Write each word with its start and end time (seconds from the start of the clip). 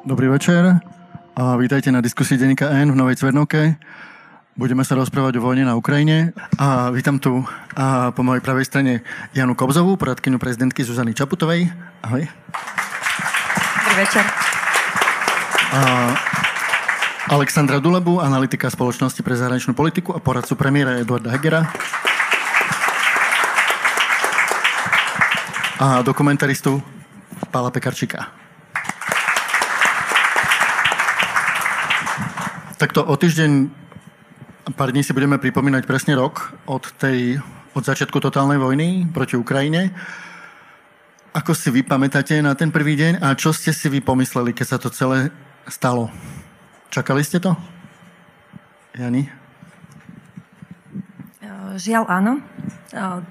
Dobrý 0.00 0.32
večer 0.32 0.80
a 1.36 1.60
vítajte 1.60 1.92
na 1.92 2.00
diskusii 2.00 2.40
Denika 2.40 2.72
N 2.72 2.88
v 2.88 2.96
Novej 2.96 3.20
Cvernovke. 3.20 3.76
Budeme 4.56 4.80
sa 4.80 4.96
rozprávať 4.96 5.36
o 5.36 5.44
vojne 5.44 5.68
na 5.68 5.76
Ukrajine 5.76 6.32
a 6.56 6.88
vítam 6.88 7.20
tu 7.20 7.44
a 7.76 8.08
po 8.08 8.24
mojej 8.24 8.40
pravej 8.40 8.64
strane 8.64 8.92
Janu 9.36 9.52
Kobzovú, 9.52 10.00
poradkyňu 10.00 10.40
prezidentky 10.40 10.88
Zuzany 10.88 11.12
Čaputovej. 11.12 11.68
Ahoj. 12.00 12.24
Dobrý 13.76 13.94
večer. 14.00 14.24
A 15.76 15.80
Alexandra 17.28 17.76
Dulebu, 17.76 18.24
analytika 18.24 18.72
spoločnosti 18.72 19.20
pre 19.20 19.36
zahraničnú 19.36 19.76
politiku 19.76 20.16
a 20.16 20.24
poradcu 20.24 20.56
premiéra 20.56 20.96
Eduarda 20.96 21.28
Hegera. 21.28 21.68
A 25.76 26.00
dokumentaristu 26.00 26.80
Pála 27.52 27.68
Pekarčíka. 27.68 28.49
Takto 32.80 33.04
o 33.04 33.12
týždeň, 33.12 33.68
pár 34.72 34.88
dní 34.88 35.04
si 35.04 35.12
budeme 35.12 35.36
pripomínať 35.36 35.84
presne 35.84 36.16
rok 36.16 36.56
od, 36.64 36.88
tej, 36.96 37.36
od 37.76 37.84
začiatku 37.84 38.16
totálnej 38.24 38.56
vojny 38.56 39.04
proti 39.04 39.36
Ukrajine. 39.36 39.92
Ako 41.36 41.52
si 41.52 41.68
vy 41.68 41.84
pamätáte 41.84 42.40
na 42.40 42.56
ten 42.56 42.72
prvý 42.72 42.96
deň 42.96 43.20
a 43.20 43.36
čo 43.36 43.52
ste 43.52 43.76
si 43.76 43.92
vy 43.92 44.00
pomysleli, 44.00 44.56
keď 44.56 44.64
sa 44.64 44.78
to 44.80 44.88
celé 44.88 45.28
stalo? 45.68 46.08
Čakali 46.88 47.20
ste 47.20 47.36
to? 47.36 47.52
Jani? 48.96 49.28
Žiaľ 51.76 52.04
áno. 52.08 52.40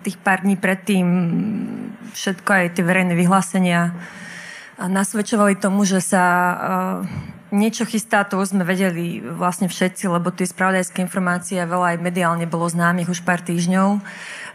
Tých 0.06 0.22
pár 0.22 0.46
dní 0.46 0.62
predtým 0.62 1.10
všetko 2.14 2.50
aj 2.54 2.66
tie 2.78 2.86
verejné 2.86 3.18
vyhlásenia 3.18 3.98
nasvedčovali 4.78 5.58
tomu, 5.58 5.90
že 5.90 6.06
sa 6.06 6.22
niečo 7.50 7.86
chystá, 7.86 8.26
to 8.26 8.42
sme 8.46 8.66
vedeli 8.66 9.22
vlastne 9.22 9.70
všetci, 9.70 10.10
lebo 10.10 10.30
tie 10.30 10.46
spravodajské 10.46 11.02
informácie 11.02 11.62
veľa 11.62 11.96
aj 11.96 12.04
mediálne 12.04 12.46
bolo 12.46 12.70
známych 12.70 13.10
už 13.10 13.26
pár 13.26 13.42
týždňov. 13.42 14.02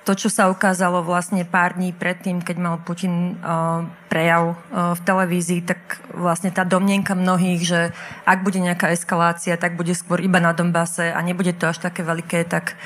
To, 0.04 0.12
čo 0.12 0.28
sa 0.28 0.52
ukázalo 0.52 1.00
vlastne 1.00 1.48
pár 1.48 1.80
dní 1.80 1.96
predtým, 1.96 2.44
keď 2.44 2.56
mal 2.60 2.76
Putin 2.84 3.40
uh, 3.40 3.88
prejav 4.12 4.52
uh, 4.52 4.92
v 4.92 5.00
televízii, 5.00 5.64
tak 5.64 5.80
vlastne 6.12 6.52
tá 6.52 6.60
domnienka 6.68 7.16
mnohých, 7.16 7.60
že 7.64 7.80
ak 8.28 8.44
bude 8.44 8.60
nejaká 8.60 8.92
eskalácia, 8.92 9.56
tak 9.56 9.80
bude 9.80 9.96
skôr 9.96 10.20
iba 10.20 10.44
na 10.44 10.52
Dombase 10.52 11.08
a 11.08 11.18
nebude 11.24 11.56
to 11.56 11.72
až 11.72 11.80
také 11.80 12.04
veľké, 12.04 12.44
tak 12.44 12.76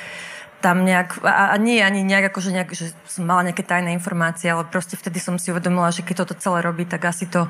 tam 0.63 0.83
nejak, 0.83 1.23
a, 1.23 1.51
a 1.51 1.55
nie 1.59 1.79
ani 1.79 2.03
nejak 2.03 2.31
ako, 2.31 2.39
že, 2.43 2.51
nejak, 2.51 2.69
že 2.75 2.91
som 3.07 3.23
mala 3.23 3.47
nejaké 3.47 3.63
tajné 3.63 3.95
informácie, 3.95 4.51
ale 4.51 4.67
proste 4.67 4.99
vtedy 4.99 5.19
som 5.19 5.39
si 5.39 5.51
uvedomila, 5.51 5.91
že 5.91 6.03
keď 6.03 6.23
toto 6.23 6.39
celé 6.39 6.63
robí, 6.63 6.83
tak 6.83 7.07
asi 7.07 7.27
to 7.27 7.47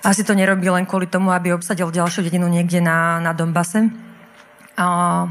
asi 0.00 0.24
to 0.24 0.32
nerobí 0.32 0.68
len 0.68 0.88
kvôli 0.88 1.04
tomu, 1.04 1.32
aby 1.32 1.52
obsadil 1.52 1.92
ďalšiu 1.92 2.24
dedinu 2.24 2.48
niekde 2.48 2.80
na, 2.80 3.20
na 3.20 3.36
Donbase. 3.36 3.92
A, 4.80 5.28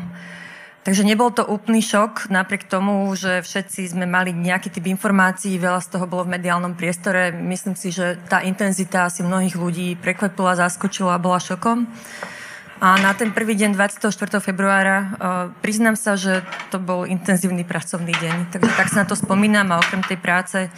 takže 0.85 1.01
nebol 1.01 1.33
to 1.33 1.41
úplný 1.41 1.81
šok, 1.81 2.29
napriek 2.29 2.69
tomu, 2.69 3.09
že 3.17 3.41
všetci 3.41 3.89
sme 3.89 4.05
mali 4.05 4.29
nejaký 4.29 4.69
typ 4.69 4.85
informácií, 4.85 5.57
veľa 5.57 5.81
z 5.81 5.97
toho 5.97 6.05
bolo 6.05 6.29
v 6.29 6.37
mediálnom 6.37 6.77
priestore. 6.77 7.33
Myslím 7.33 7.73
si, 7.73 7.89
že 7.89 8.21
tá 8.29 8.45
intenzita 8.45 9.09
asi 9.09 9.25
mnohých 9.25 9.57
ľudí 9.57 9.97
prekvapila, 9.97 10.53
zaskočila 10.53 11.17
a 11.17 11.23
bola 11.23 11.41
šokom. 11.41 11.89
A 12.79 12.95
na 13.03 13.11
ten 13.11 13.35
prvý 13.35 13.59
deň 13.59 13.75
24. 13.75 14.07
februára 14.39 14.97
uh, 15.03 15.07
priznám 15.59 15.99
sa, 15.99 16.15
že 16.15 16.47
to 16.71 16.79
bol 16.79 17.03
intenzívny 17.03 17.67
pracovný 17.67 18.15
deň. 18.15 18.55
Takže 18.55 18.71
tak 18.71 18.87
sa 18.87 19.03
na 19.03 19.05
to 19.09 19.19
spomínam 19.19 19.67
a 19.75 19.83
okrem 19.83 19.99
tej 19.99 20.15
práce 20.15 20.71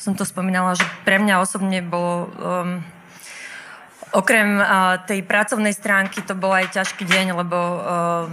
som 0.00 0.16
to 0.16 0.24
spomínala, 0.24 0.72
že 0.78 0.86
pre 1.04 1.20
mňa 1.20 1.44
osobne 1.44 1.84
bolo 1.84 2.30
um, 2.38 2.80
Okrem 4.10 4.58
uh, 4.58 4.98
tej 5.06 5.22
pracovnej 5.22 5.70
stránky 5.70 6.18
to 6.26 6.34
bol 6.34 6.50
aj 6.50 6.74
ťažký 6.74 7.06
deň, 7.06 7.26
lebo 7.30 7.54
uh, 7.54 7.78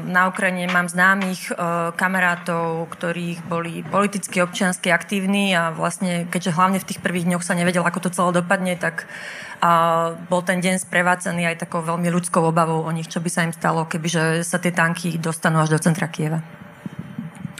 na 0.09 0.25
Ukrajine 0.25 0.65
mám 0.73 0.89
známych 0.89 1.53
uh, 1.53 1.93
kamarátov, 1.93 2.89
ktorých 2.97 3.45
boli 3.45 3.85
politicky, 3.85 4.41
občiansky 4.41 4.89
aktívni 4.89 5.53
a 5.53 5.69
vlastne, 5.69 6.25
keďže 6.33 6.57
hlavne 6.57 6.81
v 6.81 6.87
tých 6.89 6.97
prvých 6.97 7.29
dňoch 7.29 7.45
sa 7.45 7.53
nevedel, 7.53 7.85
ako 7.85 8.09
to 8.09 8.09
celé 8.09 8.41
dopadne, 8.41 8.73
tak 8.73 9.05
uh, 9.61 10.17
bol 10.25 10.41
ten 10.41 10.65
deň 10.65 10.81
sprevádzaný 10.81 11.45
aj 11.53 11.69
takou 11.69 11.85
veľmi 11.85 12.09
ľudskou 12.09 12.41
obavou 12.41 12.81
o 12.81 12.89
nich, 12.89 13.05
čo 13.05 13.21
by 13.21 13.29
sa 13.29 13.45
im 13.45 13.53
stalo, 13.53 13.85
kebyže 13.85 14.41
sa 14.41 14.57
tie 14.57 14.73
tanky 14.73 15.21
dostanú 15.21 15.61
až 15.61 15.77
do 15.77 15.79
centra 15.79 16.09
Kieva. 16.09 16.41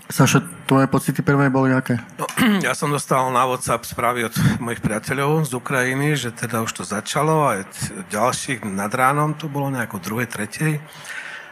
Saša, 0.08 0.40
tvoje 0.64 0.88
pocity 0.88 1.20
prvé 1.20 1.52
boli 1.52 1.76
aké? 1.76 2.00
No, 2.16 2.24
ja 2.68 2.72
som 2.72 2.88
dostal 2.88 3.28
na 3.36 3.44
WhatsApp 3.44 3.84
správy 3.84 4.24
od 4.24 4.36
mojich 4.64 4.80
priateľov 4.80 5.44
z 5.44 5.52
Ukrajiny, 5.60 6.16
že 6.16 6.32
teda 6.32 6.64
už 6.64 6.72
to 6.72 6.84
začalo 6.88 7.52
a 7.52 7.68
ďalších 8.08 8.64
nad 8.64 8.88
ránom 8.96 9.36
to 9.36 9.52
bolo 9.52 9.68
nejako 9.68 10.00
druhej, 10.00 10.32
tretej. 10.32 10.80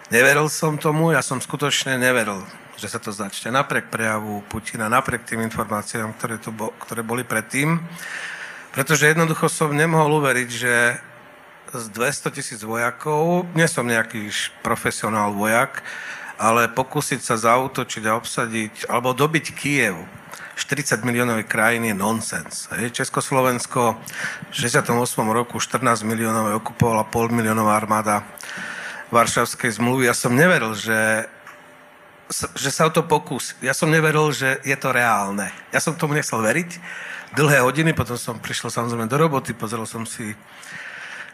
Neveril 0.07 0.47
som 0.47 0.79
tomu, 0.79 1.11
ja 1.11 1.19
som 1.19 1.43
skutočne 1.43 1.99
neveril, 1.99 2.47
že 2.79 2.87
sa 2.87 2.95
to 2.95 3.11
začne. 3.11 3.51
Napriek 3.51 3.91
prejavu 3.91 4.39
Putina, 4.47 4.87
napriek 4.87 5.27
tým 5.27 5.43
informáciám, 5.43 6.15
ktoré, 6.15 6.39
tu 6.39 6.55
bo, 6.55 6.71
ktoré 6.79 7.03
boli 7.03 7.27
predtým. 7.27 7.83
Pretože 8.71 9.11
jednoducho 9.11 9.51
som 9.51 9.75
nemohol 9.75 10.23
uveriť, 10.23 10.49
že 10.51 10.75
z 11.75 11.85
200 11.91 12.31
tisíc 12.31 12.61
vojakov, 12.63 13.51
nie 13.51 13.67
som 13.67 13.83
nejaký 13.83 14.31
profesionál 14.63 15.35
vojak, 15.35 15.83
ale 16.35 16.67
pokúsiť 16.71 17.19
sa 17.23 17.35
zautočiť 17.39 18.03
a 18.07 18.17
obsadiť, 18.19 18.91
alebo 18.91 19.15
dobiť 19.15 19.45
Kiev, 19.55 19.95
40 20.55 21.03
miliónovej 21.03 21.45
krajiny 21.51 21.91
je 21.91 21.99
nonsens. 21.99 22.71
Československo 22.71 23.99
v 24.51 24.55
68. 24.55 24.87
roku 25.35 25.59
14 25.59 26.07
miliónov 26.07 26.63
okupovala 26.63 27.03
pol 27.11 27.27
miliónová 27.27 27.75
armáda 27.75 28.23
Varšavskej 29.11 29.75
zmluvy. 29.75 30.07
Ja 30.07 30.15
som 30.15 30.31
neveril, 30.31 30.71
že, 30.79 31.27
že 32.55 32.71
sa 32.71 32.87
o 32.87 32.91
to 32.91 33.03
pokus. 33.03 33.51
Ja 33.59 33.75
som 33.75 33.91
neveril, 33.91 34.31
že 34.31 34.63
je 34.63 34.75
to 34.79 34.95
reálne. 34.95 35.51
Ja 35.75 35.83
som 35.83 35.99
tomu 35.99 36.15
nechcel 36.15 36.39
veriť. 36.39 36.79
Dlhé 37.35 37.59
hodiny, 37.59 37.91
potom 37.91 38.15
som 38.15 38.39
prišiel 38.39 38.71
samozrejme 38.71 39.11
do 39.11 39.19
roboty, 39.19 39.51
pozrel 39.51 39.83
som 39.83 40.07
si 40.07 40.31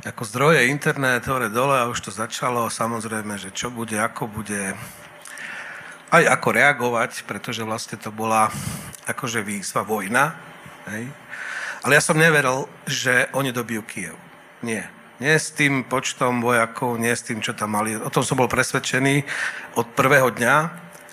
ako 0.02 0.26
zdroje 0.26 0.74
internet, 0.74 1.30
hore 1.30 1.50
dole 1.54 1.78
a 1.78 1.90
už 1.90 2.10
to 2.10 2.12
začalo. 2.12 2.70
Samozrejme, 2.74 3.38
že 3.38 3.54
čo 3.54 3.70
bude, 3.70 4.02
ako 4.02 4.26
bude, 4.26 4.74
aj 6.10 6.24
ako 6.26 6.48
reagovať, 6.58 7.22
pretože 7.30 7.62
vlastne 7.62 8.02
to 8.02 8.10
bola 8.10 8.50
akože 9.06 9.46
výzva, 9.46 9.86
vojna. 9.86 10.34
Hej. 10.90 11.06
Ale 11.86 11.98
ja 11.98 12.02
som 12.02 12.18
neveril, 12.18 12.66
že 12.90 13.30
oni 13.38 13.54
dobijú 13.54 13.86
Kiev. 13.86 14.18
Nie. 14.66 14.90
Nie 15.22 15.38
s 15.38 15.54
tým 15.54 15.86
počtom 15.86 16.42
vojakov, 16.42 16.98
nie 16.98 17.14
s 17.14 17.22
tým, 17.22 17.38
čo 17.46 17.54
tam 17.54 17.78
mali. 17.78 17.94
O 17.94 18.10
tom 18.10 18.26
som 18.26 18.42
bol 18.42 18.50
presvedčený 18.50 19.22
od 19.78 19.86
prvého 19.94 20.34
dňa. 20.34 20.56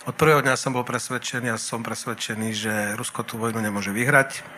Od 0.08 0.16
prvého 0.16 0.40
dňa 0.40 0.56
som 0.56 0.72
bol 0.72 0.88
presvedčený 0.88 1.52
a 1.52 1.60
som 1.60 1.84
presvedčený, 1.84 2.48
že 2.56 2.72
Rusko 2.96 3.20
tú 3.20 3.36
vojnu 3.36 3.60
nemôže 3.60 3.92
vyhrať 3.92 4.57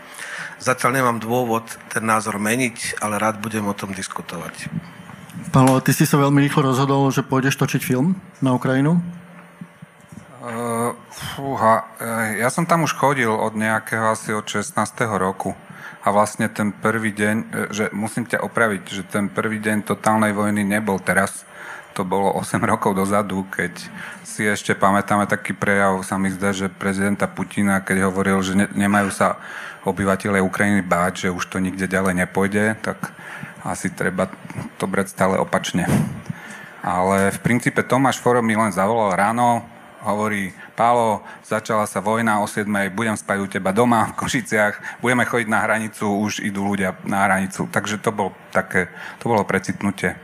Zatiaľ 0.60 1.00
nemám 1.00 1.18
dôvod 1.18 1.64
ten 1.88 2.04
názor 2.04 2.36
meniť, 2.36 3.00
ale 3.00 3.16
rád 3.16 3.40
budem 3.40 3.64
o 3.64 3.74
tom 3.74 3.96
diskutovať. 3.96 4.68
Pálo, 5.50 5.80
ty 5.80 5.96
si 5.96 6.04
sa 6.04 6.20
veľmi 6.20 6.38
rýchlo 6.44 6.70
rozhodol, 6.70 7.08
že 7.10 7.26
pôjdeš 7.26 7.56
točiť 7.56 7.82
film 7.82 8.14
na 8.44 8.54
Ukrajinu? 8.54 9.00
Uh, 10.40 10.96
fúha, 11.12 11.84
ja 12.40 12.48
som 12.48 12.64
tam 12.64 12.88
už 12.88 12.96
chodil 12.96 13.28
od 13.28 13.52
nejakého 13.52 14.08
asi 14.12 14.32
od 14.32 14.46
16. 14.48 14.76
roku. 15.20 15.52
a 16.00 16.08
vlastne 16.08 16.48
ten 16.48 16.72
prvý 16.72 17.12
deň, 17.12 17.36
e, 17.36 17.46
že 17.76 17.92
musím 17.92 18.24
ťa 18.24 18.40
opraviť, 18.40 18.82
že 18.88 19.02
ten 19.04 19.28
prvý 19.28 19.60
deň 19.60 19.84
totálnej 19.84 20.32
vojny 20.32 20.64
nebol 20.64 20.96
teraz, 20.96 21.44
to 21.92 22.08
bolo 22.08 22.32
8 22.40 22.56
rokov 22.64 22.96
dozadu, 22.96 23.44
keď 23.52 23.76
si 24.24 24.48
ešte 24.48 24.72
pamätáme 24.72 25.28
taký 25.28 25.52
prejav, 25.52 26.00
sa 26.00 26.16
mi 26.16 26.32
zdá, 26.32 26.56
že 26.56 26.72
prezidenta 26.72 27.28
Putina, 27.28 27.84
keď 27.84 28.08
hovoril, 28.08 28.40
že 28.40 28.56
ne, 28.56 28.66
nemajú 28.72 29.12
sa 29.12 29.36
obyvateľe 29.84 30.44
Ukrajiny 30.44 30.82
báť, 30.84 31.28
že 31.28 31.34
už 31.34 31.48
to 31.48 31.62
nikde 31.62 31.88
ďalej 31.88 32.26
nepôjde, 32.26 32.76
tak 32.84 33.12
asi 33.64 33.92
treba 33.92 34.28
to 34.80 34.84
brať 34.88 35.12
stále 35.12 35.36
opačne. 35.36 35.84
Ale 36.80 37.28
v 37.32 37.38
princípe 37.44 37.84
Tomáš 37.84 38.20
Foro 38.20 38.40
mi 38.40 38.56
len 38.56 38.72
zavolal 38.72 39.12
ráno, 39.12 39.64
hovorí, 40.00 40.52
Pálo, 40.80 41.20
začala 41.44 41.84
sa 41.84 42.00
vojna 42.00 42.40
o 42.40 42.48
7, 42.48 42.64
budem 42.96 43.12
spať 43.12 43.36
u 43.36 43.46
teba 43.52 43.68
doma 43.68 44.08
v 44.08 44.24
Košiciach, 44.24 45.04
budeme 45.04 45.28
chodiť 45.28 45.44
na 45.44 45.60
hranicu, 45.60 46.08
už 46.24 46.40
idú 46.40 46.64
ľudia 46.64 46.96
na 47.04 47.28
hranicu. 47.28 47.68
Takže 47.68 48.00
to, 48.00 48.08
bol 48.08 48.32
také, 48.48 48.88
to 49.20 49.28
bolo 49.28 49.44
precitnutie. 49.44 50.16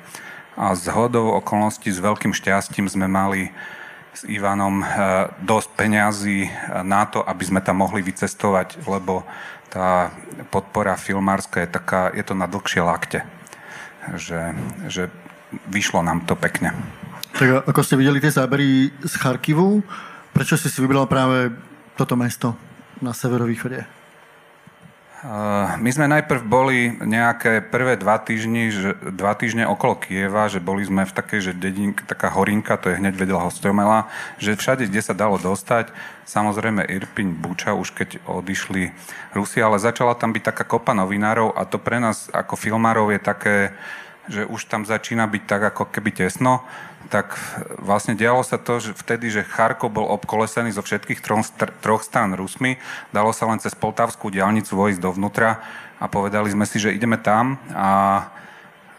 A 0.57 0.73
z 0.73 0.89
hodou 0.97 1.37
okolností, 1.37 1.93
s 1.93 2.01
veľkým 2.01 2.33
šťastím 2.33 2.89
sme 2.89 3.05
mali 3.05 3.53
s 4.17 4.25
Ivanom 4.25 4.81
eh, 4.81 4.89
dosť 5.45 5.69
peňazí 5.77 6.49
na 6.81 7.05
to, 7.05 7.21
aby 7.21 7.45
sme 7.45 7.61
tam 7.61 7.85
mohli 7.85 8.01
vycestovať, 8.01 8.89
lebo 8.89 9.29
tá 9.69 10.09
podpora 10.49 10.97
filmárska 10.97 11.61
je 11.61 11.69
taká, 11.69 12.09
je 12.17 12.25
to 12.25 12.33
na 12.33 12.49
dlhšie 12.49 12.81
lakte. 12.81 13.21
Že, 14.17 14.55
že 14.89 15.03
vyšlo 15.69 16.01
nám 16.01 16.25
to 16.25 16.39
pekne. 16.39 16.73
Tak 17.37 17.69
ako 17.69 17.81
ste 17.85 18.01
videli 18.01 18.23
tie 18.23 18.33
zábery 18.33 18.89
z 19.05 19.15
Charkivu, 19.21 19.85
prečo 20.33 20.57
si 20.57 20.73
si 20.73 20.79
vybral 20.81 21.05
práve 21.05 21.53
toto 21.99 22.17
mesto 22.17 22.57
na 23.03 23.13
severovýchode? 23.13 23.96
My 25.83 25.91
sme 25.91 26.07
najprv 26.07 26.43
boli 26.47 26.95
nejaké 27.03 27.59
prvé 27.59 27.99
dva, 27.99 28.23
týždni, 28.23 28.71
že, 28.71 28.95
dva 29.11 29.35
týždne 29.35 29.67
okolo 29.67 29.99
Kieva, 29.99 30.47
že 30.47 30.63
boli 30.63 30.87
sme 30.87 31.03
v 31.03 31.11
takej, 31.11 31.51
že 31.51 31.53
dedinka, 31.59 32.07
taká 32.07 32.31
horinka, 32.31 32.79
to 32.79 32.95
je 32.95 33.03
hneď 33.03 33.19
vedela 33.19 33.43
Hostomela, 33.43 34.07
že 34.39 34.55
všade, 34.55 34.87
kde 34.87 35.03
sa 35.03 35.19
dalo 35.19 35.35
dostať, 35.43 35.91
samozrejme 36.31 36.87
Irpiň, 36.87 37.43
Buča, 37.43 37.75
už 37.75 37.91
keď 37.99 38.23
odišli 38.23 38.95
Rusi, 39.35 39.59
ale 39.59 39.83
začala 39.83 40.15
tam 40.15 40.31
byť 40.31 40.43
taká 40.47 40.63
kopa 40.63 40.95
novinárov 40.95 41.59
a 41.59 41.67
to 41.67 41.83
pre 41.83 41.99
nás 41.99 42.31
ako 42.31 42.55
filmárov 42.55 43.11
je 43.11 43.19
také, 43.19 43.57
že 44.31 44.47
už 44.47 44.71
tam 44.71 44.87
začína 44.87 45.27
byť 45.27 45.43
tak 45.43 45.75
ako 45.75 45.91
keby 45.91 46.23
tesno, 46.23 46.63
tak 47.07 47.39
vlastne 47.79 48.19
dialo 48.19 48.43
sa 48.43 48.59
to, 48.59 48.83
že 48.83 48.99
vtedy, 48.99 49.31
že 49.31 49.47
Charkov 49.47 49.95
bol 49.95 50.11
obkolesený 50.11 50.75
zo 50.75 50.83
všetkých 50.83 51.23
troch, 51.23 51.47
troch 51.81 52.03
strán 52.03 52.35
Rusmi, 52.35 52.79
dalo 53.15 53.31
sa 53.31 53.47
len 53.47 53.63
cez 53.63 53.75
Poltavskú 53.79 54.31
diálnicu 54.31 54.75
vojsť 54.75 54.99
dovnútra 54.99 55.63
a 56.03 56.05
povedali 56.11 56.51
sme 56.51 56.67
si, 56.67 56.83
že 56.83 56.93
ideme 56.93 57.17
tam 57.17 57.57
a, 57.73 58.27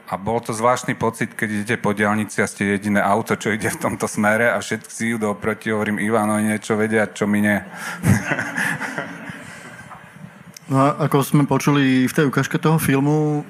a 0.07 0.13
bol 0.15 0.39
to 0.39 0.55
zvláštny 0.55 0.95
pocit, 0.95 1.35
keď 1.35 1.47
idete 1.51 1.75
po 1.77 1.91
diálnici 1.91 2.39
a 2.39 2.49
ste 2.49 2.79
jediné 2.79 3.03
auto, 3.03 3.35
čo 3.35 3.51
ide 3.51 3.67
v 3.67 3.81
tomto 3.81 4.07
smere 4.07 4.49
a 4.49 4.57
všetci 4.63 4.89
si 4.89 5.03
idú 5.13 5.35
oproti, 5.35 5.69
hovorím, 5.69 5.99
Ivan, 5.99 6.31
oni 6.31 6.55
niečo 6.55 6.79
vedia, 6.79 7.11
čo 7.11 7.27
mi 7.27 7.43
nie. 7.43 7.59
No 10.67 10.83
a 10.83 11.07
ako 11.07 11.23
sme 11.23 11.43
počuli 11.47 12.11
v 12.11 12.15
tej 12.15 12.27
ukážke 12.27 12.59
toho 12.59 12.75
filmu, 12.75 13.47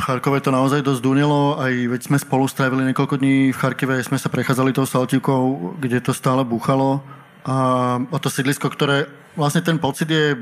Charkove 0.00 0.40
to 0.40 0.50
naozaj 0.50 0.80
dosť 0.80 1.04
dunilo, 1.04 1.60
aj 1.60 1.72
veď 1.92 2.00
sme 2.08 2.18
spolu 2.18 2.48
strávili 2.48 2.88
niekoľko 2.88 3.20
dní 3.20 3.52
v 3.52 3.60
Charkive, 3.60 4.00
sme 4.00 4.16
sa 4.16 4.32
prechádzali 4.32 4.72
tou 4.72 4.88
saltivkou, 4.88 5.76
kde 5.76 6.00
to 6.00 6.16
stále 6.16 6.42
búchalo. 6.42 7.04
A, 7.44 8.00
a 8.00 8.16
to 8.16 8.32
sídlisko, 8.32 8.72
ktoré 8.72 9.06
vlastne 9.36 9.60
ten 9.60 9.76
pocit 9.76 10.08
je 10.08 10.36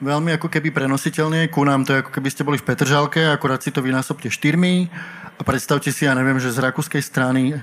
veľmi 0.00 0.32
ako 0.40 0.48
keby 0.48 0.72
prenositeľný. 0.72 1.52
Ku 1.52 1.66
nám 1.66 1.84
to 1.84 1.94
je 1.94 2.02
ako 2.02 2.12
keby 2.14 2.28
ste 2.32 2.46
boli 2.46 2.56
v 2.56 2.66
Petržalke, 2.66 3.28
akurát 3.28 3.60
si 3.60 3.70
to 3.70 3.84
vynásobte 3.84 4.32
štyrmi 4.32 4.88
a 5.36 5.40
predstavte 5.44 5.92
si, 5.92 6.08
ja 6.08 6.16
neviem, 6.16 6.40
že 6.40 6.54
z 6.54 6.64
rakúskej 6.64 7.04
strany 7.04 7.60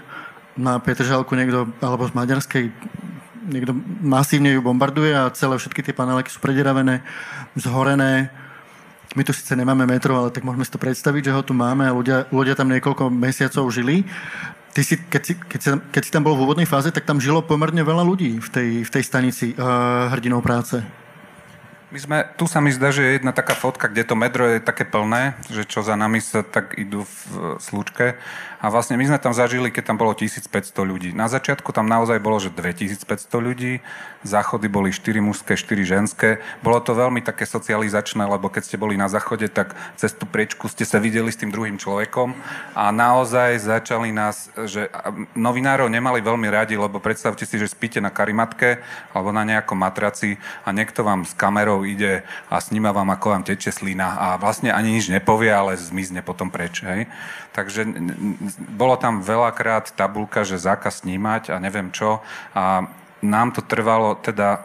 na 0.53 0.77
Petržalku 0.77 1.33
niekto, 1.33 1.69
alebo 1.81 2.05
z 2.05 2.13
maďarskej 2.13 2.63
niekto 3.47 3.73
masívne 4.03 4.53
ju 4.53 4.61
bombarduje 4.61 5.15
a 5.15 5.31
celé 5.31 5.55
všetky 5.55 5.81
tie 5.81 5.95
paneléky 5.95 6.29
sú 6.29 6.43
prederavené, 6.43 7.01
zhorené 7.55 8.29
my 9.17 9.25
tu 9.25 9.33
síce 9.33 9.49
nemáme 9.57 9.89
metro, 9.89 10.13
ale 10.13 10.29
tak 10.29 10.45
môžeme 10.45 10.61
si 10.61 10.69
to 10.69 10.77
predstaviť, 10.77 11.33
že 11.33 11.33
ho 11.33 11.41
tu 11.41 11.57
máme 11.57 11.89
a 11.89 11.97
ľudia, 11.97 12.29
ľudia 12.29 12.53
tam 12.53 12.69
niekoľko 12.69 13.09
mesiacov 13.09 13.65
žili. 13.73 14.05
Ty 14.77 14.85
si, 14.85 14.93
keď, 15.01 15.21
si, 15.25 15.33
keď, 15.33 15.59
si, 15.59 15.69
keď 15.89 16.01
si 16.05 16.11
tam 16.13 16.21
bol 16.21 16.37
v 16.37 16.45
úvodnej 16.45 16.69
fáze, 16.69 16.93
tak 16.93 17.09
tam 17.09 17.17
žilo 17.17 17.41
pomerne 17.41 17.81
veľa 17.81 18.05
ľudí 18.05 18.37
v 18.37 18.49
tej, 18.53 18.69
v 18.85 18.89
tej 18.93 19.03
stanici 19.03 19.57
uh, 19.57 20.13
hrdinou 20.13 20.45
práce. 20.45 20.85
My 21.87 21.97
sme, 22.03 22.17
tu 22.35 22.51
sa 22.51 22.59
mi 22.59 22.67
zdá, 22.69 22.91
že 22.91 22.99
je 22.99 23.15
jedna 23.15 23.31
taká 23.31 23.55
fotka, 23.55 23.87
kde 23.87 24.03
to 24.03 24.11
medro 24.11 24.43
je 24.43 24.59
také 24.59 24.83
plné, 24.83 25.39
že 25.47 25.63
čo 25.63 25.79
za 25.87 25.95
nami 25.95 26.19
sa 26.19 26.43
tak 26.43 26.75
idú 26.75 27.07
v 27.07 27.17
slučke 27.63 28.19
a 28.59 28.65
vlastne 28.67 28.99
my 28.99 29.07
sme 29.07 29.23
tam 29.23 29.31
zažili, 29.31 29.71
keď 29.71 29.93
tam 29.93 29.97
bolo 30.01 30.11
1500 30.11 30.51
ľudí. 30.83 31.15
Na 31.15 31.31
začiatku 31.31 31.69
tam 31.71 31.87
naozaj 31.87 32.19
bolo, 32.19 32.43
že 32.43 32.51
2500 32.51 33.07
ľudí, 33.39 33.79
záchody 34.25 34.67
boli 34.69 34.89
4 34.93 35.21
mužské, 35.21 35.53
4 35.57 35.83
ženské. 35.85 36.41
Bolo 36.61 36.81
to 36.81 36.97
veľmi 36.97 37.21
také 37.21 37.45
socializačné, 37.45 38.25
lebo 38.25 38.49
keď 38.49 38.63
ste 38.65 38.77
boli 38.77 38.97
na 38.97 39.09
záchode, 39.11 39.49
tak 39.49 39.77
cez 39.97 40.13
tú 40.13 40.25
priečku 40.25 40.69
ste 40.69 40.85
sa 40.85 40.97
videli 40.97 41.29
s 41.29 41.39
tým 41.39 41.53
druhým 41.53 41.77
človekom 41.77 42.33
a 42.73 42.89
naozaj 42.89 43.61
začali 43.61 44.09
nás, 44.13 44.49
že 44.65 44.89
novinárov 45.37 45.89
nemali 45.89 46.21
veľmi 46.21 46.47
radi, 46.49 46.75
lebo 46.79 47.01
predstavte 47.01 47.45
si, 47.45 47.57
že 47.57 47.69
spíte 47.69 48.01
na 48.01 48.09
karimatke 48.13 48.81
alebo 49.13 49.29
na 49.33 49.45
nejakom 49.45 49.77
matraci 49.77 50.37
a 50.65 50.73
niekto 50.73 51.05
vám 51.05 51.25
s 51.25 51.33
kamerou 51.37 51.85
ide 51.85 52.25
a 52.49 52.57
sníma 52.61 52.93
vám, 52.93 53.13
ako 53.13 53.37
vám 53.37 53.43
teče 53.45 53.73
slina 53.73 54.17
a 54.17 54.27
vlastne 54.41 54.73
ani 54.73 54.97
nič 54.97 55.09
nepovie, 55.09 55.49
ale 55.49 55.77
zmizne 55.77 56.21
potom 56.25 56.49
preč. 56.49 56.81
Hej? 56.81 57.09
Takže 57.57 57.89
bolo 58.77 58.97
tam 59.01 59.25
veľakrát 59.25 59.93
tabulka, 59.97 60.45
že 60.45 60.61
zákaz 60.61 61.01
snímať 61.01 61.53
a 61.53 61.57
neviem 61.57 61.89
čo. 61.89 62.21
A 62.53 62.85
nám 63.21 63.55
to 63.55 63.61
trvalo 63.65 64.17
teda 64.19 64.57
e, 64.57 64.59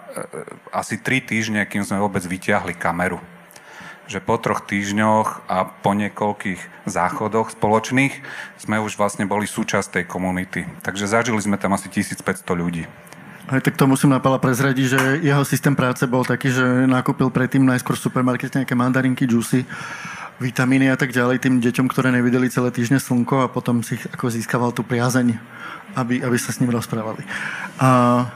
asi 0.73 1.01
tri 1.01 1.25
týždne, 1.25 1.65
kým 1.65 1.85
sme 1.85 2.03
vôbec 2.03 2.23
vyťahli 2.25 2.77
kameru. 2.77 3.21
Že 4.11 4.19
po 4.25 4.37
troch 4.37 4.61
týždňoch 4.67 5.49
a 5.49 5.65
po 5.65 5.97
niekoľkých 5.97 6.85
záchodoch 6.85 7.55
spoločných 7.55 8.13
sme 8.61 8.83
už 8.83 8.99
vlastne 8.99 9.25
boli 9.25 9.49
súčasť 9.49 10.03
tej 10.03 10.05
komunity. 10.05 10.67
Takže 10.85 11.09
zažili 11.09 11.41
sme 11.41 11.57
tam 11.57 11.73
asi 11.73 11.89
1500 11.89 12.45
ľudí. 12.53 12.85
Aj 13.51 13.59
tak 13.59 13.75
to 13.75 13.91
musím 13.91 14.15
napala 14.15 14.39
prezradiť, 14.39 14.87
že 14.87 15.01
jeho 15.27 15.43
systém 15.43 15.75
práce 15.75 16.07
bol 16.07 16.23
taký, 16.23 16.55
že 16.55 16.63
nakúpil 16.87 17.27
predtým 17.27 17.67
najskôr 17.67 17.99
v 17.99 18.05
supermarkete 18.07 18.63
nejaké 18.63 18.79
mandarinky, 18.79 19.27
džusy 19.27 19.67
vitamíny 20.43 20.91
a 20.91 20.99
tak 20.99 21.15
ďalej 21.15 21.39
tým 21.39 21.63
deťom, 21.63 21.87
ktoré 21.87 22.11
nevideli 22.11 22.51
celé 22.51 22.75
týždne 22.75 22.99
slnko 22.99 23.47
a 23.47 23.53
potom 23.53 23.87
si 23.87 23.95
ako 24.11 24.27
získaval 24.27 24.75
tú 24.75 24.83
priazeň, 24.83 25.39
aby, 25.95 26.19
aby 26.19 26.37
sa 26.39 26.51
s 26.51 26.59
ním 26.59 26.75
rozprávali. 26.75 27.23
A, 27.79 28.27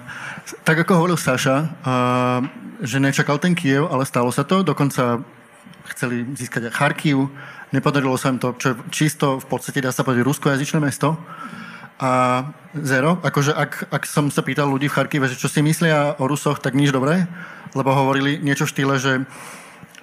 tak 0.62 0.76
ako 0.86 0.92
hovoril 1.02 1.18
Saša, 1.18 1.56
že 2.82 3.02
nečakal 3.02 3.42
ten 3.42 3.58
Kiev, 3.58 3.90
ale 3.90 4.06
stalo 4.06 4.30
sa 4.30 4.46
to, 4.46 4.62
dokonca 4.62 5.22
chceli 5.90 6.26
získať 6.34 6.70
aj 6.70 6.76
Charkiv, 6.76 7.30
nepodarilo 7.70 8.14
sa 8.18 8.30
im 8.30 8.38
to, 8.38 8.54
čo 8.58 8.74
je 8.74 8.76
čisto 8.90 9.38
v 9.38 9.46
podstate 9.46 9.82
dá 9.82 9.90
sa 9.90 10.02
povedať 10.06 10.26
ruskojazyčné 10.26 10.78
mesto. 10.82 11.18
A 11.96 12.44
zero, 12.76 13.16
akože 13.24 13.56
ak, 13.56 13.88
ak 13.88 14.02
som 14.04 14.28
sa 14.28 14.44
pýtal 14.44 14.68
ľudí 14.68 14.86
v 14.86 14.96
Charkive, 15.00 15.32
že 15.32 15.40
čo 15.40 15.48
si 15.48 15.64
myslia 15.64 16.14
o 16.20 16.28
Rusoch, 16.28 16.60
tak 16.60 16.76
nič 16.76 16.92
dobré, 16.92 17.24
lebo 17.72 17.94
hovorili 17.96 18.36
niečo 18.36 18.68
v 18.68 18.72
štýle, 18.76 18.94
že 19.00 19.12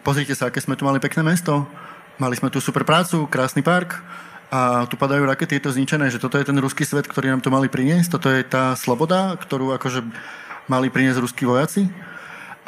pozrite 0.01 0.33
sa, 0.33 0.49
aké 0.49 0.57
sme 0.57 0.73
tu 0.73 0.83
mali 0.83 0.97
pekné 0.97 1.21
mesto, 1.21 1.69
Mali 2.21 2.37
sme 2.37 2.53
tu 2.53 2.61
super 2.61 2.85
prácu, 2.85 3.25
krásny 3.25 3.65
park 3.65 3.97
a 4.53 4.85
tu 4.85 5.01
padajú 5.01 5.25
rakety, 5.25 5.57
je 5.57 5.65
to 5.65 5.73
zničené, 5.73 6.13
že 6.13 6.21
toto 6.21 6.37
je 6.37 6.45
ten 6.45 6.53
ruský 6.61 6.85
svet, 6.85 7.09
ktorý 7.09 7.33
nám 7.33 7.41
to 7.41 7.49
mali 7.49 7.65
priniesť, 7.73 8.21
toto 8.21 8.29
je 8.29 8.45
tá 8.45 8.77
sloboda, 8.77 9.33
ktorú 9.41 9.73
akože 9.73 10.05
mali 10.69 10.93
priniesť 10.93 11.17
ruskí 11.17 11.49
vojaci. 11.49 11.89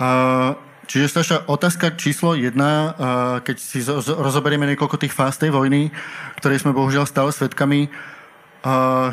A, 0.01 0.57
čiže 0.89 1.13
Staša, 1.13 1.37
otázka 1.45 1.93
číslo 1.93 2.33
jedna, 2.33 2.97
keď 3.45 3.57
si 3.61 3.85
rozoberieme 4.01 4.65
niekoľko 4.73 4.97
tých 4.97 5.13
fáz 5.13 5.37
tej 5.37 5.53
vojny, 5.53 5.93
ktoré 6.41 6.57
sme 6.57 6.73
bohužiaľ 6.73 7.05
stále 7.05 7.29
svetkami, 7.29 7.93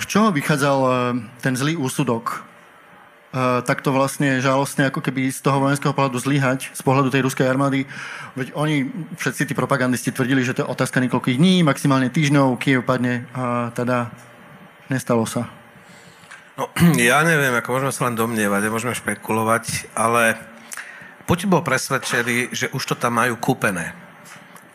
z 0.00 0.04
čoho 0.08 0.32
vychádzal 0.32 0.78
ten 1.44 1.52
zlý 1.52 1.76
úsudok 1.76 2.40
Uh, 3.32 3.64
takto 3.64 3.96
vlastne 3.96 4.44
žalostne 4.44 4.92
ako 4.92 5.00
keby 5.00 5.32
z 5.32 5.40
toho 5.40 5.56
vojenského 5.56 5.96
pohľadu 5.96 6.20
zlyhať, 6.20 6.68
z 6.76 6.82
pohľadu 6.84 7.08
tej 7.08 7.24
ruskej 7.24 7.48
armády. 7.48 7.88
Veď 8.36 8.52
oni, 8.52 8.92
všetci 9.16 9.48
tí 9.48 9.54
propagandisti 9.56 10.12
tvrdili, 10.12 10.44
že 10.44 10.52
to 10.52 10.60
je 10.60 10.68
otázka 10.68 11.00
niekoľkých 11.00 11.40
dní, 11.40 11.64
maximálne 11.64 12.12
týždňov, 12.12 12.60
Kiev 12.60 12.84
padne 12.84 13.24
a 13.32 13.72
teda 13.72 14.12
nestalo 14.92 15.24
sa. 15.24 15.48
No, 16.60 16.68
ja 17.00 17.24
neviem, 17.24 17.56
ako 17.56 17.80
môžeme 17.80 17.92
sa 17.96 18.04
len 18.12 18.20
domnievať, 18.20 18.68
môžeme 18.68 18.92
špekulovať, 18.92 19.96
ale 19.96 20.36
Putin 21.24 21.48
bol 21.48 21.64
presvedčený, 21.64 22.52
že 22.52 22.66
už 22.76 22.82
to 22.84 22.94
tam 23.00 23.16
majú 23.16 23.40
kúpené. 23.40 23.96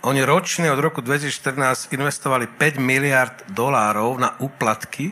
Oni 0.05 0.23
ročne 0.23 0.71
od 0.71 0.79
roku 0.79 1.03
2014 1.03 1.93
investovali 1.93 2.47
5 2.47 2.79
miliard 2.79 3.35
dolárov 3.51 4.15
na 4.17 4.39
úplatky, 4.39 5.11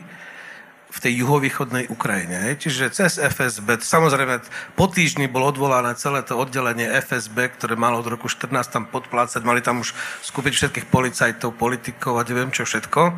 v 0.96 0.98
tej 1.04 1.12
juhovýchodnej 1.20 1.92
Ukrajine. 1.92 2.56
Čiže 2.56 2.88
cez 2.88 3.20
FSB, 3.20 3.84
samozrejme 3.84 4.40
po 4.72 4.88
týždni 4.88 5.28
bolo 5.28 5.52
odvolané 5.52 5.92
celé 6.00 6.24
to 6.24 6.40
oddelenie 6.40 6.88
FSB, 6.88 7.52
ktoré 7.60 7.76
malo 7.76 8.00
od 8.00 8.08
roku 8.08 8.32
14 8.32 8.48
tam 8.72 8.88
podplácať, 8.88 9.44
mali 9.44 9.60
tam 9.60 9.84
už 9.84 9.92
skúpiť 10.24 10.52
všetkých 10.56 10.86
policajtov, 10.88 11.52
politikov 11.60 12.16
a 12.16 12.24
neviem 12.24 12.48
čo 12.48 12.64
všetko 12.64 13.12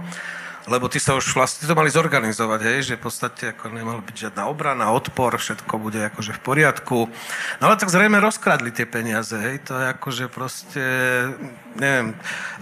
lebo 0.68 0.87
ty 0.87 1.00
sa 1.00 1.16
už 1.16 1.32
vlastne 1.32 1.64
to 1.64 1.75
mali 1.75 1.88
zorganizovať, 1.88 2.60
hej, 2.62 2.78
že 2.92 2.94
v 3.00 3.04
podstate 3.08 3.56
ako 3.56 3.72
nemala 3.72 4.04
byť 4.04 4.16
žiadna 4.28 4.46
obrana, 4.46 4.92
odpor, 4.92 5.34
všetko 5.34 5.75
bude 5.80 5.98
akože 6.12 6.37
v 6.37 6.40
poriadku. 6.44 6.98
No 7.58 7.64
ale 7.72 7.80
tak 7.80 7.88
zrejme 7.88 8.20
rozkradli 8.20 8.70
tie 8.70 8.84
peniaze, 8.84 9.34
hej, 9.34 9.64
to 9.64 9.75
je 9.75 9.87
akože 9.96 10.25
proste, 10.28 10.84
neviem, 11.75 12.12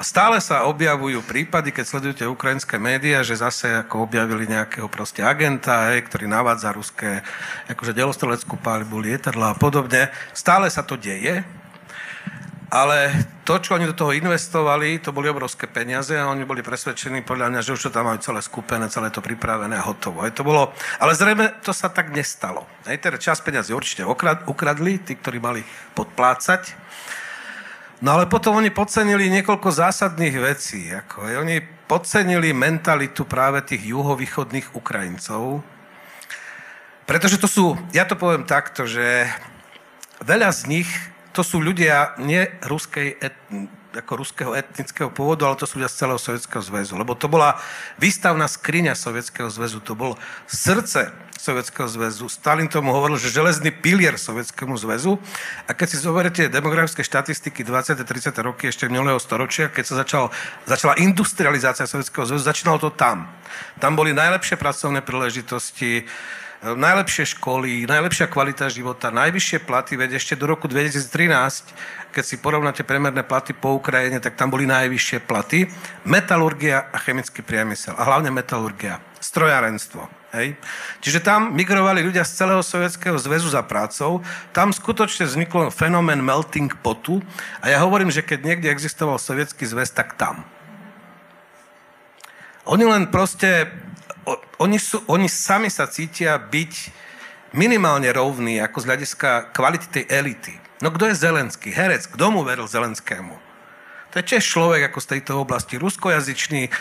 stále 0.00 0.38
sa 0.38 0.64
objavujú 0.70 1.26
prípady, 1.26 1.75
keď 1.75 1.84
sledujete 1.84 2.25
ukrajinské 2.30 2.78
médiá, 2.78 3.26
že 3.26 3.36
zase 3.36 3.82
ako 3.82 4.06
objavili 4.06 4.46
nejakého 4.46 4.86
proste 4.86 5.26
agenta, 5.26 5.90
hej, 5.90 6.06
ktorý 6.06 6.30
navádza 6.30 6.70
ruské 6.70 7.26
akože 7.66 7.92
delostreleckú 7.92 8.54
pálbu, 8.62 9.02
lietadla 9.02 9.52
a 9.52 9.58
podobne. 9.58 10.08
Stále 10.30 10.70
sa 10.70 10.86
to 10.86 10.94
deje, 10.94 11.42
ale 12.66 13.14
to, 13.46 13.62
čo 13.62 13.78
oni 13.78 13.87
do 13.87 13.94
toho 13.94 14.11
investovali, 14.11 14.99
to 14.99 15.14
boli 15.14 15.30
obrovské 15.30 15.70
peniaze 15.70 16.11
a 16.18 16.26
oni 16.26 16.42
boli 16.42 16.66
presvedčení 16.66 17.23
podľa 17.23 17.54
mňa, 17.54 17.61
že 17.62 17.78
už 17.78 17.88
to 17.88 17.94
tam 17.94 18.11
majú 18.11 18.18
celé 18.18 18.42
skúpené, 18.42 18.90
celé 18.90 19.14
to 19.14 19.23
pripravené 19.23 19.78
a 19.78 19.87
hotovo. 19.87 20.26
Aj 20.26 20.35
to 20.35 20.42
bolo, 20.42 20.75
ale 20.99 21.14
zrejme 21.14 21.62
to 21.62 21.70
sa 21.70 21.87
tak 21.87 22.11
nestalo. 22.11 22.66
Aj 22.82 22.99
teda 22.99 23.23
čas 23.23 23.38
peniazy 23.38 23.70
určite 23.70 24.02
ukradli, 24.50 24.99
tí, 24.99 25.14
ktorí 25.14 25.38
mali 25.38 25.62
podplácať. 25.94 26.75
No 28.02 28.18
ale 28.18 28.26
potom 28.26 28.58
oni 28.58 28.75
podcenili 28.75 29.30
niekoľko 29.30 29.73
zásadných 29.73 30.37
vecí. 30.42 30.90
Ako, 30.90 31.23
aj 31.23 31.35
oni 31.46 31.56
podcenili 31.87 32.50
mentalitu 32.50 33.23
práve 33.25 33.62
tých 33.62 33.94
juhovýchodných 33.94 34.75
Ukrajincov. 34.75 35.62
Pretože 37.06 37.38
to 37.38 37.46
sú, 37.46 37.78
ja 37.94 38.02
to 38.02 38.18
poviem 38.18 38.42
takto, 38.42 38.90
že 38.90 39.30
veľa 40.18 40.50
z 40.50 40.62
nich 40.66 40.90
to 41.37 41.45
sú 41.45 41.61
ľudia 41.61 42.16
nie 42.16 42.49
ruskej 42.64 43.21
et, 43.21 43.37
ako 43.93 44.12
ruského 44.25 44.57
etnického 44.57 45.12
pôvodu, 45.12 45.45
ale 45.45 45.61
to 45.61 45.69
sú 45.69 45.76
ľudia 45.76 45.93
z 45.93 46.00
celého 46.00 46.21
Sovietskeho 46.21 46.64
zväzu. 46.64 46.97
Lebo 46.97 47.12
to 47.12 47.28
bola 47.28 47.61
výstavná 48.00 48.49
skriňa 48.49 48.97
Sovietskeho 48.97 49.52
zväzu, 49.52 49.85
to 49.85 49.93
bol 49.93 50.16
srdce 50.49 51.12
Sovietskeho 51.37 51.85
zväzu. 51.85 52.33
Stalin 52.33 52.73
tomu 52.73 52.97
hovoril, 52.97 53.21
že 53.21 53.28
železný 53.28 53.69
pilier 53.69 54.16
Sovietskému 54.16 54.81
zväzu. 54.81 55.21
A 55.69 55.76
keď 55.76 55.87
si 55.93 55.97
zoberiete 56.00 56.49
demografické 56.49 57.05
štatistiky 57.05 57.61
20. 57.61 58.00
30. 58.00 58.33
roky 58.40 58.73
ešte 58.73 58.88
minulého 58.88 59.21
storočia, 59.21 59.69
keď 59.69 59.85
sa 59.85 59.95
začal, 60.00 60.25
začala 60.64 60.97
industrializácia 60.97 61.85
Sovietskeho 61.85 62.25
zväzu, 62.25 62.49
začínalo 62.49 62.81
to 62.81 62.90
tam. 62.97 63.28
Tam 63.76 63.93
boli 63.93 64.16
najlepšie 64.16 64.57
pracovné 64.57 65.05
príležitosti, 65.05 66.09
najlepšie 66.75 67.38
školy, 67.38 67.87
najlepšia 67.87 68.26
kvalita 68.26 68.66
života, 68.66 69.14
najvyššie 69.14 69.62
platy, 69.62 69.94
veď 69.94 70.18
ešte 70.18 70.35
do 70.35 70.50
roku 70.50 70.66
2013, 70.66 72.11
keď 72.11 72.25
si 72.25 72.40
porovnáte 72.40 72.80
premerné 72.82 73.20
platy 73.23 73.52
po 73.52 73.76
Ukrajine, 73.76 74.18
tak 74.18 74.35
tam 74.35 74.49
boli 74.49 74.64
najvyššie 74.64 75.23
platy. 75.28 75.68
Metalurgia 76.08 76.88
a 76.88 76.96
chemický 76.96 77.44
priemysel. 77.44 77.92
A 77.94 78.08
hlavne 78.08 78.32
metalurgia. 78.32 79.04
Strojárenstvo. 79.20 80.08
Hej. 80.32 80.56
Čiže 81.04 81.20
tam 81.20 81.52
migrovali 81.52 82.00
ľudia 82.00 82.25
z 82.25 82.40
celého 82.40 82.64
Sovietskeho 82.64 83.20
zväzu 83.20 83.52
za 83.52 83.61
prácou. 83.62 84.25
Tam 84.56 84.73
skutočne 84.73 85.28
vzniklo 85.28 85.68
fenomén 85.68 86.25
melting 86.25 86.73
potu. 86.80 87.20
A 87.61 87.68
ja 87.68 87.85
hovorím, 87.85 88.08
že 88.08 88.25
keď 88.25 88.49
niekde 88.49 88.73
existoval 88.73 89.20
Sovietský 89.20 89.68
zväz, 89.68 89.92
tak 89.92 90.16
tam. 90.16 90.42
Oni 92.66 92.82
len 92.82 93.12
proste 93.12 93.70
oni, 94.59 94.78
sú, 94.83 95.02
oni 95.06 95.30
sami 95.30 95.71
sa 95.71 95.87
cítia 95.87 96.37
byť 96.37 96.73
minimálne 97.54 98.11
rovní 98.11 98.59
ako 98.59 98.83
z 98.83 98.88
hľadiska 98.90 99.30
kvality 99.54 99.87
tej 99.88 100.04
elity. 100.11 100.54
No 100.85 100.92
kto 100.92 101.09
je 101.09 101.16
Zelenský? 101.16 101.73
Herec. 101.73 102.11
Kto 102.11 102.28
mu 102.28 102.45
veril 102.45 102.68
Zelenskému? 102.68 103.47
To 104.12 104.25
je 104.25 104.33
tiež 104.33 104.45
človek 104.45 104.88
ako 104.88 104.99
z 105.02 105.11
tejto 105.16 105.33
oblasti, 105.45 105.76
ruskojazyčný, 105.76 106.73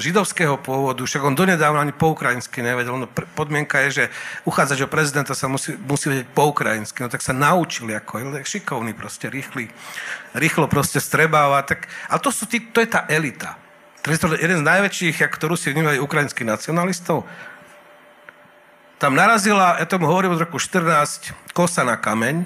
židovského 0.00 0.54
pôvodu, 0.60 1.02
však 1.02 1.24
on 1.24 1.34
donedávna 1.34 1.82
ani 1.82 1.92
po 1.92 2.14
ukrajinsky 2.14 2.62
nevedel. 2.62 2.94
No, 2.94 3.04
podmienka 3.36 3.84
je, 3.84 3.90
že 3.90 4.04
uchádzač 4.46 4.86
o 4.86 4.92
prezidenta 4.92 5.34
sa 5.34 5.50
musí, 5.50 5.74
musí 5.76 6.08
vedieť 6.08 6.28
po 6.30 6.52
ukrajinsky. 6.52 7.04
No 7.04 7.12
tak 7.12 7.24
sa 7.24 7.34
naučili, 7.34 7.96
ako 7.96 8.40
je 8.40 8.44
šikovný, 8.46 8.96
proste 8.96 9.28
rýchly, 9.28 9.68
rýchlo 10.36 10.70
proste 10.70 11.04
strebáva. 11.04 11.64
Tak, 11.66 11.90
ale 12.08 12.20
to, 12.22 12.30
sú 12.30 12.46
tí, 12.46 12.64
to 12.70 12.80
je 12.80 12.88
tá 12.88 13.04
elita. 13.10 13.60
To 14.00 14.08
je 14.08 14.40
jeden 14.40 14.64
z 14.64 14.68
najväčších, 14.68 15.20
ktorú 15.28 15.60
si 15.60 15.72
vnímajú 15.72 16.00
ukrajinských 16.00 16.48
nacionalistov. 16.48 17.28
Tam 19.00 19.16
narazila, 19.16 19.80
ja 19.80 19.88
tomu 19.88 20.08
hovorím 20.08 20.36
od 20.36 20.44
roku 20.44 20.60
14, 20.60 21.56
kosa 21.56 21.84
na 21.84 21.96
kameň, 21.96 22.44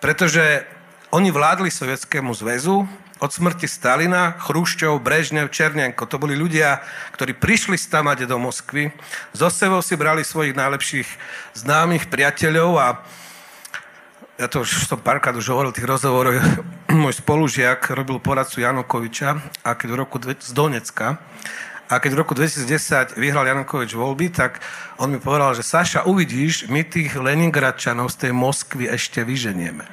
pretože 0.00 0.64
oni 1.12 1.28
vládli 1.28 1.68
Sovietskému 1.68 2.32
zväzu, 2.32 2.88
od 3.20 3.28
smrti 3.28 3.68
Stalina, 3.68 4.32
Chruščov, 4.40 5.04
Brežnev, 5.04 5.52
Černienko. 5.52 6.08
To 6.08 6.16
boli 6.16 6.32
ľudia, 6.32 6.80
ktorí 7.12 7.36
prišli 7.36 7.76
stamať 7.76 8.24
do 8.24 8.40
Moskvy. 8.40 8.96
Zo 9.36 9.52
sebou 9.52 9.84
si 9.84 9.92
brali 9.92 10.24
svojich 10.24 10.56
najlepších 10.56 11.08
známych 11.52 12.08
priateľov 12.08 12.72
a 12.80 12.88
ja 14.40 14.48
to 14.48 14.64
už 14.64 14.88
som 14.88 14.96
párkrát 14.96 15.36
už 15.36 15.52
hovoril 15.52 15.68
tých 15.68 15.84
rozhovoroch, 15.84 16.40
môj 17.04 17.20
spolužiak 17.20 17.92
robil 17.92 18.16
poradcu 18.24 18.64
Janukoviča 18.64 19.36
a 19.60 19.76
keď 19.76 19.88
v 19.92 19.96
roku 20.00 20.16
z 20.16 20.50
Donecka 20.56 21.20
a 21.92 22.00
keď 22.00 22.10
v 22.16 22.20
roku 22.24 22.32
2010 22.32 23.20
vyhral 23.20 23.44
Janukovič 23.44 23.92
voľby, 23.92 24.32
tak 24.32 24.64
on 24.96 25.12
mi 25.12 25.20
povedal, 25.20 25.52
že 25.52 25.60
Saša, 25.60 26.08
uvidíš, 26.08 26.72
my 26.72 26.88
tých 26.88 27.20
Leningradčanov 27.20 28.08
z 28.16 28.16
tej 28.16 28.32
Moskvy 28.32 28.88
ešte 28.88 29.20
vyženieme. 29.20 29.84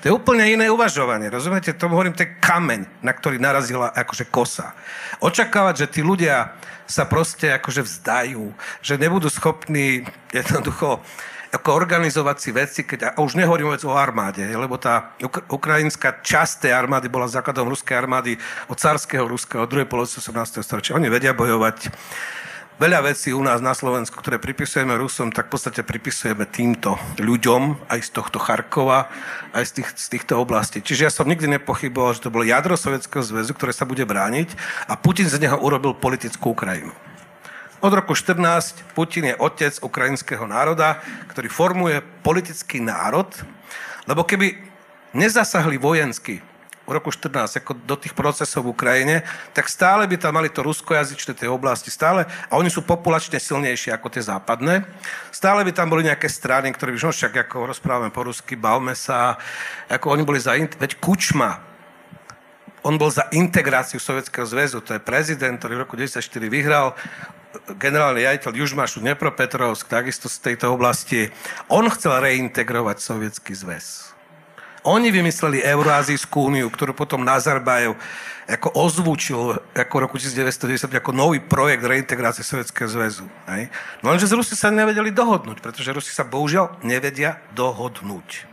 To 0.00 0.04
je 0.08 0.16
úplne 0.16 0.48
iné 0.48 0.72
uvažovanie, 0.72 1.28
rozumiete? 1.28 1.76
To 1.76 1.92
hovorím, 1.92 2.16
to 2.16 2.24
je 2.24 2.38
kameň, 2.40 3.04
na 3.04 3.12
ktorý 3.12 3.36
narazila 3.36 3.92
akože 3.92 4.32
kosa. 4.32 4.72
Očakávať, 5.20 5.84
že 5.84 5.90
tí 5.98 6.00
ľudia 6.00 6.56
sa 6.88 7.04
proste 7.04 7.52
akože 7.52 7.84
vzdajú, 7.84 8.54
že 8.80 8.96
nebudú 8.96 9.28
schopní 9.28 10.06
jednoducho 10.30 11.02
ako 11.52 11.68
organizovať 11.76 12.36
si 12.40 12.50
veci, 12.50 12.80
keď, 12.88 13.12
a 13.12 13.20
už 13.20 13.36
nehovorím 13.36 13.76
vec 13.76 13.84
o 13.84 13.92
armáde, 13.92 14.40
lebo 14.40 14.80
tá 14.80 15.12
ukrajinská 15.52 16.24
časť 16.24 16.64
tej 16.64 16.72
armády 16.72 17.12
bola 17.12 17.28
základom 17.28 17.68
ruskej 17.68 17.92
armády 17.92 18.40
od 18.72 18.80
carského 18.80 19.28
ruského 19.28 19.68
od 19.68 19.68
druhej 19.68 19.84
polovice 19.84 20.16
18. 20.24 20.64
storočia. 20.64 20.96
Oni 20.96 21.12
vedia 21.12 21.36
bojovať. 21.36 21.92
Veľa 22.80 23.04
vecí 23.04 23.36
u 23.36 23.44
nás 23.44 23.60
na 23.60 23.76
Slovensku, 23.76 24.16
ktoré 24.16 24.40
pripisujeme 24.40 24.96
Rusom, 24.96 25.28
tak 25.28 25.52
v 25.52 25.54
podstate 25.54 25.84
pripisujeme 25.84 26.48
týmto 26.48 26.96
ľuďom, 27.20 27.84
aj 27.86 28.00
z 28.00 28.10
tohto 28.16 28.40
Charkova, 28.40 29.12
aj 29.52 29.64
z, 29.68 29.72
tých, 29.76 29.88
z 29.92 30.06
týchto 30.08 30.40
oblastí. 30.40 30.80
Čiže 30.80 31.04
ja 31.06 31.12
som 31.12 31.28
nikdy 31.28 31.46
nepochyboval, 31.60 32.16
že 32.16 32.24
to 32.26 32.32
bolo 32.32 32.48
jadro 32.48 32.74
Sovietskeho 32.74 33.22
zväzu, 33.22 33.52
ktoré 33.54 33.76
sa 33.76 33.84
bude 33.84 34.02
brániť 34.08 34.56
a 34.88 34.96
Putin 34.96 35.28
z 35.28 35.36
neho 35.38 35.60
urobil 35.60 35.94
politickú 35.94 36.56
Ukrajinu. 36.56 36.90
Od 37.82 37.90
roku 37.90 38.14
14 38.14 38.94
Putin 38.94 39.34
je 39.34 39.40
otec 39.42 39.74
ukrajinského 39.82 40.46
národa, 40.46 41.02
ktorý 41.34 41.50
formuje 41.50 41.98
politický 42.22 42.78
národ, 42.78 43.26
lebo 44.06 44.22
keby 44.22 44.54
nezasahli 45.10 45.82
vojensky 45.82 46.38
v 46.86 46.90
roku 46.94 47.10
14 47.10 47.58
ako 47.58 47.82
do 47.82 47.98
tých 47.98 48.14
procesov 48.14 48.70
v 48.70 48.78
Ukrajine, 48.78 49.26
tak 49.50 49.66
stále 49.66 50.06
by 50.06 50.14
tam 50.14 50.38
mali 50.38 50.46
to 50.46 50.62
ruskojazyčné 50.62 51.34
tej 51.34 51.50
oblasti, 51.50 51.90
stále, 51.90 52.22
a 52.46 52.54
oni 52.54 52.70
sú 52.70 52.86
populačne 52.86 53.42
silnejšie 53.42 53.90
ako 53.90 54.14
tie 54.14 54.22
západné, 54.22 54.86
stále 55.34 55.66
by 55.66 55.74
tam 55.74 55.90
boli 55.90 56.06
nejaké 56.06 56.30
strany, 56.30 56.70
ktoré 56.70 56.94
by, 56.94 57.02
no 57.02 57.10
však 57.10 57.50
ako 57.50 57.66
rozprávame 57.66 58.14
po 58.14 58.22
rusky, 58.22 58.54
bavme 58.54 58.94
sa, 58.94 59.34
ako 59.90 60.14
oni 60.14 60.22
boli 60.22 60.38
za, 60.38 60.54
veď 60.54 61.02
Kučma, 61.02 61.58
on 62.82 62.94
bol 62.94 63.10
za 63.10 63.26
integráciu 63.34 63.98
Sovietskeho 63.98 64.46
zväzu, 64.46 64.82
to 64.82 64.94
je 64.94 65.02
prezident, 65.02 65.58
ktorý 65.58 65.78
v 65.78 65.82
roku 65.86 65.94
1994 65.98 66.46
vyhral, 66.46 66.86
generálny 67.78 68.24
riaditeľ 68.24 68.52
Južmašu 68.64 69.00
Dnepropetrovsk, 69.04 69.88
takisto 69.88 70.28
z 70.28 70.52
tejto 70.52 70.72
oblasti, 70.72 71.28
on 71.68 71.88
chcel 71.92 72.20
reintegrovať 72.20 72.96
Sovietský 72.98 73.52
zväz. 73.56 74.12
Oni 74.82 75.14
vymysleli 75.14 75.62
Euroazijskú 75.62 76.50
úniu, 76.50 76.66
ktorú 76.66 76.90
potom 76.90 77.22
Nazarbajev 77.22 77.94
ako 78.50 78.74
ozvučil 78.74 79.54
ako 79.78 79.94
roku 80.02 80.18
1990 80.18 80.90
ako 80.98 81.14
nový 81.14 81.38
projekt 81.38 81.86
reintegrácie 81.86 82.42
Sovietského 82.42 82.90
zväzu. 82.90 83.30
Hej? 83.46 83.70
No 84.02 84.10
lenže 84.10 84.26
z 84.26 84.34
Rusi 84.34 84.58
sa 84.58 84.74
nevedeli 84.74 85.14
dohodnúť, 85.14 85.62
pretože 85.62 85.94
Rusi 85.94 86.10
sa 86.10 86.26
bohužiaľ 86.26 86.82
nevedia 86.82 87.38
dohodnúť. 87.54 88.50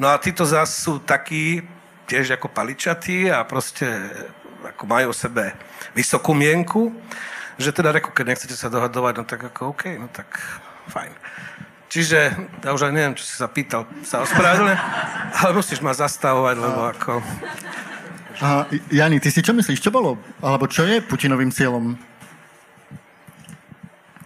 No 0.00 0.08
a 0.08 0.16
títo 0.16 0.48
zás 0.48 0.72
sú 0.72 1.04
takí, 1.04 1.60
tiež 2.08 2.40
ako 2.40 2.48
paličatí 2.48 3.28
a 3.28 3.44
proste 3.44 3.84
ako 4.64 4.88
majú 4.88 5.12
o 5.12 5.16
sebe 5.16 5.52
vysokú 5.92 6.32
mienku 6.32 6.88
že 7.62 7.72
teda 7.72 7.94
reku, 7.94 8.10
keď 8.10 8.34
nechcete 8.34 8.58
sa 8.58 8.68
dohadovať, 8.68 9.14
no 9.18 9.24
tak 9.24 9.40
ako 9.46 9.72
OK, 9.72 9.94
no 9.96 10.10
tak 10.10 10.26
fajn. 10.90 11.14
Čiže, 11.92 12.18
ja 12.64 12.72
už 12.72 12.88
aj 12.88 12.92
neviem, 12.96 13.12
čo 13.12 13.20
si 13.20 13.36
sa 13.36 13.52
pýtal, 13.52 13.84
sa 14.00 14.24
ospravedlne, 14.24 14.72
ale 15.44 15.50
musíš 15.52 15.84
ma 15.84 15.92
zastavovať, 15.92 16.56
lebo 16.56 16.80
ako... 16.88 17.12
A, 18.40 18.64
Jani, 18.88 19.20
ty 19.20 19.28
si 19.28 19.44
čo 19.44 19.52
myslíš, 19.52 19.78
čo 19.78 19.92
bolo, 19.92 20.16
alebo 20.40 20.64
čo 20.64 20.88
je 20.88 21.04
Putinovým 21.04 21.52
cieľom? 21.52 22.00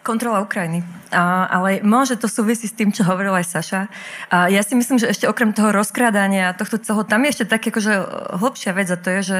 Kontrola 0.07 0.47
Ukrajiny. 0.47 0.87
A, 1.11 1.50
ale 1.50 1.83
môže 1.83 2.14
to 2.14 2.31
súvisí 2.31 2.71
s 2.71 2.78
tým, 2.78 2.95
čo 2.95 3.02
hovoril 3.02 3.35
aj 3.35 3.50
Saša. 3.50 3.83
A 4.31 4.47
ja 4.47 4.62
si 4.62 4.78
myslím, 4.78 5.02
že 5.02 5.11
ešte 5.11 5.26
okrem 5.26 5.50
toho 5.50 5.75
rozkrádania 5.75 6.55
tohto 6.55 6.78
celého, 6.78 7.02
tam 7.02 7.26
je 7.26 7.35
ešte 7.35 7.50
tak 7.50 7.66
akože 7.66 7.93
hlbšia 8.38 8.73
vec 8.78 8.88
a 8.95 8.97
to 8.97 9.11
je, 9.11 9.21
že 9.26 9.38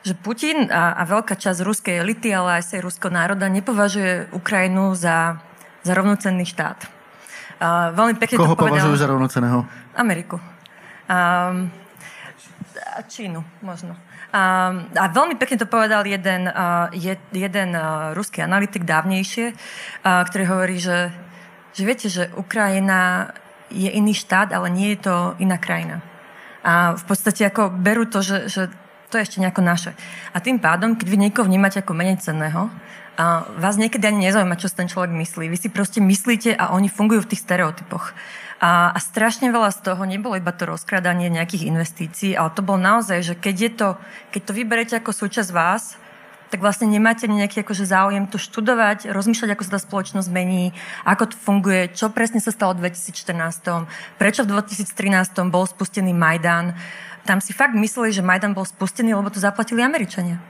že 0.00 0.16
Putin 0.16 0.68
a, 0.72 0.96
a 0.96 1.02
veľká 1.04 1.36
časť 1.36 1.60
ruskej 1.60 2.00
elity, 2.00 2.32
ale 2.32 2.60
aj 2.60 2.72
sa 2.72 2.80
ruského 2.80 3.12
národa 3.12 3.52
nepovažuje 3.52 4.32
Ukrajinu 4.32 4.96
za, 4.96 5.40
za 5.84 5.92
rovnocenný 5.92 6.48
štát. 6.48 6.88
A 7.60 7.92
veľmi 7.92 8.16
pekne 8.16 8.40
Koho 8.40 8.56
to 8.56 8.60
povedal... 8.60 8.80
považujú 8.80 8.96
za 8.96 9.06
rovnoceného? 9.08 9.58
Ameriku. 9.92 10.40
A, 11.04 11.52
a 12.96 13.00
Čínu 13.04 13.44
možno. 13.60 13.92
A, 14.32 14.72
a 14.96 15.04
veľmi 15.12 15.36
pekne 15.36 15.60
to 15.60 15.68
povedal 15.68 16.06
jeden, 16.06 16.48
uh, 16.48 16.88
je, 16.96 17.18
jeden 17.34 17.76
uh, 17.76 18.16
ruský 18.16 18.40
analytik 18.40 18.88
dávnejšie, 18.88 19.52
uh, 19.52 20.24
ktorý 20.24 20.44
hovorí, 20.48 20.76
že, 20.80 21.12
že 21.76 21.82
viete, 21.84 22.08
že 22.08 22.32
Ukrajina 22.38 23.34
je 23.68 23.90
iný 23.90 24.16
štát, 24.16 24.54
ale 24.56 24.72
nie 24.72 24.96
je 24.96 25.10
to 25.10 25.16
iná 25.42 25.60
krajina. 25.60 26.00
A 26.64 26.94
v 26.96 27.04
podstate 27.04 27.44
ako 27.44 27.74
berú 27.74 28.08
to, 28.08 28.22
že, 28.24 28.48
že 28.48 28.62
to 29.10 29.18
je 29.18 29.26
ešte 29.26 29.42
nejako 29.42 29.62
naše. 29.66 29.90
A 30.30 30.38
tým 30.38 30.62
pádom, 30.62 30.94
keď 30.94 31.06
vy 31.10 31.18
niekoho 31.18 31.50
vnímate 31.50 31.82
ako 31.82 31.98
menej 31.98 32.22
cenného, 32.22 32.70
a 33.20 33.44
vás 33.60 33.76
niekedy 33.76 34.08
ani 34.08 34.32
nezaujíma, 34.32 34.56
čo 34.56 34.72
ten 34.72 34.88
človek 34.88 35.12
myslí. 35.12 35.52
Vy 35.52 35.58
si 35.60 35.68
proste 35.68 36.00
myslíte 36.00 36.56
a 36.56 36.72
oni 36.72 36.88
fungujú 36.88 37.28
v 37.28 37.36
tých 37.36 37.44
stereotypoch. 37.44 38.16
A, 38.64 38.96
a 38.96 38.98
strašne 39.00 39.52
veľa 39.52 39.76
z 39.76 39.92
toho 39.92 40.02
nebolo 40.08 40.40
iba 40.40 40.52
to 40.56 40.64
rozkradanie 40.64 41.28
nejakých 41.28 41.68
investícií, 41.68 42.32
ale 42.32 42.52
to 42.56 42.64
bolo 42.64 42.80
naozaj, 42.80 43.20
že 43.20 43.34
keď, 43.36 43.56
je 43.60 43.70
to, 43.76 43.88
keď 44.32 44.40
to 44.40 44.52
vyberete 44.56 44.94
ako 44.96 45.12
súčasť 45.12 45.50
vás, 45.52 46.00
tak 46.50 46.58
vlastne 46.58 46.90
nemáte 46.90 47.30
nejaký 47.30 47.62
akože 47.62 47.86
záujem 47.86 48.26
to 48.26 48.36
študovať, 48.36 49.14
rozmýšľať, 49.14 49.50
ako 49.54 49.62
sa 49.64 49.72
tá 49.78 49.80
spoločnosť 49.80 50.28
mení, 50.34 50.74
ako 51.06 51.30
to 51.30 51.36
funguje, 51.38 51.94
čo 51.94 52.10
presne 52.10 52.42
sa 52.42 52.50
stalo 52.50 52.74
v 52.74 52.90
2014, 52.90 53.86
prečo 54.18 54.42
v 54.42 54.58
2013 54.58 55.46
bol 55.46 55.64
spustený 55.70 56.10
Majdan. 56.10 56.74
Tam 57.30 57.38
si 57.38 57.54
fakt 57.54 57.78
mysleli, 57.78 58.10
že 58.10 58.26
Majdan 58.26 58.58
bol 58.58 58.66
spustený, 58.66 59.14
lebo 59.14 59.30
to 59.30 59.38
zaplatili 59.38 59.86
Američania. 59.86 60.42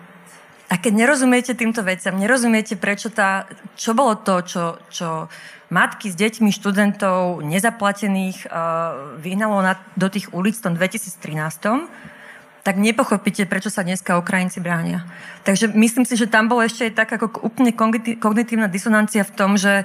A 0.73 0.81
keď 0.81 1.05
nerozumiete 1.05 1.53
týmto 1.53 1.85
veciam, 1.85 2.17
nerozumiete, 2.17 2.81
prečo 2.81 3.13
tá, 3.13 3.45
čo 3.77 3.93
bolo 3.93 4.17
to, 4.17 4.41
čo, 4.41 4.81
čo 4.89 5.29
matky 5.69 6.09
s 6.09 6.17
deťmi 6.17 6.49
študentov 6.49 7.45
nezaplatených 7.45 8.49
uh, 8.49 9.21
vyhnalo 9.21 9.61
na, 9.61 9.77
do 9.93 10.09
tých 10.09 10.33
ulic 10.33 10.57
v 10.57 10.73
tom 10.73 10.75
2013, 10.81 11.21
tak 12.65 12.75
nepochopíte, 12.81 13.45
prečo 13.45 13.69
sa 13.69 13.85
dneska 13.85 14.17
Ukrajinci 14.17 14.65
bránia. 14.65 15.05
Takže 15.45 15.69
myslím 15.77 16.09
si, 16.09 16.17
že 16.17 16.33
tam 16.33 16.49
bolo 16.49 16.65
ešte 16.65 16.89
aj 16.89 16.93
tak 16.97 17.13
ako 17.13 17.45
úplne 17.45 17.77
kognitívna 18.17 18.73
disonancia 18.73 19.21
v 19.29 19.37
tom, 19.37 19.61
že, 19.61 19.85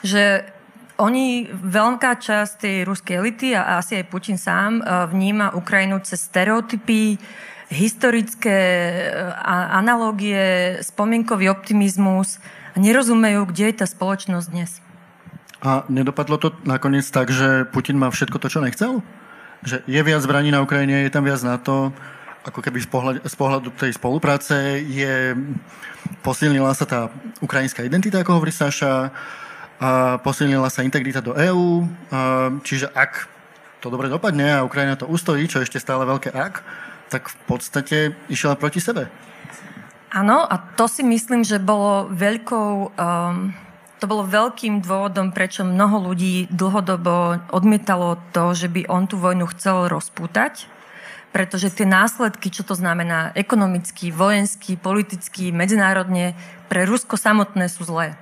že 0.00 0.48
oni, 0.96 1.48
veľká 1.52 2.16
časť 2.16 2.52
tej 2.60 2.76
ruskej 2.88 3.14
elity 3.20 3.52
a 3.52 3.80
asi 3.80 4.00
aj 4.00 4.08
Putin 4.08 4.40
sám 4.40 4.80
uh, 4.80 5.04
vníma 5.08 5.52
Ukrajinu 5.52 6.00
cez 6.00 6.24
stereotypy, 6.24 7.20
historické 7.66 8.58
eh, 9.10 9.34
analógie, 9.74 10.78
spomienkový 10.86 11.50
optimizmus 11.50 12.38
a 12.74 12.76
nerozumejú, 12.78 13.50
kde 13.50 13.72
je 13.72 13.74
tá 13.82 13.86
spoločnosť 13.90 14.46
dnes. 14.54 14.70
A 15.64 15.82
nedopadlo 15.90 16.38
to 16.38 16.54
nakoniec 16.62 17.08
tak, 17.08 17.32
že 17.32 17.66
Putin 17.72 17.98
má 17.98 18.12
všetko 18.12 18.38
to, 18.38 18.52
čo 18.52 18.62
nechcel? 18.62 19.02
Že 19.66 19.82
je 19.88 20.00
viac 20.04 20.22
zbraní 20.22 20.54
na 20.54 20.62
Ukrajine, 20.62 21.02
je 21.02 21.10
tam 21.10 21.26
viac 21.26 21.42
na 21.42 21.58
to, 21.58 21.90
ako 22.46 22.62
keby 22.62 22.78
z 22.78 22.88
pohľadu, 22.92 23.18
z 23.26 23.34
pohľadu 23.34 23.68
tej 23.74 23.92
spolupráce 23.98 24.54
je, 24.86 25.34
posilnila 26.22 26.70
sa 26.76 26.86
tá 26.86 27.00
ukrajinská 27.42 27.82
identita, 27.82 28.22
ako 28.22 28.38
hovorí 28.38 28.54
Saša, 28.54 29.10
posilnila 30.24 30.72
sa 30.72 30.82
integrita 30.82 31.20
do 31.20 31.36
EÚ, 31.36 31.84
čiže 32.64 32.88
ak 32.96 33.28
to 33.84 33.92
dobre 33.92 34.08
dopadne 34.08 34.60
a 34.60 34.64
Ukrajina 34.64 34.96
to 34.96 35.06
ustojí, 35.06 35.44
čo 35.46 35.60
ešte 35.60 35.76
stále 35.76 36.08
veľké 36.08 36.32
ak, 36.32 36.64
tak 37.12 37.28
v 37.28 37.36
podstate 37.46 37.98
išla 38.26 38.58
proti 38.58 38.80
sebe. 38.82 39.06
Áno, 40.16 40.42
a 40.42 40.56
to 40.58 40.88
si 40.88 41.04
myslím, 41.04 41.44
že 41.44 41.60
bolo 41.60 42.08
veľkou... 42.08 42.96
Um, 42.96 43.52
to 43.96 44.04
bolo 44.04 44.28
veľkým 44.28 44.84
dôvodom, 44.84 45.32
prečo 45.32 45.64
mnoho 45.64 46.12
ľudí 46.12 46.52
dlhodobo 46.52 47.40
odmietalo 47.48 48.20
to, 48.28 48.52
že 48.52 48.68
by 48.68 48.84
on 48.92 49.08
tú 49.08 49.16
vojnu 49.16 49.48
chcel 49.56 49.88
rozpútať, 49.88 50.68
pretože 51.32 51.72
tie 51.72 51.88
následky, 51.88 52.52
čo 52.52 52.60
to 52.60 52.76
znamená 52.76 53.32
ekonomicky, 53.32 54.12
vojensky, 54.12 54.76
politicky, 54.76 55.48
medzinárodne, 55.48 56.36
pre 56.68 56.84
Rusko 56.84 57.16
samotné 57.16 57.72
sú 57.72 57.88
zlé. 57.88 58.20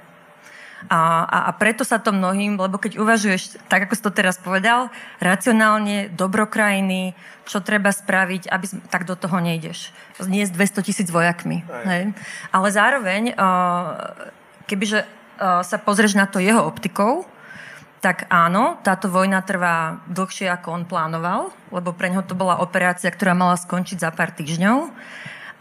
A, 0.92 1.24
a, 1.24 1.38
a 1.48 1.50
preto 1.56 1.80
sa 1.80 1.96
to 1.96 2.12
mnohým, 2.12 2.60
lebo 2.60 2.76
keď 2.76 3.00
uvažuješ, 3.00 3.56
tak 3.72 3.88
ako 3.88 3.94
si 3.96 4.04
to 4.04 4.12
teraz 4.12 4.36
povedal, 4.36 4.92
racionálne, 5.16 6.12
dobrokrajiny, 6.12 7.16
čo 7.48 7.64
treba 7.64 7.92
spraviť, 7.92 8.48
aby, 8.48 8.66
tak 8.92 9.08
do 9.08 9.16
toho 9.16 9.40
nejdeš. 9.40 9.92
Nie 10.28 10.44
s 10.44 10.52
200 10.52 10.84
tisíc 10.84 11.08
vojakmi. 11.08 11.64
Hej. 11.88 12.12
Ale 12.52 12.68
zároveň, 12.68 13.32
kebyže 14.68 15.08
sa 15.40 15.76
pozrieš 15.80 16.16
na 16.16 16.28
to 16.28 16.40
jeho 16.40 16.64
optikou, 16.64 17.28
tak 18.04 18.28
áno, 18.28 18.76
táto 18.84 19.08
vojna 19.08 19.40
trvá 19.40 20.04
dlhšie, 20.12 20.52
ako 20.52 20.68
on 20.76 20.84
plánoval, 20.84 21.56
lebo 21.72 21.96
pre 21.96 22.12
neho 22.12 22.20
to 22.20 22.36
bola 22.36 22.60
operácia, 22.60 23.08
ktorá 23.08 23.32
mala 23.32 23.56
skončiť 23.56 23.96
za 23.96 24.12
pár 24.12 24.28
týždňov. 24.36 24.92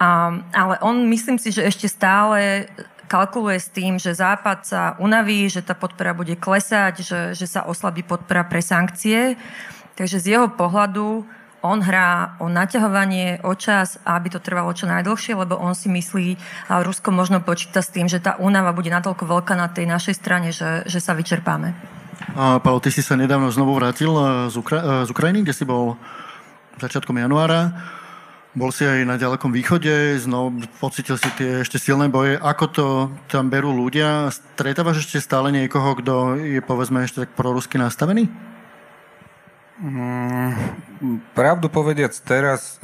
Um, 0.03 0.43
ale 0.51 0.75
on, 0.83 1.07
myslím 1.07 1.39
si, 1.39 1.55
že 1.55 1.63
ešte 1.63 1.87
stále 1.87 2.67
kalkuluje 3.07 3.59
s 3.59 3.69
tým, 3.69 3.99
že 3.99 4.17
Západ 4.17 4.59
sa 4.65 4.81
unaví, 4.99 5.47
že 5.49 5.61
tá 5.61 5.75
podpora 5.77 6.15
bude 6.15 6.35
klesať, 6.39 6.93
že, 7.03 7.19
že 7.37 7.45
sa 7.45 7.67
oslabí 7.67 8.03
podpora 8.03 8.47
pre 8.47 8.63
sankcie. 8.63 9.37
Takže 9.93 10.17
z 10.17 10.25
jeho 10.37 10.47
pohľadu 10.49 11.25
on 11.63 11.79
hrá 11.79 12.35
o 12.43 12.51
naťahovanie, 12.51 13.39
o 13.47 13.55
čas, 13.55 13.95
aby 14.03 14.27
to 14.27 14.43
trvalo 14.43 14.75
čo 14.75 14.83
najdlhšie, 14.83 15.31
lebo 15.31 15.55
on 15.55 15.71
si 15.71 15.87
myslí, 15.87 16.35
a 16.67 16.83
Rusko 16.83 17.15
možno 17.15 17.39
počíta 17.39 17.79
s 17.79 17.87
tým, 17.87 18.11
že 18.11 18.19
tá 18.19 18.35
únava 18.35 18.75
bude 18.75 18.91
natoľko 18.91 19.23
veľká 19.23 19.55
na 19.55 19.71
tej 19.71 19.87
našej 19.87 20.15
strane, 20.19 20.51
že, 20.51 20.83
že 20.83 20.99
sa 20.99 21.15
vyčerpáme. 21.15 21.71
A 22.35 22.59
Paolo, 22.59 22.83
ty 22.83 22.91
si 22.91 22.99
sa 22.99 23.15
nedávno 23.15 23.47
znovu 23.47 23.79
vrátil 23.79 24.11
eh, 24.11 24.51
z, 24.51 24.55
Ukra- 24.59 24.83
eh, 24.83 25.03
z 25.07 25.09
Ukrajiny, 25.15 25.47
kde 25.47 25.55
si 25.55 25.63
bol 25.63 25.95
začiatkom 26.83 27.15
januára. 27.15 27.71
Bol 28.53 28.69
si 28.69 28.85
aj 28.85 29.01
na 29.09 29.17
ďalekom 29.17 29.49
východe, 29.49 30.13
znovu 30.21 30.61
pocitil 30.77 31.17
si 31.17 31.25
tie 31.33 31.65
ešte 31.65 31.81
silné 31.81 32.05
boje. 32.05 32.37
Ako 32.37 32.65
to 32.69 32.85
tam 33.25 33.49
berú 33.49 33.73
ľudia? 33.73 34.29
Stretávaš 34.29 35.09
ešte 35.09 35.25
stále 35.25 35.49
niekoho, 35.49 35.97
kto 35.97 36.37
je 36.37 36.61
povedzme 36.61 37.01
ešte 37.01 37.25
tak 37.25 37.33
prorusky 37.33 37.81
nastavený? 37.81 38.29
Mm, 39.81 40.53
pravdu 41.33 41.65
povediac, 41.65 42.13
teraz, 42.21 42.77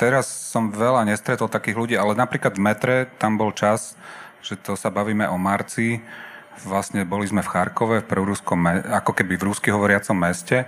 teraz 0.00 0.32
som 0.32 0.72
veľa 0.72 1.04
nestretol 1.04 1.52
takých 1.52 1.76
ľudí, 1.76 1.94
ale 2.00 2.16
napríklad 2.16 2.56
v 2.56 2.64
metre 2.64 2.96
tam 3.20 3.36
bol 3.36 3.52
čas, 3.52 3.92
že 4.40 4.56
to 4.56 4.80
sa 4.80 4.88
bavíme 4.88 5.28
o 5.28 5.36
marci, 5.36 6.00
vlastne 6.64 7.04
boli 7.04 7.28
sme 7.28 7.44
v 7.44 7.52
Charkove, 7.52 8.00
v 8.00 8.08
proruskom, 8.08 8.64
ako 9.04 9.12
keby 9.12 9.36
v 9.36 9.44
rusky 9.44 9.68
hovoriacom 9.68 10.16
meste, 10.16 10.64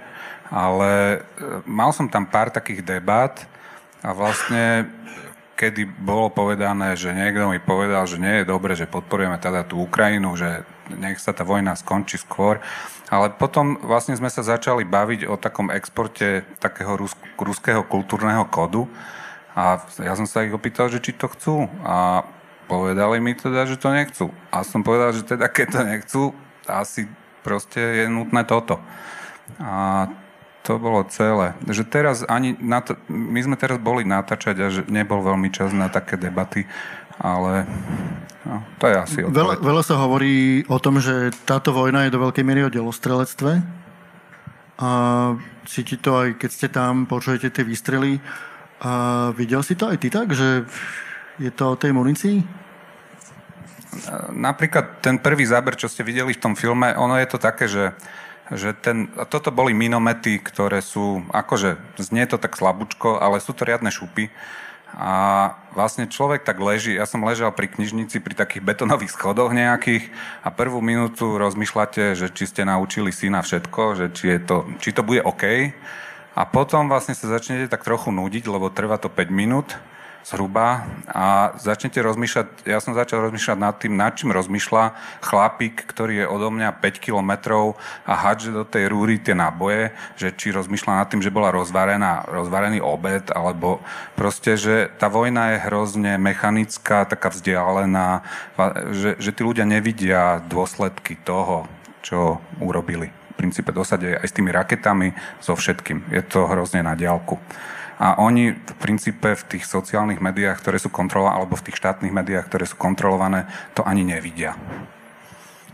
ale 0.53 1.25
e, 1.33 1.65
mal 1.65 1.97
som 1.97 2.13
tam 2.13 2.29
pár 2.29 2.53
takých 2.53 2.85
debát, 2.85 3.49
a 4.05 4.13
vlastne, 4.13 4.85
kedy 5.57 5.89
bolo 5.89 6.29
povedané, 6.29 6.93
že 6.93 7.17
niekto 7.17 7.49
mi 7.49 7.57
povedal, 7.57 8.05
že 8.05 8.21
nie 8.21 8.45
je 8.45 8.51
dobre, 8.53 8.77
že 8.77 8.85
podporujeme 8.85 9.41
teda 9.41 9.65
tú 9.65 9.81
Ukrajinu, 9.81 10.37
že 10.37 10.69
nech 10.93 11.17
sa 11.17 11.33
tá 11.33 11.41
vojna 11.41 11.73
skončí 11.73 12.21
skôr. 12.21 12.61
Ale 13.09 13.33
potom 13.33 13.81
vlastne 13.81 14.13
sme 14.13 14.29
sa 14.29 14.45
začali 14.45 14.85
baviť 14.85 15.25
o 15.25 15.41
takom 15.41 15.73
exporte 15.73 16.45
takého 16.61 17.01
rus- 17.01 17.17
ruského 17.41 17.81
kultúrneho 17.81 18.45
kodu. 18.53 18.85
A 19.57 19.81
ja 20.03 20.13
som 20.13 20.29
sa 20.29 20.45
ich 20.45 20.53
opýtal, 20.53 20.93
že 20.93 21.01
či 21.01 21.17
to 21.17 21.33
chcú. 21.33 21.65
A 21.81 22.29
povedali 22.69 23.25
mi 23.25 23.33
teda, 23.33 23.65
že 23.65 23.81
to 23.81 23.89
nechcú. 23.89 24.27
A 24.53 24.61
som 24.69 24.85
povedal, 24.85 25.17
že 25.17 25.25
teda 25.25 25.49
keď 25.49 25.67
to 25.73 25.81
nechcú, 25.81 26.23
asi 26.69 27.09
proste 27.41 28.05
je 28.05 28.07
nutné 28.13 28.45
toto. 28.45 28.81
A 29.57 30.09
to 30.65 30.81
bolo 30.81 31.05
celé. 31.13 31.53
Že 31.69 31.85
teraz 31.85 32.17
ani 32.25 32.57
na 32.57 32.81
to, 32.81 32.97
my 33.13 33.37
sme 33.45 33.57
teraz 33.61 33.77
boli 33.77 34.09
natáčať 34.09 34.57
a 34.65 34.67
že 34.73 34.83
nebol 34.89 35.21
veľmi 35.21 35.53
čas 35.53 35.77
na 35.77 35.93
také 35.93 36.17
debaty, 36.17 36.65
ale 37.21 37.69
no, 38.49 38.65
to 38.81 38.89
je 38.89 38.97
asi 38.97 39.19
Veľa, 39.29 39.61
veľa 39.61 39.83
sa 39.85 40.01
hovorí 40.01 40.65
o 40.65 40.81
tom, 40.81 41.05
že 41.05 41.37
táto 41.45 41.77
vojna 41.77 42.09
je 42.09 42.15
do 42.17 42.23
veľkej 42.25 42.45
miery 42.49 42.65
o 42.65 42.73
delostrelectve. 42.73 43.61
A 44.81 44.91
cíti 45.69 46.01
to 46.01 46.19
aj, 46.19 46.29
keď 46.41 46.51
ste 46.51 46.69
tam, 46.73 47.05
počujete 47.07 47.53
tie 47.53 47.63
výstrely. 47.63 48.19
A 48.83 49.31
videl 49.37 49.63
si 49.63 49.77
to 49.77 49.93
aj 49.93 50.01
ty 50.01 50.09
tak, 50.11 50.33
že 50.33 50.65
je 51.39 51.51
to 51.53 51.77
o 51.77 51.79
tej 51.79 51.93
munícii? 51.93 52.43
Napríklad 54.35 54.99
ten 54.99 55.23
prvý 55.23 55.47
záber, 55.47 55.79
čo 55.79 55.87
ste 55.87 56.03
videli 56.03 56.35
v 56.35 56.43
tom 56.43 56.59
filme, 56.59 56.91
ono 56.99 57.15
je 57.15 57.29
to 57.31 57.39
také, 57.39 57.71
že 57.71 57.95
že 58.53 58.77
ten, 58.77 59.09
toto 59.33 59.49
boli 59.49 59.73
minomety, 59.73 60.37
ktoré 60.37 60.85
sú, 60.85 61.25
akože 61.33 61.81
znie 61.97 62.29
to 62.29 62.37
tak 62.37 62.61
slabúčko, 62.61 63.17
ale 63.17 63.41
sú 63.41 63.57
to 63.57 63.65
riadne 63.65 63.89
šupy 63.89 64.29
A 64.95 65.13
vlastne 65.73 66.05
človek 66.05 66.45
tak 66.45 66.61
leží, 66.61 66.95
ja 66.95 67.09
som 67.09 67.25
ležal 67.25 67.51
pri 67.57 67.73
knižnici 67.73 68.21
pri 68.21 68.37
takých 68.37 68.63
betonových 68.63 69.17
schodoch 69.17 69.51
nejakých 69.51 70.13
a 70.45 70.53
prvú 70.53 70.85
minútu 70.85 71.41
rozmýšľate, 71.41 72.13
že 72.13 72.29
či 72.31 72.45
ste 72.45 72.69
naučili 72.69 73.11
syna 73.11 73.41
všetko, 73.41 73.83
že 73.97 74.07
či, 74.13 74.37
je 74.37 74.41
to, 74.45 74.57
či 74.79 74.93
to 74.93 75.01
bude 75.01 75.25
OK. 75.25 75.73
A 76.35 76.43
potom 76.45 76.87
vlastne 76.91 77.17
sa 77.17 77.31
začnete 77.31 77.71
tak 77.71 77.83
trochu 77.83 78.13
nudiť, 78.13 78.45
lebo 78.47 78.69
trvá 78.69 79.01
to 79.01 79.09
5 79.09 79.31
minút 79.33 79.73
zhruba 80.25 80.89
a 81.05 81.53
začnete 81.61 82.01
rozmýšľať, 82.01 82.65
ja 82.65 82.81
som 82.81 82.97
začal 82.97 83.29
rozmýšľať 83.29 83.59
nad 83.61 83.77
tým, 83.77 83.93
nad 83.93 84.17
čím 84.17 84.33
rozmýšľa 84.33 84.97
chlapík, 85.21 85.85
ktorý 85.85 86.25
je 86.25 86.27
odo 86.27 86.49
mňa 86.49 86.81
5 86.81 87.05
kilometrov 87.05 87.77
a 88.09 88.13
hádže 88.17 88.57
do 88.57 88.65
tej 88.65 88.89
rúry 88.89 89.21
tie 89.21 89.37
náboje, 89.37 89.93
že 90.17 90.33
či 90.33 90.57
rozmýšľa 90.57 91.05
nad 91.05 91.07
tým, 91.13 91.21
že 91.21 91.29
bola 91.29 91.53
rozvarená, 91.53 92.25
rozvarený 92.25 92.81
obed, 92.81 93.29
alebo 93.37 93.85
proste, 94.17 94.57
že 94.57 94.89
tá 94.97 95.13
vojna 95.13 95.55
je 95.55 95.65
hrozne 95.69 96.17
mechanická, 96.17 97.05
taká 97.05 97.29
vzdialená, 97.29 98.25
že, 98.97 99.21
že 99.21 99.31
tí 99.37 99.45
ľudia 99.45 99.69
nevidia 99.69 100.41
dôsledky 100.41 101.21
toho, 101.21 101.69
čo 102.01 102.41
urobili. 102.65 103.13
V 103.37 103.45
princípe 103.45 103.77
dosade 103.77 104.17
aj 104.17 104.25
s 104.25 104.37
tými 104.37 104.49
raketami, 104.49 105.13
so 105.45 105.53
všetkým. 105.53 106.09
Je 106.09 106.25
to 106.25 106.49
hrozne 106.49 106.81
na 106.81 106.97
diálku 106.97 107.37
a 107.99 108.19
oni 108.19 108.55
v 108.55 108.75
princípe 108.83 109.39
v 109.39 109.47
tých 109.57 109.65
sociálnych 109.65 110.19
médiách, 110.19 110.59
ktoré 110.59 110.83
sú 110.83 110.91
kontrolované, 110.91 111.39
alebo 111.39 111.55
v 111.55 111.65
tých 111.71 111.79
štátnych 111.79 112.11
médiách, 112.11 112.47
ktoré 112.51 112.65
sú 112.67 112.75
kontrolované, 112.75 113.47
to 113.79 113.87
ani 113.87 114.03
nevidia. 114.03 114.59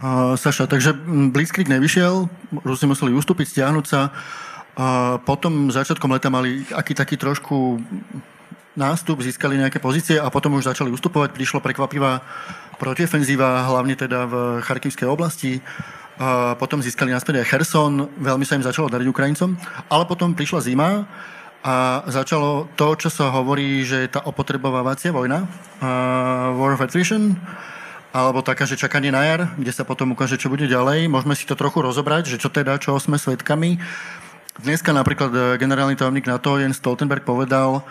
Uh, 0.00 0.32
Saša, 0.32 0.64
takže 0.64 0.96
Blitzkrieg 1.28 1.68
nevyšiel, 1.68 2.24
Rusi 2.64 2.88
museli 2.88 3.12
ustúpiť, 3.12 3.52
stiahnuť 3.52 3.84
sa. 3.84 4.08
Uh, 4.72 5.20
potom 5.28 5.68
začiatkom 5.68 6.08
leta 6.08 6.32
mali 6.32 6.64
aký 6.72 6.96
taký 6.96 7.20
trošku 7.20 7.84
nástup, 8.80 9.20
získali 9.20 9.60
nejaké 9.60 9.76
pozície 9.76 10.16
a 10.16 10.32
potom 10.32 10.56
už 10.56 10.72
začali 10.72 10.88
ustupovať. 10.88 11.36
Prišlo 11.36 11.60
prekvapivá 11.60 12.24
protiofenzíva, 12.80 13.68
hlavne 13.68 13.92
teda 13.92 14.24
v 14.24 14.34
Charkivskej 14.64 15.04
oblasti. 15.04 15.60
Uh, 16.20 16.56
potom 16.56 16.80
získali 16.80 17.12
naspäť 17.12 17.44
aj 17.44 17.48
Kherson, 17.48 18.08
veľmi 18.20 18.44
sa 18.48 18.56
im 18.56 18.64
začalo 18.64 18.88
dariť 18.88 19.08
Ukrajincom, 19.08 19.56
ale 19.88 20.04
potom 20.08 20.32
prišla 20.32 20.64
zima 20.64 21.04
a 21.60 22.00
začalo 22.08 22.72
to, 22.72 22.96
čo 22.96 23.12
sa 23.12 23.28
hovorí, 23.28 23.84
že 23.84 24.08
je 24.08 24.12
tá 24.16 24.24
opotrebovávacia 24.24 25.12
vojna, 25.12 25.44
uh, 25.44 26.56
War 26.56 26.72
of 26.72 26.80
Attrition, 26.80 27.36
alebo 28.10 28.40
taká, 28.40 28.64
že 28.64 28.80
čakanie 28.80 29.12
na 29.12 29.22
jar, 29.22 29.40
kde 29.54 29.70
sa 29.70 29.84
potom 29.84 30.16
ukáže, 30.16 30.40
čo 30.40 30.50
bude 30.50 30.66
ďalej. 30.66 31.06
Môžeme 31.06 31.36
si 31.36 31.44
to 31.46 31.54
trochu 31.54 31.84
rozobrať, 31.84 32.32
že 32.32 32.40
čo 32.40 32.50
teda, 32.50 32.80
čo 32.80 32.96
sme 32.98 33.20
svetkami. 33.20 33.78
Dneska 34.58 34.90
napríklad 34.90 35.30
e, 35.30 35.40
generálny 35.62 35.94
tajomník 35.94 36.26
NATO 36.26 36.58
Jens 36.58 36.82
Stoltenberg 36.82 37.22
povedal, 37.22 37.86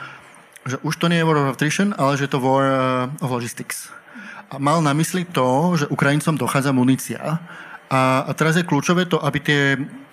že 0.67 0.75
už 0.83 0.99
to 0.99 1.07
nie 1.07 1.23
je 1.23 1.27
War 1.29 1.39
of 1.39 1.55
Attrition, 1.55 1.95
ale 1.95 2.19
že 2.19 2.27
je 2.27 2.35
to 2.35 2.43
War 2.43 2.65
uh, 2.67 3.23
of 3.23 3.31
Logistics. 3.31 3.87
A 4.51 4.59
mal 4.59 4.83
na 4.83 4.91
mysli 4.91 5.23
to, 5.23 5.79
že 5.79 5.87
Ukrajincom 5.87 6.35
dochádza 6.35 6.75
munícia. 6.75 7.39
A, 7.87 8.27
a 8.27 8.31
teraz 8.35 8.59
je 8.59 8.67
kľúčové 8.67 9.07
to, 9.07 9.23
aby 9.23 9.39
tie 9.39 9.61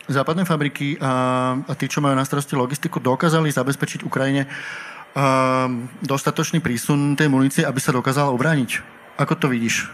západné 0.08 0.46
fabriky 0.46 0.96
a, 0.98 1.54
a 1.66 1.72
tí, 1.74 1.90
čo 1.90 2.02
majú 2.02 2.14
na 2.14 2.26
starosti 2.26 2.54
logistiku, 2.54 3.02
dokázali 3.02 3.50
zabezpečiť 3.50 4.06
Ukrajine 4.06 4.46
a, 4.46 5.66
dostatočný 6.02 6.62
prísun 6.62 7.18
tej 7.18 7.30
munície, 7.30 7.62
aby 7.66 7.78
sa 7.82 7.94
dokázala 7.94 8.30
obrániť. 8.32 8.80
Ako 9.18 9.34
to 9.38 9.46
vidíš? 9.50 9.88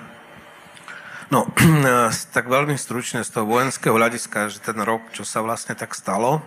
No, 1.32 1.48
tak 2.36 2.44
veľmi 2.48 2.76
stručne 2.76 3.24
z 3.24 3.32
toho 3.32 3.48
vojenského 3.48 3.96
hľadiska, 3.96 4.52
že 4.52 4.60
ten 4.60 4.76
rok, 4.84 5.00
čo 5.16 5.24
sa 5.24 5.40
vlastne 5.40 5.72
tak 5.72 5.96
stalo, 5.96 6.44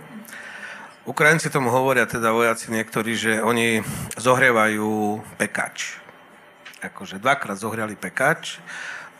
Ukrajinci 1.05 1.53
tomu 1.53 1.69
hovoria, 1.69 2.09
teda 2.09 2.33
vojaci 2.33 2.73
niektorí, 2.73 3.13
že 3.13 3.37
oni 3.37 3.85
zohrievajú 4.17 5.21
pekač. 5.37 6.01
Akože 6.81 7.21
dvakrát 7.21 7.61
zohriali 7.61 7.93
pekač. 7.93 8.57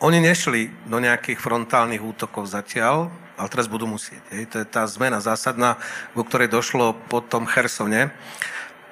Oni 0.06 0.22
nešli 0.22 0.70
do 0.86 1.02
nejakých 1.02 1.42
frontálnych 1.42 1.98
útokov 1.98 2.46
zatiaľ, 2.46 3.10
ale 3.42 3.50
teraz 3.50 3.66
budú 3.66 3.90
musieť. 3.90 4.22
Hej. 4.30 4.54
To 4.54 4.62
je 4.62 4.68
tá 4.70 4.86
zmena 4.86 5.18
zásadná, 5.18 5.82
ku 6.14 6.22
ktorej 6.22 6.46
došlo 6.46 6.94
po 7.10 7.26
tom 7.26 7.50
Chersone. 7.50 8.14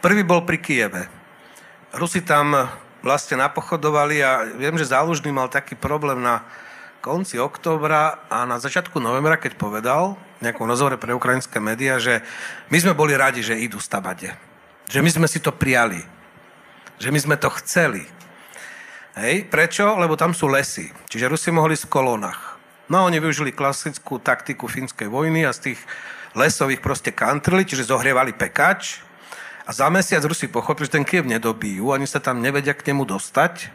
Prvý 0.02 0.26
bol 0.26 0.42
pri 0.42 0.58
Kieve. 0.58 1.06
Rusi 1.94 2.26
tam 2.26 2.66
vlastne 3.06 3.38
napochodovali 3.46 4.26
a 4.26 4.58
viem, 4.58 4.74
že 4.74 4.90
Zálužný 4.90 5.30
mal 5.30 5.54
taký 5.54 5.78
problém 5.78 6.18
na 6.18 6.42
konci 7.06 7.38
októbra 7.38 8.26
a 8.34 8.50
na 8.50 8.58
začiatku 8.58 8.98
novembra, 8.98 9.38
keď 9.38 9.54
povedal 9.54 10.18
v 10.42 10.50
nejakom 10.50 10.66
rozhovore 10.66 10.98
pre 10.98 11.14
ukrajinské 11.14 11.62
médiá, 11.62 12.02
že 12.02 12.26
my 12.74 12.78
sme 12.82 12.98
boli 12.98 13.14
radi, 13.14 13.46
že 13.46 13.62
idú 13.62 13.78
stavade. 13.78 14.34
Že 14.90 15.06
my 15.06 15.10
sme 15.14 15.28
si 15.30 15.38
to 15.38 15.54
prijali. 15.54 16.02
Že 16.98 17.14
my 17.14 17.20
sme 17.22 17.36
to 17.38 17.54
chceli. 17.62 18.02
Hej, 19.14 19.46
prečo? 19.46 19.94
Lebo 19.94 20.18
tam 20.18 20.34
sú 20.34 20.50
lesy. 20.50 20.90
Čiže 21.06 21.30
Rusi 21.30 21.50
mohli 21.54 21.78
v 21.78 21.86
kolónach. 21.86 22.58
No 22.90 23.06
oni 23.06 23.22
využili 23.22 23.54
klasickú 23.54 24.18
taktiku 24.18 24.66
fínskej 24.66 25.06
vojny 25.06 25.46
a 25.46 25.54
z 25.54 25.72
tých 25.72 25.80
lesových 26.34 26.82
proste 26.82 27.14
kantrli, 27.14 27.62
čiže 27.62 27.94
zohrievali 27.94 28.34
pekač 28.34 29.06
a 29.64 29.72
za 29.72 29.88
mesiac 29.94 30.26
Rusi 30.26 30.50
pochopili, 30.50 30.90
že 30.90 30.98
ten 30.98 31.06
Kiev 31.06 31.30
nedobijú, 31.30 31.94
ani 31.94 32.10
sa 32.10 32.18
tam 32.18 32.42
nevedia 32.42 32.74
k 32.74 32.90
nemu 32.90 33.06
dostať 33.06 33.70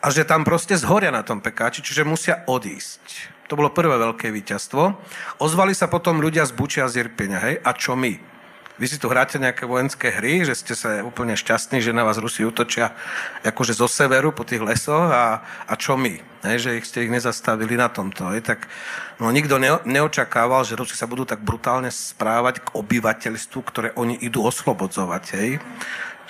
a 0.00 0.08
že 0.08 0.24
tam 0.24 0.42
proste 0.42 0.74
zhoria 0.74 1.12
na 1.12 1.22
tom 1.22 1.44
pekáči, 1.44 1.84
čiže 1.84 2.08
musia 2.08 2.42
odísť. 2.48 3.30
To 3.46 3.60
bolo 3.60 3.70
prvé 3.70 3.94
veľké 4.00 4.32
víťazstvo. 4.32 4.96
Ozvali 5.44 5.76
sa 5.76 5.86
potom 5.86 6.18
ľudia 6.24 6.48
z 6.48 6.56
Bučia 6.56 6.88
a 6.88 6.90
z 6.90 7.04
Irpenia, 7.04 7.38
hej? 7.44 7.60
A 7.60 7.76
čo 7.76 7.92
my? 7.92 8.31
Vy 8.80 8.88
si 8.88 8.96
tu 8.96 9.12
hráte 9.12 9.36
nejaké 9.36 9.68
vojenské 9.68 10.08
hry, 10.08 10.48
že 10.48 10.56
ste 10.56 10.72
sa 10.72 11.04
úplne 11.04 11.36
šťastní, 11.36 11.84
že 11.84 11.92
na 11.92 12.08
vás 12.08 12.16
Rusi 12.16 12.40
útočia 12.40 12.96
akože 13.44 13.76
zo 13.76 13.84
severu 13.84 14.32
po 14.32 14.48
tých 14.48 14.64
lesoch 14.64 15.12
a, 15.12 15.44
a 15.68 15.74
čo 15.76 16.00
my? 16.00 16.16
Hej, 16.48 16.56
že 16.64 16.70
ich 16.80 16.88
ste 16.88 17.04
ich 17.04 17.12
nezastavili 17.12 17.76
na 17.76 17.92
tomto. 17.92 18.32
Hej, 18.32 18.48
tak 18.48 18.72
no, 19.20 19.28
nikto 19.28 19.60
ne, 19.60 19.76
neočakával, 19.84 20.64
že 20.64 20.80
Rusi 20.80 20.96
sa 20.96 21.04
budú 21.04 21.28
tak 21.28 21.44
brutálne 21.44 21.92
správať 21.92 22.64
k 22.64 22.72
obyvateľstvu, 22.72 23.60
ktoré 23.60 23.88
oni 23.92 24.16
idú 24.24 24.40
oslobodzovať. 24.48 25.24
Hej 25.36 25.50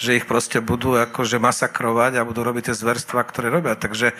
že 0.03 0.19
ich 0.19 0.27
proste 0.27 0.59
budú 0.59 0.99
akože 0.99 1.39
masakrovať 1.39 2.19
a 2.19 2.27
budú 2.27 2.43
robiť 2.43 2.73
tie 2.73 2.75
zverstva, 2.75 3.23
ktoré 3.23 3.53
robia. 3.53 3.79
Takže 3.79 4.17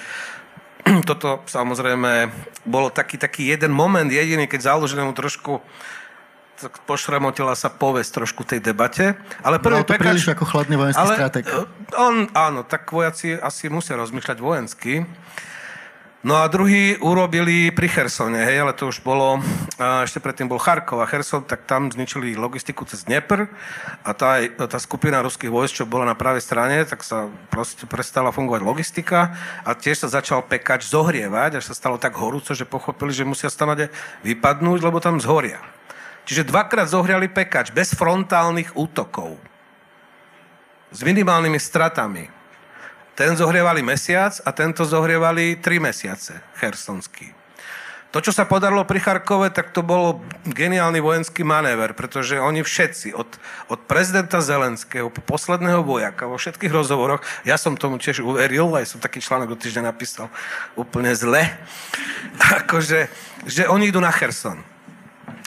toto 1.11 1.43
samozrejme 1.51 2.31
bolo 2.69 2.93
taký, 2.93 3.19
taký 3.19 3.51
jeden 3.51 3.75
moment 3.75 4.07
jediný, 4.07 4.47
keď 4.47 4.75
založenému 4.75 5.11
trošku 5.11 5.59
pošramotila 6.85 7.57
sa 7.59 7.73
povesť 7.73 8.23
trošku 8.23 8.47
tej 8.47 8.63
debate. 8.63 9.19
Ale 9.43 9.59
prvý 9.59 9.83
no, 9.83 9.87
to 9.87 9.95
pekač, 9.97 10.05
príliš 10.05 10.27
ako 10.35 10.45
chladný 10.47 10.77
vojenský 10.79 11.03
ale, 11.03 11.15
strateg. 11.17 11.45
E, 11.49 11.55
on, 11.99 12.15
áno, 12.37 12.63
tak 12.63 12.87
vojaci 12.91 13.35
asi 13.39 13.73
musia 13.73 13.99
rozmýšľať 13.99 14.39
vojensky. 14.39 15.03
No 16.23 16.39
a 16.39 16.47
druhý 16.47 16.95
urobili 17.03 17.75
pri 17.75 17.91
Chersone, 17.91 18.47
hej, 18.47 18.63
ale 18.63 18.79
to 18.79 18.95
už 18.95 19.03
bolo, 19.03 19.43
ešte 20.07 20.23
predtým 20.23 20.47
bol 20.47 20.63
Charkov 20.63 21.03
a 21.03 21.11
Cherson, 21.11 21.43
tak 21.43 21.67
tam 21.67 21.91
zničili 21.91 22.39
logistiku 22.39 22.87
cez 22.87 23.03
Dnepr 23.11 23.51
a 24.07 24.11
tá, 24.15 24.39
tá 24.55 24.79
skupina 24.79 25.19
ruských 25.19 25.51
vojsk, 25.51 25.83
čo 25.83 25.91
bola 25.91 26.07
na 26.07 26.15
pravej 26.15 26.47
strane, 26.47 26.87
tak 26.87 27.03
sa 27.03 27.27
proste 27.51 27.91
prestala 27.91 28.31
fungovať 28.31 28.63
logistika 28.63 29.35
a 29.67 29.75
tiež 29.75 30.07
sa 30.07 30.23
začal 30.23 30.47
pekač 30.47 30.87
zohrievať, 30.87 31.59
až 31.59 31.67
sa 31.67 31.75
stalo 31.75 31.99
tak 31.99 32.15
horúco, 32.15 32.55
že 32.55 32.71
pochopili, 32.71 33.11
že 33.11 33.27
musia 33.27 33.51
stanade 33.51 33.91
vypadnúť, 34.23 34.79
lebo 34.79 35.03
tam 35.03 35.19
zhoria. 35.19 35.59
Čiže 36.23 36.47
dvakrát 36.47 36.87
zohriali 36.87 37.27
pekač 37.27 37.75
bez 37.75 37.95
frontálnych 37.99 38.79
útokov. 38.79 39.35
S 40.93 41.01
minimálnymi 41.03 41.59
stratami. 41.59 42.31
Ten 43.13 43.37
zohrievali 43.37 43.85
mesiac 43.85 44.41
a 44.45 44.51
tento 44.57 44.85
zohrievali 44.89 45.61
tri 45.61 45.77
mesiace, 45.77 46.41
chersonský. 46.57 47.43
To, 48.13 48.21
čo 48.21 48.29
sa 48.29 48.45
podarilo 48.45 48.85
pri 48.85 49.01
Charkove, 49.01 49.49
tak 49.49 49.73
to 49.73 49.81
bolo 49.81 50.21
geniálny 50.45 51.01
vojenský 51.01 51.49
manéver, 51.49 51.97
pretože 51.97 52.37
oni 52.37 52.61
všetci, 52.61 53.17
od, 53.17 53.25
od 53.73 53.81
prezidenta 53.89 54.45
Zelenského 54.45 55.09
po 55.09 55.25
posledného 55.25 55.81
vojaka, 55.81 56.29
vo 56.29 56.37
všetkých 56.37 56.77
rozhovoroch, 56.77 57.25
ja 57.49 57.57
som 57.57 57.73
tomu 57.73 57.97
tiež 57.97 58.21
uveril, 58.21 58.69
aj 58.77 58.85
som 58.85 59.01
taký 59.01 59.25
článok 59.25 59.57
do 59.57 59.61
týždňa 59.61 59.97
napísal 59.97 60.29
úplne 60.77 61.17
zle, 61.17 61.57
akože, 62.61 63.09
že 63.49 63.65
oni 63.65 63.89
idú 63.89 64.05
na 64.05 64.13
Cherson. 64.13 64.61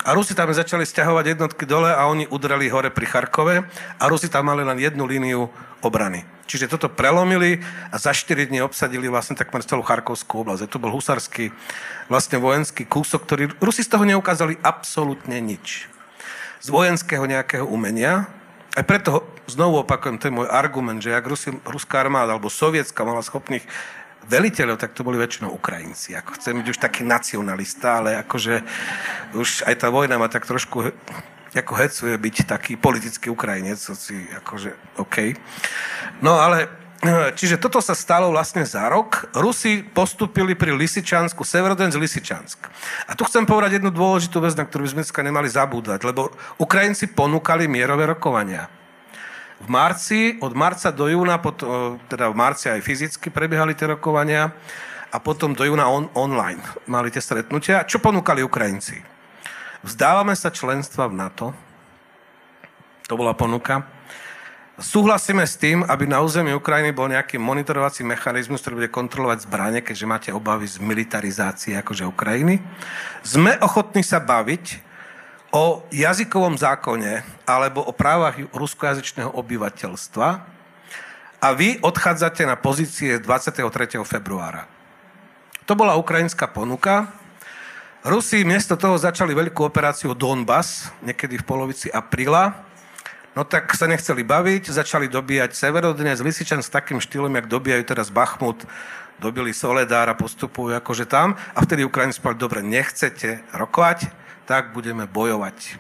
A 0.06 0.13
Rusi 0.13 0.38
tam 0.38 0.54
začali 0.54 0.86
stiahovať 0.86 1.34
jednotky 1.34 1.65
dole 1.65 1.89
a 1.89 2.06
oni 2.06 2.30
udreli 2.30 2.70
hore 2.70 2.94
pri 2.94 3.10
Charkove 3.10 3.65
a 3.98 4.04
Rusi 4.06 4.30
tam 4.30 4.54
mali 4.54 4.62
len 4.62 4.78
jednu 4.78 5.02
líniu 5.02 5.50
obrany. 5.82 6.22
Čiže 6.46 6.78
toto 6.78 6.94
prelomili 6.94 7.58
a 7.89 7.98
za 7.98 8.13
4 8.13 8.54
dní 8.54 8.62
obsadili 8.62 9.10
vlastne 9.10 9.34
takmer 9.34 9.65
celú 9.65 9.82
Charkovskú 9.82 10.46
oblasť. 10.46 10.70
To 10.70 10.78
bol 10.78 10.94
husarský 10.94 11.50
vlastne 12.06 12.38
vojenský 12.38 12.86
kúsok, 12.86 13.26
ktorý 13.26 13.44
Rusi 13.58 13.82
z 13.82 13.98
toho 13.98 14.06
neukázali 14.06 14.62
absolútne 14.62 15.41
nič. 15.41 15.89
Z 16.62 16.70
vojenského 16.70 17.26
nejakého 17.26 17.65
umenia. 17.65 18.30
Aj 18.78 18.86
preto 18.86 19.26
znovu 19.50 19.82
opakujem, 19.82 20.22
to 20.22 20.30
je 20.30 20.38
môj 20.38 20.54
argument, 20.54 21.02
že 21.02 21.18
ak 21.18 21.26
Rusi, 21.26 21.50
ruská 21.65 22.06
armáda 22.06 22.38
alebo 22.38 22.54
sovietská 22.54 23.02
mala 23.02 23.26
schopných 23.26 23.65
veliteľov, 24.30 24.82
tak 24.82 24.98
to 24.98 25.06
boli 25.06 25.22
väčšinou 25.22 25.54
Ukrajinci. 25.54 26.18
Ako 26.18 26.38
chcem 26.38 26.58
byť 26.62 26.68
už 26.74 26.78
taký 26.82 27.02
nacionalista, 27.06 28.02
ale 28.02 28.22
akože 28.26 28.62
už 29.38 29.66
aj 29.70 29.76
tá 29.80 29.88
vojna 29.94 30.18
ma 30.18 30.28
tak 30.28 30.46
trošku 30.46 30.92
ako 31.56 31.74
hecuje 31.80 32.12
byť 32.20 32.36
taký 32.52 32.76
politický 32.76 33.32
Ukrajinec, 33.32 33.80
si 33.80 34.28
akože 34.44 35.00
OK. 35.00 35.40
No 36.20 36.36
ale 36.36 36.86
Čiže 37.36 37.62
toto 37.62 37.78
sa 37.84 37.94
stalo 37.94 38.34
vlastne 38.34 38.66
za 38.66 38.88
rok. 38.90 39.30
Rusi 39.38 39.86
postupili 39.86 40.58
pri 40.58 40.74
Lisičansku, 40.74 41.46
Severodonec 41.46 41.94
Lisičansk. 41.94 42.58
A 43.06 43.14
tu 43.14 43.28
chcem 43.30 43.46
povedať 43.46 43.78
jednu 43.78 43.94
dôležitú 43.94 44.42
vec, 44.42 44.58
na 44.58 44.66
ktorú 44.66 44.88
by 44.88 44.90
sme 44.90 45.02
dneska 45.06 45.22
nemali 45.22 45.46
zabúdať, 45.46 46.02
lebo 46.02 46.34
Ukrajinci 46.58 47.14
ponúkali 47.14 47.70
mierové 47.70 48.10
rokovania. 48.10 48.66
V 49.56 49.68
marci, 49.72 50.36
od 50.44 50.52
marca 50.52 50.91
do 50.91 51.08
júna, 51.08 51.39
teda 52.12 52.28
v 52.28 52.36
marci 52.36 52.68
aj 52.68 52.84
fyzicky 52.84 53.32
prebiehali 53.32 53.72
tie 53.72 53.88
rokovania 53.88 54.52
a 55.08 55.18
potom 55.18 55.56
do 55.56 55.63
júna 55.63 55.88
on, 55.88 56.12
online 56.12 56.60
mali 56.91 57.08
tie 57.08 57.24
stretnutia. 57.24 57.88
Čo 57.88 58.04
ponúkali 58.04 58.44
Ukrajinci? 58.44 59.00
Vzdávame 59.80 60.36
sa 60.36 60.52
členstva 60.52 61.08
v 61.08 61.18
NATO. 61.18 61.56
To 63.08 63.15
bola 63.15 63.32
ponuka. 63.38 63.86
Súhlasíme 64.76 65.48
s 65.48 65.56
tým, 65.56 65.88
aby 65.88 66.04
na 66.04 66.20
území 66.20 66.52
Ukrajiny 66.52 66.91
bol 66.91 67.08
nejaký 67.08 67.39
monitorovací 67.39 68.04
mechanizmus, 68.04 68.60
ktorý 68.60 68.84
bude 68.84 68.91
kontrolovať 68.91 69.48
zbranie, 69.48 69.80
keďže 69.80 70.10
máte 70.10 70.30
obavy 70.36 70.68
z 70.68 70.84
militarizácie 70.84 71.80
akože 71.80 72.04
Ukrajiny. 72.12 72.60
Sme 73.24 73.56
ochotní 73.63 74.04
sa 74.04 74.20
baviť 74.20 74.84
o 75.56 75.88
jazykovom 75.88 76.60
zákone 76.60 77.24
alebo 77.48 77.80
o 77.80 77.96
právach 77.96 78.36
ruskojazyčného 78.52 79.32
obyvateľstva 79.39 80.28
a 81.39 81.48
vy 81.56 81.80
odchádzate 81.80 82.44
na 82.44 82.60
pozície 82.60 83.15
23. 83.24 83.63
februára. 84.04 84.68
To 85.63 85.72
bola 85.80 85.96
ukrajinská 85.96 86.52
ponuka. 86.52 87.08
Rusi 88.04 88.44
miesto 88.44 88.76
toho 88.76 89.00
začali 89.00 89.32
veľkú 89.32 89.63
operáciu 89.63 90.12
Donbass 90.12 90.91
niekedy 91.00 91.39
v 91.39 91.48
polovici 91.48 91.88
apríla 91.88 92.64
No 93.36 93.43
tak 93.43 93.76
sa 93.76 93.84
nechceli 93.84 94.24
baviť, 94.24 94.71
začali 94.71 95.12
dobíjať 95.12 95.52
Severodnes, 95.52 96.24
Lisičan 96.24 96.63
s 96.63 96.71
takým 96.71 97.04
štýlom, 97.04 97.36
jak 97.36 97.52
dobíjajú 97.52 97.84
teraz 97.84 98.08
Bachmut, 98.08 98.63
dobili 99.19 99.52
Soledár 99.52 100.08
a 100.08 100.15
postupujú 100.15 100.71
akože 100.80 101.04
tam. 101.04 101.36
A 101.52 101.60
vtedy 101.60 101.84
Ukrajinci 101.84 102.24
povedali, 102.24 102.39
dobre, 102.48 102.60
nechcete 102.63 103.43
rokovať, 103.52 104.08
tak 104.48 104.71
budeme 104.71 105.04
bojovať. 105.04 105.76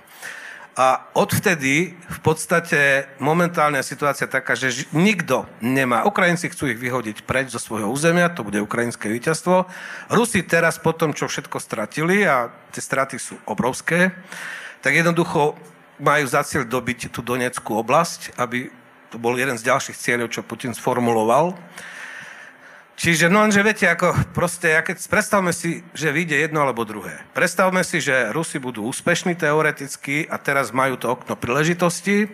A 0.75 1.07
odvtedy 1.15 1.95
v 1.95 2.19
podstate 2.19 3.07
momentálna 3.23 3.79
situácia 3.79 4.27
taká, 4.27 4.59
že 4.59 4.83
nikto 4.91 5.47
nemá. 5.63 6.03
Ukrajinci 6.03 6.51
chcú 6.51 6.67
ich 6.67 6.75
vyhodiť 6.75 7.23
preč 7.23 7.55
zo 7.55 7.63
svojho 7.63 7.87
územia, 7.87 8.27
to 8.27 8.43
bude 8.43 8.59
ukrajinské 8.59 9.07
víťazstvo. 9.07 9.71
Rusi 10.11 10.43
teraz 10.43 10.75
po 10.75 10.91
tom, 10.91 11.15
čo 11.15 11.31
všetko 11.31 11.63
stratili, 11.63 12.27
a 12.27 12.51
tie 12.75 12.83
straty 12.83 13.15
sú 13.15 13.39
obrovské, 13.47 14.11
tak 14.83 14.91
jednoducho 14.99 15.55
majú 15.99 16.25
za 16.27 16.43
cieľ 16.43 16.67
dobiť 16.67 17.11
tú 17.11 17.23
Donetskú 17.23 17.79
oblasť, 17.79 18.35
aby 18.35 18.67
to 19.13 19.17
bol 19.21 19.35
jeden 19.35 19.55
z 19.55 19.67
ďalších 19.71 19.95
cieľov, 19.95 20.27
čo 20.33 20.43
Putin 20.43 20.75
sformuloval. 20.75 21.55
Čiže, 22.95 23.27
no 23.27 23.43
že 23.51 23.59
viete, 23.59 23.91
ako 23.91 24.15
proste, 24.31 24.71
ja 24.71 24.79
keď, 24.79 25.03
predstavme 25.11 25.51
si, 25.51 25.83
že 25.91 26.15
vyjde 26.15 26.47
jedno 26.47 26.63
alebo 26.63 26.87
druhé. 26.87 27.27
Predstavme 27.35 27.83
si, 27.83 27.99
že 27.99 28.31
Rusi 28.31 28.55
budú 28.55 28.87
úspešní 28.87 29.35
teoreticky 29.35 30.23
a 30.31 30.39
teraz 30.39 30.71
majú 30.71 30.95
to 30.95 31.11
okno 31.11 31.35
príležitosti, 31.35 32.31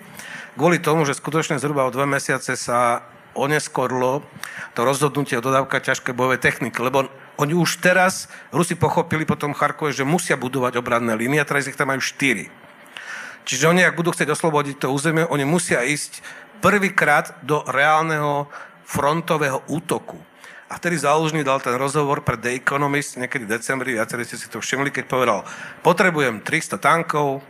kvôli 0.53 0.77
tomu, 0.77 1.01
že 1.09 1.17
skutočne 1.17 1.57
zhruba 1.57 1.89
o 1.89 1.93
dve 1.93 2.05
mesiace 2.05 2.53
sa 2.53 3.01
oneskorlo 3.33 4.21
to 4.77 4.85
rozhodnutie 4.85 5.39
o 5.39 5.43
dodávka 5.43 5.81
ťažkej 5.81 6.13
bojovej 6.13 6.39
techniky, 6.43 6.77
lebo 6.77 7.09
oni 7.41 7.57
už 7.57 7.81
teraz, 7.81 8.29
Rusi 8.53 8.77
pochopili 8.77 9.25
potom 9.25 9.57
Charkove, 9.57 9.95
že 9.95 10.05
musia 10.05 10.37
budovať 10.37 10.77
obranné 10.77 11.17
línie 11.17 11.41
a 11.41 11.47
teraz 11.47 11.65
ich 11.65 11.79
tam 11.79 11.89
majú 11.89 12.03
štyri. 12.03 12.53
Čiže 13.45 13.69
oni, 13.69 13.81
ak 13.85 13.97
budú 13.97 14.13
chcieť 14.13 14.29
oslobodiť 14.31 14.85
to 14.85 14.93
územie, 14.93 15.25
oni 15.27 15.45
musia 15.45 15.81
ísť 15.81 16.21
prvýkrát 16.61 17.33
do 17.41 17.65
reálneho 17.65 18.45
frontového 18.85 19.65
útoku. 19.71 20.19
A 20.71 20.79
vtedy 20.79 21.03
Zálužný 21.03 21.43
dal 21.43 21.59
ten 21.59 21.75
rozhovor 21.75 22.23
pre 22.23 22.39
The 22.39 22.55
Economist 22.55 23.19
niekedy 23.19 23.43
v 23.43 23.59
decembri, 23.59 23.99
viacerí 23.99 24.23
ste 24.23 24.39
si 24.39 24.47
to 24.47 24.63
všimli, 24.63 24.87
keď 24.87 25.03
povedal, 25.03 25.43
potrebujem 25.83 26.39
300 26.39 26.79
tankov, 26.79 27.43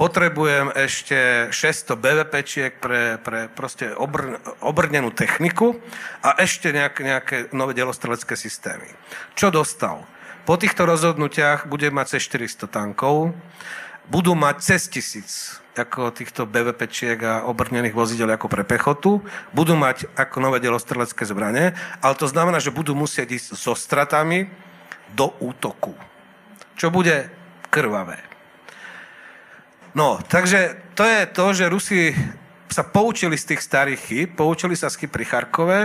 potrebujem 0.00 0.72
ešte 0.72 1.52
600 1.52 2.00
BVPčiek 2.00 2.72
pre, 2.80 3.20
pre 3.20 3.52
proste 3.52 3.92
obr, 3.92 4.40
obrnenú 4.64 5.12
techniku 5.12 5.76
a 6.24 6.40
ešte 6.40 6.72
nejaké, 6.72 7.00
nejaké 7.04 7.36
nové 7.52 7.76
delostrelecké 7.76 8.32
systémy. 8.36 8.88
Čo 9.36 9.52
dostal? 9.52 10.08
Po 10.48 10.56
týchto 10.56 10.88
rozhodnutiach 10.88 11.68
bude 11.68 11.92
mať 11.92 12.16
cez 12.16 12.24
400 12.30 12.72
tankov, 12.72 13.36
budú 14.10 14.38
mať 14.38 14.56
cez 14.62 14.82
tisíc 14.86 15.58
ako 15.76 16.08
týchto 16.08 16.48
BVPčiek 16.48 17.20
a 17.20 17.44
obrnených 17.44 17.92
vozidel 17.92 18.32
ako 18.32 18.48
pre 18.48 18.64
pechotu, 18.64 19.20
budú 19.52 19.76
mať 19.76 20.08
ako 20.16 20.40
nové 20.40 20.58
delostrelecké 20.58 21.28
zbranie, 21.28 21.76
ale 22.00 22.14
to 22.16 22.24
znamená, 22.24 22.56
že 22.56 22.72
budú 22.72 22.96
musieť 22.96 23.36
ísť 23.36 23.48
so 23.60 23.76
stratami 23.76 24.48
do 25.12 25.36
útoku. 25.36 25.92
Čo 26.80 26.88
bude 26.88 27.28
krvavé. 27.68 28.24
No, 29.92 30.20
takže 30.24 30.80
to 30.96 31.04
je 31.04 31.20
to, 31.28 31.46
že 31.52 31.72
Rusi 31.72 32.02
sa 32.72 32.84
poučili 32.84 33.36
z 33.36 33.52
tých 33.52 33.64
starých 33.64 34.00
chyb, 34.00 34.28
poučili 34.36 34.76
sa 34.76 34.88
z 34.88 35.04
chyb 35.04 35.12
pri 35.12 35.24
Charkove 35.24 35.80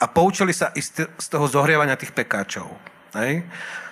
a 0.00 0.04
poučili 0.08 0.52
sa 0.52 0.72
i 0.76 0.80
z 0.84 1.26
toho 1.28 1.48
zohrievania 1.48 1.96
tých 1.96 2.12
pekáčov. 2.12 2.68
Hej? 3.16 3.44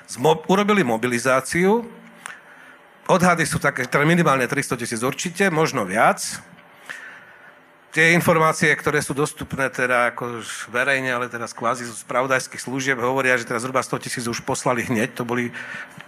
Zmo- 0.08 0.44
urobili 0.48 0.84
mobilizáciu, 0.84 1.84
Odhady 3.08 3.48
sú 3.48 3.56
také, 3.56 3.88
teda 3.88 4.04
minimálne 4.04 4.44
300 4.44 4.76
tisíc 4.76 5.00
určite, 5.00 5.48
možno 5.48 5.88
viac. 5.88 6.20
Tie 7.88 8.12
informácie, 8.12 8.68
ktoré 8.76 9.00
sú 9.00 9.16
dostupné 9.16 9.72
teda 9.72 10.12
ako 10.12 10.44
verejne, 10.68 11.16
ale 11.16 11.32
teraz 11.32 11.56
kvázi 11.56 11.88
z 11.88 12.04
spravodajských 12.04 12.60
služieb, 12.60 13.00
hovoria, 13.00 13.40
že 13.40 13.48
teraz 13.48 13.64
zhruba 13.64 13.80
100 13.80 14.04
tisíc 14.04 14.28
už 14.28 14.44
poslali 14.44 14.84
hneď. 14.84 15.16
To 15.16 15.24
boli 15.24 15.48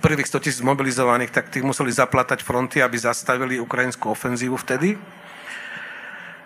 prvých 0.05 0.29
100 0.29 0.45
tisíc 0.45 0.61
mobilizovaných, 0.61 1.33
tak 1.33 1.49
tých 1.49 1.65
museli 1.65 1.89
zaplatať 1.89 2.45
fronty, 2.45 2.85
aby 2.85 3.01
zastavili 3.01 3.57
ukrajinskú 3.57 4.13
ofenzívu 4.13 4.61
vtedy. 4.61 5.01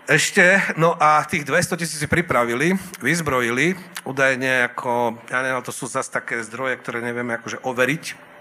Ešte, 0.07 0.63
no 0.79 0.95
a 1.03 1.27
tých 1.27 1.43
200 1.43 1.83
tisíc 1.83 1.99
si 1.99 2.07
pripravili, 2.07 2.79
vyzbrojili, 3.03 3.75
údajne 4.07 4.71
ako, 4.71 5.19
ja 5.35 5.43
neviem, 5.43 5.67
to 5.67 5.75
sú 5.75 5.91
zase 5.91 6.15
také 6.15 6.47
zdroje, 6.47 6.79
ktoré 6.79 7.03
nevieme 7.03 7.35
akože 7.43 7.59
overiť, 7.67 8.34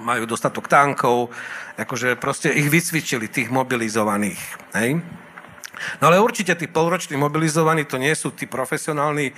majú 0.00 0.28
dostatok 0.28 0.68
tankov, 0.68 1.32
akože 1.80 2.20
proste 2.20 2.52
ich 2.52 2.68
vycvičili, 2.68 3.32
tých 3.32 3.48
mobilizovaných. 3.48 4.40
Hej? 4.76 5.00
No 6.00 6.12
ale 6.12 6.20
určite 6.20 6.52
tí 6.56 6.68
polroční 6.68 7.16
mobilizovaní 7.16 7.88
to 7.88 7.96
nie 7.96 8.12
sú 8.12 8.36
tí 8.36 8.44
profesionálni 8.44 9.32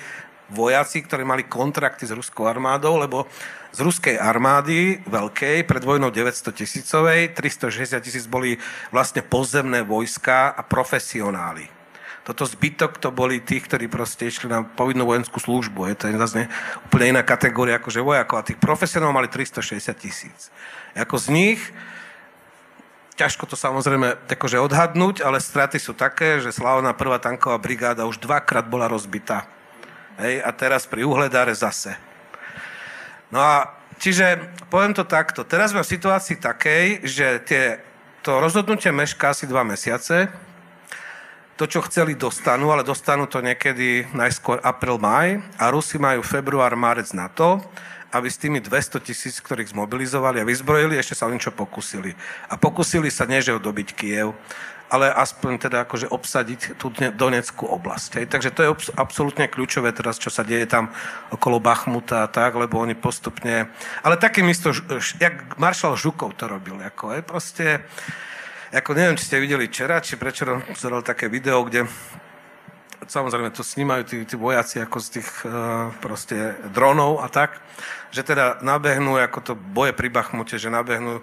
vojaci, 0.52 1.00
ktorí 1.00 1.24
mali 1.24 1.48
kontrakty 1.48 2.04
s 2.04 2.12
ruskou 2.12 2.44
armádou, 2.44 3.00
lebo 3.00 3.24
z 3.72 3.78
ruskej 3.80 4.16
armády 4.20 5.00
veľkej, 5.08 5.64
pred 5.64 5.82
vojnou 5.82 6.12
900 6.12 6.52
tisícovej, 6.52 7.32
360 7.32 8.04
tisíc 8.04 8.24
boli 8.28 8.60
vlastne 8.92 9.24
pozemné 9.24 9.80
vojska 9.80 10.52
a 10.52 10.60
profesionáli. 10.60 11.81
Toto 12.22 12.46
zbytok 12.46 13.02
to 13.02 13.10
boli 13.10 13.42
tí, 13.42 13.58
ktorí 13.58 13.90
proste 13.90 14.30
išli 14.30 14.46
na 14.46 14.62
povinnú 14.62 15.02
vojenskú 15.02 15.42
službu. 15.42 15.90
Je 15.90 15.96
to 15.98 16.06
zase 16.22 16.46
úplne 16.86 17.18
iná 17.18 17.22
kategória 17.26 17.82
akože 17.82 17.98
vojakov. 17.98 18.38
A 18.38 18.46
tých 18.46 18.62
profesionálov 18.62 19.18
mali 19.18 19.26
360 19.26 19.90
tisíc. 19.98 20.54
Ako 20.94 21.18
z 21.18 21.26
nich, 21.34 21.60
ťažko 23.18 23.50
to 23.50 23.58
samozrejme 23.58 24.30
akože 24.30 24.62
odhadnúť, 24.62 25.26
ale 25.26 25.42
straty 25.42 25.82
sú 25.82 25.98
také, 25.98 26.38
že 26.38 26.54
slavná 26.54 26.94
prvá 26.94 27.18
tanková 27.18 27.58
brigáda 27.58 28.06
už 28.06 28.22
dvakrát 28.22 28.70
bola 28.70 28.86
rozbitá. 28.86 29.50
Hej, 30.22 30.46
a 30.46 30.50
teraz 30.54 30.86
pri 30.86 31.02
uhledáre 31.02 31.50
zase. 31.58 31.98
No 33.34 33.42
a 33.42 33.74
čiže 33.98 34.38
poviem 34.70 34.94
to 34.94 35.02
takto. 35.02 35.42
Teraz 35.42 35.74
sme 35.74 35.82
v 35.82 35.92
situácii 35.98 36.38
takej, 36.38 37.02
že 37.02 37.26
tie, 37.42 37.82
to 38.22 38.38
rozhodnutie 38.38 38.94
mešká 38.94 39.34
asi 39.34 39.50
dva 39.50 39.66
mesiace, 39.66 40.30
to, 41.62 41.78
čo 41.78 41.86
chceli, 41.86 42.18
dostanú, 42.18 42.74
ale 42.74 42.82
dostanú 42.82 43.30
to 43.30 43.38
niekedy 43.38 44.02
najskôr 44.10 44.58
apríl-maj 44.66 45.38
a 45.62 45.70
Rusi 45.70 45.94
majú 45.94 46.18
február, 46.26 46.74
marec 46.74 47.14
na 47.14 47.30
to, 47.30 47.62
aby 48.10 48.26
s 48.26 48.34
tými 48.34 48.58
200 48.58 48.98
tisíc, 48.98 49.38
ktorých 49.38 49.70
zmobilizovali 49.70 50.42
a 50.42 50.48
vyzbrojili, 50.48 50.98
ešte 50.98 51.14
sa 51.14 51.30
o 51.30 51.32
niečo 51.32 51.54
pokusili. 51.54 52.18
A 52.50 52.58
pokusili 52.58 53.14
sa 53.14 53.30
nie, 53.30 53.38
že 53.38 53.54
dobiť 53.54 53.94
Kiev, 53.94 54.34
ale 54.90 55.14
aspoň 55.14 55.70
teda 55.70 55.86
akože 55.86 56.10
obsadiť 56.10 56.82
tú 56.82 56.90
Donetskú 57.14 57.70
oblasť. 57.70 58.10
Hej. 58.18 58.26
Takže 58.34 58.50
to 58.50 58.60
je 58.66 58.70
absolútne 58.98 59.46
kľúčové 59.46 59.94
teraz, 59.94 60.18
čo 60.18 60.34
sa 60.34 60.42
deje 60.42 60.66
tam 60.66 60.90
okolo 61.30 61.62
Bachmuta 61.62 62.26
a 62.26 62.28
tak, 62.28 62.58
lebo 62.58 62.82
oni 62.82 62.98
postupne... 62.98 63.70
Ale 64.02 64.18
takým 64.18 64.50
isto, 64.50 64.74
jak 65.22 65.54
maršal 65.62 65.94
Žukov 65.94 66.34
to 66.34 66.50
robil, 66.50 66.74
ako, 66.82 67.14
hej, 67.14 67.22
proste 67.22 67.86
ako 68.72 68.96
neviem, 68.96 69.20
či 69.20 69.28
ste 69.28 69.36
videli 69.36 69.68
včera, 69.68 70.00
či 70.00 70.16
prečo 70.16 70.48
pozeral 70.64 71.04
také 71.04 71.28
video, 71.28 71.60
kde 71.60 71.84
samozrejme 73.04 73.52
to 73.52 73.60
snímajú 73.60 74.02
tí, 74.08 74.16
tí 74.24 74.34
vojaci 74.38 74.80
ako 74.80 74.96
z 74.96 75.08
tých 75.20 75.28
uh, 75.44 75.92
proste 76.00 76.56
dronov 76.72 77.20
a 77.20 77.28
tak, 77.28 77.60
že 78.14 78.24
teda 78.24 78.64
nabehnú, 78.64 79.20
ako 79.20 79.38
to 79.42 79.52
boje 79.52 79.92
pri 79.92 80.08
Bachmute, 80.08 80.56
že 80.56 80.72
nabehnú 80.72 81.20
um, 81.20 81.22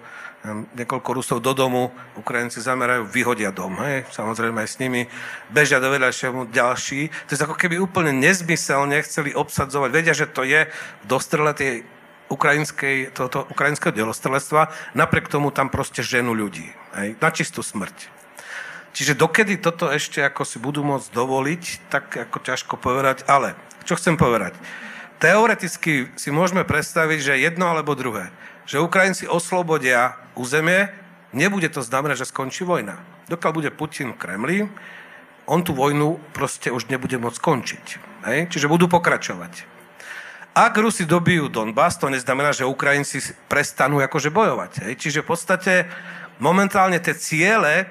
niekoľko 0.76 1.10
Rusov 1.10 1.38
do 1.42 1.50
domu, 1.56 1.90
Ukrajinci 2.14 2.62
zamerajú, 2.62 3.08
vyhodia 3.10 3.50
dom, 3.50 3.74
hej, 3.82 4.06
samozrejme 4.14 4.62
aj 4.62 4.68
s 4.70 4.78
nimi, 4.78 5.10
bežia 5.50 5.82
do 5.82 5.90
vedľajšieho 5.90 6.52
ďalší. 6.52 7.10
To 7.26 7.30
je 7.34 7.42
ako 7.42 7.56
keby 7.58 7.80
úplne 7.80 8.14
nezmyselne 8.14 9.00
chceli 9.02 9.34
obsadzovať, 9.34 9.90
vedia, 9.90 10.14
že 10.14 10.30
to 10.30 10.46
je 10.46 10.68
v 10.70 11.04
dostrele 11.08 11.50
tej 11.56 11.82
ukrajinskej, 12.30 13.10
toto, 13.12 13.44
ukrajinského 13.50 13.90
delostrelectva, 13.90 14.70
napriek 14.94 15.26
tomu 15.26 15.50
tam 15.50 15.68
proste 15.68 16.00
ženu 16.06 16.32
ľudí, 16.32 16.70
hej, 16.94 17.18
na 17.18 17.28
čistú 17.34 17.60
smrť. 17.60 18.08
Čiže 18.90 19.18
dokedy 19.18 19.58
toto 19.58 19.86
ešte 19.86 20.22
ako 20.22 20.42
si 20.42 20.58
budú 20.58 20.82
môcť 20.82 21.14
dovoliť, 21.14 21.62
tak 21.90 22.10
ako 22.10 22.38
ťažko 22.42 22.74
povedať, 22.78 23.22
ale 23.26 23.54
čo 23.86 23.94
chcem 23.94 24.18
povedať? 24.18 24.54
Teoreticky 25.20 26.10
si 26.16 26.32
môžeme 26.32 26.64
predstaviť, 26.64 27.18
že 27.20 27.42
jedno 27.44 27.68
alebo 27.68 27.92
druhé. 27.98 28.32
Že 28.64 28.86
Ukrajinci 28.88 29.28
oslobodia 29.28 30.16
územie, 30.32 30.90
nebude 31.36 31.68
to 31.68 31.84
znamenať, 31.84 32.24
že 32.24 32.30
skončí 32.32 32.64
vojna. 32.64 32.98
Dokiaľ 33.28 33.52
bude 33.52 33.70
Putin 33.70 34.16
v 34.16 34.18
Kremli, 34.18 34.58
on 35.50 35.66
tú 35.66 35.74
vojnu 35.74 36.18
proste 36.30 36.70
už 36.70 36.86
nebude 36.90 37.18
môcť 37.18 37.36
skončiť. 37.36 37.86
Hej? 38.26 38.38
Čiže 38.54 38.70
budú 38.70 38.86
pokračovať. 38.86 39.79
Ak 40.60 40.76
Rusi 40.76 41.08
dobijú 41.08 41.48
Donbass, 41.48 41.96
to 41.96 42.12
neznamená, 42.12 42.52
že 42.52 42.68
Ukrajinci 42.68 43.32
prestanú 43.48 43.96
akože 44.04 44.28
bojovať. 44.28 44.72
Hej? 44.84 44.92
Čiže 45.00 45.24
v 45.24 45.30
podstate 45.32 45.72
momentálne 46.36 47.00
tie 47.00 47.16
ciele 47.16 47.88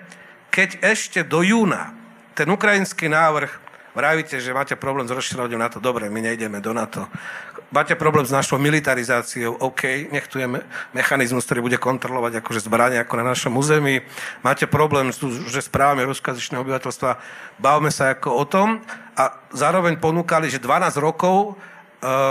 keď 0.50 0.82
ešte 0.82 1.22
do 1.22 1.46
júna 1.46 1.94
ten 2.34 2.50
ukrajinský 2.50 3.06
návrh, 3.06 3.52
vravíte, 3.94 4.42
že 4.42 4.56
máte 4.56 4.74
problém 4.74 5.06
s 5.06 5.14
rozširovaním 5.14 5.62
NATO, 5.62 5.78
dobre, 5.78 6.10
my 6.10 6.20
nejdeme 6.26 6.58
do 6.58 6.74
NATO. 6.74 7.06
Máte 7.70 7.94
problém 7.94 8.26
s 8.26 8.34
našou 8.34 8.58
militarizáciou, 8.58 9.54
OK, 9.62 10.10
nech 10.10 10.26
tu 10.26 10.42
je 10.42 10.50
me- 10.50 10.66
mechanizmus, 10.90 11.46
ktorý 11.46 11.70
bude 11.70 11.78
kontrolovať 11.78 12.42
akože 12.42 12.66
zbrania 12.66 13.06
ako 13.06 13.14
na 13.22 13.26
našom 13.30 13.54
území. 13.54 14.02
Máte 14.42 14.66
problém 14.66 15.14
že 15.14 15.62
s 15.62 15.70
právami 15.70 16.10
ruskojazyčného 16.10 16.66
obyvateľstva, 16.66 17.12
bavme 17.62 17.94
sa 17.94 18.18
ako 18.18 18.30
o 18.42 18.46
tom. 18.50 18.82
A 19.14 19.38
zároveň 19.54 20.02
ponúkali, 20.02 20.50
že 20.50 20.58
12 20.58 20.98
rokov 20.98 21.62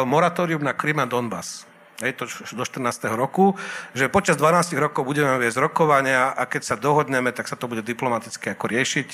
moratórium 0.04 0.64
na 0.64 0.72
Krym 0.72 0.98
a 0.98 1.06
Donbass 1.06 1.68
hej, 2.02 2.14
to 2.14 2.24
do 2.54 2.64
14. 2.64 3.10
roku, 3.18 3.58
že 3.94 4.10
počas 4.10 4.38
12 4.38 4.74
rokov 4.78 5.02
budeme 5.02 5.34
viesť 5.38 5.58
rokovania 5.58 6.30
a 6.34 6.46
keď 6.46 6.62
sa 6.62 6.76
dohodneme, 6.78 7.34
tak 7.34 7.50
sa 7.50 7.58
to 7.58 7.66
bude 7.66 7.82
diplomaticky 7.82 8.54
ako 8.54 8.70
riešiť. 8.70 9.08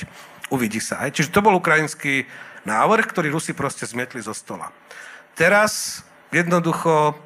Uvidí 0.52 0.80
sa. 0.80 1.00
Hej. 1.04 1.20
Čiže 1.20 1.32
to 1.32 1.44
bol 1.44 1.56
ukrajinský 1.56 2.28
návrh, 2.68 3.08
ktorý 3.08 3.32
Rusi 3.32 3.56
proste 3.56 3.88
zmietli 3.88 4.20
zo 4.20 4.36
stola. 4.36 4.68
Teraz 5.32 6.04
jednoducho 6.28 7.16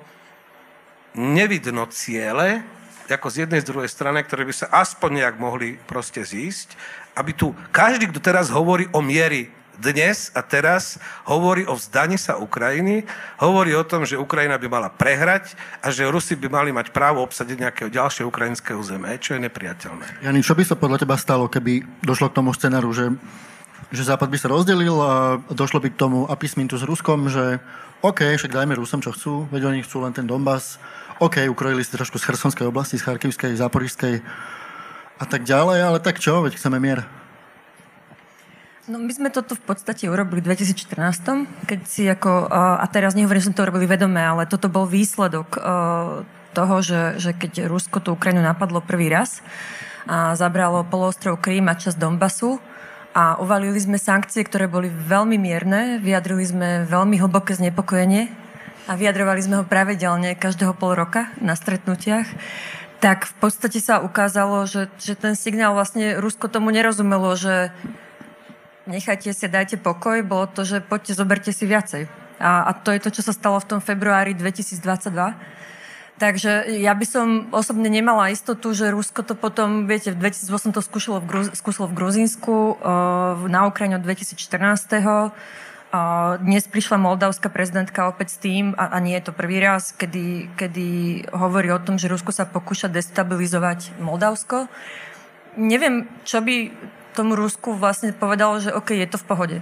nevidno 1.18 1.90
ciele, 1.90 2.62
ako 3.08 3.32
z 3.32 3.48
jednej, 3.48 3.64
z 3.64 3.68
druhej 3.72 3.88
strany, 3.88 4.20
ktoré 4.20 4.44
by 4.44 4.54
sa 4.54 4.68
aspoň 4.68 5.24
nejak 5.24 5.36
mohli 5.40 5.80
proste 5.88 6.20
zísť, 6.20 6.76
aby 7.16 7.32
tu 7.32 7.56
každý, 7.72 8.12
kto 8.12 8.20
teraz 8.20 8.52
hovorí 8.52 8.86
o 8.92 9.00
miery 9.00 9.48
dnes 9.78 10.34
a 10.34 10.42
teraz 10.42 10.98
hovorí 11.24 11.62
o 11.64 11.78
vzdaní 11.78 12.18
sa 12.18 12.36
Ukrajiny, 12.36 13.06
hovorí 13.38 13.72
o 13.78 13.86
tom, 13.86 14.02
že 14.02 14.18
Ukrajina 14.18 14.58
by 14.58 14.66
mala 14.66 14.88
prehrať 14.90 15.54
a 15.80 15.94
že 15.94 16.10
Rusi 16.10 16.34
by 16.34 16.50
mali 16.50 16.70
mať 16.74 16.90
právo 16.90 17.22
obsadiť 17.22 17.56
nejaké 17.56 17.82
ďalšie 17.88 18.26
ukrajinské 18.26 18.74
územie, 18.74 19.14
čo 19.22 19.38
je 19.38 19.46
nepriateľné. 19.46 20.26
Jani, 20.26 20.42
čo 20.42 20.58
by 20.58 20.66
sa 20.66 20.74
podľa 20.74 21.06
teba 21.06 21.14
stalo, 21.14 21.46
keby 21.46 21.86
došlo 22.02 22.34
k 22.34 22.36
tomu 22.42 22.50
scenáru, 22.50 22.90
že, 22.90 23.14
že 23.94 24.02
Západ 24.02 24.28
by 24.28 24.38
sa 24.38 24.50
rozdelil 24.50 24.98
a 24.98 25.38
došlo 25.54 25.78
by 25.78 25.94
k 25.94 26.00
tomu 26.00 26.26
apismintu 26.26 26.74
s 26.74 26.84
Ruskom, 26.84 27.30
že 27.30 27.62
OK, 28.02 28.34
však 28.34 28.54
dajme 28.54 28.78
Rusom, 28.78 29.02
čo 29.02 29.14
chcú, 29.14 29.46
veď 29.50 29.70
oni 29.74 29.82
chcú 29.86 30.02
len 30.02 30.14
ten 30.14 30.26
Donbass, 30.26 30.78
OK, 31.18 31.42
ukrojili 31.50 31.82
si 31.82 31.90
trošku 31.90 32.14
z 32.18 32.30
Chersonskej 32.30 32.70
oblasti, 32.70 32.94
z 32.94 33.06
Charkivskej, 33.06 33.58
Záporišskej 33.58 34.14
a 35.18 35.24
tak 35.26 35.42
ďalej, 35.42 35.78
ale 35.82 35.98
tak 35.98 36.22
čo, 36.22 36.46
veď 36.46 36.54
chceme 36.54 36.78
mier. 36.78 37.17
No 38.88 38.96
my 38.96 39.12
sme 39.12 39.28
toto 39.28 39.52
v 39.52 39.60
podstate 39.68 40.08
urobili 40.08 40.40
v 40.40 40.56
2014, 40.56 40.96
keď 41.68 41.80
si 41.84 42.08
ako, 42.08 42.48
a 42.48 42.80
teraz 42.88 43.12
nehovorím, 43.12 43.44
že 43.44 43.52
sme 43.52 43.58
to 43.60 43.66
urobili 43.68 43.84
vedome, 43.84 44.16
ale 44.16 44.48
toto 44.48 44.72
bol 44.72 44.88
výsledok 44.88 45.60
toho, 46.56 46.76
že, 46.80 47.20
že 47.20 47.36
keď 47.36 47.68
Rusko 47.68 48.00
tú 48.00 48.16
Ukrajinu 48.16 48.40
napadlo 48.40 48.80
prvý 48.80 49.12
raz 49.12 49.44
a 50.08 50.32
zabralo 50.40 50.88
poloostrov 50.88 51.36
Krím 51.36 51.68
a 51.68 51.76
časť 51.76 52.00
Donbasu 52.00 52.64
a 53.12 53.36
uvalili 53.36 53.76
sme 53.76 54.00
sankcie, 54.00 54.40
ktoré 54.40 54.64
boli 54.64 54.88
veľmi 54.88 55.36
mierne, 55.36 56.00
vyjadrili 56.00 56.48
sme 56.48 56.68
veľmi 56.88 57.20
hlboké 57.20 57.60
znepokojenie 57.60 58.32
a 58.88 58.96
vyjadrovali 58.96 59.40
sme 59.44 59.60
ho 59.60 59.68
pravidelne 59.68 60.32
každého 60.32 60.72
pol 60.72 60.96
roka 60.96 61.28
na 61.44 61.52
stretnutiach 61.52 62.24
tak 62.98 63.30
v 63.30 63.34
podstate 63.38 63.78
sa 63.78 64.02
ukázalo, 64.02 64.66
že, 64.66 64.90
že 64.98 65.14
ten 65.14 65.38
signál 65.38 65.70
vlastne 65.70 66.18
Rusko 66.18 66.50
tomu 66.50 66.74
nerozumelo, 66.74 67.30
že 67.38 67.70
nechajte 68.88 69.30
si, 69.36 69.46
dajte 69.46 69.76
pokoj, 69.76 70.24
bolo 70.24 70.48
to, 70.48 70.64
že 70.64 70.80
poďte, 70.80 71.12
zoberte 71.14 71.52
si 71.52 71.68
viacej. 71.68 72.08
A, 72.40 72.66
a 72.66 72.72
to 72.72 72.90
je 72.90 73.00
to, 73.04 73.10
čo 73.12 73.22
sa 73.22 73.36
stalo 73.36 73.60
v 73.60 73.76
tom 73.76 73.80
februári 73.84 74.32
2022. 74.32 74.80
Takže 76.18 76.66
ja 76.82 76.98
by 76.98 77.06
som 77.06 77.26
osobne 77.54 77.86
nemala 77.86 78.34
istotu, 78.34 78.74
že 78.74 78.90
Rusko 78.90 79.22
to 79.22 79.38
potom, 79.38 79.86
viete, 79.86 80.10
v 80.10 80.18
2008 80.18 80.74
to 80.74 80.82
skúšalo 80.82 81.22
v, 81.22 81.26
Gruz- 81.30 81.54
skúšalo 81.54 81.86
v 81.86 81.94
Gruzínsku, 81.94 82.74
uh, 82.74 83.38
na 83.46 83.70
Ukrajine 83.70 84.02
od 84.02 84.04
2014. 84.04 84.98
Uh, 84.98 85.30
dnes 86.42 86.66
prišla 86.66 86.98
moldavská 86.98 87.48
prezidentka 87.48 88.10
opäť 88.10 88.34
s 88.34 88.38
tým, 88.42 88.74
a, 88.74 88.92
a 88.92 88.96
nie 88.98 89.14
je 89.16 89.30
to 89.30 89.32
prvý 89.32 89.62
raz, 89.62 89.94
kedy, 89.94 90.52
kedy 90.58 90.88
hovorí 91.32 91.70
o 91.70 91.80
tom, 91.80 91.96
že 91.96 92.10
Rusko 92.10 92.34
sa 92.34 92.50
pokúša 92.50 92.90
destabilizovať 92.90 93.96
Moldavsko. 94.02 94.66
Neviem, 95.54 96.10
čo 96.26 96.42
by 96.42 96.68
tomu 97.18 97.34
Rusku 97.34 97.74
vlastne 97.74 98.14
povedalo, 98.14 98.62
že 98.62 98.70
OK, 98.70 98.94
je 98.94 99.10
to 99.10 99.18
v 99.18 99.26
pohode. 99.26 99.58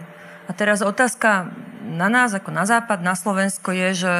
A 0.46 0.50
teraz 0.52 0.84
otázka 0.84 1.48
na 1.86 2.12
nás, 2.12 2.36
ako 2.36 2.52
na 2.52 2.68
západ, 2.68 3.00
na 3.00 3.16
Slovensko 3.16 3.72
je, 3.72 3.88
že, 3.96 4.16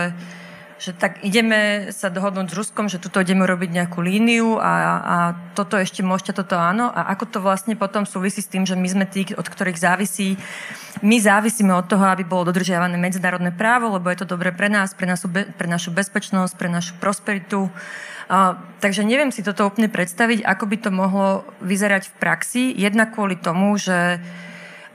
že 0.80 0.90
tak 0.96 1.20
ideme 1.20 1.92
sa 1.92 2.08
dohodnúť 2.08 2.50
s 2.50 2.58
Ruskom, 2.58 2.88
že 2.88 3.02
tuto 3.02 3.20
ideme 3.20 3.44
robiť 3.44 3.70
nejakú 3.70 4.00
líniu 4.00 4.56
a, 4.56 4.72
a 4.98 5.16
toto 5.52 5.76
ešte 5.76 6.00
môžete, 6.00 6.40
toto 6.40 6.56
áno. 6.56 6.88
A 6.88 7.12
ako 7.12 7.24
to 7.28 7.38
vlastne 7.44 7.76
potom 7.76 8.08
súvisí 8.08 8.40
s 8.40 8.50
tým, 8.50 8.64
že 8.64 8.74
my 8.74 8.88
sme 8.88 9.04
tí, 9.06 9.28
od 9.36 9.46
ktorých 9.46 9.78
závisí, 9.78 10.40
my 11.04 11.16
závisíme 11.20 11.76
od 11.76 11.86
toho, 11.86 12.08
aby 12.08 12.24
bolo 12.24 12.48
dodržiavané 12.48 12.96
medzinárodné 12.96 13.52
právo, 13.52 13.92
lebo 13.92 14.08
je 14.08 14.24
to 14.24 14.32
dobre 14.32 14.50
pre 14.50 14.72
nás, 14.72 14.96
pre 14.96 15.04
našu, 15.04 15.28
pre 15.30 15.68
našu 15.68 15.92
bezpečnosť, 15.92 16.56
pre 16.56 16.72
našu 16.72 16.96
prosperitu. 16.96 17.68
Takže 18.82 19.06
neviem 19.06 19.30
si 19.30 19.46
toto 19.46 19.66
úplne 19.66 19.86
predstaviť, 19.86 20.42
ako 20.42 20.64
by 20.66 20.76
to 20.82 20.90
mohlo 20.90 21.46
vyzerať 21.62 22.10
v 22.10 22.16
praxi. 22.18 22.62
Jedna 22.74 23.06
kvôli 23.06 23.38
tomu, 23.38 23.78
že 23.78 24.18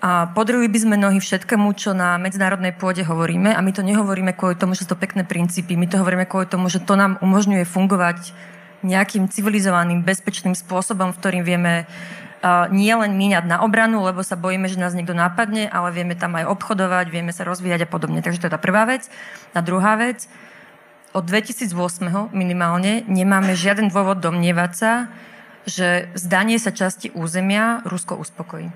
a 0.01 0.25
podrili 0.33 0.65
by 0.65 0.79
sme 0.81 0.95
nohy 0.97 1.21
všetkému, 1.21 1.77
čo 1.77 1.93
na 1.93 2.17
medzinárodnej 2.17 2.73
pôde 2.73 3.05
hovoríme 3.05 3.53
a 3.53 3.61
my 3.61 3.69
to 3.69 3.85
nehovoríme 3.85 4.33
kvôli 4.33 4.57
tomu, 4.57 4.73
že 4.73 4.89
sú 4.89 4.97
to 4.97 4.97
pekné 4.97 5.21
princípy, 5.21 5.77
my 5.77 5.85
to 5.85 6.01
hovoríme 6.01 6.25
kvôli 6.25 6.49
tomu, 6.49 6.73
že 6.73 6.81
to 6.81 6.97
nám 6.97 7.21
umožňuje 7.21 7.69
fungovať 7.69 8.33
nejakým 8.81 9.29
civilizovaným, 9.29 10.01
bezpečným 10.01 10.57
spôsobom, 10.57 11.13
v 11.13 11.19
ktorým 11.21 11.43
vieme 11.45 11.85
nie 12.73 12.89
len 12.89 13.13
míňať 13.13 13.45
na 13.45 13.61
obranu, 13.61 14.01
lebo 14.01 14.25
sa 14.25 14.33
bojíme, 14.33 14.65
že 14.65 14.81
nás 14.81 14.97
niekto 14.97 15.13
napadne, 15.13 15.69
ale 15.69 15.93
vieme 15.93 16.17
tam 16.17 16.33
aj 16.33 16.49
obchodovať, 16.49 17.05
vieme 17.13 17.29
sa 17.29 17.45
rozvíjať 17.45 17.85
a 17.85 17.91
podobne. 17.93 18.25
Takže 18.25 18.41
to 18.41 18.49
je 18.49 18.55
tá 18.57 18.57
prvá 18.57 18.89
vec. 18.89 19.05
A 19.53 19.61
druhá 19.61 19.93
vec, 20.01 20.25
od 21.11 21.23
2008 21.27 22.31
minimálne 22.31 23.03
nemáme 23.07 23.55
žiaden 23.55 23.91
dôvod 23.91 24.23
domnievať 24.23 24.71
sa, 24.71 24.91
že 25.67 26.09
zdanie 26.17 26.57
sa 26.57 26.73
časti 26.73 27.13
územia 27.13 27.85
Rusko 27.85 28.17
uspokojí. 28.17 28.71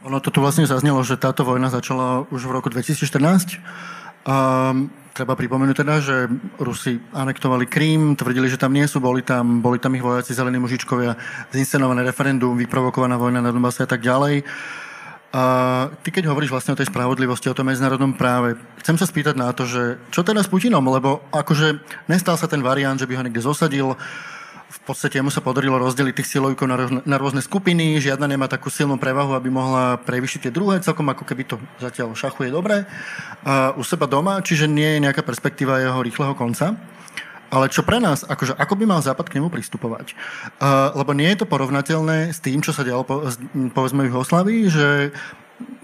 Ono 0.00 0.16
to 0.24 0.32
tu 0.32 0.40
vlastne 0.40 0.64
zaznelo, 0.64 1.04
že 1.04 1.20
táto 1.20 1.44
vojna 1.44 1.68
začala 1.68 2.24
už 2.32 2.48
v 2.48 2.54
roku 2.56 2.72
2014. 2.72 3.60
A 4.24 4.36
treba 5.12 5.36
pripomenúť 5.36 5.76
teda, 5.84 6.00
že 6.00 6.16
Rusi 6.56 6.96
anektovali 7.12 7.68
Krím, 7.68 8.16
tvrdili, 8.16 8.48
že 8.48 8.56
tam 8.56 8.72
nie 8.72 8.88
sú, 8.88 9.00
boli 9.00 9.20
tam, 9.20 9.60
boli 9.60 9.76
tam 9.76 9.92
ich 9.92 10.04
vojaci, 10.04 10.32
zelení 10.32 10.56
mužičkovia, 10.56 11.16
zinscenované 11.52 12.00
referendum, 12.00 12.56
vyprovokovaná 12.56 13.20
vojna 13.20 13.44
na 13.44 13.52
Donbase 13.52 13.84
a 13.84 13.90
tak 13.90 14.00
ďalej. 14.00 14.44
Ty 15.30 16.08
keď 16.10 16.26
hovoríš 16.26 16.50
vlastne 16.50 16.74
o 16.74 16.78
tej 16.80 16.90
spravodlivosti, 16.90 17.46
o 17.46 17.54
tom 17.54 17.70
medzinárodnom 17.70 18.18
práve, 18.18 18.58
chcem 18.82 18.98
sa 18.98 19.06
spýtať 19.06 19.38
na 19.38 19.54
to, 19.54 19.62
že 19.62 20.02
čo 20.10 20.26
teda 20.26 20.42
s 20.42 20.50
Putinom, 20.50 20.82
lebo 20.82 21.22
akože 21.30 21.78
nestal 22.10 22.34
sa 22.34 22.50
ten 22.50 22.58
variant, 22.66 22.98
že 22.98 23.06
by 23.06 23.14
ho 23.14 23.22
niekde 23.22 23.38
zosadil, 23.38 23.94
v 24.70 24.80
podstate 24.86 25.18
mu 25.18 25.34
sa 25.34 25.42
podarilo 25.42 25.78
rozdeliť 25.82 26.14
tých 26.18 26.30
silovníkov 26.34 26.66
na, 26.66 26.76
rôzne, 26.78 27.00
na 27.02 27.16
rôzne 27.18 27.42
skupiny, 27.42 27.98
žiadna 27.98 28.26
nemá 28.30 28.46
takú 28.46 28.70
silnú 28.70 28.98
prevahu, 28.98 29.34
aby 29.34 29.50
mohla 29.50 29.98
prevyšiť 30.02 30.46
tie 30.46 30.54
druhé, 30.54 30.78
celkom 30.82 31.06
ako 31.10 31.26
keby 31.26 31.42
to 31.46 31.58
zatiaľ 31.82 32.14
šachuje 32.14 32.54
dobre 32.54 32.86
uh, 32.86 33.74
u 33.74 33.82
seba 33.82 34.06
doma, 34.06 34.38
čiže 34.42 34.70
nie 34.70 34.98
je 34.98 35.02
nejaká 35.02 35.26
perspektíva 35.26 35.82
jeho 35.82 35.98
rýchleho 36.02 36.34
konca. 36.38 36.74
Ale 37.50 37.66
čo 37.66 37.82
pre 37.82 37.98
nás, 37.98 38.22
akože 38.22 38.54
ako 38.54 38.74
by 38.78 38.84
mal 38.86 39.02
Západ 39.02 39.26
k 39.26 39.42
nemu 39.42 39.50
pristupovať? 39.50 40.14
Uh, 40.62 40.94
lebo 40.94 41.10
nie 41.12 41.26
je 41.34 41.42
to 41.42 41.50
porovnateľné 41.50 42.30
s 42.30 42.38
tým, 42.38 42.62
čo 42.62 42.70
sa 42.70 42.86
dialo 42.86 43.02
po, 43.02 43.26
povedzme 43.74 44.06
v 44.06 44.10
Jugoslávii, 44.14 44.62
že 44.70 45.10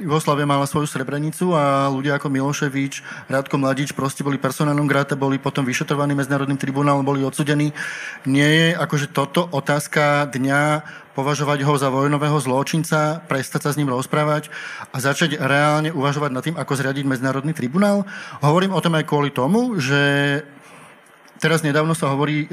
Jugoslavia 0.01 0.49
mala 0.49 0.65
svoju 0.65 0.89
Srebrenicu 0.89 1.53
a 1.53 1.89
ľudia 1.93 2.17
ako 2.17 2.33
Miloševič, 2.33 3.29
Radko 3.29 3.61
Mladič 3.61 3.93
proste 3.93 4.25
boli 4.25 4.41
personálnom 4.41 4.89
gráte, 4.89 5.17
boli 5.17 5.37
potom 5.37 5.69
vyšetrovaní 5.69 6.17
Medzinárodným 6.17 6.57
tribunálom, 6.57 7.05
boli 7.05 7.25
odsudení. 7.25 7.77
Nie 8.25 8.49
je 8.49 8.69
akože 8.77 9.13
toto 9.13 9.45
otázka 9.53 10.33
dňa 10.33 10.85
považovať 11.17 11.65
ho 11.65 11.75
za 11.81 11.89
vojnového 11.89 12.37
zločinca, 12.41 13.25
prestať 13.25 13.69
sa 13.69 13.71
s 13.73 13.79
ním 13.81 13.89
rozprávať 13.89 14.53
a 14.93 15.01
začať 15.01 15.41
reálne 15.41 15.89
uvažovať 15.89 16.31
nad 16.33 16.45
tým, 16.45 16.57
ako 16.61 16.77
zriadiť 16.77 17.09
Medzinárodný 17.09 17.57
tribunál. 17.57 18.05
Hovorím 18.45 18.77
o 18.77 18.85
tom 18.85 18.97
aj 19.01 19.09
kvôli 19.09 19.33
tomu, 19.33 19.81
že 19.81 20.45
teraz 21.43 21.61
nedávno 21.61 21.93
sa 21.97 22.13
hovorí, 22.13 22.49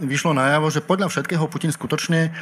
vyšlo 0.00 0.36
najavo, 0.36 0.68
že 0.68 0.84
podľa 0.84 1.08
všetkého 1.08 1.44
Putin 1.48 1.72
skutočne 1.72 2.32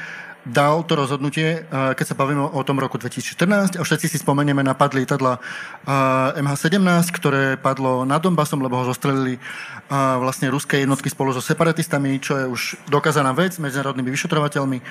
dal 0.47 0.87
to 0.87 0.95
rozhodnutie, 0.95 1.67
eh, 1.67 1.95
keď 1.99 2.07
sa 2.07 2.15
bavíme 2.15 2.55
o 2.55 2.63
tom 2.63 2.79
roku 2.79 2.97
2014 3.03 3.75
a 3.77 3.83
všetci 3.83 4.07
si 4.07 4.19
spomenieme 4.23 4.63
na 4.63 4.79
pad 4.79 4.95
lietadla 4.95 5.43
eh, 5.43 6.41
MH17, 6.41 7.11
ktoré 7.11 7.59
padlo 7.59 8.07
nad 8.07 8.23
Donbasom, 8.23 8.63
lebo 8.63 8.79
ho 8.79 8.87
zostrelili 8.87 9.43
vlastne 9.87 10.51
ruské 10.51 10.83
jednotky 10.83 11.07
spolu 11.07 11.31
so 11.31 11.39
separatistami, 11.39 12.19
čo 12.19 12.35
je 12.35 12.47
už 12.51 12.91
dokázaná 12.91 13.31
vec 13.31 13.55
medzinárodnými 13.55 14.11
vyšetrovateľmi. 14.11 14.83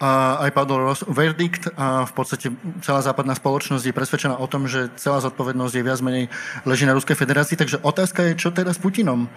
Aj 0.00 0.48
padol 0.56 0.96
verdikt 1.04 1.68
a 1.76 2.08
v 2.08 2.12
podstate 2.16 2.56
celá 2.80 3.04
západná 3.04 3.36
spoločnosť 3.36 3.84
je 3.84 3.92
presvedčená 3.92 4.40
o 4.40 4.48
tom, 4.48 4.64
že 4.64 4.88
celá 4.96 5.20
zodpovednosť 5.20 5.74
je 5.76 5.84
viac 5.84 6.00
menej 6.00 6.32
leží 6.64 6.88
na 6.88 6.96
Ruskej 6.96 7.20
federácii. 7.20 7.60
Takže 7.60 7.84
otázka 7.84 8.24
je, 8.32 8.40
čo 8.40 8.48
teraz 8.48 8.80
s 8.80 8.82
Putinom? 8.82 9.28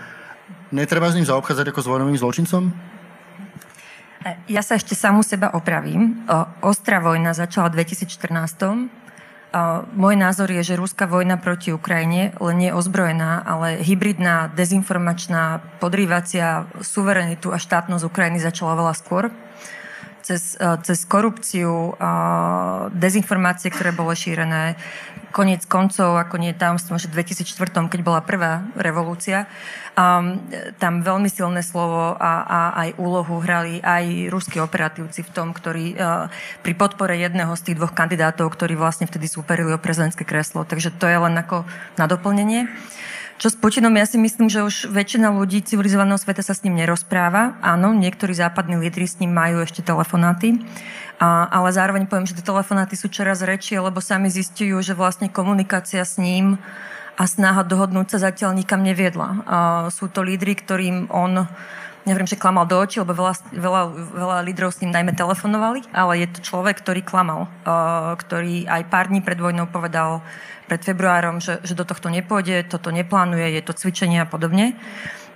Netreba 0.71 1.11
s 1.11 1.19
ním 1.19 1.27
zaobchádzať 1.27 1.67
ako 1.75 1.79
s 1.83 1.87
vojnovým 1.91 2.15
zločincom? 2.15 2.71
Ja 4.47 4.63
sa 4.63 4.79
ešte 4.79 4.95
samú 4.95 5.19
seba 5.19 5.51
opravím. 5.51 6.23
Ostrá 6.63 7.03
vojna 7.03 7.35
začala 7.35 7.67
v 7.67 7.83
2014. 7.83 8.87
Môj 9.99 10.15
názor 10.15 10.47
je, 10.47 10.63
že 10.63 10.79
ruská 10.79 11.11
vojna 11.11 11.35
proti 11.35 11.75
Ukrajine 11.75 12.31
len 12.39 12.55
nie 12.55 12.69
je 12.71 12.77
ozbrojená, 12.77 13.43
ale 13.43 13.83
hybridná, 13.83 14.47
dezinformačná, 14.55 15.59
podrývacia 15.83 16.71
suverenitu 16.79 17.51
a 17.51 17.59
štátnosť 17.59 18.07
Ukrajiny 18.07 18.39
začala 18.39 18.79
veľa 18.79 18.95
skôr 18.95 19.27
cez, 20.23 20.55
cez 20.55 20.99
korupciu, 21.03 21.97
dezinformácie, 22.95 23.73
ktoré 23.75 23.91
boli 23.91 24.15
šírené, 24.15 24.79
koniec 25.31 25.65
koncov, 25.65 26.19
ako 26.19 26.37
nie 26.37 26.53
tajomstvom, 26.53 26.99
že 26.99 27.09
v 27.09 27.23
2004, 27.23 27.89
keď 27.89 28.01
bola 28.03 28.21
prvá 28.21 28.67
revolúcia, 28.77 29.47
um, 29.95 30.37
tam 30.77 31.01
veľmi 31.01 31.31
silné 31.31 31.63
slovo 31.63 32.15
a, 32.19 32.33
a 32.43 32.59
aj 32.85 32.89
úlohu 32.99 33.39
hrali 33.39 33.79
aj 33.81 34.29
ruskí 34.29 34.59
operatívci 34.59 35.23
v 35.25 35.33
tom, 35.33 35.55
ktorí 35.55 35.95
uh, 35.95 36.27
pri 36.61 36.73
podpore 36.75 37.15
jedného 37.17 37.55
z 37.55 37.71
tých 37.71 37.77
dvoch 37.79 37.95
kandidátov, 37.95 38.51
ktorí 38.51 38.75
vlastne 38.75 39.07
vtedy 39.07 39.25
súperili 39.25 39.71
o 39.71 39.81
prezidentské 39.81 40.27
kreslo. 40.27 40.67
Takže 40.67 40.93
to 40.95 41.07
je 41.07 41.17
len 41.17 41.35
ako 41.39 41.63
na 41.95 42.05
doplnenie. 42.05 42.67
Čo 43.41 43.49
s 43.49 43.57
Putinom, 43.57 43.97
ja 43.97 44.05
si 44.05 44.21
myslím, 44.21 44.53
že 44.53 44.61
už 44.61 44.93
väčšina 44.93 45.33
ľudí 45.33 45.65
civilizovaného 45.65 46.21
sveta 46.21 46.45
sa 46.45 46.53
s 46.53 46.61
ním 46.61 46.77
nerozpráva. 46.77 47.57
Áno, 47.65 47.89
niektorí 47.89 48.37
západní 48.37 48.77
lídry 48.77 49.09
s 49.09 49.17
ním 49.17 49.33
majú 49.33 49.65
ešte 49.65 49.81
telefonáty. 49.81 50.61
A, 51.17 51.49
ale 51.49 51.73
zároveň 51.73 52.05
poviem, 52.05 52.29
že 52.29 52.37
tie 52.37 52.45
telefonáty 52.45 52.93
sú 52.93 53.09
čoraz 53.09 53.41
rečie, 53.41 53.81
lebo 53.81 53.97
sami 53.97 54.29
zistujú, 54.29 54.85
že 54.85 54.93
vlastne 54.93 55.25
komunikácia 55.25 56.05
s 56.05 56.21
ním 56.21 56.61
a 57.17 57.25
snaha 57.25 57.65
dohodnúť 57.65 58.13
sa 58.13 58.29
zatiaľ 58.29 58.53
nikam 58.53 58.85
neviedla. 58.85 59.41
A 59.49 59.57
sú 59.89 60.05
to 60.05 60.21
lídry, 60.21 60.53
ktorým 60.61 61.09
on 61.09 61.49
neviem, 62.05 62.29
že 62.29 62.37
klamal 62.37 62.69
do 62.69 62.77
očí, 62.77 63.01
lebo 63.01 63.13
veľa, 63.13 63.57
veľa, 63.57 63.81
veľa 64.21 64.37
lídrov 64.45 64.69
s 64.73 64.81
ním 64.85 64.93
najmä 64.93 65.17
telefonovali, 65.17 65.85
ale 65.93 66.25
je 66.25 66.27
to 66.33 66.39
človek, 66.45 66.81
ktorý 66.81 67.01
klamal, 67.05 67.45
ktorý 68.17 68.65
aj 68.65 68.89
pár 68.89 69.09
dní 69.09 69.21
pred 69.21 69.37
vojnou 69.37 69.69
povedal 69.69 70.25
pred 70.71 70.79
februárom, 70.79 71.43
že, 71.43 71.59
že 71.67 71.75
do 71.75 71.83
tohto 71.83 72.07
nepôjde, 72.07 72.63
toto 72.63 72.95
neplánuje, 72.95 73.59
je 73.59 73.63
to 73.67 73.75
cvičenie 73.75 74.23
a 74.23 74.27
podobne. 74.31 74.79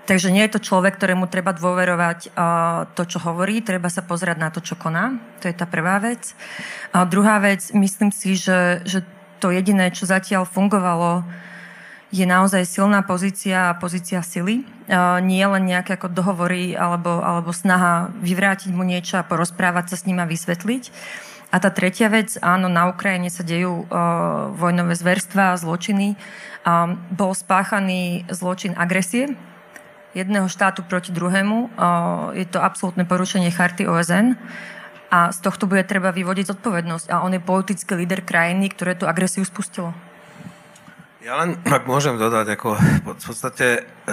Takže 0.07 0.31
nie 0.31 0.47
je 0.47 0.55
to 0.55 0.63
človek, 0.63 0.95
ktorému 0.95 1.27
treba 1.27 1.51
dôverovať 1.51 2.31
uh, 2.31 2.87
to, 2.95 3.03
čo 3.03 3.19
hovorí, 3.19 3.59
treba 3.59 3.91
sa 3.91 3.99
pozerať 3.99 4.37
na 4.39 4.47
to, 4.47 4.63
čo 4.63 4.79
koná. 4.79 5.19
To 5.43 5.51
je 5.51 5.55
tá 5.57 5.67
prvá 5.67 5.99
vec. 5.99 6.37
A 6.95 7.03
druhá 7.03 7.41
vec, 7.43 7.67
myslím 7.75 8.15
si, 8.15 8.39
že, 8.39 8.79
že 8.87 9.03
to 9.43 9.51
jediné, 9.51 9.91
čo 9.91 10.07
zatiaľ 10.07 10.47
fungovalo, 10.47 11.27
je 12.15 12.23
naozaj 12.23 12.63
silná 12.63 13.03
pozícia 13.03 13.73
a 13.73 13.77
pozícia 13.81 14.23
sily. 14.23 14.63
Uh, 14.87 15.19
nie 15.19 15.43
len 15.43 15.67
nejaké 15.67 15.99
ako 15.99 16.15
dohovory 16.15 16.77
alebo, 16.77 17.19
alebo 17.19 17.51
snaha 17.51 18.13
vyvrátiť 18.23 18.71
mu 18.71 18.87
niečo 18.87 19.19
a 19.19 19.27
porozprávať 19.27 19.91
sa 19.91 19.95
s 19.99 20.05
ním 20.07 20.21
a 20.21 20.29
vysvetliť. 20.29 20.83
A 21.53 21.61
tá 21.61 21.69
tretia 21.69 22.09
vec, 22.09 22.35
áno, 22.41 22.67
na 22.67 22.89
Ukrajine 22.89 23.29
sa 23.29 23.45
dejú 23.45 23.85
uh, 23.85 24.51
vojnové 24.57 24.97
zverstva, 24.97 25.55
zločiny. 25.57 26.17
Um, 26.65 26.97
bol 27.13 27.31
spáchaný 27.37 28.25
zločin 28.33 28.73
agresie, 28.73 29.37
jedného 30.15 30.47
štátu 30.47 30.81
proti 30.87 31.11
druhému. 31.11 31.75
Je 32.39 32.47
to 32.47 32.63
absolútne 32.63 33.03
porušenie 33.03 33.51
charty 33.51 33.83
OSN 33.83 34.39
a 35.11 35.29
z 35.31 35.39
tohto 35.43 35.67
bude 35.67 35.83
treba 35.83 36.15
vyvodiť 36.15 36.55
zodpovednosť. 36.55 37.07
A 37.11 37.21
on 37.21 37.35
je 37.35 37.43
politický 37.43 37.93
líder 37.99 38.23
krajiny, 38.23 38.71
ktoré 38.71 38.95
tú 38.95 39.05
agresiu 39.05 39.43
spustilo. 39.43 39.91
Ja 41.25 41.41
len, 41.41 41.57
ak 41.65 41.89
môžem 41.89 42.21
dodať, 42.21 42.53
ako 42.53 42.77
v 42.77 43.23
podstate 43.25 43.81
e, 43.81 44.11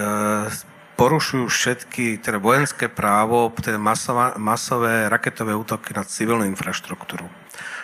porušujú 0.93 1.49
všetky 1.49 2.21
teda 2.21 2.37
vojenské 2.37 2.85
právo, 2.87 3.49
teda 3.57 3.81
masová, 3.81 4.37
masové 4.37 5.09
raketové 5.09 5.57
útoky 5.57 5.93
na 5.93 6.05
civilnú 6.05 6.45
infraštruktúru. 6.45 7.25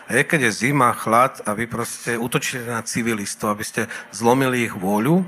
A 0.10 0.18
je, 0.18 0.26
keď 0.26 0.49
je 0.49 0.66
zima, 0.66 0.89
chlad 0.97 1.38
a 1.45 1.53
vy 1.53 1.70
proste 1.70 2.18
útočíte 2.18 2.66
na 2.66 2.82
civilistov, 2.82 3.53
aby 3.53 3.62
ste 3.62 3.82
zlomili 4.10 4.66
ich 4.66 4.74
vôľu, 4.74 5.22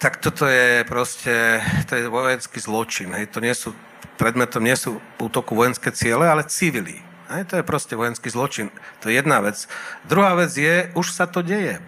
tak 0.00 0.20
toto 0.20 0.48
je 0.48 0.84
proste, 0.84 1.60
to 1.88 1.96
je 1.96 2.08
vojenský 2.08 2.60
zločin. 2.60 3.12
Hej. 3.16 3.32
To 3.36 3.40
nie 3.40 3.52
sú, 3.52 3.76
predmetom 4.16 4.64
nie 4.64 4.76
sú 4.76 5.00
útoku 5.20 5.52
vojenské 5.56 5.92
ciele, 5.92 6.28
ale 6.28 6.48
civili. 6.48 7.00
Hej. 7.32 7.52
To 7.52 7.60
je 7.60 7.64
proste 7.64 7.96
vojenský 7.96 8.32
zločin. 8.32 8.72
To 9.04 9.12
je 9.12 9.20
jedna 9.20 9.40
vec. 9.44 9.68
Druhá 10.08 10.36
vec 10.36 10.52
je, 10.56 10.88
už 10.96 11.12
sa 11.12 11.28
to 11.28 11.44
deje. 11.44 11.80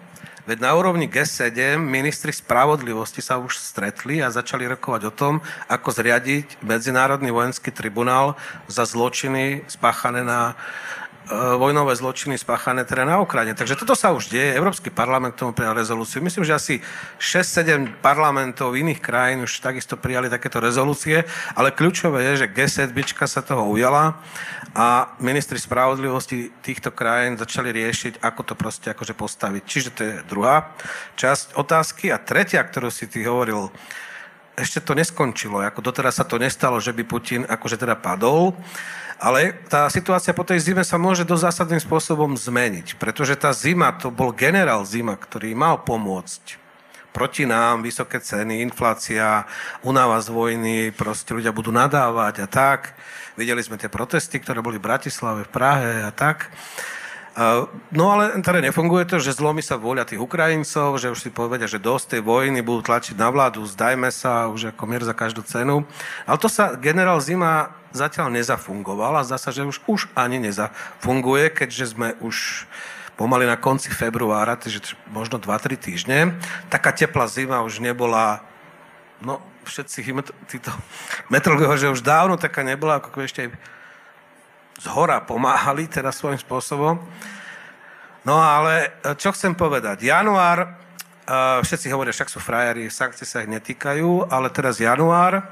Veď 0.43 0.59
na 0.59 0.75
úrovni 0.75 1.07
G7 1.07 1.79
ministri 1.79 2.35
spravodlivosti 2.35 3.23
sa 3.23 3.39
už 3.39 3.55
stretli 3.55 4.19
a 4.19 4.27
začali 4.27 4.67
rokovať 4.75 5.01
o 5.07 5.15
tom, 5.15 5.33
ako 5.71 5.95
zriadiť 5.95 6.59
Medzinárodný 6.59 7.31
vojenský 7.31 7.71
tribunál 7.71 8.35
za 8.67 8.83
zločiny 8.83 9.63
spáchané 9.71 10.27
na 10.27 10.59
vojnové 11.31 11.95
zločiny 11.95 12.35
spáchané 12.35 12.83
teda 12.83 13.07
na 13.07 13.23
Ukrajine. 13.23 13.55
Takže 13.55 13.79
toto 13.79 13.95
sa 13.95 14.11
už 14.11 14.27
deje. 14.27 14.55
Európsky 14.59 14.91
parlament 14.91 15.39
tomu 15.39 15.55
prijal 15.55 15.79
rezolúciu. 15.79 16.19
Myslím, 16.19 16.43
že 16.43 16.57
asi 16.57 16.75
6-7 17.19 18.03
parlamentov 18.03 18.75
iných 18.75 18.99
krajín 18.99 19.47
už 19.47 19.63
takisto 19.63 19.95
prijali 19.95 20.27
takéto 20.27 20.59
rezolúcie, 20.59 21.23
ale 21.55 21.71
kľúčové 21.71 22.33
je, 22.33 22.43
že 22.43 22.51
G7 22.51 22.91
sa 23.23 23.39
toho 23.39 23.63
ujala 23.71 24.19
a 24.75 25.15
ministri 25.23 25.55
spravodlivosti 25.55 26.51
týchto 26.59 26.91
krajín 26.91 27.39
začali 27.39 27.71
riešiť, 27.71 28.19
ako 28.19 28.41
to 28.43 28.53
proste 28.59 28.87
akože 28.91 29.13
postaviť. 29.15 29.63
Čiže 29.63 29.89
to 29.95 30.01
je 30.03 30.13
druhá 30.27 30.75
časť 31.15 31.55
otázky. 31.55 32.11
A 32.11 32.19
tretia, 32.19 32.59
ktorú 32.59 32.91
si 32.91 33.07
ty 33.07 33.23
hovoril, 33.23 33.71
ešte 34.53 34.85
to 34.85 34.93
neskončilo. 34.93 35.65
Ako 35.65 35.81
doteraz 35.81 36.21
sa 36.21 36.25
to 36.25 36.37
nestalo, 36.37 36.77
že 36.77 36.93
by 36.93 37.03
Putin 37.05 37.41
akože 37.47 37.77
teda 37.81 37.97
padol. 37.97 38.53
Ale 39.23 39.55
tá 39.71 39.87
situácia 39.87 40.35
po 40.35 40.43
tej 40.43 40.59
zime 40.59 40.83
sa 40.83 40.99
môže 40.99 41.23
dosť 41.23 41.47
zásadným 41.47 41.79
spôsobom 41.79 42.35
zmeniť, 42.35 42.99
pretože 42.99 43.39
tá 43.39 43.55
zima, 43.55 43.95
to 43.95 44.11
bol 44.11 44.35
generál 44.35 44.83
zima, 44.83 45.15
ktorý 45.15 45.55
mal 45.55 45.79
pomôcť 45.79 46.59
proti 47.13 47.45
nám, 47.45 47.85
vysoké 47.85 48.17
ceny, 48.17 48.65
inflácia, 48.65 49.45
unáva 49.85 50.17
z 50.17 50.33
vojny, 50.33 50.77
proste 50.97 51.37
ľudia 51.37 51.53
budú 51.53 51.69
nadávať 51.69 52.41
a 52.41 52.47
tak. 52.49 52.97
Videli 53.37 53.61
sme 53.61 53.77
tie 53.77 53.87
protesty, 53.87 54.41
ktoré 54.41 54.65
boli 54.65 54.81
v 54.81 54.89
Bratislave, 54.89 55.45
v 55.45 55.53
Prahe 55.53 55.93
a 56.01 56.09
tak. 56.09 56.49
No 57.89 58.13
ale 58.13 58.37
teda 58.45 58.61
nefunguje 58.61 59.09
to, 59.09 59.17
že 59.17 59.33
zlomí 59.33 59.65
sa 59.65 59.81
vôľa 59.81 60.05
tých 60.05 60.21
Ukrajincov, 60.21 61.01
že 61.01 61.09
už 61.09 61.17
si 61.17 61.33
povedia, 61.33 61.65
že 61.65 61.81
dosť 61.81 62.17
tej 62.17 62.21
vojny 62.21 62.61
budú 62.61 62.85
tlačiť 62.85 63.17
na 63.17 63.33
vládu, 63.33 63.65
zdajme 63.65 64.13
sa, 64.13 64.53
už 64.53 64.69
ako 64.69 64.83
mier 64.85 65.01
za 65.01 65.17
každú 65.17 65.41
cenu. 65.41 65.81
Ale 66.29 66.37
to 66.37 66.45
sa 66.45 66.77
generál 66.77 67.17
Zima 67.17 67.73
zatiaľ 67.89 68.29
nezafungoval 68.37 69.17
a 69.17 69.25
zdá 69.25 69.41
sa, 69.41 69.49
že 69.49 69.65
už, 69.65 69.81
už 69.89 70.13
ani 70.13 70.37
nezafunguje, 70.45 71.49
keďže 71.53 71.97
sme 71.97 72.13
už 72.21 72.69
pomaly 73.17 73.45
na 73.45 73.57
konci 73.57 73.93
februára, 73.93 74.57
takže 74.57 74.97
možno 75.09 75.37
2-3 75.37 75.77
týždne. 75.77 76.37
Taká 76.69 76.93
teplá 76.93 77.29
zima 77.29 77.61
už 77.61 77.77
nebola, 77.77 78.41
no 79.21 79.37
všetci 79.63 80.05
títo 80.49 80.73
metrológovia, 81.29 81.77
že 81.77 81.93
už 81.93 82.01
dávno 82.01 82.35
taká 82.35 82.65
nebola, 82.65 82.99
ako 82.99 83.25
ešte 83.25 83.47
aj 83.47 83.49
z 84.79 84.85
hora 84.89 85.21
pomáhali, 85.21 85.85
teda 85.91 86.09
svojím 86.09 86.39
spôsobom. 86.39 86.97
No 88.23 88.35
ale 88.39 88.95
čo 89.19 89.35
chcem 89.35 89.51
povedať? 89.51 90.07
Január, 90.07 90.79
všetci 91.63 91.91
hovoria, 91.91 92.15
však 92.15 92.31
sú 92.31 92.39
frajeri, 92.39 92.87
sankcie 92.87 93.27
sa 93.27 93.43
ich 93.43 93.51
netýkajú, 93.51 94.31
ale 94.31 94.47
teraz 94.49 94.79
január, 94.79 95.43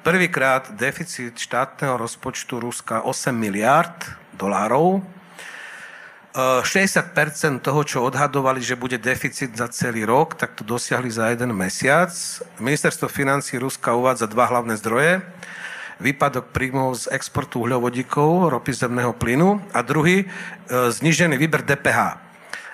Prvýkrát 0.00 0.72
deficit 0.80 1.36
štátneho 1.36 2.00
rozpočtu 2.00 2.56
Ruska 2.56 3.04
8 3.04 3.36
miliard 3.36 3.92
dolárov. 4.32 5.04
60% 6.32 7.60
toho, 7.60 7.80
čo 7.84 8.00
odhadovali, 8.08 8.64
že 8.64 8.80
bude 8.80 8.96
deficit 8.96 9.52
za 9.52 9.68
celý 9.68 10.08
rok, 10.08 10.40
tak 10.40 10.56
to 10.56 10.64
dosiahli 10.64 11.12
za 11.12 11.28
jeden 11.28 11.52
mesiac. 11.52 12.08
Ministerstvo 12.56 13.12
financí 13.12 13.60
Ruska 13.60 13.92
uvádza 13.92 14.24
dva 14.24 14.48
hlavné 14.48 14.80
zdroje. 14.80 15.20
Výpadok 16.00 16.56
príjmov 16.56 16.96
z 16.96 17.12
exportu 17.12 17.60
uhľovodíkov, 17.60 18.48
ropy 18.56 18.72
zemného 18.72 19.12
plynu 19.12 19.60
a 19.76 19.84
druhý, 19.84 20.24
e, 20.24 20.26
znižený 20.68 21.36
výber 21.36 21.60
DPH. 21.60 22.16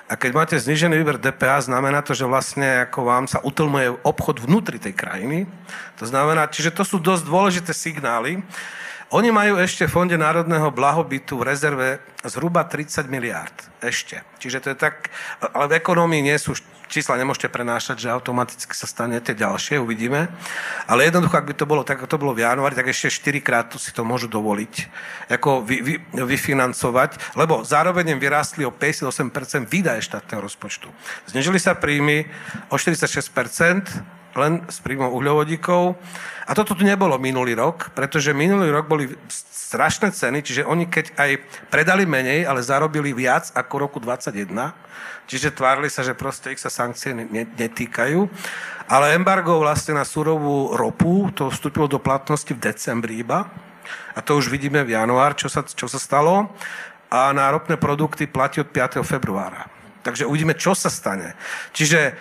A 0.07 0.15
keď 0.15 0.31
máte 0.31 0.55
znižený 0.55 1.03
výber 1.03 1.19
DPH, 1.19 1.67
znamená 1.67 1.99
to, 2.07 2.15
že 2.15 2.31
vlastne 2.31 2.87
ako 2.87 3.03
vám 3.03 3.27
sa 3.27 3.43
utlmuje 3.43 3.99
obchod 4.07 4.39
vnútri 4.39 4.79
tej 4.79 4.95
krajiny. 4.95 5.51
To 5.99 6.07
znamená, 6.07 6.47
čiže 6.47 6.71
to 6.71 6.87
sú 6.87 7.03
dosť 7.03 7.27
dôležité 7.27 7.75
signály. 7.75 8.47
Oni 9.11 9.35
majú 9.35 9.59
ešte 9.59 9.87
v 9.87 9.95
Fonde 9.95 10.19
národného 10.19 10.71
blahobytu 10.71 11.39
v 11.39 11.47
rezerve 11.51 11.89
zhruba 12.27 12.67
30 12.67 13.07
miliárd. 13.11 13.55
Ešte. 13.79 14.23
Čiže 14.43 14.59
to 14.63 14.69
je 14.75 14.79
tak, 14.79 15.11
ale 15.43 15.71
v 15.71 15.79
ekonomii 15.79 16.27
nie 16.27 16.39
sú 16.39 16.55
čísla, 16.89 17.19
nemôžete 17.19 17.51
prenášať, 17.51 18.07
že 18.07 18.09
automaticky 18.15 18.73
sa 18.73 18.87
stane 18.87 19.19
tie 19.19 19.35
ďalšie, 19.35 19.79
uvidíme. 19.79 20.31
Ale 20.87 21.07
jednoducho, 21.07 21.37
ak 21.37 21.49
by 21.51 21.55
to 21.55 21.67
bolo 21.67 21.83
tak, 21.83 21.99
ako 21.99 22.09
to 22.11 22.21
bolo 22.23 22.33
v 22.33 22.47
januári, 22.47 22.79
tak 22.79 22.91
ešte 22.91 23.11
4 23.31 23.43
krát 23.43 23.67
si 23.77 23.91
to 23.91 24.07
môžu 24.07 24.31
dovoliť 24.31 24.75
ako 25.27 25.67
vy, 25.67 25.77
vy, 25.83 25.95
vyfinancovať, 26.15 27.39
lebo 27.39 27.67
zároveň 27.67 28.15
im 28.15 28.21
vyrástli 28.23 28.63
o 28.63 28.73
58% 28.73 29.67
výdaje 29.67 30.01
štátneho 30.07 30.41
rozpočtu. 30.41 30.89
Znižili 31.31 31.59
sa 31.59 31.75
príjmy 31.75 32.27
o 32.71 32.79
46%, 32.79 34.16
len 34.37 34.63
s 34.69 34.79
príjmom 34.85 35.11
uhľovodíkov. 35.11 35.97
A 36.47 36.53
toto 36.55 36.77
tu 36.77 36.87
nebolo 36.87 37.19
minulý 37.19 37.59
rok, 37.59 37.91
pretože 37.97 38.37
minulý 38.37 38.71
rok 38.71 38.87
boli 38.87 39.11
strašné 39.67 40.15
ceny, 40.15 40.47
čiže 40.47 40.63
oni 40.63 40.87
keď 40.87 41.19
aj 41.19 41.31
predali 41.75 42.07
menej, 42.07 42.47
ale 42.47 42.63
zarobili 42.63 43.11
viac 43.11 43.51
ako 43.51 43.75
roku 43.83 43.99
2021, 43.99 44.55
čiže 45.27 45.51
tvárili 45.51 45.91
sa, 45.91 46.07
že 46.07 46.15
proste 46.15 46.55
ich 46.55 46.63
sa 46.63 46.71
sankcie 46.71 47.11
netýkajú. 47.59 48.31
Ale 48.87 49.19
embargo 49.19 49.59
vlastne 49.59 49.99
na 49.99 50.07
surovú 50.07 50.79
ropu, 50.79 51.35
to 51.35 51.51
vstúpilo 51.51 51.91
do 51.91 51.99
platnosti 51.99 52.55
v 52.55 52.63
decembri 52.63 53.19
iba. 53.27 53.51
A 54.15 54.23
to 54.23 54.39
už 54.39 54.47
vidíme 54.47 54.87
v 54.87 54.95
január, 54.95 55.35
čo 55.35 55.51
sa, 55.51 55.67
čo 55.67 55.91
sa 55.91 55.99
stalo. 55.99 56.55
A 57.11 57.35
na 57.35 57.51
ropné 57.51 57.75
produkty 57.75 58.31
platí 58.31 58.63
od 58.63 58.71
5. 58.71 59.03
februára. 59.03 59.67
Takže 60.07 60.23
uvidíme, 60.23 60.55
čo 60.55 60.71
sa 60.79 60.87
stane. 60.87 61.35
Čiže 61.75 62.15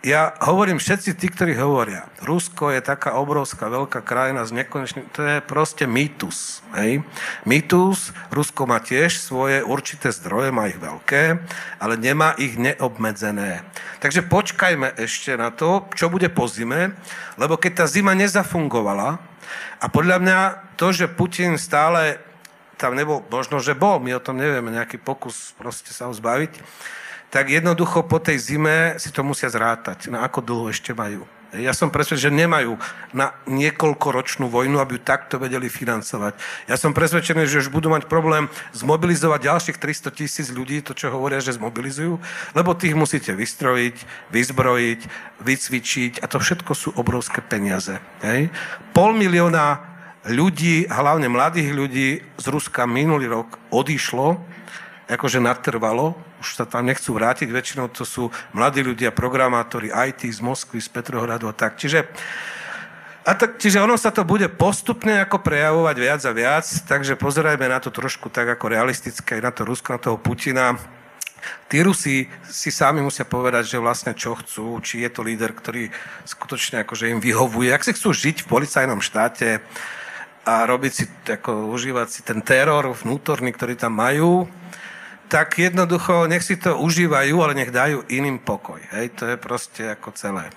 ja 0.00 0.32
hovorím 0.40 0.80
všetci 0.80 1.12
tí, 1.12 1.28
ktorí 1.28 1.52
hovoria, 1.60 2.08
Rusko 2.24 2.72
je 2.72 2.80
taká 2.80 3.20
obrovská 3.20 3.68
veľká 3.68 4.00
krajina 4.00 4.48
s 4.48 4.52
nekonečným, 4.52 5.12
to 5.12 5.20
je 5.20 5.36
proste 5.44 5.84
mýtus. 5.84 6.64
Hej? 6.72 7.04
Mýtus, 7.44 8.16
Rusko 8.32 8.64
má 8.64 8.80
tiež 8.80 9.20
svoje 9.20 9.60
určité 9.60 10.08
zdroje, 10.08 10.56
má 10.56 10.72
ich 10.72 10.80
veľké, 10.80 11.44
ale 11.76 11.94
nemá 12.00 12.32
ich 12.40 12.56
neobmedzené. 12.56 13.60
Takže 14.00 14.24
počkajme 14.24 14.96
ešte 14.96 15.36
na 15.36 15.52
to, 15.52 15.84
čo 15.92 16.08
bude 16.08 16.32
po 16.32 16.48
zime, 16.48 16.96
lebo 17.36 17.60
keď 17.60 17.84
tá 17.84 17.86
zima 17.86 18.16
nezafungovala, 18.16 19.20
a 19.80 19.88
podľa 19.88 20.16
mňa 20.20 20.38
to, 20.76 20.92
že 20.92 21.08
Putin 21.08 21.56
stále 21.56 22.20
tam 22.80 22.96
nebol, 22.96 23.20
možno, 23.28 23.60
že 23.60 23.76
bol, 23.76 24.00
my 24.00 24.16
o 24.16 24.24
tom 24.24 24.40
nevieme, 24.40 24.72
nejaký 24.72 24.96
pokus 24.96 25.52
proste 25.56 25.92
sa 25.92 26.08
ho 26.08 26.16
zbaviť, 26.16 26.52
tak 27.30 27.48
jednoducho 27.48 28.04
po 28.04 28.18
tej 28.18 28.42
zime 28.42 28.98
si 28.98 29.14
to 29.14 29.22
musia 29.22 29.46
zrátať. 29.46 30.10
Na 30.10 30.26
ako 30.26 30.42
dlho 30.42 30.66
ešte 30.74 30.90
majú. 30.90 31.22
Ja 31.50 31.74
som 31.74 31.90
presvedčený, 31.90 32.30
že 32.30 32.30
nemajú 32.30 32.78
na 33.10 33.34
niekoľkoročnú 33.50 34.46
vojnu, 34.46 34.78
aby 34.78 34.98
ju 34.98 35.02
takto 35.02 35.34
vedeli 35.34 35.66
financovať. 35.66 36.38
Ja 36.70 36.78
som 36.78 36.94
presvedčený, 36.94 37.42
že 37.50 37.66
už 37.66 37.74
budú 37.74 37.90
mať 37.90 38.06
problém 38.06 38.46
zmobilizovať 38.70 39.50
ďalších 39.50 39.78
300 39.82 40.14
tisíc 40.14 40.46
ľudí, 40.54 40.78
to 40.78 40.94
čo 40.94 41.10
hovoria, 41.10 41.42
že 41.42 41.58
zmobilizujú, 41.58 42.22
lebo 42.54 42.78
tých 42.78 42.94
musíte 42.94 43.34
vystrojiť, 43.34 43.96
vyzbrojiť, 44.30 45.00
vycvičiť 45.42 46.12
a 46.22 46.30
to 46.30 46.38
všetko 46.38 46.70
sú 46.70 46.88
obrovské 46.94 47.42
peniaze. 47.42 47.98
Hej? 48.22 48.54
Pol 48.94 49.18
milióna 49.18 49.82
ľudí, 50.30 50.86
hlavne 50.86 51.26
mladých 51.26 51.74
ľudí 51.74 52.08
z 52.38 52.44
Ruska 52.46 52.86
minulý 52.86 53.26
rok 53.26 53.58
odišlo, 53.74 54.38
akože 55.10 55.42
natrvalo, 55.42 56.14
už 56.38 56.54
sa 56.54 56.64
tam 56.64 56.86
nechcú 56.86 57.18
vrátiť, 57.18 57.50
väčšinou 57.50 57.90
to 57.90 58.06
sú 58.06 58.30
mladí 58.54 58.86
ľudia, 58.86 59.10
programátori 59.10 59.90
IT 59.90 60.22
z 60.30 60.38
Moskvy, 60.38 60.78
z 60.78 60.86
Petrohradu 60.86 61.50
a 61.50 61.54
tak. 61.54 61.74
Čiže, 61.74 62.06
a 63.26 63.32
tak, 63.34 63.58
čiže 63.58 63.82
ono 63.82 63.98
sa 63.98 64.14
to 64.14 64.22
bude 64.22 64.46
postupne 64.54 65.18
ako 65.18 65.42
prejavovať 65.42 65.96
viac 65.98 66.20
a 66.22 66.32
viac, 66.32 66.66
takže 66.86 67.18
pozerajme 67.18 67.66
na 67.66 67.82
to 67.82 67.90
trošku 67.90 68.30
tak 68.30 68.54
ako 68.54 68.70
realistické, 68.70 69.42
na 69.42 69.50
to 69.50 69.66
Rusko, 69.66 69.98
na 69.98 70.00
toho 70.00 70.16
Putina. 70.16 70.78
Tí 71.66 71.80
Rusi 71.80 72.28
si 72.46 72.70
sami 72.70 73.00
musia 73.00 73.24
povedať, 73.24 73.66
že 73.66 73.82
vlastne 73.82 74.12
čo 74.12 74.36
chcú, 74.36 74.78
či 74.84 75.02
je 75.02 75.10
to 75.10 75.24
líder, 75.24 75.56
ktorý 75.56 75.88
skutočne 76.28 76.84
akože 76.84 77.10
im 77.10 77.18
vyhovuje, 77.18 77.72
ak 77.72 77.82
si 77.82 77.96
chcú 77.96 78.12
žiť 78.12 78.44
v 78.44 78.50
policajnom 78.50 79.00
štáte 79.00 79.58
a 80.44 80.54
robiť 80.68 80.92
si, 80.92 81.04
ako 81.26 81.72
užívať 81.72 82.08
si 82.12 82.20
ten 82.22 82.44
teror 82.44 82.92
vnútorný, 82.92 83.56
ktorý 83.56 83.74
tam 83.76 83.96
majú, 83.96 84.48
tak 85.30 85.62
jednoducho 85.62 86.26
nech 86.26 86.42
si 86.42 86.58
to 86.58 86.74
užívajú, 86.74 87.38
ale 87.38 87.54
nech 87.54 87.70
dajú 87.70 88.02
iným 88.10 88.42
pokoj. 88.42 88.82
Hej, 88.90 89.14
to 89.14 89.30
je 89.30 89.36
proste 89.38 89.82
ako 89.86 90.10
celé. 90.18 90.50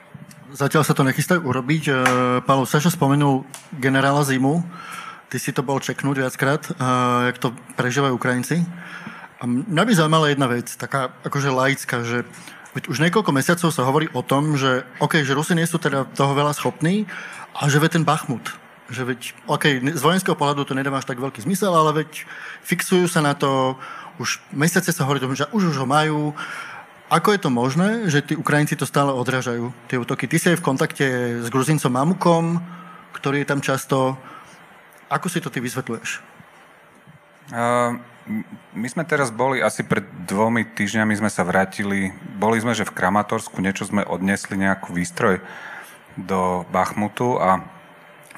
Zatiaľ 0.49 0.81
sa 0.81 0.97
to 0.97 1.05
nechystajú 1.05 1.45
urobiť. 1.45 1.83
E, 1.89 1.93
Paolo, 2.41 2.65
Saša 2.65 2.89
spomenul 2.89 3.45
generála 3.77 4.25
Zimu. 4.25 4.65
Ty 5.29 5.37
si 5.37 5.53
to 5.53 5.61
bol 5.61 5.77
čeknúť 5.77 6.25
viackrát, 6.25 6.61
e, 6.65 6.71
jak 7.29 7.37
to 7.37 7.53
prežívajú 7.77 8.17
Ukrajinci. 8.17 8.65
A 9.41 9.45
mňa 9.45 9.83
by 9.85 9.91
zaujímala 9.93 10.29
jedna 10.33 10.47
vec, 10.49 10.73
taká 10.73 11.13
akože 11.21 11.49
laická, 11.53 12.01
že 12.01 12.25
už 12.73 12.97
niekoľko 12.97 13.29
mesiacov 13.29 13.69
sa 13.69 13.85
hovorí 13.85 14.09
o 14.17 14.25
tom, 14.25 14.57
že 14.57 14.81
OK, 14.97 15.21
že 15.21 15.37
Rusi 15.37 15.53
nie 15.53 15.69
sú 15.69 15.77
teda 15.77 16.09
toho 16.17 16.33
veľa 16.33 16.57
schopní 16.57 17.05
a 17.53 17.69
že 17.69 17.77
ve 17.77 17.89
ten 17.89 18.01
Bachmut, 18.01 18.49
že 18.89 19.05
veď, 19.05 19.37
OK, 19.45 19.93
z 19.93 20.01
vojenského 20.01 20.33
pohľadu 20.33 20.65
to 20.65 20.73
nedáva 20.73 20.97
až 20.97 21.05
tak 21.05 21.21
veľký 21.21 21.45
zmysel, 21.45 21.69
ale 21.69 22.05
veď 22.05 22.25
fixujú 22.65 23.05
sa 23.05 23.21
na 23.21 23.37
to, 23.37 23.77
už 24.21 24.41
mesiace 24.53 24.93
sa 24.93 25.05
hovorí 25.05 25.21
že 25.33 25.49
už, 25.49 25.73
už 25.73 25.77
ho 25.81 25.87
majú. 25.87 26.33
Ako 27.13 27.33
je 27.33 27.39
to 27.41 27.49
možné, 27.53 28.09
že 28.09 28.25
tí 28.25 28.33
Ukrajinci 28.33 28.73
to 28.73 28.89
stále 28.89 29.13
odrážajú, 29.13 29.69
tie 29.85 30.01
útoky? 30.01 30.25
Ty 30.25 30.37
si 30.39 30.57
v 30.57 30.65
kontakte 30.65 31.05
s 31.45 31.47
Gruzincom 31.53 31.93
Mamukom, 31.93 32.57
ktorý 33.13 33.45
je 33.45 33.49
tam 33.49 33.61
často. 33.61 34.17
Ako 35.13 35.29
si 35.29 35.37
to 35.37 35.53
ty 35.53 35.61
vysvetľuješ? 35.61 36.25
Uh, 37.53 38.01
my 38.73 38.87
sme 38.87 39.03
teraz 39.05 39.29
boli, 39.29 39.59
asi 39.59 39.83
pred 39.85 40.07
dvomi 40.25 40.63
týždňami 40.73 41.13
sme 41.19 41.29
sa 41.29 41.43
vrátili, 41.45 42.15
boli 42.39 42.57
sme, 42.57 42.73
že 42.73 42.87
v 42.87 42.95
Kramatorsku 42.95 43.59
niečo 43.59 43.85
sme 43.85 44.01
odnesli, 44.07 44.57
nejakú 44.57 44.95
výstroj 44.95 45.43
do 46.17 46.63
Bachmutu 46.71 47.37
a 47.37 47.61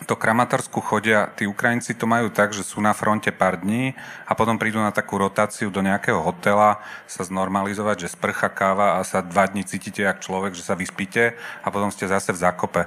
to 0.04 0.20
Kramatorsku 0.20 0.84
chodia, 0.84 1.32
tí 1.40 1.48
Ukrajinci 1.48 1.96
to 1.96 2.04
majú 2.04 2.28
tak, 2.28 2.52
že 2.52 2.68
sú 2.68 2.84
na 2.84 2.92
fronte 2.92 3.32
pár 3.32 3.64
dní 3.64 3.96
a 4.28 4.36
potom 4.36 4.60
prídu 4.60 4.84
na 4.84 4.92
takú 4.92 5.16
rotáciu 5.16 5.72
do 5.72 5.80
nejakého 5.80 6.20
hotela 6.20 6.84
sa 7.08 7.24
znormalizovať, 7.24 8.04
že 8.04 8.12
sprcha 8.12 8.52
káva 8.52 9.00
a 9.00 9.08
sa 9.08 9.24
dva 9.24 9.48
dní 9.48 9.64
cítite 9.64 10.04
jak 10.04 10.20
človek, 10.20 10.52
že 10.52 10.68
sa 10.68 10.76
vyspíte 10.76 11.40
a 11.64 11.68
potom 11.72 11.88
ste 11.96 12.12
zase 12.12 12.36
v 12.36 12.42
zákope. 12.44 12.84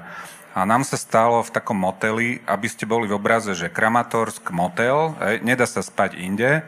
A 0.53 0.69
nám 0.69 0.85
sa 0.85 1.01
stalo 1.01 1.41
v 1.41 1.55
takom 1.55 1.81
moteli, 1.81 2.45
aby 2.45 2.69
ste 2.69 2.85
boli 2.85 3.09
v 3.09 3.17
obraze, 3.17 3.57
že 3.57 3.73
Kramatorsk 3.73 4.53
motel, 4.53 5.17
nedá 5.41 5.65
sa 5.65 5.81
spať 5.81 6.21
inde, 6.21 6.61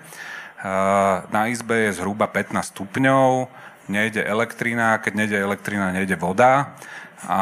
na 1.29 1.53
izbe 1.53 1.89
je 1.89 2.01
zhruba 2.01 2.29
15 2.29 2.71
stupňov, 2.71 3.49
nejde 3.91 4.23
elektrina, 4.23 5.01
keď 5.03 5.13
nejde 5.17 5.37
elektrina, 5.37 5.91
nejde 5.91 6.15
voda 6.15 6.77
a 7.21 7.41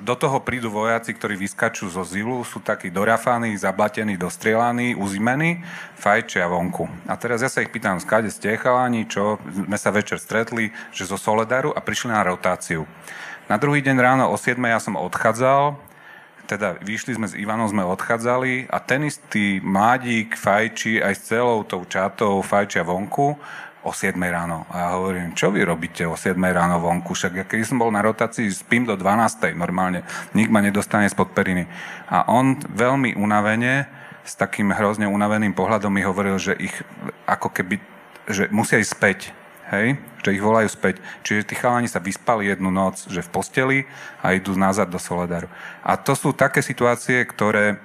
do 0.00 0.16
toho 0.16 0.40
prídu 0.40 0.72
vojaci, 0.72 1.12
ktorí 1.12 1.36
vyskačú 1.36 1.92
zo 1.92 2.08
zilu, 2.08 2.40
sú 2.40 2.64
takí 2.64 2.88
dorafaní, 2.88 3.52
zablatení, 3.60 4.16
dostrielaní, 4.16 4.96
uzimení, 4.96 5.60
fajčia 6.00 6.48
vonku. 6.48 6.88
A 7.04 7.12
teraz 7.20 7.44
ja 7.44 7.52
sa 7.52 7.60
ich 7.60 7.68
pýtam, 7.68 8.00
skade 8.00 8.32
ste 8.32 8.56
chalani, 8.56 9.04
čo 9.04 9.36
sme 9.44 9.76
sa 9.76 9.92
večer 9.92 10.16
stretli, 10.16 10.72
že 10.88 11.04
zo 11.04 11.20
Soledaru 11.20 11.68
a 11.76 11.84
prišli 11.84 12.16
na 12.16 12.24
rotáciu. 12.24 12.88
Na 13.44 13.60
druhý 13.60 13.84
deň 13.84 13.96
ráno 14.00 14.24
o 14.32 14.40
7 14.40 14.56
ja 14.64 14.80
som 14.80 14.96
odchádzal, 14.96 15.76
teda 16.48 16.80
vyšli 16.80 17.16
sme 17.16 17.28
s 17.28 17.36
Ivanom, 17.36 17.68
sme 17.68 17.84
odchádzali 17.84 18.72
a 18.72 18.80
ten 18.80 19.04
istý 19.04 19.60
mladík 19.60 20.32
fajči 20.32 21.00
aj 21.00 21.14
s 21.16 21.22
celou 21.28 21.60
tou 21.64 21.84
čatou 21.84 22.40
fajčia 22.40 22.82
vonku 22.84 23.36
o 23.82 23.90
7 23.90 24.14
ráno. 24.14 24.62
A 24.70 24.74
ja 24.78 24.88
hovorím, 24.94 25.34
čo 25.34 25.50
vy 25.50 25.66
robíte 25.66 26.06
o 26.06 26.14
7 26.14 26.38
ráno 26.38 26.78
vonku? 26.78 27.14
Však 27.14 27.32
ja 27.34 27.44
keď 27.46 27.66
som 27.66 27.82
bol 27.82 27.90
na 27.90 28.02
rotácii, 28.02 28.46
spím 28.50 28.86
do 28.86 28.94
12. 28.94 29.54
normálne. 29.58 30.06
Nik 30.34 30.48
ma 30.48 30.62
nedostane 30.62 31.10
spod 31.10 31.34
periny. 31.34 31.66
A 32.06 32.30
on 32.30 32.58
veľmi 32.62 33.18
unavene, 33.18 33.90
s 34.22 34.38
takým 34.38 34.70
hrozne 34.70 35.10
unaveným 35.10 35.50
pohľadom 35.50 35.90
mi 35.90 36.06
hovoril, 36.06 36.38
že 36.38 36.54
ich 36.54 36.74
ako 37.26 37.50
keby, 37.50 37.82
že 38.30 38.46
musia 38.54 38.78
ísť 38.78 38.94
späť. 38.94 39.18
Hej? 39.74 39.98
Že 40.22 40.30
ich 40.30 40.42
volajú 40.42 40.68
späť. 40.70 41.02
Čiže 41.26 41.48
tí 41.50 41.54
chalani 41.58 41.90
sa 41.90 41.98
vyspali 41.98 42.46
jednu 42.46 42.70
noc, 42.70 43.10
že 43.10 43.24
v 43.24 43.32
posteli 43.34 43.78
a 44.22 44.30
idú 44.30 44.54
nazad 44.54 44.86
do 44.86 45.02
Soledaru. 45.02 45.50
A 45.82 45.98
to 45.98 46.14
sú 46.14 46.30
také 46.30 46.62
situácie, 46.62 47.26
ktoré, 47.26 47.82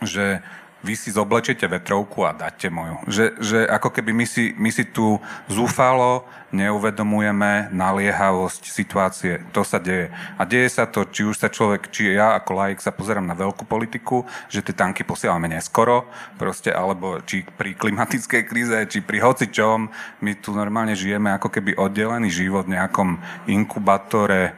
že 0.00 0.40
vy 0.82 0.94
si 0.94 1.10
zoblečete 1.10 1.66
vetrovku 1.66 2.22
a 2.22 2.36
dáte 2.36 2.70
moju. 2.70 3.02
Že, 3.10 3.24
že 3.42 3.58
ako 3.66 3.90
keby 3.90 4.10
my 4.14 4.26
si, 4.26 4.54
my 4.54 4.70
si 4.70 4.86
tu 4.86 5.18
zúfalo 5.50 6.22
neuvedomujeme 6.48 7.68
naliehavosť 7.76 8.62
situácie. 8.72 9.44
To 9.52 9.60
sa 9.60 9.76
deje. 9.76 10.08
A 10.40 10.48
deje 10.48 10.68
sa 10.72 10.88
to, 10.88 11.04
či 11.04 11.28
už 11.28 11.36
sa 11.36 11.52
človek, 11.52 11.92
či 11.92 12.16
ja 12.16 12.32
ako 12.40 12.50
laik 12.56 12.80
sa 12.80 12.88
pozerám 12.88 13.28
na 13.28 13.36
veľkú 13.36 13.68
politiku, 13.68 14.24
že 14.48 14.64
tie 14.64 14.72
tanky 14.72 15.04
posielame 15.04 15.44
neskoro, 15.52 16.08
proste, 16.40 16.72
alebo 16.72 17.20
či 17.28 17.44
pri 17.44 17.76
klimatickej 17.76 18.42
kríze, 18.48 18.78
či 18.88 19.04
pri 19.04 19.20
hocičom, 19.20 19.92
my 20.24 20.32
tu 20.40 20.56
normálne 20.56 20.96
žijeme 20.96 21.28
ako 21.36 21.52
keby 21.52 21.76
oddelený 21.76 22.32
život 22.32 22.64
v 22.64 22.80
nejakom 22.80 23.20
inkubátore 23.44 24.56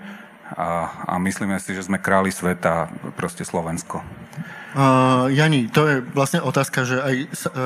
a, 0.55 0.95
a 1.11 1.15
myslíme 1.19 1.59
si, 1.59 1.75
že 1.75 1.91
sme 1.91 1.99
králi 1.99 2.31
sveta, 2.31 2.91
proste 3.19 3.43
Slovensko. 3.43 4.03
Uh, 4.71 5.27
Jani, 5.35 5.67
to 5.67 5.83
je 5.83 5.97
vlastne 6.15 6.39
otázka, 6.39 6.87
že 6.87 7.03
aj 7.03 7.15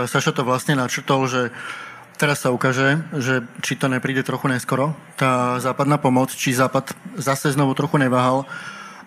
Saša 0.08 0.32
to 0.32 0.40
vlastne 0.40 0.80
načrtol, 0.80 1.28
že 1.28 1.52
teraz 2.16 2.40
sa 2.40 2.48
ukáže, 2.48 3.02
že 3.20 3.44
či 3.60 3.76
to 3.76 3.92
nepríde 3.92 4.24
trochu 4.24 4.48
neskoro, 4.48 4.96
tá 5.20 5.60
západná 5.60 6.00
pomoc, 6.00 6.32
či 6.32 6.56
západ 6.56 6.96
zase 7.20 7.52
znovu 7.52 7.76
trochu 7.76 8.00
neváhal, 8.00 8.48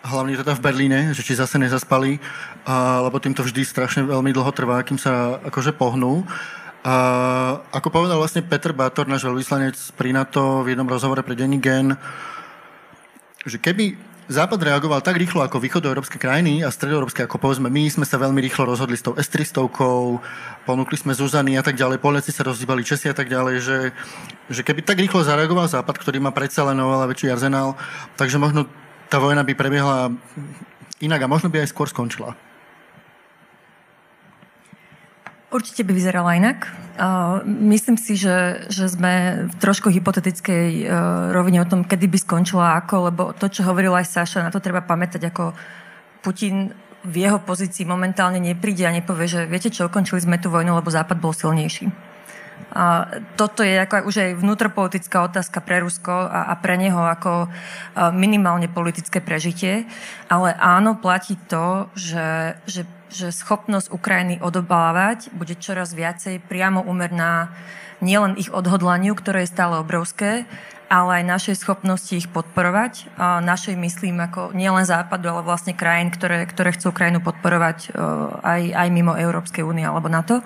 hlavne 0.06 0.38
teda 0.38 0.54
v 0.54 0.64
Berlíne, 0.64 1.00
že 1.18 1.26
či 1.26 1.34
zase 1.34 1.58
nezaspali, 1.58 2.22
a, 2.70 3.02
lebo 3.02 3.18
tým 3.18 3.34
to 3.34 3.41
vždy 3.41 3.66
strašne 3.66 4.06
veľmi 4.06 4.30
dlho 4.30 4.52
trvá, 4.54 4.84
kým 4.86 5.00
sa 5.00 5.41
akože 5.41 5.74
pohnú. 5.74 6.22
A, 6.86 6.95
ako 7.74 7.89
povedal 7.89 8.22
vlastne 8.22 8.45
Petr 8.45 8.78
Bátor, 8.78 9.10
náš 9.10 9.26
veľvyslanec 9.26 9.76
pri 9.98 10.14
NATO 10.14 10.62
v 10.62 10.76
jednom 10.76 10.88
rozhovore 10.88 11.26
pre 11.26 11.34
denní 11.34 11.58
Gen, 11.58 11.98
že 13.48 13.58
keby 13.58 14.07
Západ 14.28 14.59
reagoval 14.59 14.99
tak 14.99 15.15
rýchlo 15.15 15.39
ako 15.39 15.63
východoeurópske 15.63 16.19
krajiny 16.19 16.59
a 16.59 16.67
stredoeurópske, 16.67 17.23
ako 17.23 17.39
povedzme 17.39 17.71
my, 17.71 17.88
sme 17.88 18.03
sa 18.03 18.19
veľmi 18.19 18.43
rýchlo 18.43 18.67
rozhodli 18.67 18.99
s 18.99 19.07
tou 19.07 19.15
S-300, 19.15 19.55
ponúkli 20.67 20.99
sme 20.99 21.15
Zuzany 21.15 21.55
a 21.55 21.63
tak 21.63 21.80
ďalej, 21.80 22.03
Poliaci 22.03 22.36
sa 22.36 22.43
rozdývali 22.43 22.84
Česi 22.84 23.07
a 23.07 23.15
tak 23.15 23.32
ďalej, 23.32 23.55
že, 23.63 23.78
že 24.51 24.61
keby 24.67 24.84
tak 24.84 24.99
rýchlo 24.99 25.23
zareagoval 25.23 25.71
Západ, 25.71 25.95
ktorý 25.95 26.19
má 26.19 26.36
predsa 26.36 26.67
len 26.67 26.75
oveľa 26.75 27.07
väčší 27.07 27.32
arzenál, 27.32 27.80
takže 28.19 28.36
možno 28.36 28.67
tá 29.07 29.15
vojna 29.15 29.47
by 29.47 29.55
prebiehla 29.55 30.11
inak 30.99 31.23
a 31.23 31.32
možno 31.32 31.47
by 31.47 31.63
aj 31.63 31.71
skôr 31.71 31.88
skončila. 31.88 32.36
Určite 35.48 35.88
by 35.88 35.95
vyzerala 35.95 36.36
inak. 36.36 36.68
Myslím 37.48 37.95
si, 37.95 38.20
že, 38.20 38.68
že 38.68 38.91
sme 38.91 39.45
v 39.48 39.54
trošku 39.64 39.88
hypotetickej 39.88 40.66
e, 40.82 40.84
rovine 41.32 41.64
o 41.64 41.70
tom, 41.70 41.88
kedy 41.88 42.10
by 42.10 42.18
skončila 42.20 42.76
ako, 42.84 42.95
lebo 43.08 43.24
to, 43.32 43.48
čo 43.48 43.64
hovoril 43.64 43.95
aj 43.95 44.12
Saša, 44.12 44.43
na 44.43 44.52
to 44.52 44.60
treba 44.60 44.84
pamätať, 44.84 45.30
ako 45.32 45.56
Putin 46.20 46.74
v 47.08 47.16
jeho 47.24 47.39
pozícii 47.39 47.88
momentálne 47.88 48.43
nepríde 48.43 48.84
a 48.84 48.91
nepovie, 48.91 49.30
že 49.30 49.48
viete 49.48 49.72
čo, 49.72 49.88
ukončili 49.88 50.20
sme 50.20 50.41
tú 50.41 50.52
vojnu, 50.52 50.74
lebo 50.76 50.91
Západ 50.91 51.22
bol 51.22 51.32
silnejší. 51.32 51.88
A 52.74 53.10
toto 53.39 53.66
je 53.66 53.74
ako 53.74 54.05
už 54.05 54.16
aj 54.22 54.32
vnútropolitická 54.38 55.26
otázka 55.26 55.64
pre 55.64 55.82
Rusko 55.82 56.14
a, 56.14 56.51
a 56.51 56.53
pre 56.60 56.78
neho 56.78 56.99
ako 56.99 57.49
minimálne 58.14 58.70
politické 58.70 59.24
prežitie. 59.24 59.89
Ale 60.30 60.53
áno, 60.53 60.99
platí 60.99 61.39
to, 61.49 61.89
že, 61.95 62.60
že 62.70 62.86
že 63.08 63.32
schopnosť 63.32 63.88
Ukrajiny 63.91 64.43
odobávať 64.43 65.32
bude 65.32 65.55
čoraz 65.55 65.95
viacej 65.95 66.43
priamo 66.43 66.84
umerná 66.84 67.55
nielen 68.03 68.38
ich 68.38 68.51
odhodlaniu, 68.51 69.16
ktoré 69.18 69.47
je 69.47 69.53
stále 69.55 69.80
obrovské, 69.80 70.45
ale 70.88 71.24
aj 71.24 71.32
našej 71.32 71.55
schopnosti 71.60 72.14
ich 72.14 72.30
podporovať. 72.32 73.12
A 73.20 73.43
našej 73.43 73.76
myslím 73.80 74.24
ako 74.24 74.55
nielen 74.55 74.88
západu, 74.88 75.32
ale 75.32 75.43
vlastne 75.43 75.76
krajín, 75.76 76.12
ktoré, 76.14 76.47
ktoré 76.47 76.76
chcú 76.76 76.91
Ukrajinu 76.95 77.20
podporovať 77.24 77.91
aj, 78.43 78.62
aj 78.72 78.88
mimo 78.91 79.16
Európskej 79.16 79.64
únie 79.64 79.84
alebo 79.84 80.08
NATO. 80.08 80.43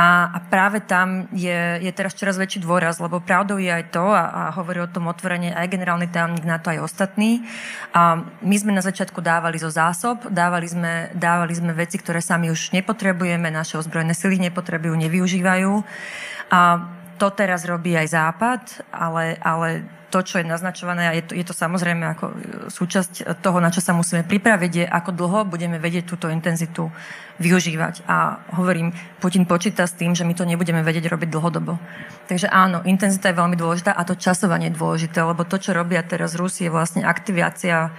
A, 0.00 0.32
a 0.32 0.38
práve 0.48 0.80
tam 0.80 1.28
je, 1.28 1.76
je 1.84 1.92
teraz 1.92 2.16
čoraz 2.16 2.40
väčší 2.40 2.64
dôraz, 2.64 2.96
lebo 3.04 3.20
pravdou 3.20 3.60
je 3.60 3.68
aj 3.68 3.92
to, 3.92 4.00
a, 4.00 4.32
a 4.32 4.42
hovorí 4.56 4.80
o 4.80 4.88
tom 4.88 5.12
otvorene 5.12 5.52
aj 5.52 5.68
generálny 5.68 6.08
tajomník 6.08 6.48
na 6.48 6.56
to 6.56 6.72
aj 6.72 6.88
ostatní. 6.88 7.44
A 7.92 8.24
my 8.40 8.56
sme 8.56 8.72
na 8.72 8.80
začiatku 8.80 9.20
dávali 9.20 9.60
zo 9.60 9.68
zásob, 9.68 10.24
dávali 10.32 10.72
sme, 10.72 11.12
dávali 11.12 11.52
sme 11.52 11.76
veci, 11.76 12.00
ktoré 12.00 12.24
sami 12.24 12.48
už 12.48 12.72
nepotrebujeme, 12.72 13.52
naše 13.52 13.76
ozbrojené 13.76 14.16
sily 14.16 14.40
nepotrebujú, 14.48 14.96
nevyužívajú. 14.96 15.72
A 16.48 16.60
to 17.20 17.28
teraz 17.36 17.68
robí 17.68 17.92
aj 17.92 18.16
Západ, 18.16 18.62
ale, 18.88 19.36
ale 19.44 19.84
to, 20.10 20.26
čo 20.26 20.42
je 20.42 20.50
naznačované, 20.50 21.06
a 21.06 21.14
je 21.14 21.22
to, 21.22 21.32
je 21.38 21.44
to 21.46 21.54
samozrejme 21.54 22.02
ako 22.18 22.24
e, 22.28 22.34
súčasť 22.68 23.38
toho, 23.38 23.62
na 23.62 23.70
čo 23.70 23.78
sa 23.78 23.94
musíme 23.94 24.26
pripraviť, 24.26 24.72
je, 24.74 24.84
ako 24.84 25.10
dlho 25.14 25.46
budeme 25.46 25.78
vedieť 25.78 26.04
túto 26.10 26.26
intenzitu 26.26 26.90
využívať. 27.38 28.04
A 28.10 28.42
hovorím, 28.58 28.90
Putin 29.22 29.46
počíta 29.46 29.86
s 29.86 29.94
tým, 29.94 30.12
že 30.12 30.26
my 30.26 30.34
to 30.34 30.44
nebudeme 30.44 30.82
vedieť 30.82 31.08
robiť 31.08 31.28
dlhodobo. 31.30 31.78
Takže 32.26 32.50
áno, 32.50 32.82
intenzita 32.84 33.30
je 33.30 33.40
veľmi 33.40 33.56
dôležitá 33.56 33.94
a 33.94 34.02
to 34.02 34.18
časovanie 34.18 34.68
je 34.68 34.76
dôležité, 34.76 35.22
lebo 35.22 35.46
to, 35.46 35.56
čo 35.56 35.72
robia 35.72 36.02
teraz 36.02 36.34
Rusi, 36.34 36.66
je 36.66 36.74
vlastne 36.74 37.06
aktivácia 37.06 37.94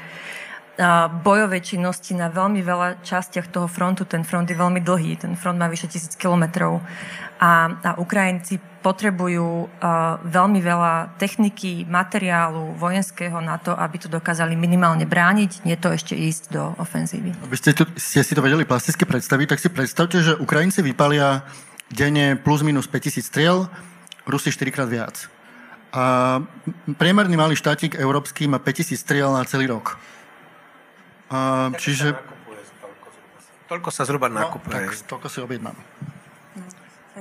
bojovej 1.22 1.76
činnosti 1.76 2.16
na 2.16 2.32
veľmi 2.32 2.64
veľa 2.64 3.04
častiach 3.04 3.52
toho 3.52 3.68
frontu. 3.68 4.08
Ten 4.08 4.24
front 4.24 4.48
je 4.48 4.56
veľmi 4.56 4.80
dlhý, 4.80 5.20
ten 5.20 5.36
front 5.36 5.60
má 5.60 5.68
vyše 5.68 5.92
tisíc 5.92 6.16
kilometrov 6.16 6.80
a, 7.42 7.74
a 7.74 7.90
Ukrajinci 7.98 8.62
potrebujú 8.86 9.66
uh, 9.66 10.18
veľmi 10.22 10.62
veľa 10.62 11.18
techniky, 11.18 11.90
materiálu 11.90 12.78
vojenského 12.78 13.38
na 13.42 13.58
to, 13.58 13.74
aby 13.74 13.98
to 13.98 14.10
dokázali 14.10 14.54
minimálne 14.54 15.06
brániť, 15.10 15.66
nie 15.66 15.74
to 15.78 15.90
ešte 15.90 16.14
ísť 16.14 16.54
do 16.54 16.74
ofenzívy. 16.78 17.34
Aby 17.46 17.58
ste, 17.58 17.74
tu, 17.74 17.86
ste 17.98 18.22
si 18.22 18.34
to 18.38 18.46
vedeli 18.46 18.66
plasticky 18.66 19.06
predstaviť, 19.06 19.48
tak 19.54 19.62
si 19.62 19.70
predstavte, 19.74 20.18
že 20.22 20.38
Ukrajinci 20.38 20.86
vypalia 20.86 21.46
denne 21.90 22.38
plus 22.38 22.62
minus 22.62 22.86
5000 22.86 23.26
striel, 23.26 23.58
Rusi 24.30 24.54
4 24.54 24.70
krát 24.70 24.90
viac. 24.90 25.26
A 25.92 26.40
priemerný 27.02 27.36
malý 27.36 27.58
štátik 27.58 27.98
európsky 27.98 28.46
má 28.46 28.62
5000 28.62 29.02
striel 29.02 29.30
na 29.34 29.46
celý 29.50 29.66
rok. 29.66 29.98
Uh, 31.32 31.72
čiže... 31.80 32.14
Toľko 33.72 33.88
sa 33.88 34.04
zhruba 34.04 34.28
nakupuje. 34.28 34.76
No, 34.76 34.92
tak 34.92 35.08
toľko 35.08 35.28
si 35.32 35.40
objednám. 35.40 35.80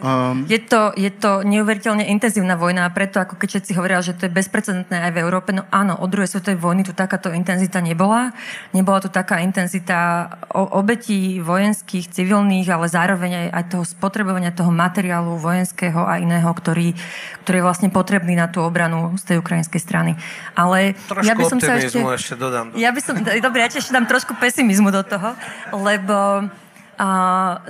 Um, 0.01 0.48
je, 0.48 0.57
to, 0.57 0.96
je 0.96 1.12
to 1.12 1.44
neuveriteľne 1.44 2.09
intenzívna 2.09 2.57
vojna 2.57 2.88
a 2.88 2.94
preto, 2.94 3.20
ako 3.20 3.36
keď 3.36 3.48
všetci 3.57 3.72
hovoria, 3.76 4.01
že 4.01 4.16
to 4.16 4.26
je 4.26 4.32
bezprecedentné 4.32 4.96
aj 5.09 5.12
v 5.12 5.20
Európe, 5.20 5.53
no 5.53 5.68
áno, 5.68 5.96
od 6.01 6.09
druhej 6.09 6.32
svetovej 6.32 6.57
vojny 6.57 6.82
tu 6.88 6.96
takáto 6.96 7.28
intenzita 7.30 7.84
nebola. 7.84 8.32
Nebola 8.72 9.05
tu 9.05 9.12
taká 9.12 9.44
intenzita 9.44 10.28
obetí 10.51 11.44
vojenských, 11.44 12.09
civilných, 12.09 12.66
ale 12.72 12.88
zároveň 12.88 13.30
aj, 13.30 13.46
aj 13.53 13.64
toho 13.76 13.84
spotrebovania 13.84 14.57
toho 14.57 14.72
materiálu 14.72 15.36
vojenského 15.36 16.01
a 16.01 16.16
iného, 16.16 16.48
ktorý, 16.48 16.96
ktorý 17.44 17.57
je 17.61 17.64
vlastne 17.64 17.88
potrebný 17.92 18.34
na 18.34 18.48
tú 18.48 18.64
obranu 18.64 19.12
z 19.20 19.34
tej 19.34 19.36
ukrajinskej 19.44 19.80
strany. 19.80 20.12
Ale 20.57 20.96
trošku 21.09 21.28
ja 21.28 21.34
by 21.36 21.44
som 21.44 21.59
sa 21.61 21.76
ešte... 21.76 22.01
ešte 22.01 22.34
dodám. 22.40 22.72
Ja 22.74 22.90
by 22.90 23.01
som, 23.05 23.14
dobre, 23.46 23.59
ja 23.62 23.68
ešte 23.68 23.92
dám 23.92 24.09
trošku 24.09 24.32
pesimizmu 24.40 24.88
do 24.88 25.05
toho, 25.05 25.36
lebo 25.76 26.48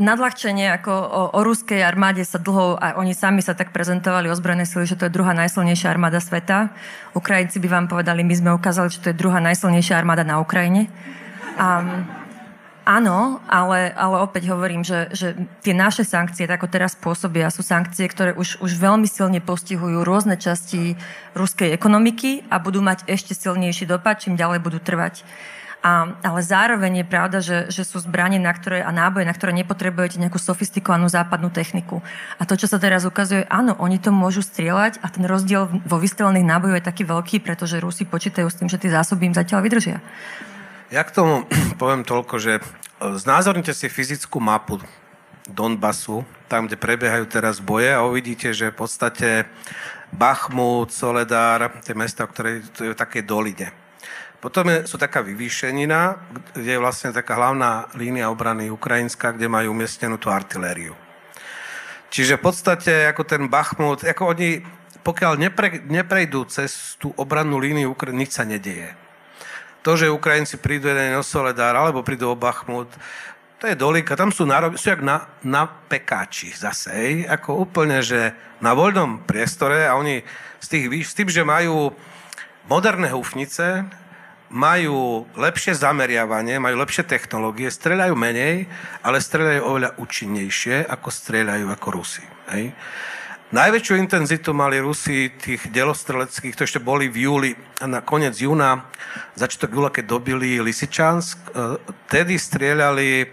nadľahčenie 0.00 0.74
ako 0.82 0.90
o, 0.90 1.22
o 1.38 1.40
ruskej 1.46 1.86
armáde 1.86 2.26
sa 2.26 2.42
dlho, 2.42 2.74
a 2.74 2.98
oni 2.98 3.14
sami 3.14 3.38
sa 3.46 3.54
tak 3.54 3.70
prezentovali 3.70 4.26
ozbrojené 4.26 4.66
sily, 4.66 4.90
že 4.90 4.98
to 4.98 5.06
je 5.06 5.14
druhá 5.14 5.30
najsilnejšia 5.38 5.86
armáda 5.86 6.18
sveta. 6.18 6.74
Ukrajinci 7.14 7.62
by 7.62 7.68
vám 7.70 7.86
povedali, 7.86 8.26
my 8.26 8.34
sme 8.34 8.50
ukázali, 8.50 8.90
že 8.90 8.98
to 8.98 9.14
je 9.14 9.20
druhá 9.20 9.38
najsilnejšia 9.38 9.94
armáda 9.94 10.26
na 10.26 10.42
Ukrajine. 10.42 10.90
A, 11.54 12.02
áno, 12.82 13.38
ale, 13.46 13.94
ale 13.94 14.16
opäť 14.18 14.50
hovorím, 14.50 14.82
že, 14.82 15.06
že 15.14 15.38
tie 15.62 15.78
naše 15.78 16.02
sankcie, 16.02 16.50
tak 16.50 16.58
ako 16.58 16.66
teraz 16.66 16.98
pôsobia, 16.98 17.54
sú 17.54 17.62
sankcie, 17.62 18.10
ktoré 18.10 18.34
už, 18.34 18.58
už 18.58 18.82
veľmi 18.82 19.06
silne 19.06 19.38
postihujú 19.38 20.02
rôzne 20.02 20.42
časti 20.42 20.98
ruskej 21.38 21.70
ekonomiky 21.70 22.50
a 22.50 22.58
budú 22.58 22.82
mať 22.82 23.06
ešte 23.06 23.38
silnejší 23.38 23.86
dopad, 23.86 24.18
čím 24.18 24.34
ďalej 24.34 24.58
budú 24.58 24.82
trvať. 24.82 25.22
A, 25.80 26.12
ale 26.20 26.40
zároveň 26.44 27.00
je 27.00 27.06
pravda, 27.08 27.38
že, 27.40 27.72
že 27.72 27.88
sú 27.88 28.04
zbranie 28.04 28.36
na 28.36 28.52
ktoré, 28.52 28.84
a 28.84 28.92
náboje, 28.92 29.24
na 29.24 29.32
ktoré 29.32 29.56
nepotrebujete 29.56 30.20
nejakú 30.20 30.36
sofistikovanú 30.36 31.08
západnú 31.08 31.48
techniku. 31.48 32.04
A 32.36 32.44
to, 32.44 32.52
čo 32.52 32.68
sa 32.68 32.76
teraz 32.76 33.08
ukazuje, 33.08 33.48
áno, 33.48 33.72
oni 33.80 33.96
to 33.96 34.12
môžu 34.12 34.44
strieľať 34.44 35.00
a 35.00 35.08
ten 35.08 35.24
rozdiel 35.24 35.72
vo 35.88 35.96
vystrelených 35.96 36.44
nábojov 36.44 36.76
je 36.76 36.84
taký 36.84 37.02
veľký, 37.08 37.36
pretože 37.40 37.80
Rusi 37.80 38.04
počítajú 38.04 38.44
s 38.52 38.60
tým, 38.60 38.68
že 38.68 38.76
tie 38.76 38.92
zásoby 38.92 39.32
im 39.32 39.36
zatiaľ 39.36 39.64
vydržia. 39.64 40.04
Ja 40.92 41.00
k 41.00 41.16
tomu 41.16 41.48
poviem 41.80 42.04
toľko, 42.04 42.34
že 42.36 42.52
e, 42.60 42.62
znázornite 43.16 43.72
si 43.72 43.88
fyzickú 43.88 44.36
mapu 44.36 44.76
Donbasu, 45.48 46.28
tam, 46.44 46.68
kde 46.68 46.76
prebiehajú 46.76 47.24
teraz 47.24 47.56
boje 47.56 47.88
a 47.88 48.04
uvidíte, 48.04 48.52
že 48.52 48.68
v 48.68 48.84
podstate 48.84 49.48
Bachmut, 50.12 50.92
Soledár, 50.92 51.72
tie 51.80 51.96
mesta, 51.96 52.28
ktoré 52.28 52.60
sú 52.76 52.92
v 52.92 52.98
takej 52.98 53.24
doline. 53.24 53.89
Potom 54.40 54.72
je, 54.72 54.88
sú 54.88 54.96
taká 54.96 55.20
vyvýšenina, 55.20 56.16
kde 56.56 56.72
je 56.76 56.80
vlastne 56.80 57.12
taká 57.12 57.36
hlavná 57.36 57.92
línia 57.92 58.32
obrany 58.32 58.72
ukrajinská, 58.72 59.36
kde 59.36 59.52
majú 59.52 59.76
umiestnenú 59.76 60.16
tú 60.16 60.32
artilériu. 60.32 60.96
Čiže 62.08 62.40
v 62.40 62.44
podstate 62.48 62.92
ako 63.12 63.22
ten 63.28 63.46
Bachmut, 63.52 64.00
ako 64.02 64.32
oni, 64.32 64.64
pokiaľ 65.04 65.32
nepre, 65.36 65.84
neprejdú 65.84 66.48
cez 66.48 66.96
tú 66.96 67.12
obrannú 67.20 67.60
líniu 67.60 67.92
nič 68.16 68.32
sa 68.32 68.48
nedieje. 68.48 68.96
To, 69.84 69.96
že 69.96 70.12
Ukrajinci 70.12 70.56
prídu 70.56 70.88
jeden 70.88 71.20
o 71.20 71.24
Soledár 71.24 71.76
alebo 71.76 72.04
prídu 72.04 72.32
o 72.32 72.36
Bachmut, 72.36 72.88
to 73.60 73.68
je 73.68 73.76
dolík 73.76 74.08
a 74.08 74.16
tam 74.16 74.32
sú, 74.32 74.48
narob, 74.48 74.80
sú 74.80 74.88
jak 74.88 75.04
na, 75.04 75.28
na 75.44 75.68
pekáči 75.68 76.48
zase, 76.48 76.88
hej, 76.96 77.14
ako 77.28 77.68
úplne, 77.68 78.00
že 78.00 78.32
na 78.56 78.72
voľnom 78.72 79.28
priestore 79.28 79.84
a 79.84 80.00
oni 80.00 80.24
z 80.64 80.66
tých, 80.66 80.84
s 81.04 81.12
tým, 81.12 81.28
že 81.28 81.44
majú 81.44 81.92
moderné 82.64 83.12
húfnice, 83.12 83.84
majú 84.50 85.30
lepšie 85.38 85.78
zameriavanie, 85.78 86.58
majú 86.58 86.82
lepšie 86.82 87.06
technológie, 87.06 87.70
streľajú 87.70 88.14
menej, 88.18 88.66
ale 89.00 89.22
streľajú 89.22 89.62
oveľa 89.62 89.90
účinnejšie, 90.02 90.90
ako 90.90 91.08
streľajú 91.08 91.66
ako 91.70 91.88
Rusi. 91.94 92.24
Hej. 92.50 92.74
Najväčšiu 93.50 93.94
intenzitu 93.98 94.54
mali 94.54 94.78
Rusi 94.78 95.30
tých 95.34 95.70
delostreleckých, 95.74 96.54
to 96.54 96.66
ešte 96.66 96.82
boli 96.82 97.10
v 97.10 97.26
júli, 97.26 97.50
na 97.82 97.98
koniec 98.02 98.38
júna, 98.38 98.86
začiatok 99.34 99.74
júla, 99.74 99.90
keď 99.90 100.04
dobili 100.06 100.62
Lisičansk, 100.62 101.38
e, 101.50 101.78
tedy 102.06 102.38
strieľali 102.38 103.26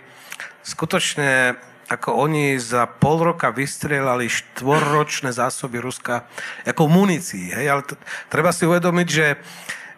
skutočne 0.65 1.57
ako 1.87 2.19
oni 2.27 2.59
za 2.59 2.83
pol 2.83 3.31
roka 3.31 3.47
vystrieľali 3.47 4.27
štvorročné 4.27 5.31
zásoby 5.31 5.79
Ruska 5.79 6.27
ako 6.67 6.83
munícií. 6.91 7.55
Hej? 7.55 7.65
Ale 7.71 7.81
t- 7.87 7.95
treba 8.27 8.51
si 8.51 8.67
uvedomiť, 8.67 9.07
že, 9.07 9.39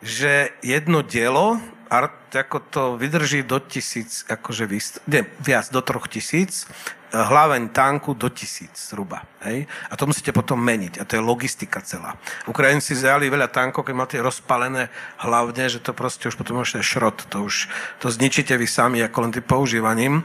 že 0.01 0.53
jedno 0.63 1.03
dielo 1.03 1.59
ako 1.89 2.57
to 2.69 2.83
vydrží 3.01 3.41
do 3.41 3.57
tisíc, 3.57 4.21
akože 4.29 4.69
vyst- 4.69 5.01
nie, 5.09 5.25
viac, 5.41 5.73
do 5.73 5.81
troch 5.81 6.05
tisíc, 6.05 6.69
hlaveň 7.09 7.73
tanku 7.73 8.13
do 8.13 8.29
tisíc 8.29 8.69
zhruba. 8.77 9.25
Hej? 9.41 9.65
A 9.89 9.97
to 9.97 10.05
musíte 10.05 10.29
potom 10.29 10.61
meniť. 10.61 11.01
A 11.01 11.03
to 11.09 11.17
je 11.17 11.25
logistika 11.25 11.81
celá. 11.81 12.13
Ukrajinci 12.45 12.93
zjali 12.93 13.33
veľa 13.33 13.49
tankov, 13.49 13.89
keď 13.89 13.95
máte 13.97 14.17
rozpalené 14.21 14.93
hlavne, 15.17 15.65
že 15.65 15.81
to 15.81 15.97
proste 15.97 16.29
už 16.29 16.37
potom 16.37 16.61
môžete 16.61 16.85
šrot. 16.85 17.25
To 17.33 17.49
už 17.49 17.65
to 17.97 18.13
zničíte 18.13 18.53
vy 18.53 18.69
sami, 18.69 19.01
ako 19.01 19.25
len 19.25 19.33
tým 19.33 19.45
používaním. 19.45 20.21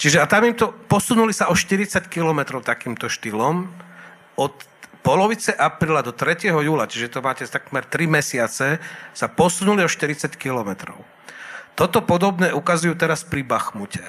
Čiže 0.00 0.24
a 0.24 0.26
tam 0.26 0.48
im 0.48 0.56
to 0.56 0.72
posunuli 0.88 1.36
sa 1.36 1.52
o 1.52 1.54
40 1.54 2.08
km 2.08 2.64
takýmto 2.64 3.12
štýlom 3.12 3.68
od 4.40 4.56
polovice 5.02 5.50
apríla 5.52 6.00
do 6.00 6.14
3. 6.14 6.48
júla, 6.48 6.86
čiže 6.86 7.12
to 7.12 7.20
máte 7.20 7.42
takmer 7.44 7.82
3 7.84 8.06
mesiace, 8.06 8.78
sa 9.12 9.26
posunuli 9.26 9.82
o 9.82 9.90
40 9.90 10.38
kilometrov. 10.38 10.96
Toto 11.74 12.00
podobné 12.06 12.54
ukazujú 12.54 12.94
teraz 12.94 13.26
pri 13.26 13.42
Bachmute. 13.42 14.04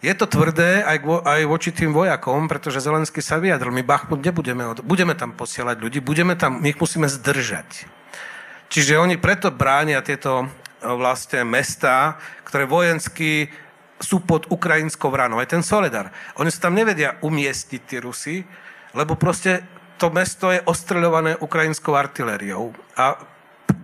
Je 0.00 0.12
to 0.16 0.24
tvrdé 0.24 0.80
aj, 0.80 1.04
aj 1.28 1.40
voči 1.44 1.76
tým 1.76 1.92
vojakom, 1.92 2.48
pretože 2.48 2.80
Zelenský 2.80 3.20
sa 3.20 3.36
vyjadril, 3.36 3.68
my 3.68 3.84
Bachmut 3.84 4.24
nebudeme, 4.24 4.72
budeme 4.80 5.12
tam 5.12 5.36
posielať 5.36 5.76
ľudí, 5.76 6.00
budeme 6.00 6.32
tam, 6.40 6.56
my 6.56 6.72
ich 6.72 6.80
musíme 6.80 7.04
zdržať. 7.04 7.84
Čiže 8.72 8.96
oni 8.96 9.20
preto 9.20 9.52
bránia 9.52 10.00
tieto 10.00 10.46
e, 10.46 10.46
vlastne 10.88 11.44
mesta, 11.44 12.16
ktoré 12.48 12.64
vojensky 12.64 13.52
sú 14.00 14.24
pod 14.24 14.48
ukrajinskou 14.48 15.12
branou. 15.12 15.36
Aj 15.36 15.50
ten 15.50 15.60
Soledar. 15.60 16.08
Oni 16.40 16.48
sa 16.48 16.70
tam 16.70 16.78
nevedia 16.78 17.20
umiestniť, 17.20 17.82
tí 17.84 17.96
Rusi, 18.00 18.40
lebo 18.96 19.20
proste 19.20 19.60
to 20.00 20.08
mesto 20.08 20.48
je 20.48 20.64
ostreľované 20.64 21.36
ukrajinskou 21.36 21.92
artilériou. 21.92 22.72
A 22.96 23.20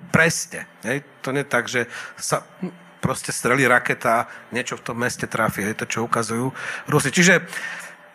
presne. 0.08 0.64
Hej? 0.80 1.04
To 1.20 1.36
nie 1.36 1.44
je 1.44 1.52
tak, 1.52 1.68
že 1.68 1.84
sa 2.16 2.40
proste 3.04 3.36
strelí 3.36 3.68
raketa, 3.68 4.24
niečo 4.48 4.80
v 4.80 4.84
tom 4.88 4.96
meste 4.96 5.28
trafi. 5.28 5.60
Je 5.60 5.76
to, 5.76 5.86
čo 5.86 6.08
ukazujú 6.08 6.56
Rusi. 6.88 7.12
Čiže 7.12 7.44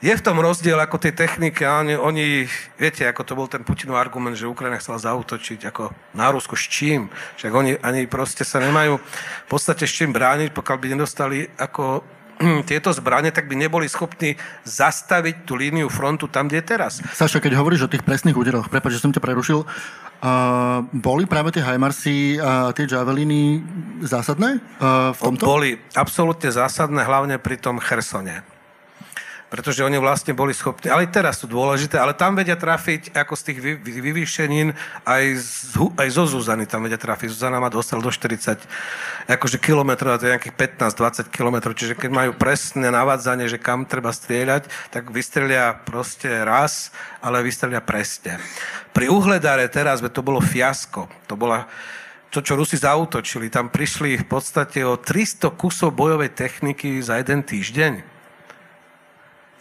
je 0.02 0.10
v 0.10 0.26
tom 0.26 0.41
rozdiel 0.41 0.82
ako 0.82 0.97
tie 0.97 1.14
techniky 1.14 1.62
a 1.62 1.86
oni, 1.86 1.93
oni, 1.93 2.49
viete, 2.82 3.06
ako 3.06 3.22
to 3.22 3.38
bol 3.38 3.45
ten 3.45 3.62
Putinov 3.62 4.02
argument, 4.02 4.34
že 4.34 4.49
Ukrajina 4.49 4.82
chcela 4.82 4.97
zautočiť 4.97 5.70
ako 5.70 5.93
na 6.18 6.34
Rusko 6.34 6.58
s 6.58 6.66
čím? 6.66 7.14
Však 7.38 7.54
oni 7.54 7.78
ani 7.86 8.10
proste 8.10 8.41
sa 8.41 8.58
nemajú 8.58 8.97
v 8.97 9.47
podstate 9.47 9.86
s 9.86 9.93
čím 9.93 10.10
brániť, 10.10 10.58
pokiaľ 10.58 10.78
by 10.82 10.86
nedostali 10.97 11.45
ako 11.54 12.02
tieto 12.70 12.89
zbranie, 12.94 13.32
tak 13.32 13.48
by 13.48 13.56
neboli 13.56 13.88
schopní 13.88 14.36
zastaviť 14.68 15.48
tú 15.48 15.58
líniu 15.58 15.88
frontu 15.88 16.28
tam, 16.28 16.48
kde 16.48 16.62
je 16.62 16.66
teraz. 16.66 16.94
Saša, 17.14 17.39
keď 17.39 17.58
hovoríš 17.58 17.88
o 17.88 17.92
tých 17.92 18.06
presných 18.06 18.38
úderoch, 18.38 18.68
prepáč, 18.68 19.00
že 19.00 19.04
som 19.04 19.14
ťa 19.14 19.24
prerušil, 19.24 19.64
uh, 19.64 20.82
boli 20.92 21.24
práve 21.26 21.56
tie 21.56 21.64
Heimarsy 21.64 22.38
a 22.42 22.76
tie 22.76 22.86
Javeliny 22.86 23.62
zásadné 24.04 24.60
uh, 24.82 25.16
v 25.16 25.20
tomto? 25.20 25.44
Boli 25.48 25.80
absolútne 25.96 26.52
zásadné, 26.52 27.06
hlavne 27.06 27.39
pri 27.39 27.58
tom 27.58 27.80
Chersone 27.80 28.51
pretože 29.52 29.84
oni 29.84 29.99
vlastne 29.99 30.32
boli 30.32 30.56
schopní, 30.56 30.88
ale 30.88 31.12
teraz 31.12 31.43
sú 31.43 31.45
dôležité, 31.52 31.99
ale 31.99 32.16
tam 32.16 32.39
vedia 32.39 32.56
trafiť 32.56 33.12
ako 33.12 33.36
z 33.36 33.41
tých 33.52 33.60
vy, 33.60 33.72
vy, 33.84 33.91
vyvýšenín 33.99 34.72
aj, 35.04 35.24
z, 35.43 35.76
aj 35.76 36.08
zo 36.08 36.24
Zuzany 36.24 36.64
tam 36.64 36.88
vedia 36.88 36.95
trafiť. 36.95 37.36
Zuzana 37.36 37.60
má 37.60 37.68
dostal 37.68 37.99
do 37.99 38.08
40 38.08 38.64
akože 39.28 39.60
kilometrov, 39.60 40.16
a 40.16 40.20
to 40.24 40.32
je 40.32 40.39
nejakých 40.39 40.56
15-20 40.56 41.36
kilometrov, 41.36 41.76
čiže 41.76 41.99
keď 41.99 42.10
majú 42.16 42.32
presné 42.39 42.88
navádzanie, 42.95 43.52
že 43.52 43.60
kam 43.60 43.84
treba 43.84 44.16
strieľať, 44.16 44.72
tak 44.88 45.12
vystrelia 45.12 45.76
proste 45.84 46.32
raz, 46.47 46.95
ale 47.20 47.43
vystrelia 47.43 47.84
presne. 47.84 48.39
Pri 48.95 49.12
Uhledare 49.12 49.68
teraz 49.68 49.99
to 49.99 50.24
bolo 50.24 50.39
fiasko. 50.39 51.12
To 51.28 51.36
bola 51.36 51.68
to, 52.32 52.39
čo 52.39 52.56
Rusi 52.56 52.80
zautočili. 52.80 53.52
Tam 53.52 53.68
prišli 53.68 54.16
v 54.16 54.26
podstate 54.32 54.88
o 54.88 54.95
300 54.95 55.52
kusov 55.60 55.91
bojovej 55.91 56.32
techniky 56.32 57.04
za 57.04 57.20
jeden 57.20 57.43
týždeň 57.43 58.11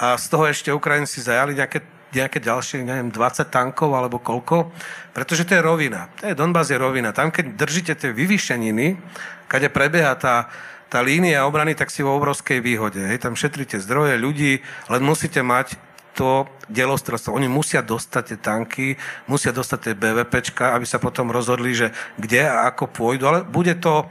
a 0.00 0.16
z 0.16 0.26
toho 0.32 0.48
ešte 0.48 0.72
Ukrajinci 0.72 1.20
zajali 1.20 1.52
nejaké, 1.52 1.84
nejaké 2.16 2.40
ďalšie, 2.40 2.80
neviem, 2.88 3.12
20 3.12 3.52
tankov 3.52 3.92
alebo 3.92 4.16
koľko, 4.16 4.72
pretože 5.12 5.44
to 5.44 5.52
je 5.52 5.60
rovina. 5.60 6.08
To 6.24 6.32
je 6.32 6.38
Donbass 6.38 6.72
je 6.72 6.80
rovina. 6.80 7.12
Tam, 7.12 7.28
keď 7.28 7.52
držíte 7.52 7.92
tie 8.00 8.08
vyvýšeniny, 8.08 8.96
kade 9.44 9.68
prebieha 9.68 10.16
tá, 10.16 10.48
tá 10.88 11.04
línia 11.04 11.44
obrany, 11.44 11.76
tak 11.76 11.92
si 11.92 12.00
vo 12.00 12.16
obrovskej 12.16 12.64
výhode. 12.64 13.04
Hej, 13.04 13.28
tam 13.28 13.36
šetríte 13.36 13.76
zdroje, 13.76 14.16
ľudí, 14.16 14.64
len 14.88 15.02
musíte 15.04 15.44
mať 15.44 15.76
to 16.16 16.48
delostrelstvo. 16.72 17.36
Oni 17.36 17.46
musia 17.46 17.84
dostať 17.84 18.22
tie 18.24 18.38
tanky, 18.40 18.86
musia 19.28 19.52
dostať 19.52 19.78
tie 19.84 19.94
BVPčka, 20.00 20.72
aby 20.74 20.88
sa 20.88 20.96
potom 20.96 21.28
rozhodli, 21.28 21.76
že 21.76 21.92
kde 22.16 22.48
a 22.48 22.72
ako 22.72 22.88
pôjdu. 22.88 23.28
Ale 23.28 23.38
bude 23.44 23.76
to 23.76 24.08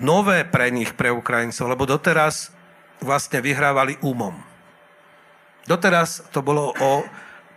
nové 0.00 0.48
pre 0.48 0.72
nich, 0.72 0.96
pre 0.96 1.12
Ukrajincov, 1.12 1.68
lebo 1.68 1.84
doteraz 1.84 2.48
vlastne 3.04 3.44
vyhrávali 3.44 4.00
umom. 4.00 4.51
Doteraz 5.66 6.26
to 6.34 6.42
bolo 6.42 6.74
o 6.82 7.06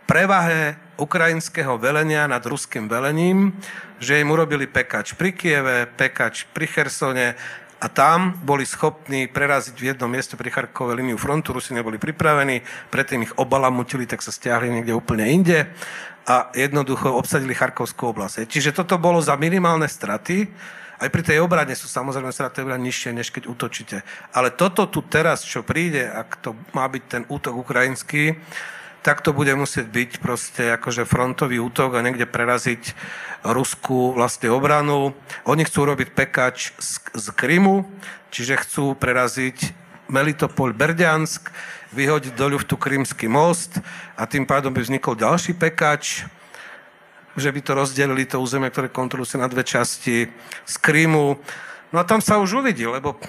prevahe 0.06 0.78
ukrajinského 0.96 1.74
velenia 1.76 2.30
nad 2.30 2.40
ruským 2.46 2.86
velením, 2.86 3.52
že 3.98 4.22
im 4.22 4.30
urobili 4.30 4.70
pekač 4.70 5.18
pri 5.18 5.34
Kieve, 5.34 5.90
pekač 5.90 6.46
pri 6.54 6.66
Chersone 6.70 7.34
a 7.76 7.86
tam 7.92 8.38
boli 8.40 8.64
schopní 8.64 9.28
preraziť 9.28 9.76
v 9.76 9.88
jednom 9.92 10.08
mieste 10.08 10.38
pri 10.38 10.48
Charkove 10.48 10.96
líniu 10.96 11.20
frontu, 11.20 11.52
Rusi 11.52 11.76
neboli 11.76 12.00
pripravení, 12.00 12.64
predtým 12.88 13.26
ich 13.28 13.36
obalamutili, 13.36 14.08
tak 14.08 14.24
sa 14.24 14.32
stiahli 14.32 14.72
niekde 14.72 14.96
úplne 14.96 15.28
inde 15.28 15.68
a 16.26 16.48
jednoducho 16.56 17.12
obsadili 17.12 17.52
Charkovskú 17.52 18.16
oblasť. 18.16 18.48
Čiže 18.48 18.72
toto 18.72 18.96
bolo 18.96 19.20
za 19.20 19.36
minimálne 19.36 19.90
straty, 19.90 20.48
aj 20.96 21.08
pri 21.12 21.22
tej 21.22 21.38
obrane 21.44 21.76
sú 21.76 21.88
samozrejme 21.88 22.32
straty 22.32 22.64
obrany 22.64 22.88
nižšie, 22.88 23.12
než 23.12 23.28
keď 23.28 23.52
útočíte. 23.52 24.00
Ale 24.32 24.48
toto 24.52 24.88
tu 24.88 25.04
teraz, 25.04 25.44
čo 25.44 25.60
príde, 25.60 26.08
ak 26.08 26.40
to 26.40 26.56
má 26.72 26.88
byť 26.88 27.04
ten 27.04 27.22
útok 27.28 27.52
ukrajinský, 27.60 28.40
tak 29.04 29.22
to 29.22 29.30
bude 29.30 29.54
musieť 29.54 29.86
byť 29.86 30.10
proste 30.18 30.62
akože 30.74 31.06
frontový 31.06 31.62
útok 31.62 31.94
a 31.94 32.02
niekde 32.02 32.26
preraziť 32.26 32.90
ruskú 33.46 34.10
vlastne 34.10 34.50
obranu. 34.50 35.14
Oni 35.46 35.62
chcú 35.62 35.86
robiť 35.86 36.10
pekač 36.10 36.74
z, 36.74 36.98
z 37.14 37.26
Krymu, 37.30 37.86
čiže 38.34 38.58
chcú 38.66 38.98
preraziť 38.98 39.70
Melitopol 40.10 40.74
Berďansk, 40.74 41.54
vyhodiť 41.94 42.34
do 42.34 42.58
ľuftu 42.58 42.74
Krymský 42.74 43.30
most 43.30 43.78
a 44.18 44.26
tým 44.26 44.42
pádom 44.42 44.74
by 44.74 44.82
vznikol 44.82 45.14
ďalší 45.14 45.54
pekač 45.54 46.26
že 47.36 47.52
by 47.52 47.60
to 47.60 47.72
rozdelili 47.76 48.24
to 48.24 48.40
územie, 48.40 48.72
ktoré 48.72 48.88
kontrolujú 48.88 49.36
na 49.36 49.46
dve 49.46 49.62
časti 49.62 50.26
z 50.64 50.74
Krymu. 50.80 51.36
No 51.92 51.96
a 52.00 52.04
tam 52.04 52.24
sa 52.24 52.40
už 52.40 52.64
uvidí, 52.64 52.88
lebo 52.88 53.20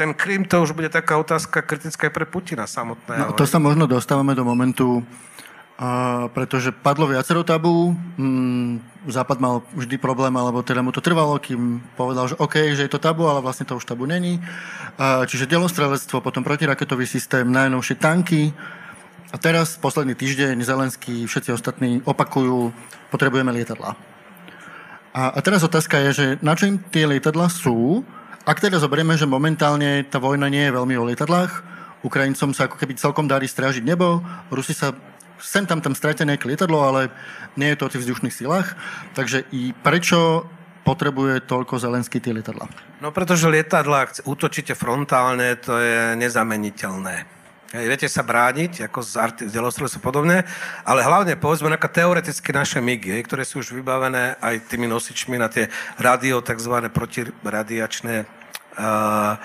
ten 0.00 0.16
Krym 0.16 0.48
to 0.48 0.64
už 0.64 0.72
bude 0.72 0.88
taká 0.88 1.20
otázka 1.20 1.60
kritická 1.60 2.08
aj 2.08 2.14
pre 2.16 2.24
Putina 2.24 2.64
samotného. 2.64 3.30
No, 3.30 3.36
to 3.36 3.44
sa 3.44 3.60
možno 3.60 3.84
dostávame 3.84 4.32
do 4.32 4.48
momentu, 4.48 5.04
a, 5.76 6.24
pretože 6.32 6.72
padlo 6.72 7.04
viacero 7.04 7.44
tabu, 7.44 7.92
mm, 8.16 9.04
Západ 9.08 9.40
mal 9.40 9.64
vždy 9.72 9.96
problém, 9.96 10.32
alebo 10.36 10.60
teda 10.60 10.84
mu 10.84 10.92
to 10.92 11.00
trvalo, 11.00 11.40
kým 11.40 11.80
povedal, 11.96 12.28
že 12.28 12.36
OK, 12.36 12.76
že 12.76 12.84
je 12.84 12.92
to 12.92 13.00
tabu, 13.00 13.24
ale 13.24 13.40
vlastne 13.40 13.64
to 13.64 13.76
už 13.76 13.88
tabu 13.88 14.04
není. 14.04 14.40
A, 14.96 15.24
čiže 15.24 15.48
delostrelectvo, 15.48 16.20
potom 16.24 16.44
protiraketový 16.44 17.08
systém, 17.08 17.48
najnovšie 17.48 17.96
tanky, 17.96 18.52
a 19.30 19.36
teraz, 19.38 19.78
posledný 19.78 20.18
týždeň, 20.18 20.58
Zelenský, 20.66 21.22
všetci 21.26 21.54
ostatní 21.54 22.02
opakujú, 22.02 22.74
potrebujeme 23.14 23.54
lietadla. 23.54 23.94
A, 25.14 25.22
a 25.34 25.38
teraz 25.42 25.62
otázka 25.62 26.02
je, 26.06 26.10
že 26.10 26.26
na 26.42 26.58
čo 26.58 26.66
im 26.66 26.82
tie 26.90 27.06
lietadla 27.06 27.46
sú? 27.46 28.02
Ak 28.42 28.58
teda 28.58 28.82
zoberieme, 28.82 29.14
že 29.14 29.30
momentálne 29.30 30.02
tá 30.06 30.18
vojna 30.18 30.50
nie 30.50 30.66
je 30.66 30.74
veľmi 30.74 30.94
o 30.98 31.06
lietadlách, 31.06 31.62
Ukrajincom 32.02 32.56
sa 32.56 32.66
ako 32.66 32.80
keby 32.80 32.96
celkom 32.96 33.28
darí 33.28 33.46
strážiť 33.46 33.84
nebo, 33.84 34.24
Rusi 34.50 34.72
sa 34.72 34.96
sem 35.40 35.64
tam 35.64 35.80
tam 35.80 35.96
stratia 35.96 36.28
nejaké 36.28 36.48
lietadlo, 36.48 36.84
ale 36.84 37.08
nie 37.56 37.72
je 37.72 37.78
to 37.80 37.86
o 37.88 37.92
tých 37.92 38.04
vzdušných 38.04 38.34
silách. 38.34 38.76
Takže 39.16 39.48
i 39.56 39.72
prečo 39.72 40.44
potrebuje 40.84 41.44
toľko 41.48 41.80
Zelenský 41.80 42.20
tie 42.20 42.36
lietadla? 42.36 42.68
No 43.00 43.08
pretože 43.12 43.48
lietadla, 43.48 44.08
ak 44.08 44.10
útočíte 44.28 44.76
frontálne, 44.76 45.56
to 45.60 45.76
je 45.80 46.16
nezameniteľné. 46.16 47.39
Hej, 47.70 47.86
viete 47.86 48.10
sa 48.10 48.26
brániť, 48.26 48.90
ako 48.90 48.98
z, 48.98 49.12
arti- 49.14 49.46
a 49.46 50.00
podobne, 50.02 50.42
ale 50.82 51.06
hlavne 51.06 51.38
povedzme 51.38 51.70
nejaké 51.70 52.02
teoreticky 52.02 52.50
naše 52.50 52.82
MIGy, 52.82 53.14
hej, 53.14 53.22
ktoré 53.30 53.46
sú 53.46 53.62
už 53.62 53.78
vybavené 53.78 54.34
aj 54.42 54.66
tými 54.66 54.90
nosičmi 54.90 55.38
na 55.38 55.46
tie 55.46 55.70
radio, 55.94 56.42
tzv. 56.42 56.90
protiradiačné 56.90 58.26
uh, 58.26 59.38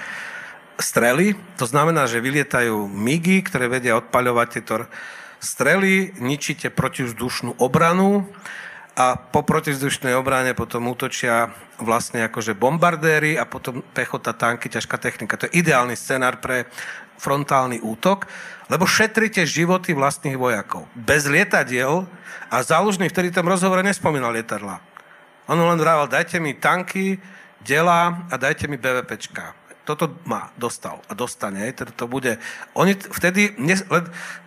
strely. 0.82 1.38
To 1.62 1.70
znamená, 1.70 2.10
že 2.10 2.18
vylietajú 2.18 2.90
MIGy, 2.90 3.46
ktoré 3.46 3.70
vedia 3.70 3.94
odpaľovať 4.02 4.48
tieto 4.58 4.90
strely, 5.38 6.18
ničíte 6.18 6.74
protivzdušnú 6.74 7.62
obranu 7.62 8.26
a 8.98 9.22
po 9.22 9.46
protivzdušnej 9.46 10.18
obrane 10.18 10.58
potom 10.58 10.90
útočia 10.90 11.54
vlastne 11.78 12.26
akože 12.26 12.58
bombardéry 12.58 13.38
a 13.38 13.46
potom 13.46 13.86
pechota, 13.94 14.34
tanky, 14.34 14.66
ťažká 14.66 14.98
technika. 14.98 15.38
To 15.38 15.46
je 15.46 15.62
ideálny 15.62 15.94
scenár 15.94 16.42
pre 16.42 16.66
frontálny 17.18 17.82
útok, 17.82 18.28
lebo 18.68 18.90
šetrite 18.90 19.46
životy 19.46 19.94
vlastných 19.94 20.38
vojakov. 20.38 20.90
Bez 20.98 21.30
lietadiel 21.30 22.10
a 22.50 22.56
záložný 22.66 23.10
vtedy 23.10 23.30
tam 23.30 23.50
rozhovore 23.50 23.86
nespomínal 23.86 24.34
lietadla. 24.34 24.82
On 25.46 25.58
len 25.58 25.78
vrával, 25.78 26.10
dajte 26.10 26.42
mi 26.42 26.58
tanky, 26.58 27.22
dela 27.62 28.26
a 28.30 28.36
dajte 28.38 28.66
mi 28.66 28.82
BVPčka. 28.82 29.54
Toto 29.86 30.18
má, 30.26 30.50
dostal 30.58 30.98
a 31.06 31.14
dostane. 31.14 31.70
Teda 31.74 31.94
to 31.94 32.10
bude... 32.10 32.42
Oni 32.74 32.98
vtedy... 32.98 33.54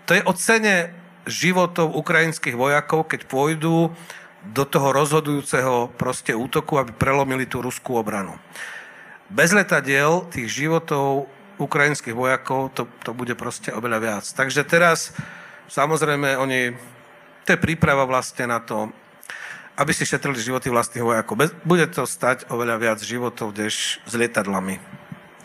To 0.07 0.11
je 0.11 0.23
o 0.27 0.35
cene 0.35 0.91
životov 1.31 1.95
ukrajinských 1.95 2.59
vojakov, 2.59 3.07
keď 3.07 3.31
pôjdu 3.31 3.95
do 4.43 4.65
toho 4.67 4.91
rozhodujúceho 4.91 5.95
proste 5.95 6.35
útoku, 6.35 6.79
aby 6.83 6.91
prelomili 6.91 7.47
tú 7.47 7.63
ruskú 7.63 7.95
obranu. 7.95 8.35
Bez 9.31 9.55
letadiel 9.55 10.27
tých 10.33 10.51
životov 10.51 11.31
ukrajinských 11.59 12.15
vojakov, 12.15 12.73
to, 12.73 12.87
to 13.03 13.11
bude 13.13 13.35
proste 13.35 13.75
oveľa 13.75 13.99
viac. 13.99 14.25
Takže 14.25 14.63
teraz, 14.65 15.13
samozrejme, 15.67 16.39
oni, 16.39 16.73
to 17.43 17.55
je 17.55 17.59
príprava 17.59 18.07
vlastne 18.07 18.47
na 18.47 18.63
to, 18.63 18.89
aby 19.79 19.95
si 19.95 20.03
šetrili 20.03 20.39
životy 20.39 20.71
vlastných 20.71 21.05
vojakov. 21.07 21.35
Bez, 21.39 21.51
bude 21.63 21.87
to 21.91 22.03
stať 22.03 22.51
oveľa 22.51 22.77
viac 22.83 22.99
životov, 22.99 23.55
než 23.55 24.03
s 24.03 24.13
lietadlami. 24.15 24.79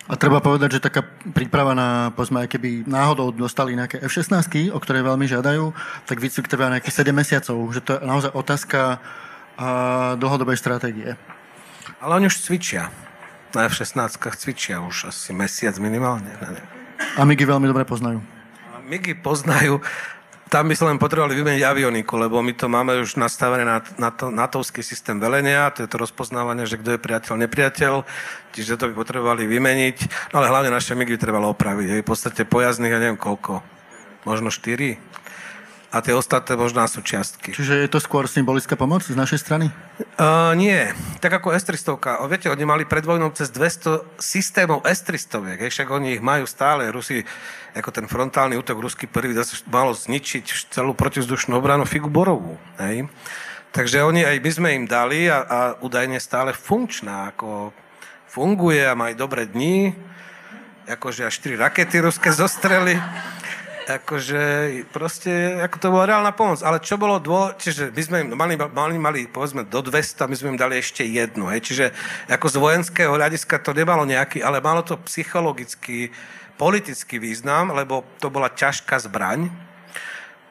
A 0.03 0.19
treba 0.19 0.43
povedať, 0.43 0.77
že 0.77 0.83
taká 0.83 0.99
príprava 1.31 1.71
na, 1.71 2.11
povedzme, 2.11 2.43
keby 2.43 2.83
náhodou 2.83 3.31
dostali 3.31 3.71
nejaké 3.71 4.03
F-16, 4.03 4.67
o 4.75 4.79
ktoré 4.81 4.99
veľmi 4.99 5.23
žiadajú, 5.31 5.71
tak 6.03 6.19
výcvik 6.19 6.51
trvá 6.51 6.67
nejakých 6.75 7.07
7 7.07 7.15
mesiacov. 7.15 7.55
Že 7.71 7.81
to 7.81 7.91
je 7.95 7.99
naozaj 8.03 8.31
otázka 8.35 8.99
a, 9.55 10.19
dlhodobej 10.19 10.59
stratégie. 10.59 11.15
Ale 12.03 12.19
oni 12.19 12.27
už 12.27 12.43
cvičia 12.43 12.91
na 13.53 13.69
F-16 13.69 14.17
cvičia 14.17 14.81
už 14.81 15.13
asi 15.13 15.31
mesiac 15.31 15.77
minimálne. 15.77 16.29
A 17.17 17.21
MIGy 17.21 17.45
veľmi 17.45 17.69
dobre 17.69 17.85
poznajú. 17.85 18.19
A 18.73 18.81
MIGy 18.81 19.21
poznajú, 19.21 19.79
tam 20.53 20.69
by 20.69 20.77
sa 20.77 20.85
len 20.85 21.01
potrebovali 21.01 21.33
vymeniť 21.33 21.65
avioniku, 21.65 22.13
lebo 22.17 22.37
my 22.41 22.53
to 22.53 22.69
máme 22.69 22.93
už 23.01 23.17
nastavené 23.17 23.65
na, 23.65 23.81
na 23.97 24.09
to, 24.13 24.29
natovský 24.29 24.85
systém 24.85 25.17
velenia, 25.17 25.73
to 25.73 25.81
je 25.81 25.89
to 25.89 25.97
rozpoznávanie, 25.97 26.69
že 26.69 26.77
kto 26.77 26.93
je 26.93 27.01
priateľ, 27.01 27.33
nepriateľ, 27.41 28.05
čiže 28.53 28.77
to 28.77 28.89
by 28.89 28.93
potrebovali 28.93 29.49
vymeniť, 29.49 30.29
no 30.29 30.41
ale 30.41 30.53
hlavne 30.53 30.69
naše 30.69 30.93
MIGy 30.93 31.17
trebalo 31.17 31.49
opraviť, 31.57 31.97
hej, 31.97 32.01
v 32.05 32.09
podstate 32.09 32.45
pojazdných, 32.45 32.93
ja 32.93 33.01
neviem 33.01 33.17
koľko, 33.17 33.65
možno 34.29 34.53
4, 34.53 34.97
a 35.93 36.01
tie 36.01 36.17
ostatné 36.17 36.57
možná 36.57 36.89
sú 36.89 37.05
čiastky. 37.05 37.53
Čiže 37.53 37.85
je 37.85 37.89
to 37.93 38.01
skôr 38.01 38.25
symbolická 38.25 38.73
pomoc 38.73 39.05
z 39.05 39.13
našej 39.13 39.39
strany? 39.45 39.69
Uh, 40.17 40.57
nie. 40.57 40.89
Tak 41.21 41.37
ako 41.37 41.53
S-300. 41.53 42.01
Viete, 42.25 42.49
oni 42.49 42.65
mali 42.65 42.89
pred 42.89 43.05
vojnou 43.05 43.29
cez 43.29 43.53
200 43.53 44.17
systémov 44.17 44.81
S-300. 44.89 45.53
Však 45.69 45.93
oni 45.93 46.17
ich 46.17 46.23
majú 46.25 46.49
stále. 46.49 46.89
Rusi, 46.89 47.21
ako 47.77 47.93
ten 47.93 48.09
frontálny 48.09 48.57
útok 48.57 48.81
ruský 48.81 49.05
prvý, 49.05 49.37
malo 49.69 49.93
zničiť 49.93 50.73
celú 50.73 50.97
protizdušnú 50.97 51.53
obranu 51.53 51.85
figu 51.85 52.09
Borovú. 52.09 52.57
Hej? 52.81 53.05
Takže 53.69 54.01
oni, 54.01 54.25
aj 54.25 54.41
my 54.41 54.49
sme 54.49 54.69
im 54.73 54.85
dali 54.89 55.29
a, 55.29 55.45
a 55.45 55.59
údajne 55.77 56.17
stále 56.17 56.57
funkčná. 56.57 57.37
Ako 57.37 57.69
funguje 58.25 58.81
a 58.81 58.97
má 58.97 59.13
aj 59.13 59.21
dobré 59.21 59.45
dni. 59.45 59.93
Akože 60.89 61.29
až 61.29 61.37
4 61.37 61.69
rakety 61.69 62.01
ruské 62.01 62.33
zostreli 62.33 62.97
akože 63.87 64.41
proste, 64.89 65.59
ako 65.59 65.77
to 65.79 65.87
bola 65.93 66.05
reálna 66.09 66.31
pomoc. 66.31 66.63
Ale 66.63 66.79
čo 66.79 66.95
bolo 66.95 67.19
dôležité, 67.19 67.59
čiže 67.59 67.83
my 67.91 68.01
sme 68.01 68.17
im 68.23 68.29
mali, 68.35 68.55
mali, 68.55 68.95
mali, 68.97 69.21
povedzme, 69.27 69.67
do 69.67 69.83
200, 69.83 70.29
my 70.29 70.35
sme 70.35 70.49
im 70.55 70.59
dali 70.59 70.79
ešte 70.79 71.03
jednu, 71.03 71.51
hej. 71.51 71.61
Čiže 71.63 71.85
ako 72.31 72.45
z 72.47 72.55
vojenského 72.59 73.11
hľadiska 73.13 73.59
to 73.59 73.75
nemalo 73.75 74.07
nejaký, 74.07 74.39
ale 74.41 74.63
malo 74.63 74.81
to 74.81 74.95
psychologický, 75.07 76.11
politický 76.55 77.19
význam, 77.19 77.73
lebo 77.75 78.07
to 78.21 78.31
bola 78.31 78.51
ťažká 78.51 78.99
zbraň. 79.03 79.51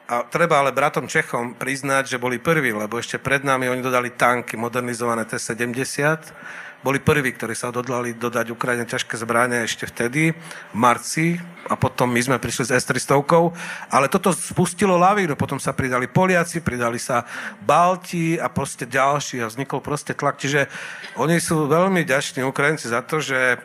A 0.03 0.27
treba 0.27 0.59
ale 0.59 0.75
bratom 0.75 1.07
Čechom 1.07 1.55
priznať, 1.55 2.11
že 2.11 2.21
boli 2.21 2.35
prví, 2.37 2.75
lebo 2.75 2.99
ešte 2.99 3.17
pred 3.17 3.41
nami 3.41 3.71
oni 3.71 3.79
dodali 3.79 4.11
tanky 4.11 4.59
modernizované 4.59 5.23
T-70, 5.23 6.27
boli 6.83 6.99
prví, 6.99 7.31
ktorí 7.33 7.55
sa 7.55 7.71
odhodlali 7.71 8.13
dodať 8.13 8.51
Ukrajine 8.51 8.83
ťažké 8.83 9.15
zbranie 9.15 9.63
ešte 9.63 9.87
vtedy, 9.87 10.35
v 10.35 10.77
marci, 10.77 11.39
a 11.63 11.79
potom 11.79 12.11
my 12.11 12.19
sme 12.19 12.43
prišli 12.43 12.67
s 12.67 12.83
S-300, 12.83 13.23
ale 13.87 14.11
toto 14.11 14.35
spustilo 14.35 14.99
lavínu, 14.99 15.39
potom 15.39 15.55
sa 15.63 15.71
pridali 15.71 16.11
Poliaci, 16.11 16.59
pridali 16.59 16.99
sa 16.99 17.23
Balti 17.63 18.35
a 18.35 18.51
proste 18.51 18.83
ďalší 18.83 19.39
a 19.39 19.47
vznikol 19.47 19.79
proste 19.79 20.11
tlak. 20.11 20.35
Čiže 20.43 20.67
oni 21.15 21.39
sú 21.39 21.71
veľmi 21.71 22.03
ďační 22.03 22.43
Ukrajinci 22.43 22.91
za 22.91 22.99
to, 22.99 23.23
že 23.23 23.63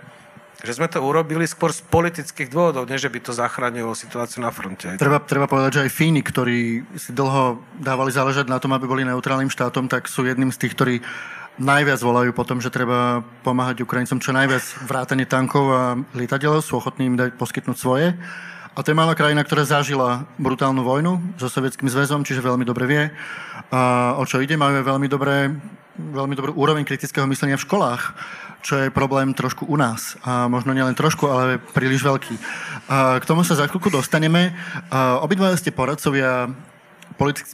že 0.59 0.75
sme 0.75 0.91
to 0.91 0.99
urobili 0.99 1.47
skôr 1.47 1.71
z 1.71 1.87
politických 1.87 2.51
dôvodov, 2.51 2.91
než 2.91 3.07
by 3.07 3.23
to 3.23 3.31
zachránilo 3.31 3.95
situáciu 3.95 4.43
na 4.43 4.51
fronte. 4.51 4.91
Treba, 4.99 5.23
treba 5.23 5.47
povedať, 5.47 5.79
že 5.79 5.83
aj 5.87 5.95
Fíni, 5.95 6.19
ktorí 6.19 6.83
si 6.99 7.15
dlho 7.15 7.63
dávali 7.79 8.11
záležať 8.11 8.51
na 8.51 8.59
tom, 8.59 8.75
aby 8.75 8.91
boli 8.91 9.07
neutrálnym 9.07 9.55
štátom, 9.55 9.87
tak 9.87 10.11
sú 10.11 10.27
jedným 10.27 10.51
z 10.51 10.67
tých, 10.67 10.75
ktorí 10.75 10.95
najviac 11.59 12.01
volajú 12.01 12.31
po 12.33 12.47
tom, 12.47 12.63
že 12.63 12.71
treba 12.71 13.27
pomáhať 13.43 13.83
Ukrajincom 13.83 14.23
čo 14.23 14.31
najviac 14.31 14.63
vrátane 14.87 15.27
tankov 15.27 15.65
a 15.75 15.83
lietadiel, 16.15 16.63
sú 16.63 16.79
ochotní 16.79 17.11
im 17.11 17.19
dať 17.19 17.35
poskytnúť 17.35 17.77
svoje. 17.77 18.15
A 18.79 18.87
to 18.87 18.95
je 18.95 18.99
malá 18.99 19.19
krajina, 19.19 19.43
ktorá 19.43 19.67
zažila 19.67 20.23
brutálnu 20.39 20.87
vojnu 20.87 21.19
so 21.35 21.51
Sovietským 21.51 21.91
zväzom, 21.91 22.23
čiže 22.23 22.47
veľmi 22.47 22.63
dobre 22.63 22.87
vie, 22.87 23.03
a 23.75 24.15
o 24.15 24.23
čo 24.23 24.39
ide. 24.39 24.55
Majú 24.55 24.87
veľmi 24.87 25.11
dobré, 25.11 25.51
veľmi 25.99 26.35
dobrú 26.39 26.55
úroveň 26.55 26.87
kritického 26.87 27.27
myslenia 27.27 27.59
v 27.59 27.67
školách, 27.67 28.15
čo 28.63 28.79
je 28.79 28.95
problém 28.95 29.35
trošku 29.35 29.67
u 29.67 29.75
nás. 29.75 30.15
A 30.23 30.47
možno 30.47 30.71
nielen 30.79 30.95
trošku, 30.95 31.27
ale 31.27 31.59
príliš 31.75 32.07
veľký. 32.07 32.35
A 32.87 33.19
k 33.19 33.27
tomu 33.27 33.43
sa 33.43 33.59
za 33.59 33.67
chvíľku 33.67 33.91
dostaneme. 33.91 34.55
Obidva 35.27 35.51
ste 35.59 35.75
poradcovia 35.75 36.47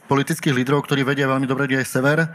politických 0.07 0.53
lídrov, 0.53 0.85
ktorí 0.85 1.03
vedia 1.09 1.25
veľmi 1.25 1.49
dobre, 1.49 1.65
kde 1.67 1.81
je 1.81 1.89
sever 1.89 2.29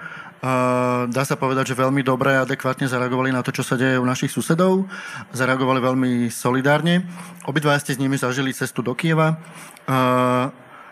Dá 1.11 1.23
sa 1.27 1.35
povedať, 1.35 1.75
že 1.75 1.81
veľmi 1.83 1.99
dobre 1.99 2.31
a 2.31 2.47
adekvátne 2.47 2.87
zareagovali 2.87 3.35
na 3.35 3.43
to, 3.43 3.51
čo 3.51 3.59
sa 3.59 3.75
deje 3.75 3.99
u 3.99 4.07
našich 4.07 4.31
susedov. 4.31 4.87
Zareagovali 5.35 5.83
veľmi 5.83 6.11
solidárne. 6.31 7.03
Obidva 7.43 7.75
ste 7.75 7.91
s 7.91 7.99
nimi 7.99 8.15
zažili 8.15 8.55
cestu 8.55 8.79
do 8.79 8.95
Kieva. 8.95 9.35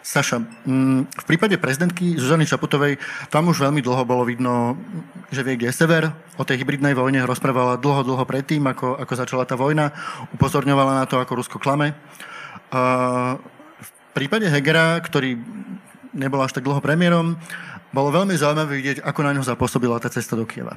Saša, 0.04 0.40
v 1.04 1.26
prípade 1.28 1.56
prezidentky 1.60 2.16
Zuzany 2.20 2.48
Čaputovej, 2.48 3.00
tam 3.28 3.52
už 3.52 3.60
veľmi 3.60 3.84
dlho 3.84 4.04
bolo 4.08 4.24
vidno, 4.28 4.80
že 5.32 5.44
vie, 5.44 5.60
kde 5.60 5.72
je 5.72 5.76
sever. 5.76 6.12
O 6.40 6.48
tej 6.48 6.64
hybridnej 6.64 6.96
vojne 6.96 7.28
rozprávala 7.28 7.80
dlho, 7.80 8.04
dlho 8.04 8.24
predtým, 8.28 8.68
ako, 8.68 9.00
ako 9.00 9.14
začala 9.16 9.48
tá 9.48 9.56
vojna. 9.56 9.96
Upozorňovala 10.36 11.04
na 11.04 11.06
to, 11.08 11.24
ako 11.24 11.40
Rusko 11.40 11.60
klame. 11.60 11.96
V 13.80 13.90
prípade 14.12 14.48
Hegera, 14.52 15.00
ktorý 15.00 15.40
nebol 16.18 16.42
až 16.42 16.58
tak 16.58 16.66
dlho 16.66 16.82
premiérom, 16.82 17.38
bolo 17.94 18.10
veľmi 18.12 18.34
zaujímavé 18.34 18.82
vidieť, 18.82 18.98
ako 19.06 19.20
na 19.22 19.32
ňo 19.38 19.46
zapôsobila 19.46 20.02
tá 20.02 20.10
cesta 20.10 20.34
do 20.34 20.44
Kieva. 20.44 20.76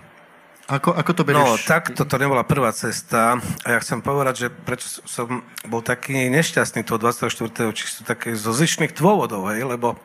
Ako, 0.70 0.94
ako 0.94 1.10
to 1.10 1.22
berieš? 1.26 1.42
No, 1.42 1.58
tak 1.66 1.90
toto 1.98 2.14
nebola 2.14 2.46
prvá 2.46 2.70
cesta. 2.70 3.42
A 3.66 3.68
ja 3.74 3.78
chcem 3.82 3.98
povedať, 3.98 4.46
že 4.46 4.48
prečo 4.54 5.02
som 5.02 5.42
bol 5.66 5.82
taký 5.82 6.30
nešťastný 6.30 6.86
toho 6.86 7.02
24. 7.02 7.26
čisto 7.74 8.06
také 8.06 8.38
zo 8.38 8.54
zišných 8.54 8.94
dôvodov, 8.94 9.50
hej, 9.50 9.66
lebo 9.66 9.98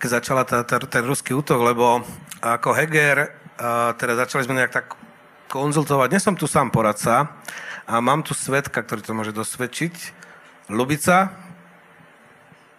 keď 0.00 0.08
začala 0.22 0.48
tá, 0.48 0.64
tá, 0.64 0.80
ten 0.80 1.04
ruský 1.04 1.36
útok, 1.36 1.60
lebo 1.60 2.00
ako 2.40 2.72
Heger, 2.72 3.36
a 3.60 3.92
teda 4.00 4.16
začali 4.16 4.48
sme 4.48 4.56
nejak 4.56 4.72
tak 4.72 4.96
konzultovať. 5.52 6.08
Nie 6.08 6.24
som 6.24 6.32
tu 6.32 6.48
sám 6.48 6.72
poradca 6.72 7.36
a 7.84 8.00
mám 8.00 8.24
tu 8.24 8.32
svetka, 8.32 8.80
ktorý 8.80 9.04
to 9.04 9.12
môže 9.12 9.32
dosvedčiť. 9.36 9.94
Lubica, 10.72 11.36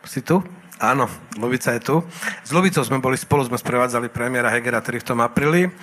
si 0.07 0.26
tu? 0.26 0.41
Áno, 0.78 1.10
Lubica 1.42 1.74
je 1.74 1.82
tu. 1.82 2.06
S 2.46 2.54
Lubicou 2.54 2.86
sme 2.86 3.02
boli 3.02 3.18
spolu, 3.18 3.42
sme 3.42 3.58
sprevádzali 3.58 4.14
premiéra 4.14 4.54
Hegera, 4.54 4.78
ktorý 4.78 5.02
v 5.02 5.10
tom 5.10 5.20
apríli. 5.26 5.74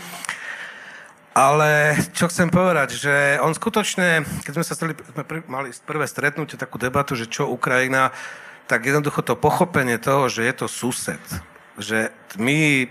Ale 1.34 1.98
čo 2.14 2.30
chcem 2.30 2.46
povedať, 2.46 2.94
že 2.94 3.14
on 3.42 3.50
skutočne, 3.50 4.22
keď 4.46 4.52
sme 4.54 4.62
sa 4.62 4.78
stali, 4.78 4.94
sme 4.94 5.26
mali 5.50 5.74
prvé 5.82 6.06
stretnutie, 6.06 6.54
takú 6.54 6.78
debatu, 6.78 7.18
že 7.18 7.26
čo 7.26 7.50
Ukrajina, 7.50 8.14
tak 8.70 8.86
jednoducho 8.86 9.26
to 9.26 9.34
pochopenie 9.34 9.98
toho, 9.98 10.30
že 10.30 10.46
je 10.46 10.54
to 10.62 10.66
sused. 10.70 11.22
Že 11.74 12.14
my 12.38 12.86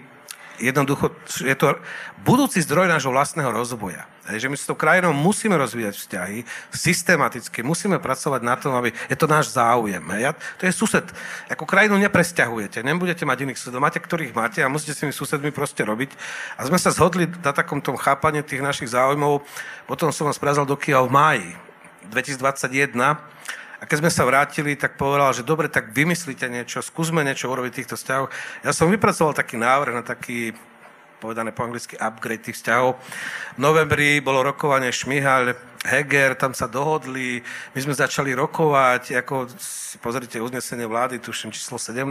jednoducho 0.60 1.16
je 1.39 1.56
to 1.56 1.80
budúci 2.28 2.60
zdroj 2.60 2.91
nášho 2.91 3.16
vlastného 3.16 3.47
rozvoja. 3.47 4.04
Hej, 4.24 4.47
že 4.47 4.51
my 4.51 4.55
s 4.55 4.63
tou 4.63 4.80
krajinou 4.80 5.11
musíme 5.11 5.51
rozvíjať 5.59 5.99
vzťahy 5.99 6.38
systematicky, 6.71 7.59
musíme 7.59 7.99
pracovať 7.99 8.39
na 8.39 8.55
tom, 8.55 8.71
aby 8.80 8.95
je 9.11 9.17
to 9.19 9.28
náš 9.28 9.51
záujem. 9.51 9.99
Hej. 10.15 10.32
To 10.59 10.63
je 10.63 10.71
sused. 10.71 11.03
Ako 11.51 11.67
krajinu 11.67 11.99
nepresťahujete, 11.99 12.88
nebudete 12.88 13.28
mať 13.28 13.43
iných 13.43 13.59
susedov, 13.59 13.84
máte, 13.84 13.99
ktorých 13.99 14.32
máte 14.32 14.63
a 14.63 14.71
musíte 14.71 14.95
s 14.95 15.03
tými 15.03 15.11
susedmi 15.11 15.51
proste 15.51 15.84
robiť. 15.84 16.15
A 16.55 16.63
sme 16.63 16.80
sa 16.80 16.95
zhodli 16.95 17.28
na 17.43 17.51
takom 17.51 17.84
tom 17.84 17.99
chápaní 17.99 18.39
tých 18.47 18.63
našich 18.63 18.95
záujmov. 18.95 19.43
Potom 19.91 20.07
som 20.15 20.24
vás 20.24 20.39
prazal 20.39 20.63
do 20.63 20.80
Kieva 20.80 21.03
v 21.03 21.11
máji 21.11 21.49
2021 22.07 22.95
a 23.84 23.84
keď 23.84 23.99
sme 23.99 24.11
sa 24.15 24.24
vrátili, 24.24 24.80
tak 24.80 24.95
povedal, 24.95 25.36
že 25.36 25.43
dobre, 25.43 25.67
tak 25.67 25.91
vymyslíte 25.91 26.47
niečo, 26.47 26.80
skúsme 26.80 27.19
niečo 27.19 27.51
urobiť 27.51 27.71
v 27.76 27.80
týchto 27.84 27.99
vzťahoch. 27.99 28.32
Ja 28.63 28.71
som 28.71 28.88
vypracoval 28.88 29.36
taký 29.36 29.59
návrh 29.59 29.99
na 29.99 30.03
taký 30.07 30.55
povedané 31.24 31.55
po 31.55 31.63
anglicky 31.63 31.95
upgrade 31.95 32.43
tých 32.43 32.59
vzťahov. 32.59 32.99
V 33.55 33.59
novembri 33.63 34.19
bolo 34.19 34.43
rokovanie 34.43 34.91
Šmihal, 34.91 35.55
Heger, 35.88 36.36
tam 36.36 36.51
sa 36.51 36.67
dohodli, 36.67 37.39
my 37.76 37.80
sme 37.80 37.95
začali 37.95 38.36
rokovať, 38.36 39.19
ako 39.24 39.47
si 39.55 39.95
pozrite 39.99 40.39
uznesenie 40.39 40.84
vlády, 40.84 41.24
tuším 41.24 41.51
číslo 41.55 41.80
17, 41.80 42.03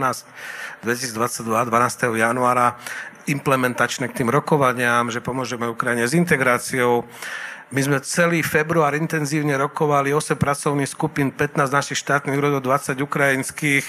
2022, 0.81 1.69
12. 1.69 2.17
januára, 2.17 2.77
implementačné 3.29 4.09
k 4.09 4.17
tým 4.21 4.29
rokovaniam, 4.29 5.09
že 5.09 5.21
pomôžeme 5.21 5.69
Ukrajine 5.69 6.05
s 6.05 6.13
integráciou. 6.17 7.05
My 7.73 7.81
sme 7.81 7.97
celý 8.05 8.45
február 8.45 8.93
intenzívne 8.93 9.57
rokovali 9.57 10.13
8 10.13 10.37
pracovných 10.37 10.93
skupín, 10.93 11.33
15 11.33 11.73
našich 11.73 11.97
štátnych 12.05 12.37
úrodov, 12.37 12.61
20 12.61 13.01
ukrajinských, 13.01 13.85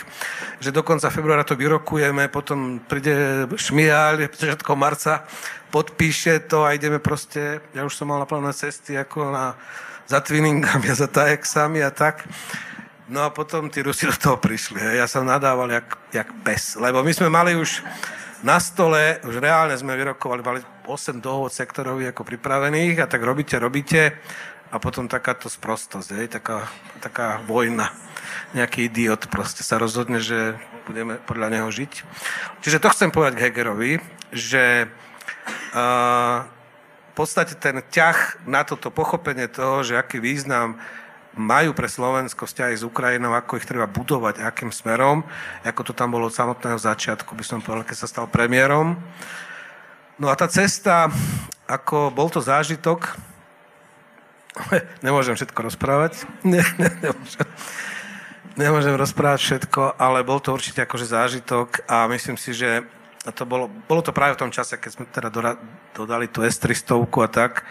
že 0.56 0.72
do 0.72 0.80
konca 0.80 1.12
februára 1.12 1.44
to 1.44 1.52
vyrokujeme, 1.52 2.32
potom 2.32 2.80
príde 2.80 3.44
Šmiaľ, 3.52 4.24
začiatkom 4.32 4.80
marca, 4.80 5.28
podpíše 5.68 6.48
to 6.48 6.64
a 6.64 6.72
ideme 6.72 6.96
proste, 6.96 7.60
ja 7.76 7.84
už 7.84 7.92
som 7.92 8.08
mal 8.08 8.24
naplánované 8.24 8.56
cesty 8.56 8.96
ako 8.96 9.28
na, 9.28 9.52
za 10.08 10.24
twinningami 10.24 10.88
a 10.88 10.96
za 10.96 11.04
tajexami 11.04 11.84
a 11.84 11.92
tak. 11.92 12.24
No 13.04 13.20
a 13.20 13.28
potom 13.28 13.68
tí 13.68 13.84
Rusi 13.84 14.08
do 14.08 14.16
toho 14.16 14.40
prišli. 14.40 14.80
Ja 14.80 15.04
som 15.04 15.28
nadával 15.28 15.68
jak, 15.68 15.88
jak 16.08 16.28
pes, 16.40 16.80
lebo 16.80 17.04
my 17.04 17.12
sme 17.12 17.28
mali 17.28 17.52
už 17.52 17.84
na 18.44 18.60
stole, 18.60 19.24
už 19.24 19.40
reálne 19.40 19.72
sme 19.72 19.96
vyrokovali, 19.96 20.44
mali 20.44 20.60
8 20.84 21.24
dohod 21.24 21.48
sektorových 21.48 22.12
ako 22.12 22.28
pripravených 22.28 23.00
a 23.00 23.08
tak 23.08 23.24
robíte, 23.24 23.56
robíte 23.56 24.20
a 24.68 24.76
potom 24.76 25.08
takáto 25.08 25.48
sprostosť, 25.48 26.12
je, 26.12 26.28
taká, 26.28 26.68
taká 27.00 27.40
vojna. 27.48 27.88
Nejaký 28.52 28.92
idiot 28.92 29.32
proste 29.32 29.64
sa 29.64 29.80
rozhodne, 29.80 30.20
že 30.20 30.60
budeme 30.84 31.16
podľa 31.24 31.48
neho 31.56 31.68
žiť. 31.72 31.92
Čiže 32.60 32.82
to 32.84 32.92
chcem 32.92 33.08
povedať 33.08 33.40
k 33.40 33.42
Hegerovi, 33.48 33.92
že 34.28 34.92
uh, 35.72 36.44
v 36.44 37.12
podstate 37.16 37.56
ten 37.56 37.80
ťah 37.80 38.44
na 38.44 38.66
toto 38.66 38.92
pochopenie 38.92 39.48
toho, 39.48 39.80
že 39.80 39.96
aký 39.96 40.20
význam 40.20 40.76
majú 41.34 41.74
pre 41.74 41.90
Slovensko 41.90 42.46
vzťahy 42.46 42.74
s 42.78 42.86
Ukrajinou, 42.86 43.34
ako 43.34 43.58
ich 43.58 43.66
treba 43.66 43.90
budovať, 43.90 44.42
akým 44.42 44.70
smerom, 44.70 45.26
ako 45.66 45.90
to 45.90 45.92
tam 45.92 46.14
bolo 46.14 46.30
od 46.30 46.34
samotného 46.34 46.78
začiatku, 46.78 47.34
by 47.34 47.44
som 47.44 47.58
povedal, 47.58 47.86
keď 47.86 47.96
sa 47.98 48.10
stal 48.10 48.26
premiérom. 48.30 48.94
No 50.14 50.30
a 50.30 50.38
tá 50.38 50.46
cesta, 50.46 51.10
ako 51.66 52.14
bol 52.14 52.30
to 52.30 52.38
zážitok, 52.38 53.18
nemôžem 55.06 55.34
všetko 55.34 55.60
rozprávať, 55.74 56.22
ne, 56.46 56.62
ne, 56.78 56.90
nemôžem, 57.02 57.48
nemôžem 58.54 58.94
rozprávať 58.94 59.40
všetko, 59.42 59.98
ale 59.98 60.22
bol 60.22 60.38
to 60.38 60.54
určite 60.54 60.86
akože 60.86 61.10
zážitok 61.10 61.82
a 61.90 62.06
myslím 62.06 62.38
si, 62.38 62.54
že 62.54 62.86
to 63.32 63.48
bolo, 63.48 63.72
bolo 63.88 64.04
to 64.04 64.12
práve 64.12 64.36
v 64.36 64.42
tom 64.44 64.52
čase, 64.52 64.76
keď 64.76 64.90
sme 64.92 65.04
teda 65.08 65.32
dodali 65.96 66.28
tú 66.28 66.44
S-300 66.44 67.08
a 67.08 67.28
tak, 67.32 67.64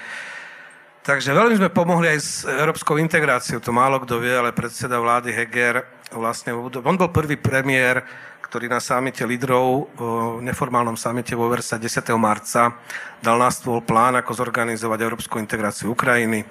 Takže 1.03 1.35
veľmi 1.35 1.59
sme 1.59 1.67
pomohli 1.67 2.15
aj 2.15 2.19
s 2.23 2.47
európskou 2.47 2.95
integráciou, 2.95 3.59
to 3.59 3.75
málo 3.75 3.99
kto 3.99 4.23
vie, 4.23 4.31
ale 4.31 4.55
predseda 4.55 5.03
vlády 5.03 5.35
Heger 5.35 5.83
vlastne, 6.15 6.55
on 6.55 6.95
bol 6.95 7.11
prvý 7.11 7.35
premiér, 7.35 8.07
ktorý 8.39 8.71
na 8.71 8.79
samite 8.79 9.27
lídrov, 9.27 9.91
neformálnom 10.39 10.95
samite 10.95 11.35
vo 11.35 11.51
Versa 11.51 11.75
10. 11.75 12.07
marca 12.15 12.79
dal 13.19 13.35
na 13.35 13.51
stôl 13.51 13.83
plán, 13.83 14.15
ako 14.15 14.31
zorganizovať 14.31 15.03
európsku 15.03 15.43
integráciu 15.43 15.91
Ukrajiny. 15.91 16.47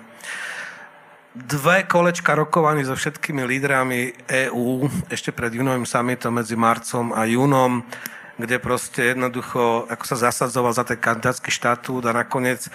Dve 1.32 1.88
kolečka 1.88 2.36
rokovaní 2.36 2.84
so 2.84 2.92
všetkými 2.92 3.48
lídrami 3.48 4.12
EÚ 4.28 4.84
ešte 5.08 5.32
pred 5.32 5.48
junovým 5.48 5.88
summitom 5.88 6.28
medzi 6.28 6.60
marcom 6.60 7.08
a 7.16 7.24
júnom 7.24 7.80
kde 8.42 8.58
proste 8.58 9.14
jednoducho, 9.14 9.86
ako 9.86 10.04
sa 10.04 10.28
zasadzoval 10.28 10.74
za 10.74 10.82
ten 10.82 10.98
kandidátsky 10.98 11.54
štatút 11.54 12.02
a 12.10 12.12
nakoniec 12.12 12.66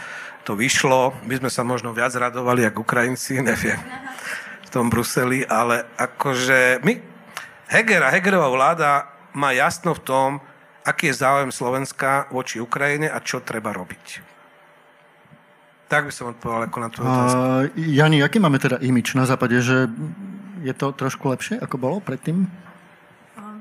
to 0.48 0.56
vyšlo. 0.56 1.12
My 1.28 1.36
sme 1.36 1.52
sa 1.52 1.68
možno 1.68 1.92
viac 1.92 2.16
radovali, 2.16 2.64
ako 2.64 2.88
Ukrajinci, 2.88 3.44
neviem, 3.44 3.80
v 4.64 4.70
tom 4.72 4.88
Bruseli, 4.88 5.44
ale 5.44 5.84
akože 6.00 6.82
my, 6.88 6.94
Heger 7.68 8.02
a 8.08 8.14
Hegerová 8.16 8.48
vláda 8.48 8.92
má 9.36 9.52
jasno 9.52 9.92
v 9.92 10.02
tom, 10.08 10.30
aký 10.88 11.12
je 11.12 11.20
záujem 11.20 11.52
Slovenska 11.52 12.32
voči 12.32 12.64
Ukrajine 12.64 13.12
a 13.12 13.20
čo 13.20 13.44
treba 13.44 13.76
robiť. 13.76 14.24
Tak 15.92 16.08
by 16.08 16.12
som 16.16 16.32
odpovedal 16.32 16.68
ako 16.68 16.78
na 16.80 16.90
tú 16.92 17.00
otázku. 17.04 17.40
Uh, 17.40 17.68
Jani, 17.76 18.24
aký 18.24 18.40
máme 18.40 18.60
teda 18.60 18.80
imič 18.80 19.16
na 19.16 19.28
západe, 19.28 19.60
že 19.60 19.92
je 20.64 20.74
to 20.76 20.96
trošku 20.96 21.28
lepšie, 21.32 21.60
ako 21.60 21.76
bolo 21.80 21.98
predtým? 22.00 22.48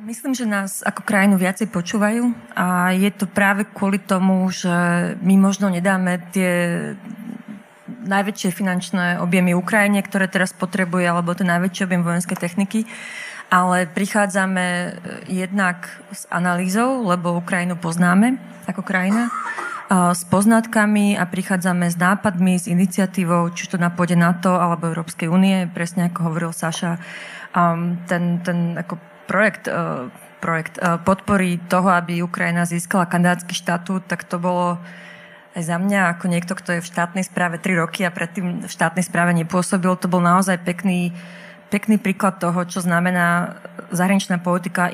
Myslím, 0.06 0.38
že 0.38 0.46
nás 0.46 0.86
ako 0.86 1.02
krajinu 1.02 1.34
viacej 1.34 1.66
počúvajú 1.66 2.30
a 2.54 2.94
je 2.94 3.10
to 3.10 3.26
práve 3.26 3.66
kvôli 3.66 3.98
tomu, 3.98 4.46
že 4.54 4.70
my 5.18 5.34
možno 5.34 5.66
nedáme 5.66 6.22
tie 6.30 6.54
najväčšie 8.06 8.54
finančné 8.54 9.18
objemy 9.18 9.50
Ukrajine, 9.50 9.98
ktoré 10.06 10.30
teraz 10.30 10.54
potrebuje, 10.54 11.10
alebo 11.10 11.34
ten 11.34 11.50
najväčší 11.50 11.90
objem 11.90 12.06
vojenskej 12.06 12.38
techniky, 12.38 12.86
ale 13.50 13.90
prichádzame 13.90 14.94
jednak 15.26 15.90
s 16.14 16.22
analýzou, 16.30 17.02
lebo 17.02 17.34
Ukrajinu 17.34 17.74
poznáme 17.74 18.38
ako 18.70 18.86
krajina, 18.86 19.34
s 19.90 20.22
poznatkami 20.30 21.18
a 21.18 21.26
prichádzame 21.26 21.90
s 21.90 21.98
nápadmi, 21.98 22.62
s 22.62 22.70
iniciatívou, 22.70 23.50
či 23.58 23.66
to 23.66 23.74
na 23.74 23.90
pôde 23.90 24.14
NATO 24.14 24.54
alebo 24.54 24.86
Európskej 24.86 25.26
únie, 25.26 25.66
presne 25.66 26.14
ako 26.14 26.30
hovoril 26.30 26.54
Saša. 26.54 26.94
Ten, 28.06 28.24
ten 28.46 28.58
ako 28.78 29.02
projekt, 29.26 29.68
e, 29.68 30.08
projekt 30.40 30.78
e, 30.78 30.98
podpory 31.02 31.58
toho, 31.66 31.90
aby 31.90 32.22
Ukrajina 32.22 32.64
získala 32.64 33.10
kandidátsky 33.10 33.52
štatút, 33.52 34.06
tak 34.06 34.24
to 34.24 34.38
bolo 34.38 34.78
aj 35.56 35.62
za 35.66 35.76
mňa, 35.80 36.16
ako 36.16 36.24
niekto, 36.28 36.52
kto 36.52 36.78
je 36.78 36.84
v 36.84 36.90
štátnej 36.90 37.24
správe 37.24 37.56
3 37.58 37.82
roky 37.82 38.04
a 38.04 38.14
predtým 38.14 38.64
v 38.64 38.70
štátnej 38.70 39.04
správe 39.04 39.32
nepôsobil, 39.32 39.88
to 39.96 40.06
bol 40.06 40.20
naozaj 40.20 40.60
pekný, 40.60 41.16
pekný 41.66 41.98
príklad 41.98 42.38
toho, 42.38 42.62
čo 42.66 42.78
znamená 42.78 43.58
zahraničná 43.90 44.42
politika 44.42 44.90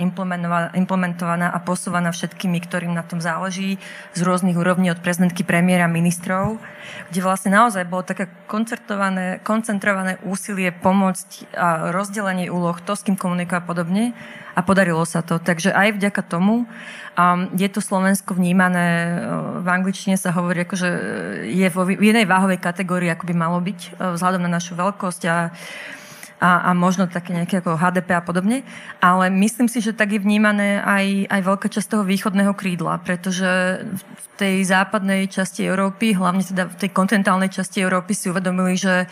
implementovaná 0.72 1.48
a 1.52 1.58
posúvaná 1.60 2.12
všetkými, 2.12 2.60
ktorým 2.64 2.92
na 2.92 3.04
tom 3.04 3.20
záleží, 3.20 3.80
z 4.12 4.20
rôznych 4.20 4.56
úrovní 4.56 4.92
od 4.92 5.00
prezidentky 5.00 5.44
premiéra 5.44 5.88
ministrov, 5.88 6.60
kde 7.08 7.20
vlastne 7.24 7.56
naozaj 7.56 7.88
bolo 7.88 8.04
také 8.04 8.28
koncertované, 8.48 9.40
koncentrované 9.40 10.20
úsilie 10.24 10.72
pomôcť 10.72 11.56
a 11.56 11.92
rozdelenie 11.92 12.52
úloh, 12.52 12.76
to 12.84 12.92
s 12.92 13.04
kým 13.04 13.16
komunikuje 13.16 13.58
a 13.60 13.64
podobne. 13.64 14.04
A 14.52 14.60
podarilo 14.60 15.00
sa 15.08 15.24
to. 15.24 15.40
Takže 15.40 15.72
aj 15.72 15.96
vďaka 15.96 16.20
tomu 16.28 16.68
um, 16.68 17.48
je 17.56 17.68
to 17.72 17.80
Slovensko 17.80 18.36
vnímané, 18.36 19.16
v 19.64 19.68
angličtine 19.68 20.20
sa 20.20 20.28
hovorí, 20.36 20.68
akože 20.68 20.88
je 21.48 21.68
vo, 21.72 21.88
v 21.88 21.96
jednej 21.96 22.28
váhovej 22.28 22.60
kategórii, 22.60 23.08
ako 23.08 23.32
by 23.32 23.34
malo 23.36 23.64
byť, 23.64 23.96
vzhľadom 23.96 24.44
na 24.44 24.52
našu 24.52 24.76
veľkosť 24.76 25.22
a 25.24 25.36
a, 26.42 26.66
a 26.66 26.70
možno 26.74 27.06
také 27.06 27.30
nejaké 27.30 27.62
ako 27.62 27.78
HDP 27.78 28.18
a 28.18 28.22
podobne. 28.26 28.66
Ale 28.98 29.30
myslím 29.30 29.70
si, 29.70 29.78
že 29.78 29.94
tak 29.94 30.10
je 30.10 30.18
vnímané 30.18 30.82
aj, 30.82 31.30
aj 31.30 31.40
veľká 31.46 31.68
časť 31.70 31.86
toho 31.94 32.02
východného 32.02 32.50
krídla, 32.58 32.98
pretože 32.98 33.46
v 33.94 34.26
tej 34.34 34.66
západnej 34.66 35.30
časti 35.30 35.62
Európy, 35.62 36.18
hlavne 36.18 36.42
teda 36.42 36.66
v 36.66 36.76
tej 36.82 36.90
kontinentálnej 36.90 37.46
časti 37.46 37.78
Európy 37.78 38.18
si 38.18 38.26
uvedomili, 38.26 38.74
že 38.74 39.06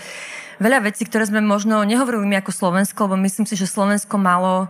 veľa 0.59 0.91
vecí, 0.91 1.07
ktoré 1.07 1.31
sme 1.31 1.39
možno 1.39 1.87
nehovorili 1.87 2.27
my 2.27 2.43
ako 2.43 2.51
Slovensko, 2.51 3.07
lebo 3.07 3.23
myslím 3.23 3.47
si, 3.47 3.55
že 3.55 3.71
Slovensko 3.71 4.19
malo 4.19 4.67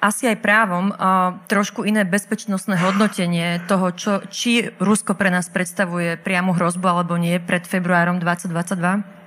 asi 0.00 0.24
aj 0.32 0.40
právom 0.40 0.96
uh, 0.96 1.36
trošku 1.44 1.84
iné 1.84 2.08
bezpečnostné 2.08 2.80
hodnotenie 2.80 3.60
toho, 3.68 3.92
čo, 3.92 4.24
či 4.32 4.72
Rusko 4.80 5.12
pre 5.12 5.28
nás 5.28 5.52
predstavuje 5.52 6.16
priamu 6.16 6.56
hrozbu 6.56 6.88
alebo 6.88 7.20
nie 7.20 7.36
pred 7.36 7.68
februárom 7.68 8.16
2022 8.16 9.19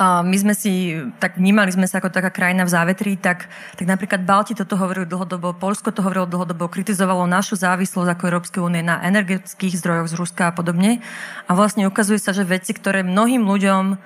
my 0.00 0.36
sme 0.38 0.54
si, 0.56 0.96
tak 1.20 1.36
vnímali 1.36 1.68
sme 1.70 1.84
sa 1.84 2.00
ako 2.00 2.08
taká 2.08 2.32
krajina 2.32 2.64
v 2.64 2.72
závetrí, 2.72 3.12
tak, 3.20 3.46
tak 3.76 3.86
napríklad 3.86 4.24
Balti 4.24 4.56
toto 4.56 4.74
hovorili 4.80 5.04
dlhodobo, 5.04 5.52
Polsko 5.52 5.92
to 5.92 6.00
hovorilo 6.00 6.26
dlhodobo, 6.26 6.70
kritizovalo 6.72 7.28
našu 7.28 7.60
závislosť 7.60 8.08
ako 8.16 8.22
Európskej 8.26 8.60
únie 8.64 8.82
na 8.82 9.04
energetických 9.04 9.78
zdrojoch 9.78 10.08
z 10.10 10.18
Ruska 10.18 10.42
a 10.50 10.56
podobne. 10.56 11.04
A 11.46 11.52
vlastne 11.52 11.86
ukazuje 11.86 12.18
sa, 12.18 12.32
že 12.32 12.48
veci, 12.48 12.72
ktoré 12.72 13.04
mnohým 13.04 13.44
ľuďom 13.44 14.00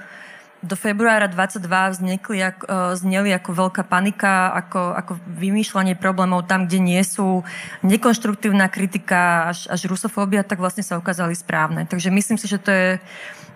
do 0.65 0.75
februára 0.75 1.29
22 1.29 1.69
vznikli, 1.95 2.43
ako, 2.43 2.65
e, 2.65 2.97
zneli 2.97 3.31
ako 3.31 3.51
veľká 3.53 3.83
panika, 3.87 4.51
ako, 4.57 4.97
ako 4.97 5.13
vymýšľanie 5.29 5.95
problémov 5.95 6.49
tam, 6.49 6.65
kde 6.67 6.81
nie 6.81 7.03
sú 7.05 7.45
nekonštruktívna 7.85 8.73
kritika 8.73 9.53
až, 9.53 9.69
až 9.69 9.87
rusofóbia, 9.87 10.43
tak 10.43 10.59
vlastne 10.59 10.83
sa 10.83 10.97
ukázali 10.97 11.37
správne. 11.37 11.85
Takže 11.85 12.09
myslím 12.09 12.41
si, 12.41 12.49
že 12.49 12.59
to 12.59 12.71
je, 12.73 12.89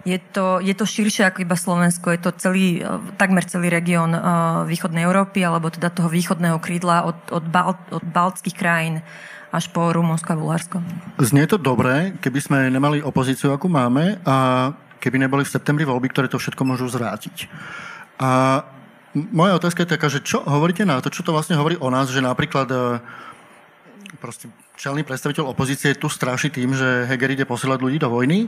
je 0.05 0.18
to, 0.32 0.64
je 0.64 0.72
to 0.72 0.84
širšie 0.88 1.28
ako 1.28 1.44
iba 1.44 1.57
Slovensko, 1.57 2.12
je 2.12 2.20
to 2.20 2.30
celý, 2.40 2.80
e, 2.80 2.88
takmer 3.20 3.44
celý 3.44 3.68
región 3.68 4.16
uh, 4.16 4.64
východnej 4.64 5.05
Európy, 5.05 5.44
alebo 5.44 5.68
teda 5.68 5.92
toho 5.92 6.09
východného 6.09 6.57
krídla 6.57 7.05
od, 7.05 7.18
od, 7.28 7.44
Bal, 7.44 7.76
od 7.92 8.05
baltských 8.05 8.57
krajín 8.57 9.05
až 9.51 9.68
po 9.74 9.90
Rumunsko 9.90 10.32
a 10.32 10.38
Bulharsko. 10.38 10.76
Znie 11.20 11.44
to 11.44 11.59
dobré, 11.59 12.16
keby 12.22 12.38
sme 12.40 12.59
nemali 12.70 13.03
opozíciu, 13.03 13.51
akú 13.51 13.66
máme 13.66 14.22
a 14.24 14.70
keby 15.03 15.20
neboli 15.20 15.42
v 15.42 15.53
septembri 15.53 15.84
voľby, 15.84 16.09
ktoré 16.09 16.30
to 16.30 16.38
všetko 16.38 16.62
môžu 16.62 16.86
zvrátiť. 16.86 17.51
A 18.22 18.62
moja 19.12 19.59
otázka 19.59 19.82
je 19.82 19.92
taká, 19.96 20.07
že 20.07 20.22
čo 20.22 20.40
hovoríte 20.46 20.86
na 20.86 21.03
to, 21.03 21.11
čo 21.11 21.26
to 21.26 21.34
vlastne 21.34 21.59
hovorí 21.59 21.74
o 21.82 21.90
nás, 21.90 22.07
že 22.14 22.22
napríklad 22.22 22.68
e, 22.70 22.76
proste 24.22 24.46
čelný 24.78 25.03
predstaviteľ 25.03 25.51
opozície 25.51 25.98
tu 25.98 26.07
straší 26.07 26.55
tým, 26.55 26.72
že 26.78 27.11
Heger 27.11 27.34
ide 27.34 27.44
posielať 27.48 27.78
ľudí 27.82 27.98
do 27.98 28.07
vojny 28.07 28.46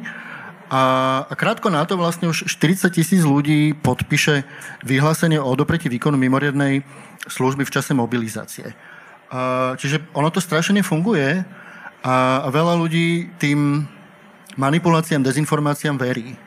a, 0.72 0.82
a 1.28 1.34
krátko 1.36 1.68
na 1.68 1.84
to 1.84 2.00
vlastne 2.00 2.32
už 2.32 2.48
40 2.48 2.88
tisíc 2.96 3.20
ľudí 3.28 3.76
podpíše 3.76 4.48
vyhlásenie 4.88 5.36
o 5.36 5.44
odopretí 5.44 5.92
výkonu 5.92 6.16
mimoriadnej 6.16 6.80
služby 7.28 7.68
v 7.68 7.74
čase 7.76 7.92
mobilizácie. 7.92 8.72
A, 9.28 9.76
čiže 9.76 10.00
ono 10.16 10.32
to 10.32 10.40
strašne 10.40 10.80
funguje 10.80 11.44
a, 12.00 12.14
a 12.40 12.48
veľa 12.48 12.80
ľudí 12.80 13.36
tým 13.36 13.84
manipuláciám, 14.56 15.20
dezinformáciám 15.20 16.00
verí. 16.00 16.40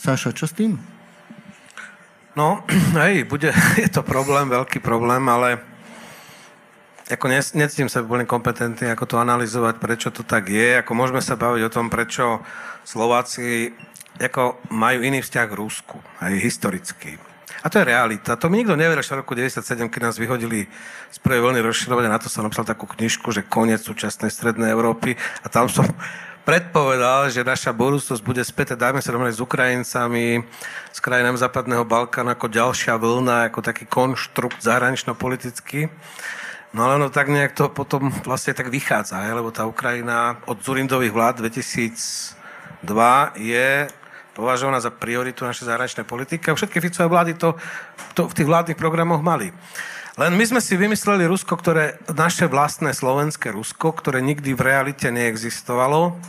Saša, 0.00 0.32
čo 0.32 0.48
s 0.48 0.56
tým? 0.56 0.80
No, 2.32 2.64
hej, 3.04 3.28
bude, 3.28 3.52
je 3.84 3.92
to 3.92 4.00
problém, 4.00 4.48
veľký 4.48 4.80
problém, 4.80 5.20
ale 5.28 5.60
ako 7.08 7.26
necítim 7.32 7.88
sa 7.88 8.04
úplne 8.04 8.28
kompetentný, 8.28 8.92
ako 8.92 9.04
to 9.08 9.16
analyzovať, 9.16 9.80
prečo 9.80 10.08
to 10.12 10.20
tak 10.20 10.52
je. 10.52 10.76
Ako 10.84 10.92
môžeme 10.92 11.24
sa 11.24 11.40
baviť 11.40 11.62
o 11.64 11.72
tom, 11.72 11.88
prečo 11.88 12.44
Slováci 12.84 13.72
ako 14.20 14.60
majú 14.74 15.00
iný 15.00 15.24
vzťah 15.24 15.46
k 15.48 15.56
Rusku, 15.56 15.96
aj 16.20 16.36
historický. 16.36 17.16
A 17.62 17.66
to 17.66 17.82
je 17.82 17.90
realita. 17.90 18.38
To 18.38 18.46
mi 18.46 18.62
nikto 18.62 18.78
neveril, 18.78 19.02
v 19.02 19.18
roku 19.18 19.34
97, 19.34 19.90
keď 19.90 20.00
nás 20.10 20.16
vyhodili 20.20 20.70
z 21.10 21.18
prvej 21.18 21.42
vlny 21.42 21.60
rozširovania, 21.64 22.12
na 22.12 22.22
to 22.22 22.30
som 22.30 22.46
napísal 22.46 22.68
takú 22.68 22.86
knižku, 22.86 23.34
že 23.34 23.46
koniec 23.46 23.82
súčasnej 23.82 24.30
strednej 24.30 24.70
Európy. 24.70 25.18
A 25.42 25.46
tam 25.50 25.66
som 25.66 25.86
predpovedal, 26.48 27.32
že 27.34 27.42
naša 27.42 27.74
budúcnosť 27.74 28.22
bude 28.22 28.42
späť, 28.46 28.78
dajme 28.78 29.02
sa 29.02 29.10
s 29.10 29.42
Ukrajincami, 29.42 30.44
s 30.94 30.98
krajinami 31.02 31.34
Západného 31.34 31.82
Balkánu 31.82 32.30
ako 32.30 32.46
ďalšia 32.46 32.94
vlna, 32.94 33.50
ako 33.50 33.58
taký 33.64 33.90
konštrukt 33.90 34.62
zahranično-politický. 34.62 35.90
No 36.76 36.84
ale 36.84 37.00
no 37.00 37.08
tak 37.08 37.32
nejak 37.32 37.56
to 37.56 37.72
potom 37.72 38.12
vlastne 38.28 38.52
tak 38.52 38.68
vychádza, 38.68 39.24
he? 39.24 39.32
lebo 39.32 39.48
tá 39.48 39.64
Ukrajina 39.64 40.36
od 40.44 40.60
Zurindových 40.60 41.16
vlád 41.16 41.34
2002 41.40 42.36
je 43.40 43.88
považovaná 44.36 44.76
za 44.78 44.92
prioritu 44.92 45.48
našej 45.48 45.66
zahraničnej 45.66 46.04
politiky 46.04 46.52
a 46.52 46.54
všetky 46.54 46.78
Ficové 46.78 47.08
vlády 47.08 47.32
to, 47.40 47.56
to 48.12 48.28
v 48.28 48.36
tých 48.36 48.46
vládnych 48.46 48.78
programoch 48.78 49.24
mali. 49.24 49.50
Len 50.18 50.34
my 50.34 50.44
sme 50.44 50.60
si 50.60 50.76
vymysleli 50.76 51.24
Rusko, 51.30 51.56
ktoré, 51.56 51.98
naše 52.10 52.50
vlastné 52.50 52.92
slovenské 52.92 53.48
Rusko, 53.54 53.94
ktoré 53.94 54.20
nikdy 54.20 54.52
v 54.52 54.60
realite 54.60 55.08
neexistovalo 55.08 56.20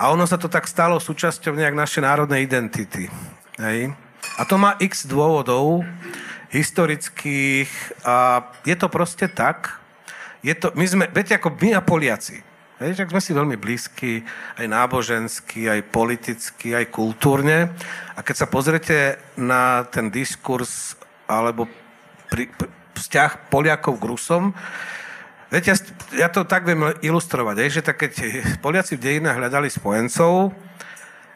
a 0.00 0.02
ono 0.10 0.24
sa 0.24 0.40
to 0.40 0.48
tak 0.48 0.64
stalo 0.66 0.96
súčasťou 0.98 1.54
nejak 1.54 1.76
našej 1.76 2.02
národnej 2.02 2.44
identity. 2.48 3.12
Hej? 3.60 3.92
A 4.40 4.42
to 4.48 4.56
má 4.56 4.74
x 4.80 5.04
dôvodov 5.04 5.84
historických 6.50 7.70
a 8.02 8.42
je 8.66 8.76
to 8.76 8.90
proste 8.90 9.30
tak. 9.32 9.78
Je 10.42 10.54
to, 10.54 10.74
my 10.74 10.84
sme, 10.86 11.04
viete, 11.14 11.38
ako 11.38 11.54
my 11.54 11.78
a 11.78 11.80
Poliaci. 11.82 12.42
Vieš, 12.80 13.04
ak 13.04 13.12
sme 13.12 13.20
si 13.20 13.36
veľmi 13.36 13.56
blízki, 13.60 14.24
aj 14.56 14.66
nábožensky, 14.66 15.68
aj 15.68 15.92
politicky, 15.92 16.72
aj 16.72 16.88
kultúrne. 16.88 17.68
A 18.16 18.24
keď 18.24 18.36
sa 18.40 18.46
pozrete 18.48 19.20
na 19.36 19.84
ten 19.92 20.08
diskurs 20.08 20.96
alebo 21.28 21.68
pri, 22.32 22.48
pri, 22.48 22.72
vzťah 22.96 23.52
Poliakov 23.52 24.00
k 24.00 24.08
Rusom, 24.08 24.44
viete, 25.52 25.76
ja 26.16 26.32
to 26.32 26.48
tak 26.48 26.64
viem 26.64 26.96
ilustrovať, 27.04 27.56
že 27.68 27.84
tak 27.84 28.00
keď 28.00 28.12
Poliaci 28.64 28.96
v 28.96 29.04
dejinách 29.04 29.36
hľadali 29.44 29.68
spojencov, 29.68 30.56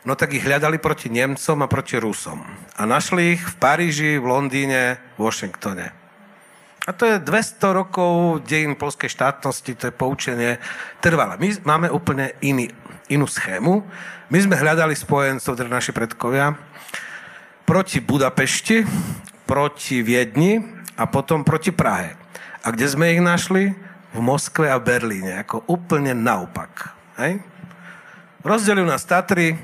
no 0.05 0.13
tak 0.13 0.37
ich 0.37 0.45
hľadali 0.45 0.77
proti 0.79 1.09
Nemcom 1.09 1.65
a 1.65 1.69
proti 1.69 1.97
Rusom. 1.97 2.45
A 2.77 2.83
našli 2.85 3.37
ich 3.37 3.43
v 3.43 3.57
Paríži, 3.57 4.21
v 4.21 4.29
Londýne, 4.29 5.01
v 5.17 5.21
Washingtone. 5.25 5.91
A 6.85 6.93
to 6.93 7.09
je 7.09 7.17
200 7.17 7.65
rokov 7.73 8.45
dejín 8.45 8.77
polskej 8.77 9.09
štátnosti, 9.09 9.73
to 9.73 9.89
je 9.89 9.95
poučenie 9.97 10.61
trvalé. 11.01 11.41
My 11.41 11.49
máme 11.65 11.89
úplne 11.89 12.37
iný, 12.45 12.69
inú 13.09 13.25
schému. 13.25 13.81
My 14.29 14.39
sme 14.45 14.61
hľadali 14.61 14.93
spojencov, 14.93 15.57
teda 15.57 15.73
naši 15.73 15.97
predkovia, 15.97 16.53
proti 17.65 18.05
Budapešti, 18.05 18.85
proti 19.49 20.05
Viedni 20.05 20.61
a 21.01 21.09
potom 21.09 21.41
proti 21.41 21.73
Prahe. 21.73 22.21
A 22.61 22.69
kde 22.69 22.85
sme 22.85 23.17
ich 23.17 23.25
našli? 23.25 23.73
V 24.15 24.23
Moskve 24.23 24.71
a 24.71 24.79
Berlíne, 24.79 25.43
ako 25.43 25.67
úplne 25.67 26.15
naopak. 26.15 26.95
Hej? 27.19 27.43
Rozdelili 28.47 28.87
nás 28.87 29.03
Tatry, 29.03 29.59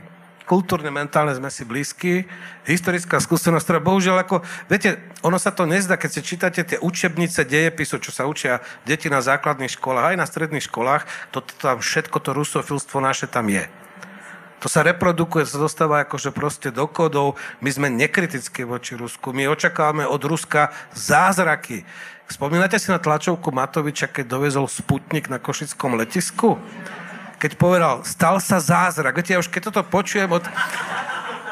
kultúrne, 0.51 0.91
mentálne 0.91 1.31
sme 1.31 1.47
si 1.47 1.63
blízki. 1.63 2.27
Historická 2.67 3.23
skúsenosť, 3.23 3.63
ktorá 3.63 3.79
bohužiaľ 3.79 4.27
ako, 4.27 4.43
viete, 4.67 4.99
ono 5.23 5.39
sa 5.39 5.55
to 5.55 5.63
nezdá, 5.63 5.95
keď 5.95 6.11
si 6.11 6.27
čítate 6.27 6.67
tie 6.67 6.83
učebnice 6.83 7.47
dejepisu, 7.47 8.03
čo 8.03 8.11
sa 8.11 8.27
učia 8.27 8.59
deti 8.83 9.07
na 9.07 9.23
základných 9.23 9.79
školách, 9.79 10.11
aj 10.11 10.17
na 10.19 10.27
stredných 10.27 10.67
školách, 10.67 11.07
to, 11.31 11.39
to 11.39 11.55
tam 11.55 11.79
všetko 11.79 12.19
to 12.19 12.35
rusofilstvo 12.35 12.99
naše 12.99 13.31
tam 13.31 13.47
je. 13.47 13.71
To 14.61 14.69
sa 14.69 14.85
reprodukuje, 14.85 15.47
sa 15.47 15.57
dostáva 15.57 16.05
akože 16.05 16.35
proste 16.37 16.69
do 16.69 16.85
kodov. 16.85 17.41
My 17.65 17.73
sme 17.73 17.89
nekritickí 17.89 18.67
voči 18.69 18.93
Rusku. 18.93 19.33
My 19.33 19.49
očakávame 19.49 20.05
od 20.05 20.21
Ruska 20.21 20.69
zázraky. 20.93 21.89
Spomínate 22.29 22.77
si 22.77 22.93
na 22.93 23.01
tlačovku 23.01 23.49
Matoviča, 23.49 24.13
keď 24.13 24.37
dovezol 24.37 24.69
Sputnik 24.69 25.33
na 25.33 25.41
Košickom 25.41 25.97
letisku? 25.97 26.61
Keď 27.41 27.57
povedal, 27.57 28.05
stal 28.05 28.37
sa 28.37 28.61
zázrak. 28.61 29.17
Viete, 29.17 29.33
ja 29.33 29.41
už 29.41 29.49
keď 29.49 29.73
toto 29.73 29.81
počujem 29.89 30.29
od... 30.29 30.45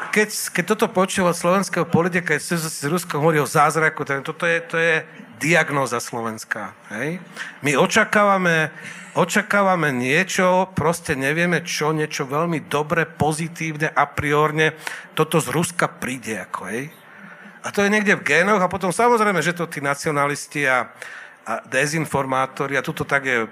Keď, 0.09 0.29
keď 0.53 0.63
toto 0.73 0.85
počujem 0.89 1.29
od 1.29 1.37
slovenského 1.37 1.85
politika, 1.85 2.33
keď 2.33 2.41
s 2.41 2.81
Ruskom 2.81 3.21
hovorí 3.21 3.37
o 3.37 3.45
zázraku, 3.45 4.05
tak 4.05 4.25
toto 4.25 4.45
je, 4.45 4.57
to 4.65 4.77
je 4.77 5.05
diagnóza 5.37 6.01
slovenská. 6.01 6.73
Hej? 6.97 7.21
My 7.61 7.77
očakávame, 7.77 8.73
očakávame 9.13 9.93
niečo, 9.93 10.73
proste 10.73 11.13
nevieme 11.13 11.61
čo, 11.61 11.93
niečo 11.93 12.25
veľmi 12.25 12.65
dobre, 12.65 13.05
pozitívne, 13.05 13.93
a 13.93 14.09
priorne, 14.09 14.73
toto 15.13 15.37
z 15.37 15.53
Ruska 15.53 15.85
príde. 15.85 16.41
Ako, 16.41 16.73
hej? 16.73 16.89
A 17.61 17.69
to 17.69 17.85
je 17.85 17.93
niekde 17.93 18.17
v 18.17 18.25
génoch 18.25 18.65
a 18.65 18.71
potom 18.71 18.89
samozrejme, 18.89 19.45
že 19.45 19.53
to 19.53 19.69
tí 19.69 19.77
nacionalisti 19.77 20.65
a, 20.65 20.89
a 21.45 21.61
dezinformátori, 21.69 22.81
a 22.81 22.85
tuto 22.85 23.05
tak 23.05 23.29
je 23.29 23.45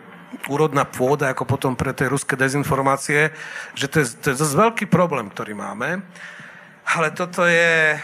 úrodná 0.52 0.84
pôda, 0.84 1.32
ako 1.32 1.48
potom 1.48 1.74
pre 1.76 1.96
tie 1.96 2.12
ruské 2.12 2.36
dezinformácie, 2.36 3.32
že 3.76 3.88
to 3.88 4.04
je, 4.04 4.06
to 4.20 4.26
je 4.34 4.40
zase 4.40 4.56
veľký 4.56 4.86
problém, 4.92 5.32
ktorý 5.32 5.56
máme. 5.56 6.04
Ale 6.88 7.12
toto 7.12 7.44
je 7.44 8.00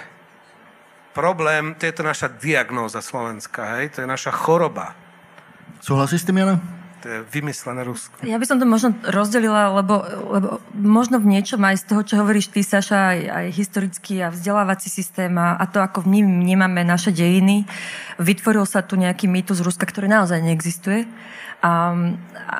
problém, 1.16 1.78
to 1.78 1.88
je 1.88 1.94
to 1.96 2.04
naša 2.04 2.28
diagnóza 2.28 3.00
slovenská, 3.00 3.80
hej? 3.80 3.94
to 3.94 3.98
je 4.04 4.08
naša 4.10 4.34
choroba. 4.34 4.98
Súhlasíš 5.80 6.26
s 6.26 6.28
tým, 6.28 6.42
Jana? 6.42 6.58
To 7.04 7.12
je 7.12 7.20
vymyslené 7.36 7.84
Rusko. 7.84 8.24
Ja 8.24 8.40
by 8.40 8.48
som 8.48 8.64
to 8.64 8.68
možno 8.68 8.96
rozdelila, 9.04 9.76
lebo, 9.76 10.08
lebo 10.32 10.64
možno 10.72 11.20
v 11.20 11.36
niečom 11.36 11.60
aj 11.60 11.84
z 11.84 11.86
toho, 11.92 12.02
čo 12.08 12.16
hovoríš 12.24 12.48
ty, 12.48 12.64
Saša, 12.64 13.12
aj, 13.12 13.20
aj 13.28 13.46
historický 13.52 14.24
a 14.24 14.32
vzdelávací 14.32 14.88
systém 14.88 15.36
a, 15.36 15.60
a 15.60 15.68
to, 15.68 15.84
ako 15.84 16.08
my 16.08 16.24
vnímame 16.24 16.88
naše 16.88 17.12
dejiny, 17.12 17.68
vytvoril 18.24 18.64
sa 18.64 18.88
tu 18.88 18.96
nejaký 18.96 19.28
mýtus 19.28 19.60
Ruska, 19.60 19.84
ktorý 19.84 20.08
naozaj 20.08 20.40
neexistuje. 20.48 21.04
A, 21.64 21.96
a, 22.36 22.58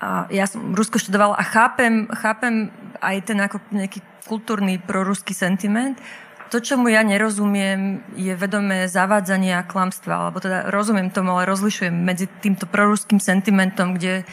a 0.00 0.08
ja 0.32 0.48
som 0.48 0.72
Rusko 0.72 0.96
študovala 0.96 1.36
a 1.36 1.44
chápem, 1.44 2.08
chápem 2.08 2.72
aj 3.04 3.16
ten 3.28 3.38
ako 3.38 3.60
nejaký 3.68 4.00
kultúrny 4.24 4.80
proruský 4.80 5.36
sentiment. 5.36 6.00
To, 6.48 6.60
čo 6.60 6.76
mu 6.76 6.92
ja 6.92 7.00
nerozumiem, 7.00 8.04
je 8.16 8.32
vedomé 8.36 8.88
zavádzanie 8.88 9.56
a 9.56 9.68
klamstva. 9.68 10.28
Alebo 10.28 10.40
teda 10.40 10.68
rozumiem 10.68 11.12
tomu, 11.12 11.36
ale 11.36 11.48
rozlišujem 11.48 11.92
medzi 11.92 12.28
týmto 12.40 12.68
proruským 12.68 13.20
sentimentom, 13.20 13.96
kde 13.96 14.24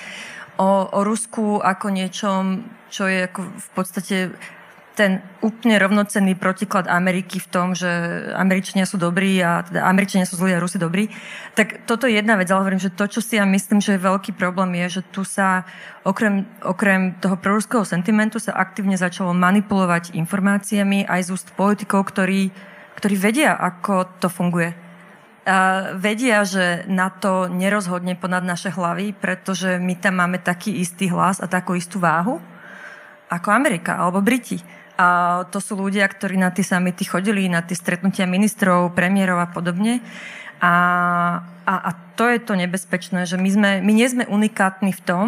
o, 0.59 0.87
o 0.87 0.99
Rusku 1.03 1.63
ako 1.63 1.87
niečom, 1.91 2.67
čo 2.91 3.07
je 3.07 3.27
ako 3.27 3.41
v 3.43 3.69
podstate 3.71 4.15
ten 4.99 5.23
úplne 5.39 5.79
rovnocenný 5.79 6.35
protiklad 6.35 6.91
Ameriky 6.91 7.39
v 7.39 7.47
tom, 7.47 7.71
že 7.71 7.87
Američania 8.35 8.83
sú 8.83 8.99
dobrí 8.99 9.39
a 9.39 9.63
teda 9.63 9.87
Američania 9.87 10.27
sú 10.27 10.35
zlí 10.35 10.51
a 10.51 10.59
Rusi 10.59 10.75
dobrí, 10.75 11.07
tak 11.55 11.87
toto 11.87 12.03
je 12.03 12.19
jedna 12.19 12.35
vec, 12.35 12.51
ale 12.51 12.67
hovorím, 12.67 12.83
že 12.83 12.91
to, 12.91 13.07
čo 13.07 13.23
si 13.23 13.39
ja 13.39 13.47
myslím, 13.47 13.79
že 13.79 13.95
je 13.95 14.03
veľký 14.03 14.35
problém, 14.35 14.75
je, 14.83 14.99
že 14.99 15.01
tu 15.07 15.23
sa 15.23 15.63
okrem, 16.03 16.43
okrem 16.67 17.15
toho 17.23 17.39
proruského 17.39 17.87
sentimentu 17.87 18.43
sa 18.43 18.59
aktívne 18.59 18.99
začalo 18.99 19.31
manipulovať 19.31 20.19
informáciami 20.19 21.07
aj 21.07 21.31
z 21.31 21.33
úst 21.39 21.47
politikov, 21.55 22.11
ktorí, 22.11 22.51
ktorí 22.99 23.15
vedia, 23.15 23.55
ako 23.55 24.19
to 24.19 24.27
funguje. 24.27 24.75
A 25.47 25.95
vedia, 25.95 26.43
že 26.43 26.83
na 26.91 27.07
to 27.07 27.47
nerozhodne 27.47 28.19
ponad 28.19 28.43
naše 28.43 28.67
hlavy, 28.67 29.15
pretože 29.15 29.79
my 29.79 29.95
tam 29.95 30.19
máme 30.19 30.43
taký 30.43 30.75
istý 30.75 31.07
hlas 31.07 31.39
a 31.39 31.47
takú 31.47 31.79
istú 31.79 32.03
váhu 32.03 32.43
ako 33.29 33.53
Amerika 33.53 33.95
alebo 33.95 34.19
Briti. 34.25 34.78
A 34.99 35.07
to 35.47 35.63
sú 35.63 35.79
ľudia, 35.79 36.03
ktorí 36.03 36.35
na 36.35 36.51
tie 36.51 36.67
samity 36.67 37.07
chodili, 37.07 37.47
na 37.47 37.63
tie 37.63 37.71
stretnutia 37.71 38.27
ministrov, 38.27 38.91
premiérov 38.91 39.39
a 39.39 39.47
podobne. 39.47 40.03
A, 40.59 40.73
a, 41.63 41.73
a 41.87 41.89
to 42.19 42.27
je 42.27 42.43
to 42.43 42.59
nebezpečné, 42.59 43.23
že 43.23 43.39
my, 43.39 43.49
sme, 43.49 43.71
my 43.79 43.91
nie 43.95 44.07
sme 44.11 44.27
unikátni 44.27 44.91
v 44.91 45.01
tom, 45.07 45.27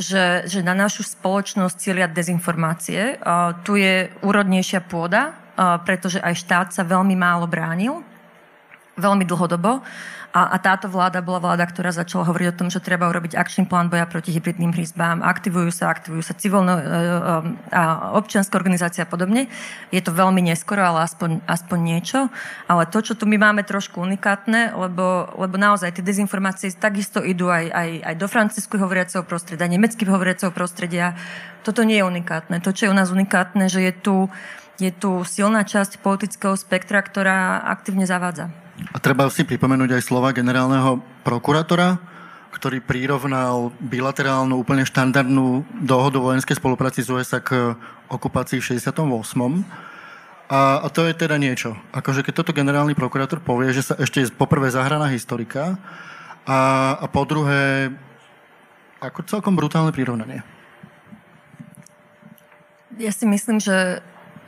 že, 0.00 0.48
že 0.48 0.64
na 0.64 0.72
našu 0.72 1.04
spoločnosť 1.04 1.76
cieľia 1.76 2.08
dezinformácie. 2.08 3.20
A 3.20 3.60
tu 3.60 3.76
je 3.76 4.08
úrodnejšia 4.24 4.80
pôda, 4.88 5.36
pretože 5.84 6.16
aj 6.20 6.34
štát 6.40 6.68
sa 6.72 6.80
veľmi 6.80 7.12
málo 7.16 7.44
bránil, 7.44 8.00
veľmi 8.96 9.28
dlhodobo. 9.28 9.84
A, 10.36 10.52
a 10.52 10.56
táto 10.60 10.92
vláda 10.92 11.24
bola 11.24 11.40
vláda, 11.40 11.64
ktorá 11.64 11.88
začala 11.96 12.28
hovoriť 12.28 12.46
o 12.52 12.58
tom, 12.60 12.68
že 12.68 12.84
treba 12.84 13.08
urobiť 13.08 13.40
akčný 13.40 13.64
plán 13.64 13.88
boja 13.88 14.04
proti 14.04 14.36
hybridným 14.36 14.68
hryzbám. 14.68 15.24
Aktivujú 15.24 15.72
sa, 15.72 15.88
aktivujú 15.88 16.20
sa 16.20 16.36
civilno, 16.36 16.76
e, 16.76 16.82
e, 16.84 16.92
a 17.72 18.12
občianská 18.20 18.52
organizácia 18.60 19.08
a 19.08 19.10
podobne. 19.10 19.48
Je 19.88 20.04
to 20.04 20.12
veľmi 20.12 20.44
neskoro, 20.44 20.84
ale 20.84 21.08
aspoň, 21.08 21.40
aspoň 21.48 21.78
niečo. 21.80 22.28
Ale 22.68 22.84
to, 22.84 23.00
čo 23.00 23.16
tu 23.16 23.24
my 23.24 23.40
máme 23.40 23.64
trošku 23.64 23.96
unikátne, 23.96 24.76
lebo, 24.76 25.32
lebo 25.40 25.56
naozaj 25.56 25.96
tie 25.96 26.04
dezinformácie 26.04 26.68
takisto 26.76 27.24
idú 27.24 27.48
aj, 27.48 27.72
aj, 27.72 27.90
aj 28.04 28.14
do 28.20 28.28
francúzsku 28.28 28.76
hovoriaceho 28.76 29.24
prostredia, 29.24 29.72
nemecky 29.72 30.04
hovoriaceho 30.04 30.52
prostredia. 30.52 31.16
Toto 31.64 31.80
nie 31.80 31.96
je 31.96 32.04
unikátne. 32.04 32.60
To, 32.60 32.76
čo 32.76 32.84
je 32.84 32.92
u 32.92 32.96
nás 32.98 33.08
unikátne, 33.08 33.72
že 33.72 33.88
je 33.88 33.92
tu, 33.96 34.28
je 34.76 34.92
tu 34.92 35.24
silná 35.24 35.64
časť 35.64 36.04
politického 36.04 36.52
spektra, 36.60 37.00
ktorá 37.00 37.64
aktívne 37.72 38.04
zavádza. 38.04 38.65
A 38.76 38.96
treba 39.00 39.28
si 39.32 39.44
pripomenúť 39.44 39.96
aj 39.96 40.02
slova 40.04 40.36
generálneho 40.36 41.00
prokurátora, 41.24 41.96
ktorý 42.52 42.80
prirovnal 42.80 43.72
bilaterálnu, 43.80 44.56
úplne 44.56 44.88
štandardnú 44.88 45.64
dohodu 45.84 46.16
vojenskej 46.16 46.56
spolupráci 46.56 47.04
z 47.04 47.12
USA 47.12 47.40
k 47.40 47.76
okupácii 48.08 48.60
v 48.60 48.80
68. 48.80 48.96
A, 50.46 50.80
a 50.80 50.88
to 50.88 51.04
je 51.04 51.12
teda 51.12 51.36
niečo. 51.36 51.74
Akože 51.90 52.22
keď 52.22 52.40
toto 52.40 52.56
generálny 52.56 52.94
prokurátor 52.94 53.42
povie, 53.42 53.74
že 53.74 53.92
sa 53.92 53.94
ešte 53.98 54.24
je 54.24 54.32
poprvé 54.32 54.70
zahraná 54.70 55.10
historika 55.10 55.76
a, 56.46 56.94
a 57.02 57.06
po 57.10 57.26
druhé 57.26 57.92
ako 59.02 59.26
celkom 59.28 59.58
brutálne 59.58 59.92
prirovnanie. 59.92 60.40
Ja 62.96 63.12
si 63.12 63.28
myslím, 63.28 63.60
že 63.60 64.00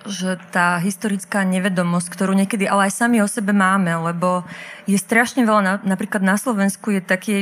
že 0.06 0.38
tá 0.54 0.78
historická 0.78 1.42
nevedomosť, 1.42 2.08
ktorú 2.12 2.36
niekedy 2.36 2.68
ale 2.70 2.90
aj 2.90 3.02
sami 3.02 3.18
o 3.18 3.28
sebe 3.28 3.50
máme, 3.50 3.90
lebo 3.98 4.46
je 4.86 4.94
strašne 5.00 5.42
veľa, 5.42 5.62
na, 5.64 5.74
napríklad 5.82 6.22
na 6.22 6.38
Slovensku 6.38 6.94
je 6.94 7.02
taký 7.02 7.36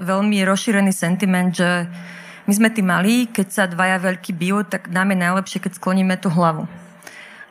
veľmi 0.00 0.42
rozšírený 0.42 0.90
sentiment, 0.90 1.54
že 1.54 1.86
my 2.48 2.52
sme 2.52 2.68
tí 2.74 2.82
malí, 2.82 3.30
keď 3.30 3.46
sa 3.48 3.64
dvaja 3.70 4.02
veľkí 4.02 4.34
bijú, 4.34 4.66
tak 4.66 4.90
nám 4.90 5.14
je 5.14 5.22
najlepšie, 5.22 5.58
keď 5.62 5.72
skloníme 5.78 6.18
tú 6.18 6.32
hlavu. 6.32 6.66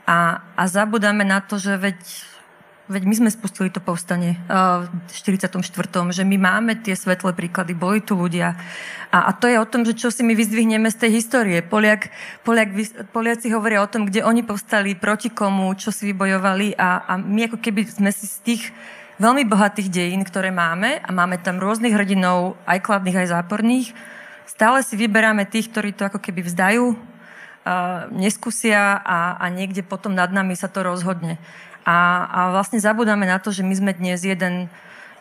A, 0.09 0.41
a 0.57 0.63
zabudáme 0.65 1.23
na 1.23 1.39
to, 1.39 1.61
že 1.61 1.77
veď 1.77 1.99
Veď 2.89 3.05
my 3.05 3.15
sme 3.21 3.29
spustili 3.29 3.69
to 3.69 3.77
povstanie 3.77 4.33
v 4.49 4.89
44. 5.13 5.61
že 6.09 6.25
my 6.25 6.37
máme 6.41 6.73
tie 6.81 6.97
svetlé 6.97 7.37
príklady, 7.37 7.77
boli 7.77 8.01
tu 8.01 8.17
ľudia. 8.17 8.57
A, 9.13 9.29
a 9.29 9.31
to 9.37 9.45
je 9.45 9.61
o 9.61 9.69
tom, 9.69 9.85
že 9.85 9.93
čo 9.93 10.09
si 10.09 10.25
my 10.25 10.33
vyzdvihneme 10.33 10.89
z 10.89 10.97
tej 11.05 11.21
histórie. 11.21 11.61
Poliak, 11.61 12.09
Poliak, 12.41 12.73
Poliaci 13.13 13.53
hovoria 13.53 13.85
o 13.85 13.91
tom, 13.93 14.09
kde 14.09 14.25
oni 14.25 14.41
povstali, 14.41 14.97
proti 14.97 15.29
komu, 15.29 15.69
čo 15.77 15.93
si 15.93 16.09
vybojovali 16.09 16.73
a, 16.81 17.05
a 17.05 17.13
my 17.21 17.53
ako 17.53 17.61
keby 17.61 17.85
sme 17.85 18.09
si 18.09 18.25
z 18.25 18.37
tých 18.41 18.63
veľmi 19.21 19.45
bohatých 19.45 19.93
dejín, 19.93 20.25
ktoré 20.25 20.49
máme 20.49 20.97
a 20.97 21.09
máme 21.13 21.37
tam 21.45 21.61
rôznych 21.61 21.93
hrdinov, 21.93 22.57
aj 22.65 22.81
kladných, 22.81 23.21
aj 23.21 23.37
záporných, 23.37 23.93
stále 24.49 24.81
si 24.81 24.97
vyberáme 24.97 25.45
tých, 25.45 25.69
ktorí 25.69 25.93
to 25.93 26.09
ako 26.09 26.17
keby 26.17 26.41
vzdajú, 26.41 26.97
neskúsia 28.15 28.97
a, 28.97 29.37
a 29.37 29.45
niekde 29.53 29.85
potom 29.85 30.15
nad 30.15 30.33
nami 30.33 30.57
sa 30.57 30.71
to 30.71 30.81
rozhodne. 30.81 31.37
A, 31.89 32.29
a 32.29 32.39
vlastne 32.53 32.77
zabudáme 32.77 33.25
na 33.25 33.41
to, 33.41 33.49
že 33.49 33.65
my 33.65 33.73
sme 33.73 33.91
dnes 33.97 34.21
jeden, 34.21 34.69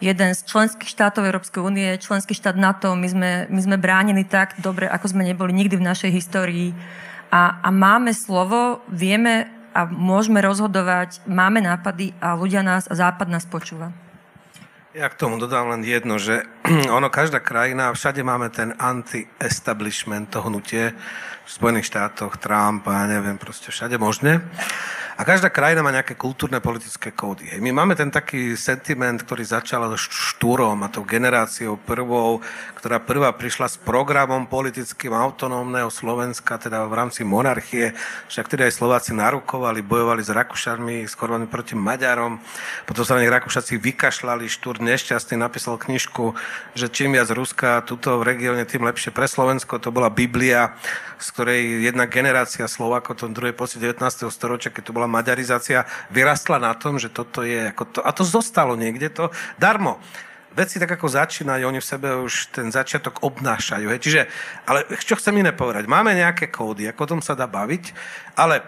jeden 0.05 0.31
z 0.37 0.41
členských 0.45 0.93
štátov 0.93 1.25
Európskej 1.25 1.65
únie, 1.65 1.97
členský 1.97 2.37
štát 2.37 2.61
NATO, 2.61 2.93
my 2.93 3.09
sme, 3.09 3.31
my 3.49 3.61
sme 3.65 3.81
bránení 3.81 4.29
tak 4.29 4.61
dobre, 4.61 4.85
ako 4.85 5.17
sme 5.17 5.25
neboli 5.25 5.57
nikdy 5.57 5.81
v 5.81 5.89
našej 5.89 6.13
histórii. 6.13 6.77
A, 7.33 7.65
a 7.65 7.69
máme 7.73 8.13
slovo, 8.13 8.85
vieme 8.93 9.49
a 9.73 9.89
môžeme 9.89 10.45
rozhodovať, 10.45 11.25
máme 11.25 11.65
nápady 11.65 12.13
a 12.21 12.37
ľudia 12.37 12.61
nás 12.61 12.85
a 12.85 12.99
Západ 12.99 13.33
nás 13.33 13.49
počúva. 13.49 13.89
Ja 14.93 15.09
k 15.09 15.21
tomu 15.21 15.41
dodám 15.41 15.73
len 15.73 15.85
jedno, 15.89 16.21
že 16.21 16.45
ono, 16.97 17.09
každá 17.09 17.41
krajina, 17.41 17.97
všade 17.97 18.21
máme 18.21 18.53
ten 18.53 18.77
anti-establishment, 18.77 20.29
to 20.29 20.45
hnutie, 20.45 20.93
v 21.49 21.51
Spojených 21.57 21.89
štátoch, 21.89 22.37
Trump 22.37 22.85
a 22.93 23.09
ja 23.09 23.17
neviem, 23.17 23.41
proste 23.41 23.73
všade 23.73 23.97
možné. 23.97 24.45
A 25.19 25.27
každá 25.27 25.51
krajina 25.51 25.83
má 25.83 25.91
nejaké 25.91 26.15
kultúrne 26.15 26.63
politické 26.63 27.11
kódy. 27.11 27.51
My 27.59 27.75
máme 27.75 27.99
ten 27.99 28.07
taký 28.07 28.55
sentiment, 28.55 29.19
ktorý 29.19 29.43
začal 29.43 29.83
štúrom 29.99 30.79
a 30.87 30.93
tou 30.95 31.03
generáciou 31.03 31.75
prvou, 31.75 32.39
ktorá 32.79 33.03
prvá 33.03 33.35
prišla 33.35 33.67
s 33.67 33.75
programom 33.83 34.47
politickým 34.47 35.11
autonómneho 35.11 35.91
Slovenska, 35.91 36.55
teda 36.63 36.87
v 36.87 36.95
rámci 36.95 37.27
monarchie. 37.27 37.99
Však 38.31 38.47
tedy 38.47 38.71
aj 38.71 38.79
Slováci 38.79 39.11
narukovali, 39.11 39.83
bojovali 39.83 40.23
s 40.23 40.31
Rakúšanmi, 40.31 41.03
s 41.03 41.19
Korvami 41.19 41.51
proti 41.51 41.75
Maďarom. 41.75 42.39
Potom 42.87 43.03
sa 43.03 43.19
na 43.19 43.27
nich 43.27 43.35
Rakúšaci 43.35 43.75
vykašľali. 43.75 44.47
Štúr 44.47 44.79
nešťastný 44.79 45.35
napísal 45.35 45.83
knižku, 45.83 46.39
že 46.79 46.87
čím 46.95 47.19
viac 47.19 47.27
Ruska 47.35 47.83
tuto 47.83 48.23
v 48.23 48.39
regióne, 48.39 48.63
tým 48.63 48.87
lepšie 48.87 49.11
pre 49.11 49.27
Slovensko. 49.27 49.83
To 49.83 49.91
bola 49.91 50.15
Biblia, 50.15 50.79
z 51.19 51.27
ktorej 51.35 51.91
jedna 51.91 52.07
generácia 52.07 52.71
Slovákov, 52.71 53.19
tom 53.19 53.35
druhej 53.35 53.51
polovici 53.51 53.83
19. 53.83 54.31
storočia, 54.31 54.71
keď 54.71 54.83
to 54.87 54.95
bola 54.95 55.08
maďarizácia 55.09 55.89
vyrastla 56.13 56.61
na 56.61 56.77
tom, 56.77 57.01
že 57.01 57.09
toto 57.09 57.41
je 57.43 57.73
ako 57.73 57.85
to, 57.89 58.01
a 58.05 58.11
to 58.13 58.23
zostalo 58.23 58.77
niekde 58.77 59.09
to 59.09 59.33
darmo. 59.57 59.97
Veci 60.53 60.81
tak 60.81 60.91
ako 60.91 61.07
začínajú, 61.09 61.65
oni 61.69 61.81
v 61.81 61.87
sebe 61.87 62.09
už 62.25 62.51
ten 62.51 62.73
začiatok 62.73 63.23
obnášajú. 63.23 63.87
Hej. 63.95 64.01
Čiže, 64.01 64.21
ale 64.67 64.85
čo 65.01 65.15
chcem 65.17 65.37
iné 65.39 65.55
povedať? 65.55 65.87
Máme 65.87 66.17
nejaké 66.17 66.51
kódy, 66.51 66.89
ako 66.89 67.01
o 67.05 67.11
tom 67.17 67.21
sa 67.23 67.39
dá 67.39 67.47
baviť, 67.47 67.95
ale 68.35 68.65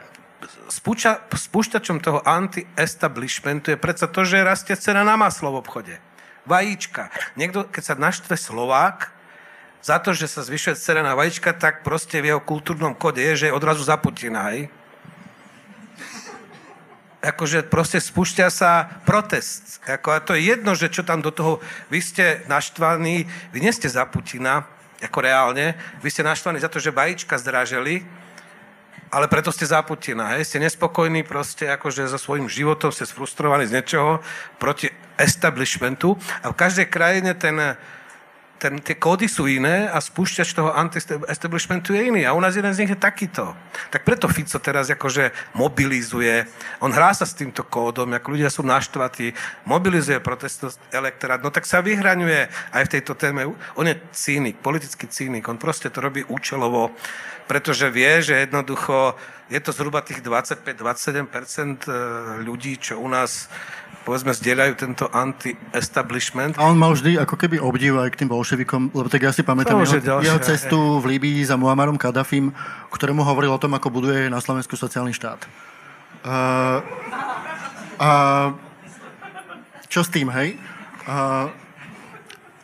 spúča, 0.71 1.25
spúšťačom 1.29 1.99
toho 1.99 2.21
anti-establishmentu 2.23 3.75
je 3.75 3.79
predsa 3.81 4.07
to, 4.07 4.23
že 4.23 4.47
rastie 4.47 4.77
cena 4.79 5.03
na 5.03 5.19
maslo 5.19 5.51
v 5.53 5.61
obchode. 5.61 5.95
Vajíčka. 6.49 7.13
Niekto, 7.37 7.69
keď 7.69 7.83
sa 7.83 7.95
naštve 7.99 8.37
Slovák, 8.39 9.13
za 9.81 9.97
to, 9.97 10.13
že 10.13 10.29
sa 10.29 10.45
zvyšuje 10.45 10.77
cena 10.77 11.01
na 11.01 11.17
vajíčka, 11.17 11.57
tak 11.57 11.81
proste 11.81 12.21
v 12.21 12.37
jeho 12.37 12.41
kultúrnom 12.45 12.93
kode 12.93 13.25
je, 13.25 13.35
že 13.35 13.47
je 13.49 13.57
odrazu 13.57 13.81
za 13.81 13.97
Putina, 13.97 14.53
hej? 14.53 14.69
Akože 17.21 17.69
proste 17.69 18.01
spúšťa 18.01 18.47
sa 18.49 18.89
protest. 19.05 19.85
Ako, 19.85 20.09
a 20.17 20.25
to 20.25 20.33
je 20.33 20.57
jedno, 20.57 20.73
že 20.73 20.89
čo 20.89 21.05
tam 21.05 21.21
do 21.21 21.29
toho, 21.29 21.61
vy 21.93 22.01
ste 22.01 22.41
naštvaní, 22.49 23.29
vy 23.53 23.59
nie 23.61 23.73
ste 23.73 23.93
za 23.93 24.09
Putina, 24.09 24.65
ako 25.01 25.19
reálne, 25.21 25.77
vy 26.01 26.09
ste 26.09 26.25
naštvaní 26.25 26.61
za 26.61 26.69
to, 26.69 26.81
že 26.81 26.93
vajíčka 26.93 27.41
zdraželi, 27.41 28.05
ale 29.11 29.27
preto 29.29 29.53
ste 29.53 29.69
za 29.69 29.81
Putina, 29.85 30.37
hej? 30.37 30.49
ste 30.49 30.63
nespokojní 30.63 31.25
proste 31.25 31.69
akože 31.69 32.09
so 32.09 32.17
svojím 32.21 32.49
životom, 32.49 32.93
ste 32.93 33.09
sfrustrovaní 33.09 33.69
z 33.69 33.81
niečoho 33.81 34.21
proti 34.57 34.89
establishmentu 35.21 36.17
a 36.41 36.53
v 36.53 36.57
každej 36.57 36.87
krajine 36.89 37.37
ten 37.37 37.77
ten, 38.61 38.77
tie 38.85 39.01
kódy 39.01 39.25
sú 39.25 39.49
iné 39.49 39.89
a 39.89 39.97
spúšťač 39.97 40.53
toho 40.53 40.69
anti-establishmentu 40.77 41.97
je 41.97 42.13
iný. 42.13 42.29
A 42.29 42.37
u 42.37 42.41
nás 42.45 42.53
jeden 42.53 42.69
z 42.77 42.85
nich 42.85 42.93
je 42.93 43.01
takýto. 43.01 43.57
Tak 43.89 44.05
preto 44.05 44.29
Fico 44.29 44.61
teraz 44.61 44.93
akože 44.93 45.57
mobilizuje. 45.57 46.45
On 46.85 46.93
hrá 46.93 47.17
sa 47.17 47.25
s 47.25 47.33
týmto 47.33 47.65
kódom, 47.65 48.13
ako 48.13 48.37
ľudia 48.37 48.53
sú 48.53 48.61
naštvatí, 48.61 49.33
mobilizuje 49.65 50.21
protestnosť 50.21 50.93
elektorát. 50.93 51.41
No 51.41 51.49
tak 51.49 51.65
sa 51.65 51.81
vyhraňuje 51.81 52.53
aj 52.77 52.83
v 52.85 52.93
tejto 52.93 53.17
téme. 53.17 53.49
On 53.81 53.87
je 53.89 53.97
cínik, 54.13 54.61
politický 54.61 55.09
cínik. 55.09 55.49
On 55.49 55.57
proste 55.57 55.89
to 55.89 56.05
robí 56.05 56.21
účelovo, 56.29 56.93
pretože 57.49 57.89
vie, 57.89 58.21
že 58.21 58.45
jednoducho 58.45 59.17
je 59.51 59.59
to 59.59 59.75
zhruba 59.75 60.05
tých 60.05 60.23
25-27% 60.23 61.89
ľudí, 62.47 62.79
čo 62.79 63.01
u 63.03 63.09
nás 63.11 63.51
povedzme, 64.05 64.33
zdieľajú 64.33 64.73
tento 64.81 65.05
anti-establishment. 65.13 66.57
A 66.57 66.67
on 66.67 66.81
mal 66.81 66.97
vždy 66.97 67.21
ako 67.21 67.37
keby 67.37 67.61
obdiv 67.61 68.01
aj 68.01 68.17
k 68.17 68.25
tým 68.25 68.31
bolševikom, 68.33 68.97
lebo 68.97 69.09
tak 69.13 69.23
ja 69.23 69.33
si 69.33 69.45
pamätám 69.45 69.77
jeho, 69.85 70.01
ďalšie, 70.01 70.27
jeho 70.27 70.41
cestu 70.41 70.79
v 70.99 71.17
Líbii 71.17 71.45
za 71.45 71.61
Muammarom 71.61 72.01
Kadafim, 72.01 72.53
ktorému 72.89 73.21
hovoril 73.23 73.53
o 73.53 73.61
tom, 73.61 73.77
ako 73.77 73.93
buduje 73.93 74.33
na 74.33 74.41
Slovensku 74.41 74.75
sociálny 74.75 75.13
štát. 75.13 75.45
Uh, 76.21 76.81
uh, 78.01 78.49
čo 79.89 80.01
s 80.05 80.09
tým, 80.09 80.29
hej? 80.33 80.57
Uh, 81.05 81.49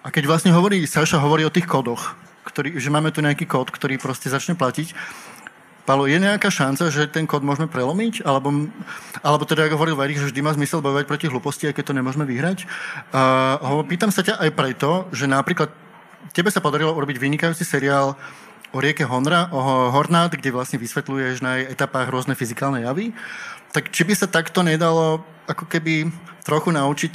a 0.07 0.09
keď 0.15 0.31
vlastne 0.31 0.55
hovorí, 0.55 0.87
Saša 0.87 1.19
hovorí 1.19 1.43
o 1.43 1.51
tých 1.51 1.67
kódoch, 1.67 2.15
ktorý, 2.47 2.79
že 2.79 2.95
máme 2.95 3.11
tu 3.11 3.21
nejaký 3.21 3.45
kód, 3.45 3.75
ktorý 3.75 3.99
proste 3.99 4.31
začne 4.31 4.55
platiť, 4.55 4.95
Palo, 5.87 6.11
je 6.11 6.19
nejaká 6.19 6.51
šanca, 6.51 6.91
že 6.91 7.07
ten 7.07 7.31
kód 7.31 7.47
môžeme 7.47 7.71
prelomiť? 7.71 8.27
Alebo, 8.27 8.67
alebo 9.23 9.47
teda, 9.47 9.71
ako 9.71 9.79
hovoril 9.79 9.95
Varik, 9.95 10.19
že 10.19 10.35
vždy 10.35 10.43
má 10.43 10.51
zmysel 10.51 10.83
bojovať 10.83 11.07
proti 11.07 11.31
hlúposti, 11.31 11.71
aj 11.71 11.79
keď 11.79 11.85
to 11.87 11.95
nemôžeme 11.95 12.27
vyhrať? 12.27 12.67
Uh, 13.15 13.87
pýtam 13.87 14.11
sa 14.11 14.27
ťa 14.27 14.43
aj 14.43 14.51
preto, 14.59 15.07
že 15.15 15.31
napríklad 15.31 15.71
tebe 16.35 16.51
sa 16.51 16.59
podarilo 16.59 16.91
urobiť 16.91 17.23
vynikajúci 17.23 17.63
seriál 17.63 18.19
o 18.75 18.79
rieke 18.83 19.07
Honra, 19.07 19.47
o 19.55 19.95
Hornát, 19.95 20.35
kde 20.35 20.51
vlastne 20.51 20.83
vysvetľuješ 20.83 21.39
na 21.47 21.63
etapách 21.63 22.11
rôzne 22.11 22.35
fyzikálne 22.35 22.83
javy. 22.83 23.15
Tak 23.71 23.95
či 23.95 24.03
by 24.03 24.19
sa 24.19 24.27
takto 24.27 24.67
nedalo 24.67 25.23
ako 25.47 25.71
keby 25.71 26.11
trochu 26.43 26.75
naučiť 26.75 27.13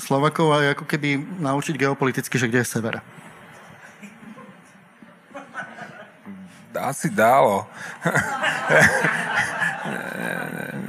Slovakov 0.00 0.48
a 0.50 0.72
ako 0.72 0.88
keby 0.88 1.20
naučiť 1.44 1.76
geopoliticky, 1.76 2.40
že 2.40 2.48
kde 2.48 2.64
je 2.64 2.72
sever? 2.72 3.04
Asi 6.78 7.10
dalo. 7.10 7.66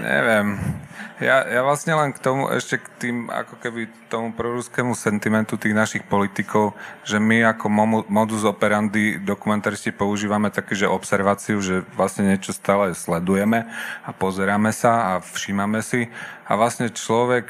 Neviem. 0.06 0.76
Ja, 1.16 1.48
ja 1.48 1.64
vlastne 1.64 1.96
len 1.96 2.12
k 2.12 2.20
tomu, 2.20 2.52
ešte 2.52 2.76
k 2.76 2.88
tým, 3.00 3.18
ako 3.32 3.56
keby 3.64 3.88
tomu 4.12 4.36
proruskému 4.36 4.92
sentimentu 5.00 5.56
tých 5.56 5.72
našich 5.72 6.04
politikov, 6.04 6.76
že 7.08 7.24
my 7.24 7.56
ako 7.56 7.72
modus 8.12 8.44
operandi 8.44 9.16
dokumentaristi 9.24 9.96
používame 9.96 10.52
také, 10.52 10.76
že 10.76 10.92
observáciu, 10.92 11.64
že 11.64 11.88
vlastne 11.96 12.36
niečo 12.36 12.52
stále 12.52 12.92
sledujeme 12.92 13.64
a 14.04 14.12
pozeráme 14.12 14.76
sa 14.76 15.16
a 15.16 15.24
všímame 15.24 15.80
si 15.80 16.12
a 16.44 16.60
vlastne 16.60 16.92
človek 16.92 17.48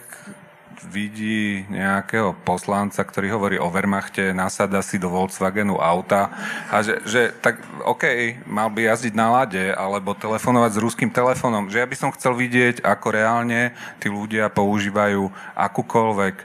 vidí 0.88 1.66
nejakého 1.68 2.38
poslanca, 2.46 3.02
ktorý 3.02 3.34
hovorí 3.36 3.58
o 3.60 3.68
Wehrmachte, 3.68 4.32
nasada 4.32 4.80
si 4.86 5.02
do 5.02 5.12
Volkswagenu 5.12 5.78
auta 5.82 6.32
a 6.72 6.80
že, 6.86 7.02
že 7.06 7.22
tak 7.42 7.60
OK, 7.84 8.38
mal 8.46 8.70
by 8.70 8.94
jazdiť 8.94 9.14
na 9.18 9.28
lade 9.42 9.74
alebo 9.74 10.16
telefonovať 10.16 10.72
s 10.78 10.82
ruským 10.82 11.12
telefónom. 11.12 11.68
Že 11.68 11.82
ja 11.84 11.88
by 11.90 11.96
som 11.98 12.14
chcel 12.16 12.34
vidieť, 12.38 12.86
ako 12.86 13.08
reálne 13.12 13.76
tí 14.00 14.08
ľudia 14.08 14.48
používajú 14.54 15.30
akúkoľvek 15.58 16.36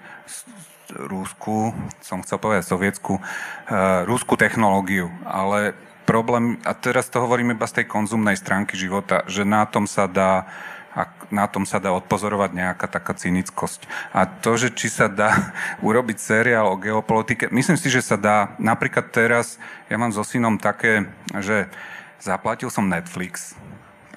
rúsku, 0.90 1.70
som 2.02 2.22
chcel 2.26 2.42
povedať 2.42 2.66
sovietsku, 2.66 3.22
uh, 3.22 4.02
rúsku 4.10 4.34
technológiu, 4.34 5.06
ale 5.22 5.78
problém, 6.10 6.58
a 6.66 6.74
teraz 6.74 7.06
to 7.06 7.22
hovorím 7.22 7.54
iba 7.54 7.70
z 7.70 7.82
tej 7.82 7.86
konzumnej 7.86 8.34
stránky 8.34 8.74
života, 8.74 9.22
že 9.30 9.46
na 9.46 9.62
tom 9.62 9.86
sa 9.86 10.10
dá 10.10 10.50
a 10.90 11.06
na 11.30 11.46
tom 11.46 11.62
sa 11.62 11.78
dá 11.78 11.94
odpozorovať 11.94 12.50
nejaká 12.50 12.90
taká 12.90 13.14
cynickosť. 13.14 13.86
A 14.10 14.26
to, 14.26 14.58
že 14.58 14.74
či 14.74 14.90
sa 14.90 15.06
dá 15.06 15.54
urobiť 15.86 16.18
seriál 16.18 16.66
o 16.66 16.80
geopolitike, 16.80 17.50
myslím 17.54 17.78
si, 17.78 17.88
že 17.90 18.02
sa 18.02 18.18
dá. 18.18 18.58
Napríklad 18.58 19.14
teraz, 19.14 19.56
ja 19.86 19.94
mám 19.94 20.10
so 20.10 20.26
synom 20.26 20.58
také, 20.58 21.06
že 21.38 21.70
zaplatil 22.18 22.68
som 22.68 22.90
Netflix, 22.90 23.54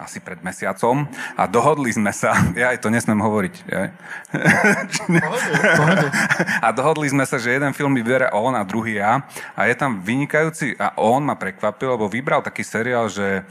asi 0.03 0.19
pred 0.19 0.43
mesiacom 0.43 1.07
a 1.37 1.47
dohodli 1.47 1.93
sme 1.93 2.11
sa, 2.11 2.35
ja 2.59 2.73
aj 2.73 2.81
to 2.83 2.89
nesmiem 2.89 3.21
hovoriť, 3.21 3.55
ja. 3.69 3.93
a 6.65 6.67
dohodli 6.75 7.07
sme 7.07 7.23
sa, 7.23 7.39
že 7.39 7.55
jeden 7.55 7.71
film 7.71 7.95
vyberá 7.95 8.35
on 8.35 8.51
a 8.57 8.67
druhý 8.67 8.99
ja 8.99 9.23
a 9.55 9.69
je 9.69 9.75
tam 9.77 10.03
vynikajúci 10.03 10.75
a 10.75 10.91
on 10.99 11.23
ma 11.23 11.39
prekvapil, 11.39 11.95
lebo 11.95 12.11
vybral 12.11 12.43
taký 12.43 12.65
seriál, 12.65 13.07
že 13.07 13.47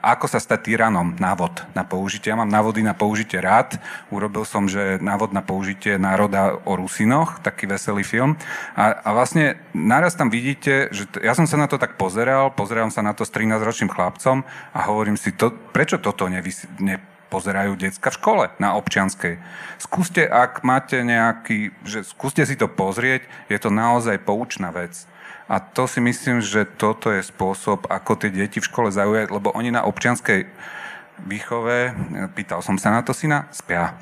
ako 0.00 0.24
sa 0.24 0.40
stať 0.40 0.72
tyranom, 0.72 1.12
návod 1.20 1.68
na 1.76 1.84
použitie. 1.84 2.32
Ja 2.32 2.38
mám 2.40 2.48
návody 2.48 2.80
na 2.80 2.96
použitie 2.96 3.44
rád. 3.44 3.76
Urobil 4.08 4.48
som, 4.48 4.64
že 4.64 4.96
návod 5.04 5.36
na 5.36 5.44
použitie 5.44 6.00
národa 6.00 6.56
o 6.64 6.80
Rusinoch, 6.80 7.44
taký 7.44 7.68
veselý 7.68 8.08
film. 8.08 8.40
A, 8.72 9.04
a 9.04 9.08
vlastne 9.12 9.60
naraz 9.76 10.16
tam 10.16 10.32
vidíte, 10.32 10.88
že 10.96 11.04
t- 11.04 11.20
ja 11.20 11.36
som 11.36 11.44
sa 11.44 11.60
na 11.60 11.68
to 11.68 11.76
tak 11.76 12.00
pozeral, 12.00 12.56
pozeral 12.56 12.88
sa 12.88 13.04
na 13.04 13.12
to 13.12 13.28
s 13.28 13.34
13-ročným 13.36 13.92
chlapcom 13.92 14.48
a 14.72 14.78
hovorím 14.88 15.20
si, 15.20 15.36
to, 15.36 15.52
prečo 15.76 16.00
toto 16.00 16.24
nevys- 16.32 16.64
ne, 16.80 16.96
pozerajú 17.28 17.76
decka 17.76 18.12
v 18.12 18.18
škole 18.20 18.44
na 18.56 18.76
občianskej. 18.80 19.36
Skúste, 19.76 20.24
ak 20.24 20.64
máte 20.64 21.00
nejaký, 21.04 21.72
že 21.84 22.04
skúste 22.04 22.44
si 22.44 22.56
to 22.56 22.68
pozrieť, 22.68 23.24
je 23.52 23.56
to 23.60 23.68
naozaj 23.68 24.20
poučná 24.24 24.72
vec. 24.72 25.04
A 25.50 25.58
to 25.58 25.90
si 25.90 25.98
myslím, 25.98 26.38
že 26.40 26.64
toto 26.64 27.10
je 27.10 27.22
spôsob, 27.22 27.90
ako 27.90 28.18
tie 28.18 28.30
deti 28.30 28.62
v 28.62 28.68
škole 28.68 28.88
zaujať, 28.94 29.30
lebo 29.34 29.50
oni 29.54 29.74
na 29.74 29.82
občianskej 29.84 30.46
výchove, 31.26 31.94
pýtal 32.34 32.62
som 32.62 32.78
sa 32.78 32.94
na 32.94 33.02
to 33.02 33.14
syna, 33.14 33.50
spia. 33.50 33.94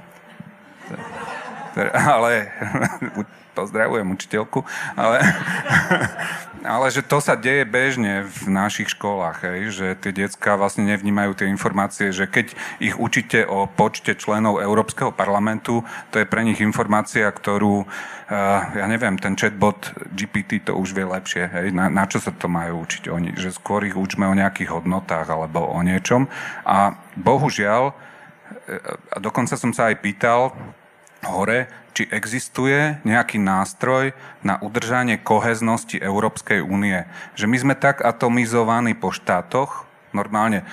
Ale 1.97 2.51
pozdravujem 3.53 4.07
učiteľku, 4.07 4.63
ale, 4.95 5.21
ale 6.75 6.87
že 6.89 7.03
to 7.05 7.19
sa 7.19 7.35
deje 7.35 7.67
bežne 7.67 8.27
v 8.27 8.41
našich 8.49 8.95
školách, 8.95 9.45
hej, 9.45 9.61
že 9.73 9.87
tie 9.99 10.13
detská 10.15 10.55
vlastne 10.57 10.87
nevnímajú 10.87 11.37
tie 11.37 11.47
informácie, 11.51 12.15
že 12.15 12.31
keď 12.31 12.55
ich 12.79 12.95
učíte 12.97 13.45
o 13.45 13.67
počte 13.67 14.15
členov 14.15 14.63
Európskeho 14.63 15.11
parlamentu, 15.13 15.83
to 16.15 16.23
je 16.23 16.29
pre 16.29 16.47
nich 16.47 16.63
informácia, 16.63 17.27
ktorú, 17.29 17.85
uh, 17.85 18.61
ja 18.77 18.87
neviem, 18.87 19.19
ten 19.19 19.35
chatbot 19.35 19.93
GPT 20.15 20.65
to 20.65 20.77
už 20.77 20.95
vie 20.95 21.07
lepšie, 21.07 21.49
hej, 21.51 21.67
na, 21.75 21.91
na 21.91 22.05
čo 22.07 22.23
sa 22.23 22.31
to 22.31 22.47
majú 22.47 22.87
učiť 22.87 23.11
oni, 23.11 23.37
že 23.37 23.55
skôr 23.55 23.85
ich 23.85 23.97
učme 23.97 24.27
o 24.29 24.39
nejakých 24.39 24.73
hodnotách 24.73 25.27
alebo 25.27 25.67
o 25.67 25.79
niečom. 25.83 26.31
A 26.65 26.95
bohužiaľ, 27.19 27.91
e, 27.91 27.95
a 29.11 29.17
dokonca 29.19 29.59
som 29.59 29.75
sa 29.75 29.91
aj 29.91 29.97
pýtal, 30.01 30.55
hore, 31.29 31.69
či 31.93 32.07
existuje 32.09 32.99
nejaký 33.03 33.43
nástroj 33.43 34.15
na 34.41 34.57
udržanie 34.63 35.19
koheznosti 35.21 35.99
Európskej 35.99 36.63
únie. 36.63 37.05
Že 37.35 37.47
my 37.51 37.57
sme 37.59 37.75
tak 37.75 38.01
atomizovaní 38.01 38.95
po 38.95 39.11
štátoch, 39.11 39.87
normálne 40.11 40.67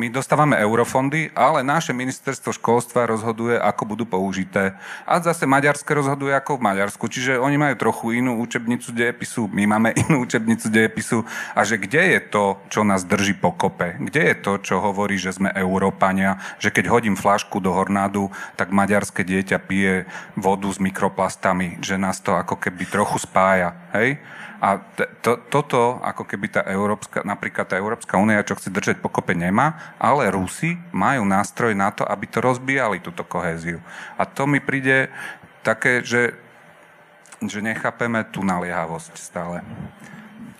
my 0.00 0.08
dostávame 0.08 0.56
eurofondy, 0.56 1.28
ale 1.36 1.60
naše 1.60 1.92
ministerstvo 1.92 2.56
školstva 2.56 3.04
rozhoduje, 3.04 3.60
ako 3.60 3.82
budú 3.84 4.08
použité. 4.08 4.72
A 5.04 5.20
zase 5.20 5.44
Maďarské 5.44 5.92
rozhoduje 5.92 6.32
ako 6.32 6.56
v 6.56 6.72
Maďarsku. 6.72 7.04
Čiže 7.04 7.36
oni 7.36 7.60
majú 7.60 7.76
trochu 7.76 8.16
inú 8.16 8.40
učebnicu 8.40 8.96
dejepisu, 8.96 9.52
my 9.52 9.68
máme 9.76 9.92
inú 10.08 10.24
učebnicu 10.24 10.72
dejepisu. 10.72 11.28
A 11.52 11.68
že 11.68 11.76
kde 11.76 12.16
je 12.16 12.20
to, 12.32 12.56
čo 12.72 12.80
nás 12.80 13.04
drží 13.04 13.36
pokope? 13.36 14.00
Kde 14.00 14.32
je 14.32 14.36
to, 14.40 14.52
čo 14.64 14.80
hovorí, 14.80 15.20
že 15.20 15.36
sme 15.36 15.52
Európania? 15.52 16.40
Že 16.64 16.80
keď 16.80 16.84
hodím 16.88 17.16
flašku 17.20 17.60
do 17.60 17.76
hornádu, 17.76 18.32
tak 18.56 18.72
maďarské 18.72 19.20
dieťa 19.20 19.60
pije 19.60 20.08
vodu 20.32 20.72
s 20.72 20.80
mikroplastami. 20.80 21.76
Že 21.84 22.00
nás 22.00 22.24
to 22.24 22.32
ako 22.32 22.56
keby 22.56 22.88
trochu 22.88 23.20
spája. 23.20 23.76
Hej? 23.94 24.18
A 24.60 24.76
to, 25.24 25.40
toto, 25.48 25.96
ako 26.04 26.28
keby 26.28 26.52
tá 26.52 26.62
Európska, 26.68 27.24
napríklad 27.24 27.64
tá 27.64 27.80
Európska 27.80 28.20
únia, 28.20 28.44
čo 28.44 28.60
chce 28.60 28.68
držať 28.68 28.96
pokope, 29.00 29.32
nemá, 29.32 29.96
ale 29.96 30.28
Rusi 30.28 30.76
majú 30.92 31.24
nástroj 31.24 31.72
na 31.72 31.88
to, 31.88 32.04
aby 32.04 32.28
to 32.28 32.44
rozbíjali, 32.44 33.00
túto 33.00 33.24
kohéziu. 33.24 33.80
A 34.20 34.28
to 34.28 34.44
mi 34.44 34.60
príde 34.60 35.08
také, 35.64 36.04
že, 36.04 36.36
že 37.40 37.64
nechápeme 37.64 38.20
tú 38.28 38.44
naliehavosť 38.44 39.16
stále. 39.16 39.64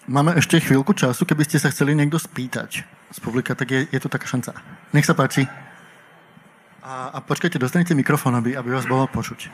Máme 0.08 0.34
ešte 0.34 0.58
chvíľku 0.58 0.96
času, 0.96 1.22
keby 1.28 1.44
ste 1.44 1.60
sa 1.60 1.68
chceli 1.68 1.92
niekto 1.92 2.16
spýtať 2.16 2.82
z 3.10 3.18
publika, 3.20 3.52
tak 3.52 3.68
je, 3.68 3.80
je 3.90 4.00
to 4.00 4.08
taká 4.08 4.24
šanca. 4.24 4.56
Nech 4.96 5.04
sa 5.06 5.12
páči. 5.12 5.44
A, 6.80 7.12
a 7.14 7.18
počkajte, 7.20 7.60
dostanete 7.60 7.92
mikrofón, 7.92 8.32
aby, 8.34 8.56
aby 8.56 8.72
vás 8.72 8.88
bolo 8.88 9.04
počuť. 9.06 9.52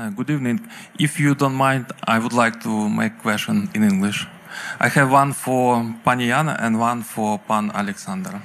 Uh, 0.00 0.08
good 0.08 0.30
evening. 0.30 0.58
If 0.98 1.20
you 1.20 1.34
don't 1.34 1.54
mind, 1.54 1.92
I 2.04 2.18
would 2.18 2.32
like 2.32 2.62
to 2.62 2.88
make 2.88 3.12
a 3.18 3.20
question 3.20 3.68
in 3.74 3.84
English. 3.84 4.26
I 4.80 4.88
have 4.88 5.12
one 5.12 5.34
for 5.34 5.84
Pani 6.02 6.28
Jana 6.28 6.56
and 6.58 6.80
one 6.80 7.02
for 7.02 7.38
Pan 7.38 7.70
Alexander. 7.74 8.40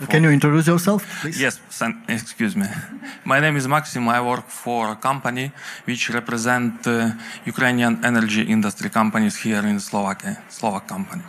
For... 0.00 0.06
Can 0.06 0.24
you 0.24 0.30
introduce 0.30 0.66
yourself, 0.66 1.06
please? 1.20 1.40
Yes, 1.40 1.60
excuse 2.08 2.56
me. 2.56 2.66
My 3.24 3.38
name 3.38 3.54
is 3.56 3.68
Maxim. 3.68 4.08
I 4.08 4.20
work 4.20 4.48
for 4.48 4.90
a 4.90 4.96
company 4.96 5.52
which 5.84 6.10
represent 6.10 6.84
uh, 6.88 7.12
Ukrainian 7.46 8.04
energy 8.04 8.42
industry 8.42 8.90
companies 8.90 9.36
here 9.36 9.64
in 9.64 9.78
Slovakia, 9.78 10.42
Slovak 10.48 10.88
company. 10.88 11.22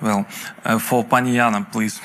Well, 0.00 0.26
uh, 0.64 0.78
for 0.78 1.02
Pani 1.02 1.34
Jana, 1.34 1.66
please. 1.72 1.98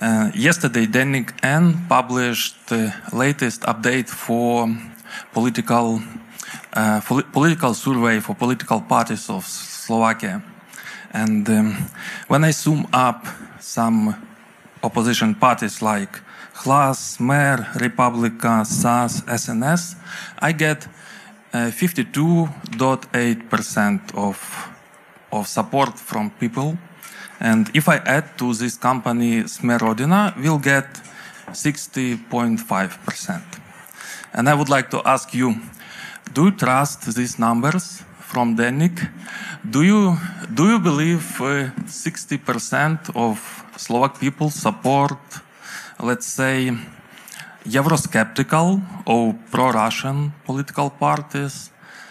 Uh, 0.00 0.30
yesterday, 0.34 0.86
Denik 0.86 1.34
N 1.42 1.84
published 1.86 2.68
the 2.68 2.94
latest 3.12 3.62
update 3.62 4.08
for 4.08 4.66
political 5.32 6.00
uh, 6.72 7.00
political 7.32 7.74
survey 7.74 8.20
for 8.20 8.34
political 8.34 8.80
parties 8.80 9.28
of 9.28 9.44
Slovakia. 9.44 10.42
And 11.12 11.46
um, 11.50 11.76
when 12.28 12.44
I 12.44 12.52
zoom 12.52 12.86
up 12.94 13.26
some 13.60 14.14
opposition 14.82 15.34
parties 15.34 15.82
like 15.82 16.18
Hlas, 16.54 17.20
Mer, 17.20 17.68
Republika, 17.74 18.64
SAS, 18.64 19.20
SNS, 19.22 19.96
I 20.38 20.52
get 20.52 20.88
52.8% 21.52 24.14
uh, 24.14 24.28
of, 24.28 24.68
of 25.32 25.46
support 25.46 25.98
from 25.98 26.30
people. 26.30 26.78
And 27.40 27.70
if 27.74 27.88
I 27.88 27.96
add 28.04 28.36
to 28.38 28.52
this 28.52 28.76
company 28.76 29.44
Smerodina, 29.44 30.36
we'll 30.36 30.58
get 30.58 30.86
60.5%. 31.48 33.42
And 34.34 34.48
I 34.48 34.54
would 34.54 34.68
like 34.68 34.90
to 34.90 35.00
ask 35.04 35.34
you, 35.34 35.56
do 36.32 36.44
you 36.44 36.50
trust 36.52 37.14
these 37.16 37.38
numbers 37.38 38.04
from 38.20 38.56
Denik? 38.56 39.10
Do 39.68 39.82
you, 39.82 40.16
do 40.52 40.68
you 40.68 40.78
believe 40.78 41.40
uh, 41.40 41.70
60% 41.86 43.10
of 43.16 43.40
Slovak 43.76 44.20
people 44.20 44.50
support, 44.50 45.18
let's 45.98 46.26
say, 46.26 46.76
Eurosceptical 47.64 48.80
or 49.06 49.34
pro-Russian 49.50 50.32
political 50.44 50.90
parties? 50.90 51.70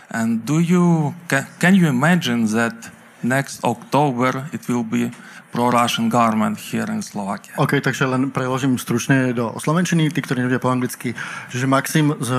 And 0.09 0.43
do 0.45 0.59
you 0.59 1.13
can, 1.27 1.45
can 1.59 1.75
you 1.75 1.87
imagine 1.87 2.45
that 2.47 2.73
next 3.21 3.63
October 3.65 4.47
it 4.55 4.65
will 4.67 4.85
be 4.85 5.11
pro-Russian 5.49 6.09
government 6.13 6.61
here 6.61 6.85
in 6.93 7.01
Slovakia. 7.01 7.57
OK, 7.57 7.81
takže 7.81 8.05
len 8.05 8.29
preložím 8.29 8.77
stručne 8.77 9.33
do 9.33 9.57
slovenčiny, 9.57 10.13
tí, 10.13 10.21
ktorí 10.21 10.45
nevedia 10.45 10.61
po 10.61 10.69
anglicky, 10.69 11.17
že 11.49 11.65
Maxim 11.65 12.13
z 12.21 12.29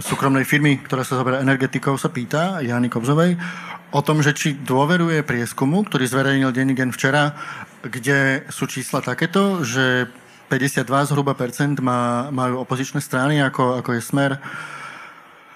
súkromnej 0.00 0.44
firmy, 0.44 0.80
ktorá 0.84 1.00
sa 1.04 1.16
zaberá 1.16 1.40
energetikou, 1.40 1.96
sa 1.96 2.12
pýta 2.12 2.60
Jany 2.60 2.92
Kobzovej 2.92 3.40
o 3.92 4.00
tom, 4.00 4.24
že 4.24 4.32
či 4.32 4.56
dôveruje 4.56 5.20
prieskumu, 5.20 5.84
ktorý 5.84 6.08
zverejnil 6.08 6.52
Denigen 6.52 6.92
včera, 6.96 7.36
kde 7.84 8.48
sú 8.48 8.64
čísla 8.64 9.04
takéto, 9.04 9.60
že 9.64 10.08
52 10.48 11.12
zhruba 11.12 11.32
percent 11.36 11.76
má, 11.80 12.32
majú 12.32 12.64
opozičné 12.64 13.00
strany, 13.00 13.40
ako, 13.40 13.80
ako 13.84 13.96
je 13.96 14.02
Smer, 14.04 14.32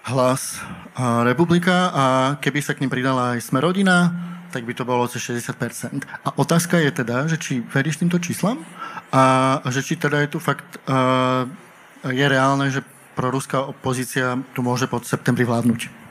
Hlas 0.06 0.60
Republika 0.96 1.92
a 1.92 2.04
keby 2.40 2.64
sa 2.64 2.72
k 2.72 2.80
ním 2.80 2.88
pridala 2.88 3.36
aj 3.36 3.52
Smerodina, 3.52 4.16
tak 4.48 4.64
by 4.64 4.72
to 4.72 4.88
bolo 4.88 5.04
cez 5.04 5.20
60%. 5.28 6.08
A 6.24 6.28
otázka 6.40 6.80
je 6.80 6.88
teda, 6.88 7.28
že 7.28 7.36
či 7.36 7.60
veríš 7.60 8.00
týmto 8.00 8.16
číslam 8.16 8.64
a 9.12 9.60
že 9.68 9.84
či 9.84 10.00
teda 10.00 10.24
je 10.24 10.32
tu 10.32 10.38
fakt, 10.40 10.64
uh, 10.88 11.44
je 12.08 12.24
reálne, 12.24 12.72
že 12.72 12.80
proruská 13.12 13.60
opozícia 13.68 14.40
tu 14.56 14.64
môže 14.64 14.88
pod 14.88 15.04
septembri 15.04 15.44
vládnuť. 15.44 16.08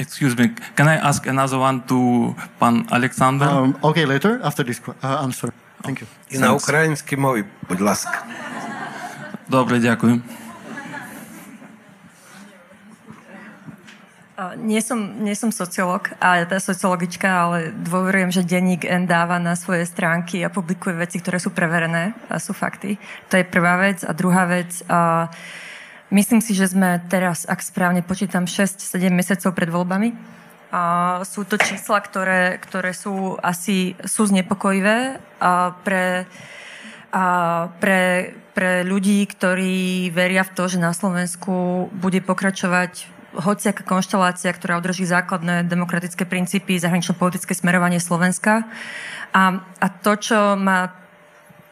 Excuse 0.00 0.34
me, 0.34 0.56
can 0.74 0.88
I 0.90 0.98
ask 0.98 1.28
another 1.28 1.60
one 1.60 1.86
to 1.86 2.32
pan 2.58 2.88
Alexander? 2.90 3.46
Um, 3.46 3.78
okay, 3.84 4.08
later, 4.08 4.42
after 4.42 4.66
this 4.66 4.82
uh, 4.88 5.22
answer. 5.22 5.54
Thank 5.84 6.02
you. 6.02 6.08
I 6.32 6.40
na 6.40 6.56
ukrajinský 6.56 7.14
môj, 7.14 7.44
buď 7.68 7.78
láska. 7.84 8.24
Dobre, 9.46 9.78
ďakujem. 9.78 10.43
Nie 14.58 14.82
som, 14.82 15.22
nie 15.22 15.38
som 15.38 15.54
sociológ, 15.54 16.10
ale 16.18 16.42
tá 16.50 16.58
sociologička, 16.58 17.30
ale 17.30 17.70
dôverujem, 17.70 18.34
že 18.34 18.42
denník 18.42 18.82
N 18.82 19.06
dáva 19.06 19.38
na 19.38 19.54
svoje 19.54 19.86
stránky 19.86 20.42
a 20.42 20.50
publikuje 20.50 20.98
veci, 20.98 21.22
ktoré 21.22 21.38
sú 21.38 21.54
preverené 21.54 22.18
a 22.26 22.42
sú 22.42 22.50
fakty. 22.50 22.98
To 23.30 23.38
je 23.38 23.46
prvá 23.46 23.78
vec. 23.78 24.02
A 24.02 24.10
druhá 24.10 24.42
vec, 24.50 24.82
a 24.90 25.30
myslím 26.10 26.42
si, 26.42 26.50
že 26.50 26.66
sme 26.66 26.98
teraz, 27.06 27.46
ak 27.46 27.62
správne 27.62 28.02
počítam, 28.02 28.50
6-7 28.50 29.06
mesiacov 29.14 29.54
pred 29.54 29.70
voľbami 29.70 30.34
a 30.74 31.22
sú 31.22 31.46
to 31.46 31.54
čísla, 31.54 32.02
ktoré, 32.02 32.58
ktoré 32.58 32.90
sú 32.90 33.38
asi 33.38 33.94
sú 34.02 34.26
znepokojivé 34.26 35.22
a 35.38 35.78
pre, 35.86 36.26
a 37.14 37.24
pre, 37.78 38.34
pre 38.50 38.82
ľudí, 38.82 39.22
ktorí 39.30 40.10
veria 40.10 40.42
v 40.42 40.50
to, 40.58 40.66
že 40.66 40.82
na 40.82 40.90
Slovensku 40.90 41.86
bude 41.94 42.18
pokračovať 42.18 43.13
hociaká 43.38 43.82
konštelácia, 43.82 44.54
ktorá 44.54 44.78
udrží 44.78 45.04
základné 45.04 45.66
demokratické 45.66 46.24
princípy, 46.24 46.78
zahranično-politické 46.78 47.52
smerovanie 47.54 47.98
Slovenska. 47.98 48.66
A, 49.34 49.60
a 49.82 49.86
to, 49.90 50.14
čo 50.14 50.38
ma 50.54 50.94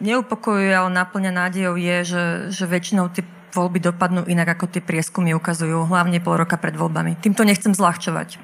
neupokojuje, 0.02 0.74
ale 0.74 0.90
naplňa 0.90 1.30
nádejou, 1.30 1.78
je, 1.78 1.96
že, 2.02 2.24
že 2.50 2.64
väčšinou 2.66 3.14
tie 3.14 3.22
voľby 3.52 3.84
dopadnú 3.84 4.24
inak, 4.26 4.56
ako 4.58 4.72
tie 4.72 4.82
prieskumy 4.82 5.36
ukazujú, 5.36 5.84
hlavne 5.86 6.18
pol 6.24 6.40
roka 6.40 6.56
pred 6.56 6.72
voľbami. 6.72 7.20
Týmto 7.20 7.44
nechcem 7.44 7.76
zľahčovať. 7.76 8.40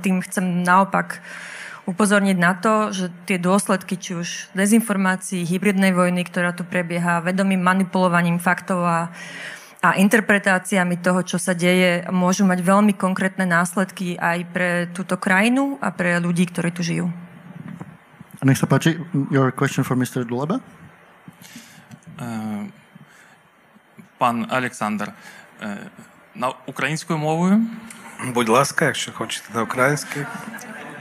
Tým 0.00 0.24
chcem 0.24 0.64
naopak 0.64 1.20
upozorniť 1.84 2.36
na 2.36 2.52
to, 2.56 2.92
že 2.92 3.12
tie 3.28 3.36
dôsledky, 3.40 3.96
či 4.00 4.16
už 4.16 4.28
dezinformácií, 4.52 5.44
hybridnej 5.44 5.92
vojny, 5.92 6.24
ktorá 6.24 6.52
tu 6.56 6.64
prebieha, 6.64 7.24
vedomým 7.24 7.60
manipulovaním 7.60 8.40
faktov 8.40 8.84
a, 8.84 9.08
a 9.83 9.99
interpretáciami 9.99 11.03
toho, 11.03 11.27
čo 11.27 11.35
sa 11.35 11.51
deje, 11.51 12.07
môžu 12.07 12.47
mať 12.47 12.63
veľmi 12.63 12.95
konkrétne 12.95 13.43
následky 13.43 14.15
aj 14.15 14.39
pre 14.55 14.69
túto 14.95 15.19
krajinu 15.19 15.75
a 15.83 15.91
pre 15.91 16.23
ľudí, 16.23 16.47
ktorí 16.47 16.71
tu 16.71 16.83
žijú. 16.87 17.11
Nech 18.43 18.59
sa 18.59 18.67
páči, 18.67 18.99
your 19.31 19.51
question 19.55 19.83
for 19.83 19.95
Mr. 19.95 20.23
Duleba? 20.23 20.59
Uh, 22.19 22.67
Пан 24.19 24.47
Олександр, 24.51 25.11
на 26.35 26.53
українською 26.65 27.19
мовою? 27.19 27.61
Будь 28.33 28.49
ласка, 28.49 28.85
якщо 28.85 29.11
хочете 29.11 29.53
на 29.53 29.61
українській. 29.61 30.25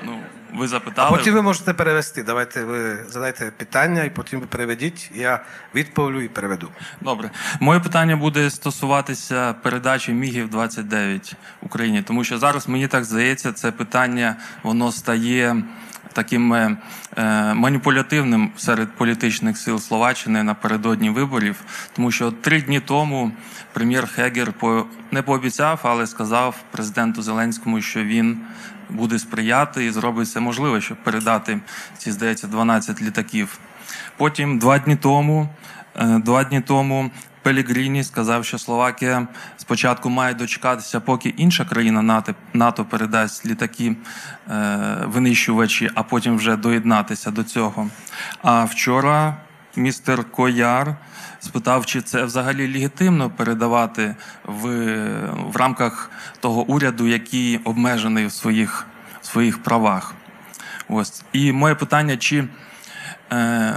Ну, 0.04 0.18
ви 0.55 0.67
запитали. 0.67 1.09
А 1.11 1.17
потім 1.17 1.33
ви 1.33 1.41
можете 1.41 1.73
перевести. 1.73 2.23
Давайте 2.23 2.63
ви 2.63 2.97
задайте 3.09 3.51
питання, 3.57 4.03
і 4.03 4.09
потім 4.09 4.39
ви 4.39 4.45
переведіть. 4.45 5.11
Я 5.15 5.39
відповілю 5.75 6.21
і 6.21 6.27
переведу. 6.27 6.69
Добре. 7.01 7.31
Моє 7.59 7.79
питання 7.79 8.15
буде 8.15 8.49
стосуватися 8.49 9.53
передачі 9.53 10.13
Мігів 10.13 10.49
29 10.49 11.33
Україні, 11.61 12.01
тому 12.01 12.23
що 12.23 12.37
зараз 12.37 12.67
мені 12.67 12.87
так 12.87 13.03
здається, 13.03 13.53
це 13.53 13.71
питання 13.71 14.35
воно 14.63 14.91
стає 14.91 15.63
таким 16.17 16.53
е, 16.53 16.77
маніпулятивним 17.53 18.51
серед 18.57 18.91
політичних 18.91 19.57
сил 19.57 19.79
Словаччини 19.79 20.43
напередодні 20.43 21.09
виборів, 21.09 21.55
тому 21.95 22.11
що 22.11 22.31
три 22.31 22.61
дні 22.61 22.79
тому 22.79 23.31
прем'єр 23.73 24.07
Хегер 24.07 24.53
по 24.53 24.85
не 25.11 25.21
пообіцяв, 25.21 25.79
але 25.83 26.07
сказав 26.07 26.55
президенту 26.71 27.21
Зеленському, 27.21 27.81
що 27.81 28.03
він 28.03 28.37
буде 28.89 29.19
сприяти 29.19 29.85
і 29.85 29.91
зробить 29.91 30.27
все 30.27 30.39
можливе, 30.39 30.81
щоб 30.81 31.03
передати 31.03 31.59
ці, 31.97 32.11
здається, 32.11 32.47
12 32.47 33.01
літаків. 33.01 33.59
Потім 34.17 34.59
два 34.59 34.79
дні 34.79 34.95
тому, 34.95 35.49
е, 35.95 36.21
два 36.25 36.43
дні 36.43 36.61
тому 36.61 37.11
Пелігріні 37.47 38.03
сказав, 38.03 38.45
що 38.45 38.57
Словакія 38.57 39.27
спочатку 39.57 40.09
має 40.09 40.33
дочекатися, 40.33 40.99
поки 40.99 41.29
інша 41.29 41.65
країна 41.65 42.01
НАТО 42.01 42.35
НАТО 42.53 42.85
передасть 42.85 43.45
літаки 43.45 43.95
е, 44.49 44.77
винищувачі, 45.05 45.91
а 45.95 46.03
потім 46.03 46.37
вже 46.37 46.55
доєднатися 46.55 47.31
до 47.31 47.43
цього. 47.43 47.89
А 48.41 48.63
вчора 48.63 49.37
містер 49.75 50.31
Кояр 50.31 50.95
спитав, 51.47 51.85
чи 51.85 52.01
це 52.01 52.23
взагалі 52.23 52.73
легітимно 52.73 53.29
передавати 53.29 54.15
в 54.43 54.67
в 55.53 55.55
рамках 55.55 56.11
того 56.39 56.61
уряду, 56.61 57.07
який 57.07 57.57
обмежений 57.57 58.25
в 58.25 58.31
своїх 58.31 58.87
в 59.21 59.25
своїх 59.25 59.63
правах. 59.63 60.15
Ось. 60.89 61.23
І 61.33 61.51
моє 61.51 61.75
питання: 61.75 62.17
чи, 62.17 62.47
е, 63.31 63.73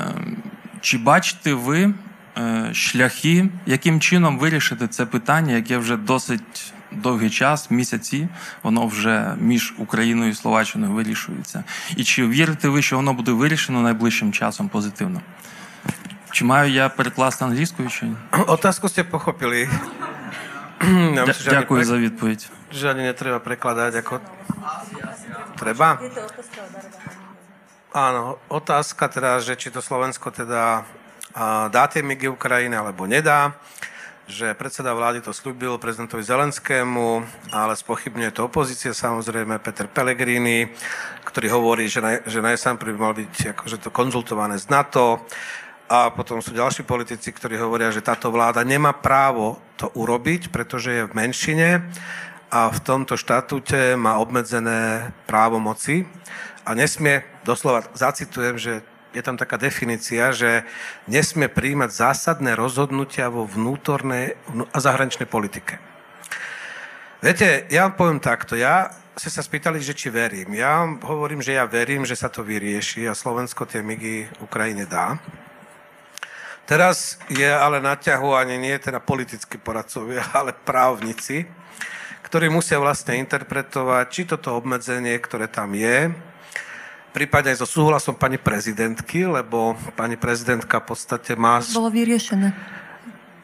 чи 0.80 0.98
бачите 0.98 1.54
ви? 1.54 1.94
Е, 2.38 2.70
шляхи, 2.74 3.48
яким 3.66 4.00
чином 4.00 4.38
вирішити 4.38 4.88
це 4.88 5.06
питання, 5.06 5.54
яке 5.54 5.78
вже 5.78 5.96
досить 5.96 6.72
довгий 6.92 7.30
час, 7.30 7.70
місяці, 7.70 8.28
воно 8.62 8.86
вже 8.86 9.34
між 9.40 9.74
Україною 9.78 10.30
і 10.30 10.34
Словаччиною 10.34 10.92
вирішується. 10.92 11.64
І 11.96 12.04
чи 12.04 12.26
вірите 12.26 12.68
ви, 12.68 12.82
що 12.82 12.96
воно 12.96 13.14
буде 13.14 13.32
вирішено 13.32 13.80
найближчим 13.80 14.32
часом 14.32 14.68
позитивно? 14.68 15.20
Чи 16.31 16.45
маю 16.45 16.71
я 16.71 16.89
перекласти 16.89 17.45
англійською 17.45 17.89
чи 17.89 18.05
ні? 18.05 18.15
Otázku 18.31 18.89
ste 18.89 19.03
pochopili. 19.03 19.69
Ja 21.15 21.25
myslím, 21.25 21.49
Дякую 21.49 21.83
за 21.85 21.97
відповідь. 21.97 22.49
Že 22.71 22.91
ani 22.91 23.03
netreba 23.07 23.39
prekladať 23.39 23.93
ako... 24.03 24.19
Treba? 25.55 25.97
Áno, 27.95 28.35
otázka 28.51 29.07
teda, 29.07 29.39
že 29.39 29.55
či 29.55 29.71
to 29.71 29.79
Slovensko 29.79 30.35
teda 30.35 30.83
dá 31.71 31.83
tie 31.87 32.03
migy 32.03 32.27
Ukrajine 32.27 32.75
alebo 32.75 33.07
nedá 33.07 33.55
že 34.25 34.57
predseda 34.57 34.89
vlády 34.97 35.21
to 35.21 35.29
slúbil 35.29 35.77
prezidentovi 35.77 36.25
Zelenskému, 36.25 37.21
ale 37.53 37.77
spochybňuje 37.77 38.31
to 38.33 38.49
opozícia 38.49 38.89
samozrejme, 38.89 39.61
Peter 39.61 39.85
Pellegrini, 39.85 40.65
ktorý 41.21 41.53
hovorí, 41.53 41.85
že, 41.85 42.01
naj, 42.01 42.25
že 42.25 42.41
najsám 42.41 42.81
by 42.81 42.93
mal 42.97 43.13
byť 43.13 43.53
akože 43.53 43.77
to 43.85 43.89
konzultované 43.93 44.57
z 44.57 44.65
NATO. 44.73 45.21
A 45.90 46.14
potom 46.14 46.38
sú 46.38 46.54
ďalší 46.54 46.86
politici, 46.86 47.34
ktorí 47.34 47.58
hovoria, 47.58 47.90
že 47.90 47.98
táto 47.98 48.30
vláda 48.30 48.62
nemá 48.62 48.94
právo 48.94 49.58
to 49.74 49.90
urobiť, 49.98 50.54
pretože 50.54 51.02
je 51.02 51.08
v 51.10 51.16
menšine 51.18 51.82
a 52.46 52.70
v 52.70 52.78
tomto 52.78 53.18
štatúte 53.18 53.98
má 53.98 54.22
obmedzené 54.22 55.10
právomoci 55.26 56.06
a 56.62 56.78
nesmie, 56.78 57.26
doslova 57.42 57.90
zacitujem, 57.98 58.54
že 58.54 58.86
je 59.10 59.22
tam 59.26 59.34
taká 59.34 59.58
definícia, 59.58 60.30
že 60.30 60.62
nesmie 61.10 61.50
príjmať 61.50 61.90
zásadné 61.90 62.54
rozhodnutia 62.54 63.26
vo 63.26 63.42
vnútornej 63.42 64.38
a 64.70 64.78
zahraničnej 64.78 65.26
politike. 65.26 65.82
Viete, 67.18 67.66
ja 67.66 67.90
vám 67.90 67.98
poviem 67.98 68.20
takto, 68.22 68.54
ja 68.54 68.94
ste 69.18 69.26
sa 69.26 69.42
spýtali, 69.42 69.82
že 69.82 69.98
či 69.98 70.14
verím. 70.14 70.54
Ja 70.54 70.86
hovorím, 70.86 71.42
že 71.42 71.58
ja 71.58 71.66
verím, 71.66 72.06
že 72.06 72.14
sa 72.14 72.30
to 72.30 72.46
vyrieši 72.46 73.10
a 73.10 73.18
Slovensko 73.18 73.66
tie 73.66 73.82
migy 73.82 74.30
Ukrajine 74.38 74.86
dá. 74.86 75.18
Teraz 76.68 77.18
je 77.28 77.48
ale 77.48 77.82
na 77.82 77.96
ťahu 77.98 78.36
ani 78.36 78.56
nie 78.60 78.76
teda 78.78 79.00
politickí 79.02 79.58
poradcovia, 79.58 80.24
ale 80.38 80.52
právnici, 80.52 81.46
ktorí 82.26 82.48
musia 82.52 82.78
vlastne 82.78 83.18
interpretovať, 83.18 84.04
či 84.10 84.22
toto 84.28 84.54
obmedzenie, 84.54 85.16
ktoré 85.18 85.50
tam 85.50 85.74
je, 85.74 86.14
prípade 87.10 87.50
aj 87.50 87.58
so 87.60 87.66
súhlasom 87.66 88.14
pani 88.14 88.38
prezidentky, 88.38 89.26
lebo 89.26 89.74
pani 89.98 90.14
prezidentka 90.14 90.78
v 90.78 90.94
podstate 90.94 91.34
má... 91.34 91.58
Bolo 91.74 91.90
vyriešené. 91.90 92.54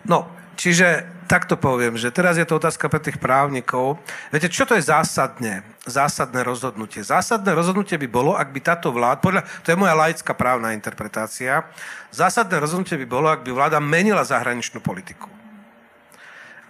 No, 0.06 0.30
čiže 0.55 1.15
takto 1.27 1.59
poviem, 1.59 1.98
že 1.98 2.15
teraz 2.15 2.39
je 2.39 2.47
to 2.47 2.57
otázka 2.57 2.86
pre 2.86 3.03
tých 3.03 3.19
právnikov. 3.19 3.98
Viete, 4.31 4.47
čo 4.47 4.65
to 4.65 4.78
je 4.78 4.86
zásadne? 4.86 5.66
Zásadné 5.82 6.47
rozhodnutie. 6.47 7.03
Zásadné 7.03 7.53
rozhodnutie 7.53 7.98
by 7.98 8.09
bolo, 8.09 8.32
ak 8.39 8.55
by 8.55 8.61
táto 8.62 8.94
vláda, 8.94 9.19
podľa, 9.20 9.43
to 9.66 9.74
je 9.74 9.78
moja 9.78 9.98
laická 9.98 10.32
právna 10.32 10.73
interpretácia, 10.73 11.66
zásadné 12.15 12.57
rozhodnutie 12.62 12.97
by 13.03 13.07
bolo, 13.07 13.27
ak 13.28 13.43
by 13.43 13.51
vláda 13.51 13.82
menila 13.82 14.23
zahraničnú 14.23 14.78
politiku. 14.78 15.28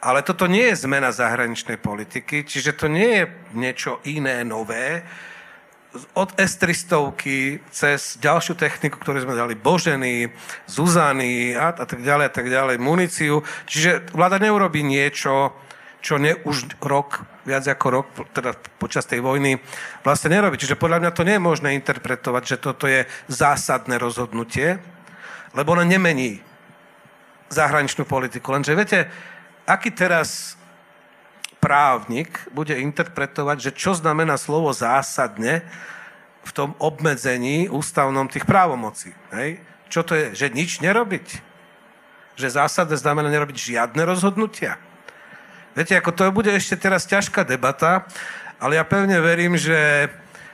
Ale 0.01 0.24
toto 0.24 0.49
nie 0.49 0.73
je 0.73 0.85
zmena 0.89 1.12
zahraničnej 1.12 1.81
politiky, 1.81 2.45
čiže 2.45 2.77
to 2.77 2.87
nie 2.89 3.20
je 3.20 3.24
niečo 3.57 4.01
iné, 4.05 4.45
nové, 4.45 5.05
od 6.16 6.31
S-300 6.36 7.62
cez 7.70 8.20
ďalšiu 8.20 8.55
techniku, 8.59 9.01
ktorú 9.01 9.23
sme 9.23 9.39
dali, 9.39 9.55
Boženy, 9.56 10.32
Zuzany 10.66 11.55
a, 11.55 11.73
a 11.73 11.85
tak 11.86 12.02
ďalej, 12.02 12.24
a 12.28 12.32
tak 12.32 12.47
ďalej, 12.51 12.77
muníciu. 12.82 13.40
Čiže 13.68 14.12
vláda 14.12 14.40
neurobi 14.43 14.82
niečo, 14.82 15.55
čo 16.02 16.18
ne 16.18 16.39
už 16.47 16.78
rok, 16.82 17.27
viac 17.47 17.66
ako 17.66 17.86
rok, 17.90 18.06
teda 18.31 18.55
počas 18.78 19.06
tej 19.06 19.23
vojny, 19.23 19.59
vlastne 20.02 20.35
nerobí. 20.35 20.59
Čiže 20.59 20.78
podľa 20.78 21.02
mňa 21.02 21.10
to 21.14 21.27
nie 21.27 21.36
je 21.39 21.47
možné 21.47 21.68
interpretovať, 21.78 22.43
že 22.47 22.56
toto 22.62 22.90
je 22.90 23.06
zásadné 23.31 23.98
rozhodnutie, 23.98 24.78
lebo 25.55 25.74
ono 25.74 25.86
nemení 25.86 26.43
zahraničnú 27.51 28.02
politiku. 28.06 28.51
Lenže 28.51 28.74
viete, 28.74 29.06
aký 29.66 29.94
teraz 29.94 30.56
právnik 31.66 32.30
bude 32.55 32.78
interpretovať, 32.78 33.59
že 33.59 33.70
čo 33.74 33.98
znamená 33.98 34.38
slovo 34.38 34.70
zásadne 34.70 35.66
v 36.47 36.51
tom 36.55 36.78
obmedzení 36.78 37.66
ústavnom 37.66 38.30
tých 38.30 38.47
právomocí. 38.47 39.10
Hej? 39.34 39.59
Čo 39.90 40.06
to 40.06 40.14
je? 40.14 40.30
Že 40.38 40.55
nič 40.55 40.78
nerobiť? 40.78 41.26
Že 42.38 42.62
zásadne 42.62 42.94
znamená 42.94 43.26
nerobiť 43.34 43.74
žiadne 43.74 43.98
rozhodnutia? 44.06 44.78
Viete, 45.74 45.98
ako 45.98 46.14
to 46.14 46.30
bude 46.30 46.55
ešte 46.55 46.78
teraz 46.78 47.02
ťažká 47.10 47.43
debata, 47.43 48.06
ale 48.62 48.78
ja 48.78 48.86
pevne 48.86 49.18
verím, 49.18 49.59
že 49.59 50.06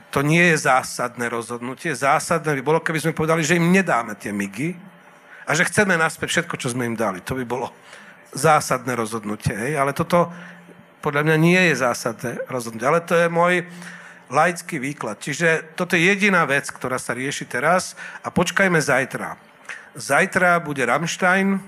to 0.09 0.25
nie 0.25 0.57
je 0.57 0.65
zásadné 0.65 1.29
rozhodnutie. 1.29 1.93
Zásadné 1.93 2.57
by 2.57 2.63
bolo, 2.65 2.81
keby 2.81 3.05
sme 3.05 3.13
povedali, 3.13 3.45
že 3.45 3.61
im 3.61 3.69
nedáme 3.69 4.17
tie 4.17 4.33
migy 4.33 4.73
a 5.45 5.53
že 5.53 5.69
chceme 5.69 5.93
naspäť 6.01 6.41
všetko, 6.41 6.57
čo 6.57 6.73
sme 6.73 6.89
im 6.89 6.97
dali. 6.97 7.21
To 7.29 7.37
by 7.37 7.45
bolo 7.45 7.69
zásadné 8.33 8.97
rozhodnutie. 8.97 9.53
Hej? 9.53 9.73
Ale 9.77 9.93
toto 9.93 10.33
podľa 11.03 11.27
mňa 11.27 11.37
nie 11.37 11.61
je 11.69 11.75
zásadné 11.83 12.39
rozhodnutie. 12.47 12.87
Ale 12.87 13.03
to 13.03 13.19
je 13.19 13.27
môj 13.27 13.67
laický 14.33 14.81
výklad. 14.81 15.21
Čiže 15.21 15.77
toto 15.77 15.99
je 15.99 16.09
jediná 16.09 16.47
vec, 16.49 16.71
ktorá 16.71 16.97
sa 16.97 17.13
rieši 17.13 17.45
teraz 17.45 17.99
a 18.25 18.33
počkajme 18.33 18.81
zajtra. 18.81 19.37
Zajtra 19.93 20.57
bude 20.65 20.81
Rammstein, 20.89 21.61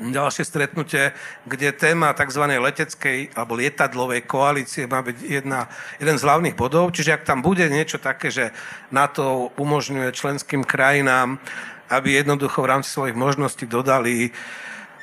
ďalšie 0.00 0.48
stretnutie, 0.48 1.12
kde 1.44 1.76
téma 1.76 2.16
tzv. 2.16 2.40
leteckej 2.48 3.36
alebo 3.36 3.60
lietadlovej 3.60 4.24
koalície 4.24 4.88
má 4.88 5.04
byť 5.04 5.16
jedna, 5.20 5.68
jeden 6.00 6.16
z 6.16 6.24
hlavných 6.24 6.56
bodov. 6.56 6.96
Čiže 6.96 7.20
ak 7.20 7.28
tam 7.28 7.44
bude 7.44 7.68
niečo 7.68 8.00
také, 8.00 8.32
že 8.32 8.56
NATO 8.88 9.52
umožňuje 9.60 10.16
členským 10.16 10.64
krajinám, 10.64 11.36
aby 11.92 12.16
jednoducho 12.16 12.64
v 12.64 12.70
rámci 12.72 12.88
svojich 12.88 13.18
možností 13.18 13.68
dodali 13.68 14.32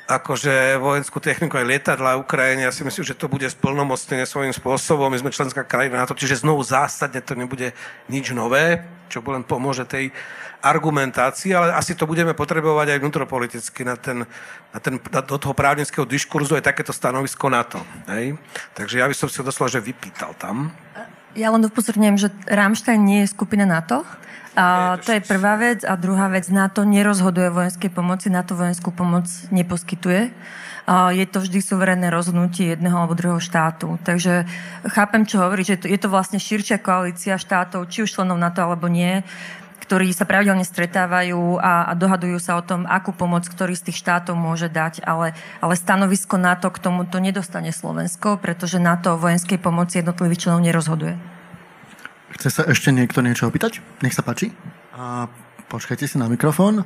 akože 0.07 0.79
vojenskú 0.79 1.19
techniku 1.19 1.59
aj 1.59 1.67
lietadla 1.67 2.15
Ukrajine. 2.15 2.63
Ja 2.63 2.71
si 2.71 2.87
myslím, 2.87 3.03
že 3.03 3.13
to 3.13 3.27
bude 3.27 3.43
splnomocnenie 3.43 4.23
svojím 4.23 4.55
spôsobom. 4.55 5.11
My 5.11 5.19
sme 5.19 5.35
členská 5.35 5.67
krajina 5.67 5.99
na 5.99 6.07
to, 6.07 6.15
čiže 6.15 6.47
znovu 6.47 6.63
zásadne 6.63 7.19
to 7.19 7.35
nebude 7.35 7.75
nič 8.07 8.31
nové, 8.31 8.87
čo 9.11 9.19
len 9.27 9.43
pomôže 9.43 9.83
tej 9.83 10.15
argumentácii, 10.63 11.53
ale 11.53 11.75
asi 11.75 11.93
to 11.93 12.09
budeme 12.09 12.33
potrebovať 12.33 12.97
aj 12.97 12.99
vnútropoliticky 13.03 13.85
na, 13.85 13.93
ten, 13.99 14.25
na, 14.73 14.79
ten, 14.81 14.97
na 14.97 15.21
do 15.21 15.37
toho 15.37 15.53
právnického 15.53 16.07
diskurzu 16.07 16.57
aj 16.57 16.65
takéto 16.65 16.95
stanovisko 16.95 17.45
na 17.51 17.61
to. 17.67 17.77
Hej? 18.09 18.39
Takže 18.73 19.03
ja 19.03 19.05
by 19.05 19.13
som 19.13 19.29
si 19.29 19.43
doslova, 19.45 19.69
že 19.69 19.83
vypýtal 19.83 20.33
tam. 20.39 20.73
Ja 21.37 21.53
len 21.53 21.61
upozorňujem, 21.61 22.17
že 22.17 22.33
Rammstein 22.49 23.05
nie 23.05 23.21
je 23.21 23.29
skupina 23.29 23.67
NATO, 23.67 24.01
a 24.57 24.97
to 24.97 25.13
je 25.13 25.21
prvá 25.21 25.53
vec. 25.61 25.85
A 25.85 25.93
druhá 25.93 26.25
vec, 26.33 26.49
NATO 26.49 26.81
nerozhoduje 26.81 27.53
vojenskej 27.53 27.93
pomoci, 27.93 28.33
NATO 28.33 28.57
vojenskú 28.57 28.89
pomoc 28.89 29.29
neposkytuje. 29.53 30.33
A 30.87 31.13
je 31.13 31.27
to 31.29 31.45
vždy 31.45 31.61
suverénne 31.61 32.09
rozhodnutie 32.09 32.73
jedného 32.73 32.97
alebo 32.97 33.13
druhého 33.13 33.43
štátu. 33.43 34.01
Takže 34.01 34.49
chápem, 34.89 35.29
čo 35.29 35.45
hovorí, 35.45 35.61
že 35.61 35.77
je 35.77 35.99
to 35.99 36.09
vlastne 36.09 36.41
širšia 36.41 36.81
koalícia 36.81 37.37
štátov, 37.37 37.85
či 37.91 38.01
už 38.07 38.17
členov 38.17 38.41
NATO 38.41 38.65
alebo 38.65 38.89
nie, 38.89 39.21
ktorí 39.83 40.09
sa 40.15 40.25
pravidelne 40.25 40.65
stretávajú 40.65 41.61
a, 41.61 41.87
a 41.87 41.93
dohadujú 41.93 42.39
sa 42.41 42.57
o 42.57 42.65
tom, 42.65 42.89
akú 42.89 43.13
pomoc 43.13 43.45
ktorý 43.45 43.77
z 43.77 43.91
tých 43.91 44.01
štátov 44.03 44.33
môže 44.35 44.71
dať, 44.73 45.05
ale, 45.05 45.37
ale 45.61 45.75
stanovisko 45.77 46.39
NATO 46.41 46.73
k 46.73 46.81
tomuto 46.81 47.21
nedostane 47.21 47.69
Slovensko, 47.69 48.41
pretože 48.41 48.81
NATO 48.81 49.15
o 49.15 49.21
vojenskej 49.21 49.61
pomoci 49.61 50.01
jednotlivých 50.01 50.49
členov 50.49 50.65
nerozhoduje. 50.65 51.36
Chce 52.27 52.51
sa 52.51 52.67
ešte 52.67 52.91
niekto 52.91 53.23
niečo 53.23 53.47
opýtať? 53.47 53.79
Nech 54.03 54.11
sa 54.11 54.19
páči. 54.19 54.51
A 54.91 55.31
počkajte 55.71 56.03
si 56.03 56.19
na 56.19 56.27
mikrofón. 56.27 56.83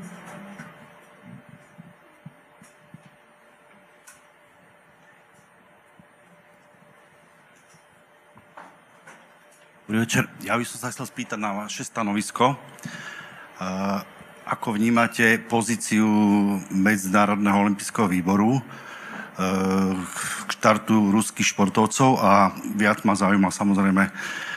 Dobrý 9.89 9.97
večer. 10.05 10.29
Ja 10.45 10.61
by 10.61 10.63
som 10.63 10.77
sa 10.77 10.93
chcel 10.93 11.09
spýtať 11.09 11.41
na 11.41 11.57
vaše 11.57 11.81
stanovisko. 11.89 12.53
Ako 14.45 14.77
vnímate 14.77 15.41
pozíciu 15.41 16.05
Medzinárodného 16.69 17.65
olympijského 17.65 18.05
výboru 18.05 18.61
k 20.45 20.49
štartu 20.53 21.09
ruských 21.09 21.49
športovcov 21.49 22.21
a 22.21 22.53
viac 22.77 23.01
ma 23.09 23.17
zaujíma 23.17 23.49
samozrejme 23.49 24.05
E, 24.05 24.50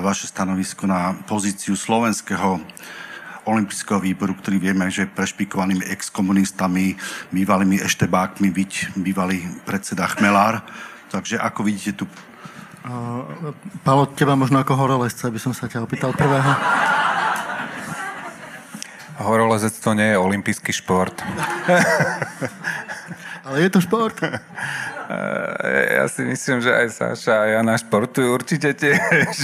vaše 0.00 0.30
stanovisko 0.30 0.86
na 0.86 1.18
pozíciu 1.26 1.74
slovenského 1.74 2.62
olympijského 3.46 4.02
výboru, 4.02 4.34
ktorý 4.34 4.58
vieme, 4.58 4.90
že 4.90 5.06
prešpikovanými 5.06 5.86
exkomunistami, 5.86 6.98
bývalými 7.30 7.78
eštebákmi, 7.78 8.50
byť 8.50 8.98
bývalý 8.98 9.46
predseda 9.62 10.10
Chmelár. 10.10 10.66
Takže 11.14 11.38
ako 11.38 11.60
vidíte 11.62 12.02
tu... 12.02 12.04
Uh, 12.86 13.54
Palo, 13.86 14.10
teba 14.10 14.34
možno 14.34 14.58
ako 14.62 14.74
horolezca, 14.74 15.30
by 15.30 15.38
som 15.38 15.54
sa 15.54 15.70
ťa 15.70 15.86
opýtal 15.86 16.10
prvého. 16.14 16.50
Horolezec 19.22 19.74
to 19.78 19.94
nie 19.94 20.12
je 20.12 20.18
olimpijský 20.18 20.74
šport. 20.74 21.22
Ale 23.46 23.62
je 23.62 23.70
to 23.70 23.78
šport. 23.78 24.18
Ja 25.96 26.04
si 26.10 26.26
myslím, 26.26 26.58
že 26.58 26.74
aj 26.74 26.88
Saša 26.90 27.34
a 27.46 27.48
Jana 27.58 27.78
športujú 27.78 28.26
určite 28.34 28.74
tiež. 28.74 29.34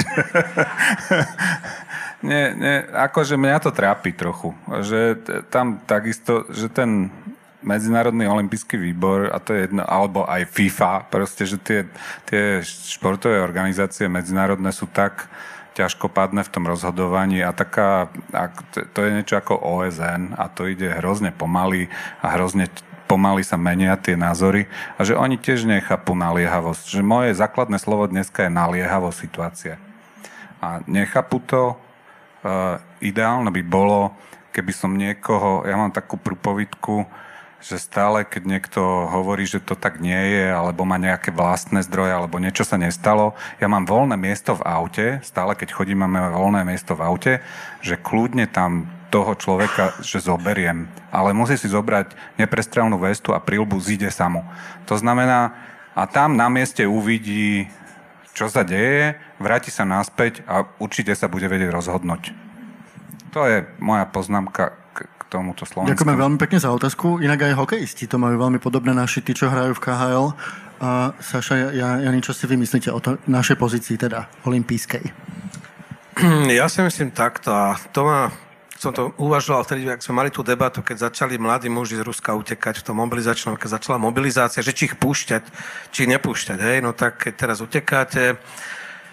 nie, 2.29 2.45
nie, 2.59 2.77
akože 2.91 3.39
mňa 3.39 3.63
to 3.63 3.71
trápi 3.71 4.11
trochu. 4.11 4.55
Že 4.67 5.23
tam 5.51 5.79
takisto, 5.87 6.51
že 6.51 6.67
ten 6.67 7.15
Medzinárodný 7.63 8.27
olimpijský 8.27 8.75
výbor, 8.75 9.31
a 9.31 9.39
to 9.39 9.55
je 9.55 9.71
jedno, 9.71 9.87
alebo 9.87 10.27
aj 10.27 10.51
FIFA, 10.51 11.07
proste, 11.07 11.47
že 11.47 11.63
tie, 11.63 11.87
tie 12.27 12.59
športové 12.67 13.39
organizácie 13.39 14.11
medzinárodné 14.11 14.75
sú 14.75 14.91
tak 14.91 15.31
ťažkopádne 15.79 16.43
v 16.43 16.53
tom 16.53 16.67
rozhodovaní 16.69 17.41
a 17.41 17.55
taká, 17.55 18.11
to 18.93 18.99
je 19.07 19.11
niečo 19.15 19.39
ako 19.39 19.63
OSN 19.63 20.37
a 20.37 20.51
to 20.51 20.69
ide 20.69 20.91
hrozne 21.01 21.33
pomaly 21.33 21.89
a 22.21 22.35
hrozne 22.37 22.69
pomaly 23.13 23.45
sa 23.45 23.61
menia 23.61 23.93
tie 24.01 24.17
názory 24.17 24.65
a 24.97 25.05
že 25.05 25.13
oni 25.13 25.37
tiež 25.37 25.69
nechápu 25.69 26.17
naliehavosť. 26.17 26.97
Že 26.97 27.03
moje 27.05 27.31
základné 27.37 27.77
slovo 27.77 28.09
dneska 28.09 28.49
je 28.49 28.57
naliehavosť 28.57 29.19
situácie. 29.21 29.77
A 30.65 30.81
nechápu 30.89 31.45
to. 31.45 31.77
E, 32.41 32.81
ideálne 33.05 33.53
by 33.53 33.61
bolo, 33.61 34.17
keby 34.57 34.73
som 34.73 34.97
niekoho, 34.97 35.69
ja 35.69 35.77
mám 35.77 35.93
takú 35.93 36.17
prúpovidku, 36.17 37.05
že 37.63 37.77
stále, 37.79 38.25
keď 38.25 38.43
niekto 38.49 38.81
hovorí, 39.13 39.45
že 39.45 39.61
to 39.63 39.77
tak 39.77 40.01
nie 40.01 40.19
je, 40.19 40.51
alebo 40.51 40.83
má 40.83 40.97
nejaké 40.97 41.31
vlastné 41.31 41.85
zdroje, 41.85 42.17
alebo 42.17 42.43
niečo 42.43 42.65
sa 42.67 42.81
nestalo, 42.81 43.39
ja 43.63 43.69
mám 43.71 43.87
voľné 43.87 44.19
miesto 44.19 44.59
v 44.59 44.67
aute, 44.67 45.07
stále 45.23 45.55
keď 45.55 45.77
chodím, 45.77 46.03
máme 46.03 46.33
voľné 46.33 46.67
miesto 46.67 46.99
v 46.99 47.05
aute, 47.07 47.33
že 47.85 47.95
kľudne 48.01 48.51
tam 48.51 48.91
toho 49.13 49.37
človeka, 49.37 49.93
že 50.01 50.25
zoberiem. 50.25 50.89
Ale 51.13 51.37
musí 51.37 51.61
si 51.61 51.69
zobrať 51.69 52.17
neprestrelnú 52.41 52.97
vestu 52.97 53.37
a 53.37 53.45
prílbu 53.45 53.77
zíde 53.77 54.09
samu. 54.09 54.41
To 54.89 54.97
znamená, 54.97 55.53
a 55.93 56.09
tam 56.09 56.41
na 56.41 56.49
mieste 56.49 56.89
uvidí, 56.89 57.69
čo 58.33 58.49
sa 58.49 58.65
deje, 58.65 59.21
vráti 59.37 59.69
sa 59.69 59.85
naspäť 59.85 60.41
a 60.49 60.65
určite 60.81 61.13
sa 61.13 61.29
bude 61.29 61.45
vedieť 61.45 61.69
rozhodnúť. 61.69 62.33
To 63.37 63.45
je 63.45 63.69
moja 63.77 64.09
poznámka 64.09 64.81
tomuto 65.33 65.65
Slovensku. 65.65 65.97
Ďakujeme 65.97 66.17
veľmi 66.17 66.39
pekne 66.41 66.59
za 66.61 66.69
otázku. 66.69 67.25
Inak 67.25 67.49
aj 67.49 67.57
hokejisti 67.57 68.05
to 68.05 68.21
majú 68.21 68.37
veľmi 68.37 68.61
podobné 68.61 68.93
naši, 68.93 69.25
tí, 69.25 69.33
čo 69.33 69.49
hrajú 69.49 69.73
v 69.73 69.81
KHL. 69.81 70.27
A 70.85 71.17
Saša, 71.17 71.73
ja, 71.73 71.89
ja 72.05 72.11
čo 72.21 72.37
si 72.37 72.45
vymyslíte 72.45 72.93
o 72.93 73.01
to, 73.01 73.17
našej 73.25 73.57
pozícii, 73.57 73.97
teda 73.97 74.29
olimpijskej? 74.45 75.05
Ja 76.53 76.69
si 76.69 76.85
myslím 76.85 77.17
takto 77.17 77.57
a 77.57 77.81
to 77.97 78.05
ma 78.05 78.29
som 78.83 78.91
to 78.91 79.15
uvažoval 79.15 79.63
vtedy, 79.63 79.87
ak 79.87 80.03
sme 80.03 80.19
mali 80.19 80.35
tú 80.35 80.43
debatu, 80.43 80.83
keď 80.83 81.07
začali 81.07 81.39
mladí 81.39 81.71
muži 81.71 81.95
z 81.95 82.03
Ruska 82.03 82.35
utekať 82.35 82.83
v 82.83 82.87
tom 82.91 82.99
mobilizačnom, 82.99 83.55
keď 83.55 83.79
začala 83.79 84.03
mobilizácia, 84.03 84.59
že 84.59 84.75
či 84.75 84.91
ich 84.91 84.99
púšťať, 84.99 85.47
či 85.95 86.11
nepúšťať, 86.11 86.59
hej, 86.59 86.83
no 86.83 86.91
tak 86.91 87.23
keď 87.23 87.33
teraz 87.39 87.63
utekáte, 87.63 88.35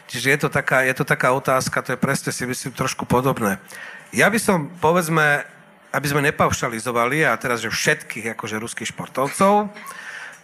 čiže 0.09 0.33
je 0.33 0.39
to 0.41 0.49
taká, 0.49 0.81
je 0.89 0.95
to 0.97 1.05
taká 1.05 1.37
otázka, 1.37 1.85
to 1.85 1.93
je 1.93 2.01
presne 2.01 2.33
si 2.33 2.49
myslím 2.49 2.73
trošku 2.73 3.05
podobné. 3.05 3.61
Ja 4.09 4.33
by 4.33 4.41
som, 4.41 4.73
povedzme, 4.81 5.45
aby 5.93 6.07
sme 6.09 6.25
nepaušalizovali, 6.33 7.29
a 7.29 7.37
teraz, 7.37 7.61
že 7.61 7.69
všetkých 7.69 8.33
akože 8.33 8.57
ruských 8.57 8.89
športovcov, 8.89 9.69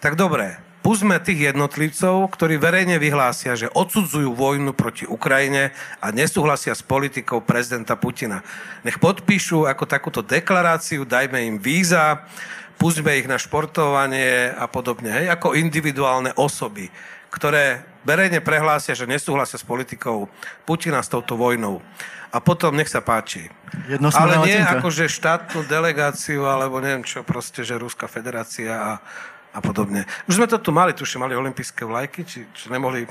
tak 0.06 0.14
dobre, 0.22 0.62
pustme 0.86 1.18
tých 1.18 1.50
jednotlivcov, 1.50 2.30
ktorí 2.30 2.62
verejne 2.62 3.02
vyhlásia, 3.02 3.58
že 3.58 3.74
odsudzujú 3.74 4.38
vojnu 4.38 4.78
proti 4.78 5.10
Ukrajine 5.10 5.74
a 5.98 6.14
nesúhlasia 6.14 6.78
s 6.78 6.86
politikou 6.86 7.42
prezidenta 7.42 7.98
Putina. 7.98 8.46
Nech 8.86 9.02
podpíšu 9.02 9.66
ako 9.66 9.90
takúto 9.90 10.22
deklaráciu, 10.22 11.02
dajme 11.02 11.42
im 11.42 11.58
víza, 11.58 12.30
pustme 12.78 13.18
ich 13.18 13.26
na 13.26 13.42
športovanie 13.42 14.54
a 14.54 14.70
podobne, 14.70 15.10
hej, 15.10 15.34
ako 15.34 15.58
individuálne 15.58 16.38
osoby, 16.38 16.94
ktoré 17.34 17.82
verejne 18.06 18.46
prehlásia, 18.46 18.94
že 18.94 19.10
nesúhlasia 19.10 19.58
s 19.58 19.66
politikou 19.66 20.30
Putina 20.70 21.02
s 21.02 21.10
touto 21.10 21.34
vojnou 21.34 21.82
a 22.30 22.38
potom 22.38 22.78
nech 22.78 22.94
sa 22.94 23.02
páči. 23.02 23.50
Ale 24.14 24.44
nie 24.46 24.60
ako, 24.60 24.94
že 24.94 25.10
štátnu 25.10 25.66
delegáciu, 25.66 26.46
alebo 26.46 26.78
neviem 26.78 27.02
čo, 27.02 27.24
proste, 27.24 27.64
že 27.64 27.80
Ruská 27.80 28.12
federácia 28.12 28.76
a, 28.76 28.92
a 29.56 29.60
podobne. 29.64 30.04
Už 30.28 30.36
sme 30.36 30.52
to 30.52 30.60
tu 30.60 30.76
mali, 30.76 30.92
tuším, 30.92 31.24
mali 31.24 31.40
olympijské 31.40 31.88
vlajky, 31.88 32.28
či, 32.28 32.44
či 32.52 32.68
nemohli... 32.68 33.08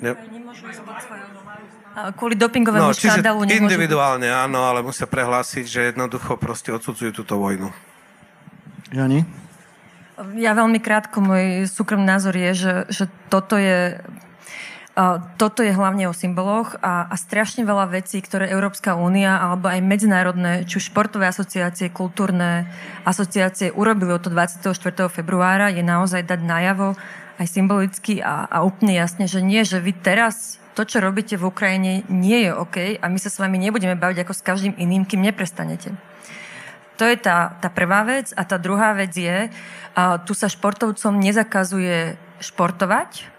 Ne... 0.00 0.16
Kvôli 2.18 2.34
dopingovému 2.34 2.90
no, 2.90 2.96
škandálu 2.96 3.46
nemôžu... 3.46 3.70
individuálne 3.70 4.26
áno, 4.26 4.66
ale 4.66 4.82
musia 4.82 5.06
prehlásiť, 5.06 5.64
že 5.68 5.80
jednoducho 5.94 6.34
proste 6.40 6.74
odsudzujú 6.74 7.22
túto 7.22 7.38
vojnu. 7.38 7.70
Jani? 8.90 9.22
Ja 10.34 10.58
veľmi 10.58 10.82
krátko, 10.82 11.22
môj 11.22 11.70
súkromný 11.70 12.06
názor 12.06 12.34
je, 12.34 12.50
že, 12.54 12.74
že 12.90 13.04
toto 13.30 13.54
je 13.54 13.98
toto 15.42 15.66
je 15.66 15.74
hlavne 15.74 16.06
o 16.06 16.14
symboloch 16.14 16.78
a, 16.78 17.10
a 17.10 17.14
strašne 17.18 17.66
veľa 17.66 17.90
vecí, 17.90 18.22
ktoré 18.22 18.46
Európska 18.46 18.94
únia 18.94 19.42
alebo 19.42 19.66
aj 19.66 19.82
medzinárodné, 19.82 20.62
či 20.70 20.78
už 20.78 20.94
športové 20.94 21.26
asociácie, 21.26 21.90
kultúrne 21.90 22.70
asociácie 23.02 23.74
urobili 23.74 24.14
od 24.14 24.22
24. 24.30 24.70
februára, 25.10 25.74
je 25.74 25.82
naozaj 25.82 26.22
dať 26.22 26.40
najavo 26.46 26.94
aj 27.42 27.46
symbolicky 27.50 28.22
a, 28.22 28.46
a 28.46 28.62
úplne 28.62 28.94
jasne, 28.94 29.26
že 29.26 29.42
nie, 29.42 29.66
že 29.66 29.82
vy 29.82 29.98
teraz 29.98 30.62
to, 30.78 30.86
čo 30.86 31.02
robíte 31.02 31.34
v 31.34 31.50
Ukrajine, 31.50 32.06
nie 32.06 32.46
je 32.46 32.54
OK 32.54 32.76
a 33.02 33.04
my 33.10 33.18
sa 33.18 33.34
s 33.34 33.42
vami 33.42 33.58
nebudeme 33.58 33.98
baviť 33.98 34.22
ako 34.22 34.32
s 34.34 34.46
každým 34.46 34.78
iným, 34.78 35.02
kým 35.02 35.26
neprestanete. 35.26 35.90
To 37.02 37.04
je 37.10 37.18
tá, 37.18 37.58
tá 37.58 37.66
prvá 37.66 38.06
vec. 38.06 38.30
A 38.38 38.46
tá 38.46 38.54
druhá 38.54 38.94
vec 38.94 39.10
je, 39.10 39.50
a 39.98 40.02
tu 40.22 40.30
sa 40.30 40.46
športovcom 40.46 41.18
nezakazuje 41.18 42.14
športovať, 42.38 43.33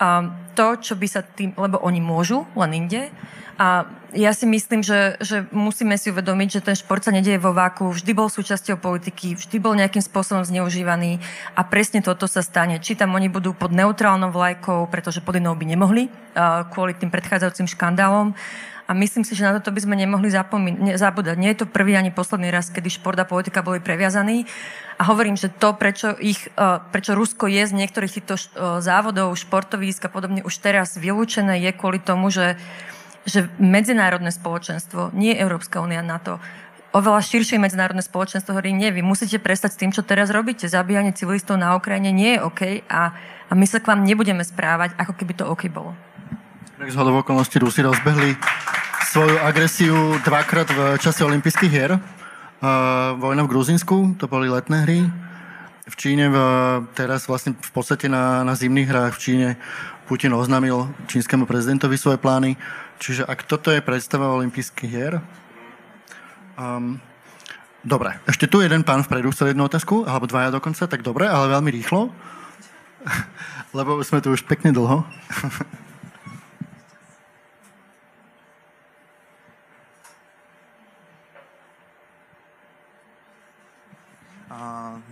a 0.00 0.24
to, 0.56 0.80
čo 0.80 0.96
by 0.96 1.06
sa 1.06 1.20
tým, 1.20 1.52
lebo 1.60 1.76
oni 1.84 2.00
môžu, 2.00 2.48
len 2.56 2.72
inde. 2.72 3.12
A 3.60 3.84
ja 4.16 4.32
si 4.32 4.48
myslím, 4.48 4.80
že, 4.80 5.20
že 5.20 5.44
musíme 5.52 5.92
si 6.00 6.08
uvedomiť, 6.08 6.48
že 6.48 6.64
ten 6.64 6.72
šport 6.72 7.04
sa 7.04 7.12
nedieje 7.12 7.36
vo 7.36 7.52
váku, 7.52 7.92
vždy 7.92 8.16
bol 8.16 8.32
súčasťou 8.32 8.80
politiky, 8.80 9.36
vždy 9.36 9.60
bol 9.60 9.76
nejakým 9.76 10.00
spôsobom 10.00 10.40
zneužívaný 10.48 11.20
a 11.52 11.60
presne 11.68 12.00
toto 12.00 12.24
sa 12.24 12.40
stane. 12.40 12.80
Či 12.80 12.96
tam 12.96 13.12
oni 13.12 13.28
budú 13.28 13.52
pod 13.52 13.68
neutrálnou 13.76 14.32
vlajkou, 14.32 14.88
pretože 14.88 15.20
pod 15.20 15.36
inou 15.36 15.52
by 15.52 15.76
nemohli, 15.76 16.08
kvôli 16.72 16.96
tým 16.96 17.12
predchádzajúcim 17.12 17.68
škandálom, 17.68 18.32
a 18.90 18.94
myslím 18.98 19.22
si, 19.22 19.38
že 19.38 19.46
na 19.46 19.54
toto 19.54 19.70
by 19.70 19.86
sme 19.86 19.94
nemohli 19.94 20.34
zapomínať, 20.34 20.80
ne, 20.82 20.92
zabúdať. 20.98 21.38
Nie 21.38 21.54
je 21.54 21.62
to 21.62 21.70
prvý 21.70 21.94
ani 21.94 22.10
posledný 22.10 22.50
raz, 22.50 22.74
kedy 22.74 22.90
šport 22.90 23.14
a 23.14 23.22
politika 23.22 23.62
boli 23.62 23.78
previazaní. 23.78 24.50
A 24.98 25.06
hovorím, 25.06 25.38
že 25.38 25.46
to, 25.46 25.78
prečo, 25.78 26.18
ich, 26.18 26.50
e, 26.58 26.82
prečo 26.90 27.14
Rusko 27.14 27.46
je 27.46 27.70
z 27.70 27.70
niektorých 27.70 28.18
týchto 28.18 28.34
e, 28.34 28.42
závodov, 28.82 29.38
športovísk 29.38 30.02
a 30.02 30.10
podobne 30.10 30.42
už 30.42 30.58
teraz 30.58 30.98
vylúčené, 30.98 31.62
je 31.62 31.70
kvôli 31.70 32.02
tomu, 32.02 32.34
že, 32.34 32.58
že 33.30 33.46
medzinárodné 33.62 34.34
spoločenstvo, 34.34 35.14
nie 35.14 35.38
Európska 35.38 35.78
únia 35.78 36.02
na 36.02 36.18
to, 36.18 36.42
oveľa 36.90 37.22
širšie 37.22 37.62
medzinárodné 37.62 38.02
spoločenstvo 38.02 38.58
hovorí, 38.58 38.74
nie, 38.74 38.90
vy 38.90 39.06
musíte 39.06 39.38
prestať 39.38 39.78
s 39.78 39.80
tým, 39.86 39.94
čo 39.94 40.02
teraz 40.02 40.34
robíte. 40.34 40.66
Zabíjanie 40.66 41.14
civilistov 41.14 41.62
na 41.62 41.78
Ukrajine 41.78 42.10
nie 42.10 42.34
je 42.34 42.42
OK 42.42 42.60
a, 42.90 43.14
a 43.46 43.52
my 43.54 43.66
sa 43.70 43.78
k 43.78 43.94
vám 43.94 44.02
nebudeme 44.02 44.42
správať, 44.42 44.98
ako 44.98 45.14
keby 45.14 45.32
to 45.38 45.46
OK 45.46 45.70
bolo. 45.70 45.94
Z 46.80 46.96
hodov 46.96 47.20
okolností 47.20 47.60
Rusi 47.60 47.84
rozbehli 47.84 48.32
svoju 49.12 49.36
agresiu 49.44 50.16
dvakrát 50.24 50.64
v 50.72 50.96
čase 50.96 51.20
olympijských 51.28 51.68
hier. 51.68 51.92
Uh, 51.92 53.20
vojna 53.20 53.44
v 53.44 53.52
Gruzinsku, 53.52 54.16
to 54.16 54.24
boli 54.24 54.48
letné 54.48 54.88
hry. 54.88 55.04
V 55.84 55.94
Číne, 56.00 56.32
v, 56.32 56.36
teraz 56.96 57.28
vlastne 57.28 57.52
v 57.52 57.70
podstate 57.76 58.08
na, 58.08 58.48
na 58.48 58.56
zimných 58.56 58.88
hrách 58.88 59.12
v 59.12 59.20
Číne 59.20 59.48
Putin 60.08 60.32
oznámil 60.32 60.88
čínskemu 61.04 61.44
prezidentovi 61.44 62.00
svoje 62.00 62.16
plány. 62.16 62.56
Čiže 62.96 63.28
ak 63.28 63.44
toto 63.44 63.68
je 63.68 63.84
predstava 63.84 64.32
olympijských 64.32 64.88
hier... 64.88 65.20
Um, 66.56 66.96
dobre, 67.84 68.16
ešte 68.24 68.48
tu 68.48 68.64
jeden 68.64 68.88
pán 68.88 69.04
vpredu 69.04 69.28
chcel 69.36 69.52
jednu 69.52 69.68
otázku, 69.68 70.08
alebo 70.08 70.24
dvaja 70.24 70.48
dokonca, 70.48 70.88
tak 70.88 71.04
dobre, 71.04 71.28
ale 71.28 71.52
veľmi 71.52 71.76
rýchlo. 71.76 72.08
Lebo 73.76 74.00
sme 74.00 74.24
tu 74.24 74.32
už 74.32 74.48
pekne 74.48 74.72
dlho. 74.72 75.04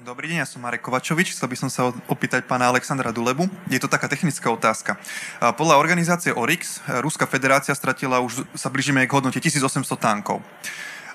Dobrý 0.08 0.32
deň, 0.32 0.40
ja 0.40 0.48
som 0.48 0.64
Marek 0.64 0.80
Kovačovič. 0.80 1.36
Chcel 1.36 1.52
by 1.52 1.56
som 1.60 1.68
sa 1.68 1.92
opýtať 2.08 2.48
pána 2.48 2.72
Alexandra 2.72 3.12
Dulebu. 3.12 3.44
Je 3.68 3.76
to 3.76 3.92
taká 3.92 4.08
technická 4.08 4.48
otázka. 4.48 4.96
Podľa 5.36 5.76
organizácie 5.76 6.32
ORIX 6.32 6.80
Ruská 7.04 7.28
federácia 7.28 7.76
stratila 7.76 8.16
už, 8.24 8.48
sa 8.56 8.72
blížime 8.72 9.04
k 9.04 9.12
hodnote 9.12 9.36
1800 9.36 9.84
tankov. 10.00 10.40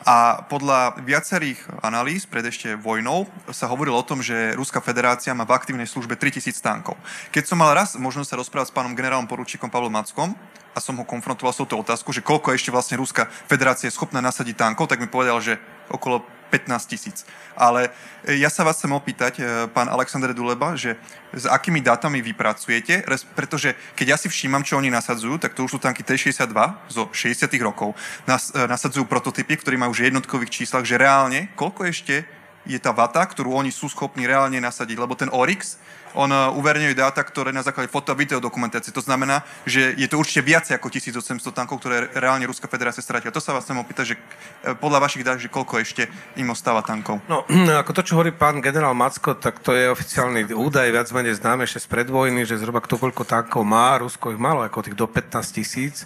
A 0.05 0.45
podľa 0.45 1.01
viacerých 1.01 1.57
analýz 1.81 2.29
pred 2.29 2.45
ešte 2.45 2.77
vojnou 2.77 3.25
sa 3.49 3.65
hovorilo 3.65 3.97
o 3.97 4.05
tom, 4.05 4.21
že 4.21 4.53
Ruská 4.53 4.77
federácia 4.77 5.33
má 5.33 5.41
v 5.41 5.57
aktívnej 5.57 5.89
službe 5.89 6.13
3000 6.13 6.53
tankov. 6.61 6.93
Keď 7.33 7.49
som 7.49 7.57
mal 7.57 7.73
raz 7.73 7.97
možnosť 7.97 8.29
sa 8.29 8.39
rozprávať 8.45 8.69
s 8.69 8.75
pánom 8.77 8.93
generálom 8.93 9.25
poručíkom 9.25 9.73
Pavlom 9.73 9.89
Mackom 9.89 10.37
a 10.69 10.77
som 10.77 10.93
ho 11.01 11.05
konfrontoval 11.09 11.49
s 11.49 11.57
touto 11.65 11.81
otázkou, 11.81 12.13
že 12.13 12.21
koľko 12.21 12.53
ešte 12.53 12.69
vlastne 12.69 13.01
Ruská 13.01 13.25
federácia 13.49 13.89
je 13.89 13.97
schopná 13.97 14.21
nasadiť 14.21 14.53
tankov, 14.53 14.85
tak 14.85 15.01
mi 15.01 15.09
povedal, 15.09 15.41
že 15.41 15.57
okolo 15.89 16.42
15 16.53 16.85
tisíc. 16.85 17.25
Ale 17.57 17.89
e, 18.21 18.37
ja 18.37 18.53
sa 18.53 18.61
vás 18.61 18.77
chcem 18.77 18.93
opýtať, 18.93 19.41
e, 19.41 19.65
pán 19.73 19.89
Aleksandr 19.89 20.37
Duleba, 20.37 20.77
že 20.77 20.93
s 21.33 21.49
akými 21.49 21.81
dátami 21.81 22.21
vy 22.21 22.37
pracujete, 22.37 23.01
pretože 23.33 23.73
keď 23.97 24.05
ja 24.13 24.17
si 24.21 24.29
všímam, 24.29 24.61
čo 24.61 24.77
oni 24.77 24.93
nasadzujú, 24.93 25.41
tak 25.41 25.57
to 25.57 25.65
už 25.65 25.77
sú 25.77 25.79
tanky 25.81 26.05
T-62 26.05 26.53
zo 26.93 27.09
60 27.09 27.49
rokov. 27.65 27.97
Nas, 28.29 28.53
e, 28.53 28.69
nasadzujú 28.69 29.09
prototypy, 29.09 29.57
ktorí 29.57 29.81
majú 29.81 29.97
už 29.97 30.05
jednotkových 30.13 30.53
číslach, 30.53 30.85
že 30.85 31.01
reálne, 31.01 31.49
koľko 31.57 31.89
ešte 31.89 32.21
je 32.63 32.79
tá 32.79 32.95
vata, 32.95 33.25
ktorú 33.25 33.51
oni 33.51 33.73
sú 33.73 33.91
schopní 33.91 34.23
reálne 34.23 34.55
nasadiť, 34.61 34.95
lebo 34.95 35.17
ten 35.17 35.27
Oryx 35.33 35.81
on 36.13 36.29
eh, 36.29 36.57
uverejňuje 36.57 36.95
dáta, 36.97 37.21
ktoré 37.21 37.49
na 37.49 37.65
základe 37.65 37.89
foto 37.89 38.13
a 38.13 38.17
video 38.17 38.37
dokumentácie. 38.37 38.93
To 38.93 39.03
znamená, 39.03 39.41
že 39.65 39.93
je 39.97 40.07
to 40.09 40.17
určite 40.17 40.45
viac 40.45 40.65
ako 40.69 40.89
1800 40.89 41.41
tankov, 41.53 41.81
ktoré 41.81 42.09
reálne 42.13 42.45
Ruská 42.45 42.69
federácia 42.69 43.01
stratila. 43.01 43.33
To 43.33 43.43
sa 43.43 43.53
vás 43.53 43.65
chcem 43.65 43.77
opýtať, 43.77 44.05
že 44.13 44.15
eh, 44.17 44.73
podľa 44.77 44.99
vašich 45.03 45.25
dát, 45.25 45.41
že 45.41 45.49
koľko 45.49 45.81
ešte 45.81 46.07
im 46.37 46.49
ostáva 46.53 46.85
tankov? 46.85 47.21
No, 47.25 47.45
ako 47.81 47.91
to, 47.93 48.01
čo 48.05 48.15
hovorí 48.17 48.31
pán 48.33 48.61
generál 48.61 48.93
Macko, 48.97 49.35
tak 49.37 49.59
to 49.61 49.73
je 49.73 49.89
oficiálny 49.89 50.53
údaj, 50.53 50.93
viac 50.93 51.09
menej 51.09 51.41
známe 51.41 51.65
ešte 51.65 51.85
z 51.85 51.87
predvojny, 51.89 52.45
že 52.45 52.61
zhruba 52.61 52.83
kto 52.83 53.01
koľko 53.01 53.25
tankov 53.25 53.65
má, 53.65 53.97
Rusko 53.99 54.33
ich 54.33 54.41
malo 54.41 54.61
ako 54.61 54.85
tých 54.85 54.97
do 54.97 55.09
15 55.09 55.57
tisíc. 55.57 56.05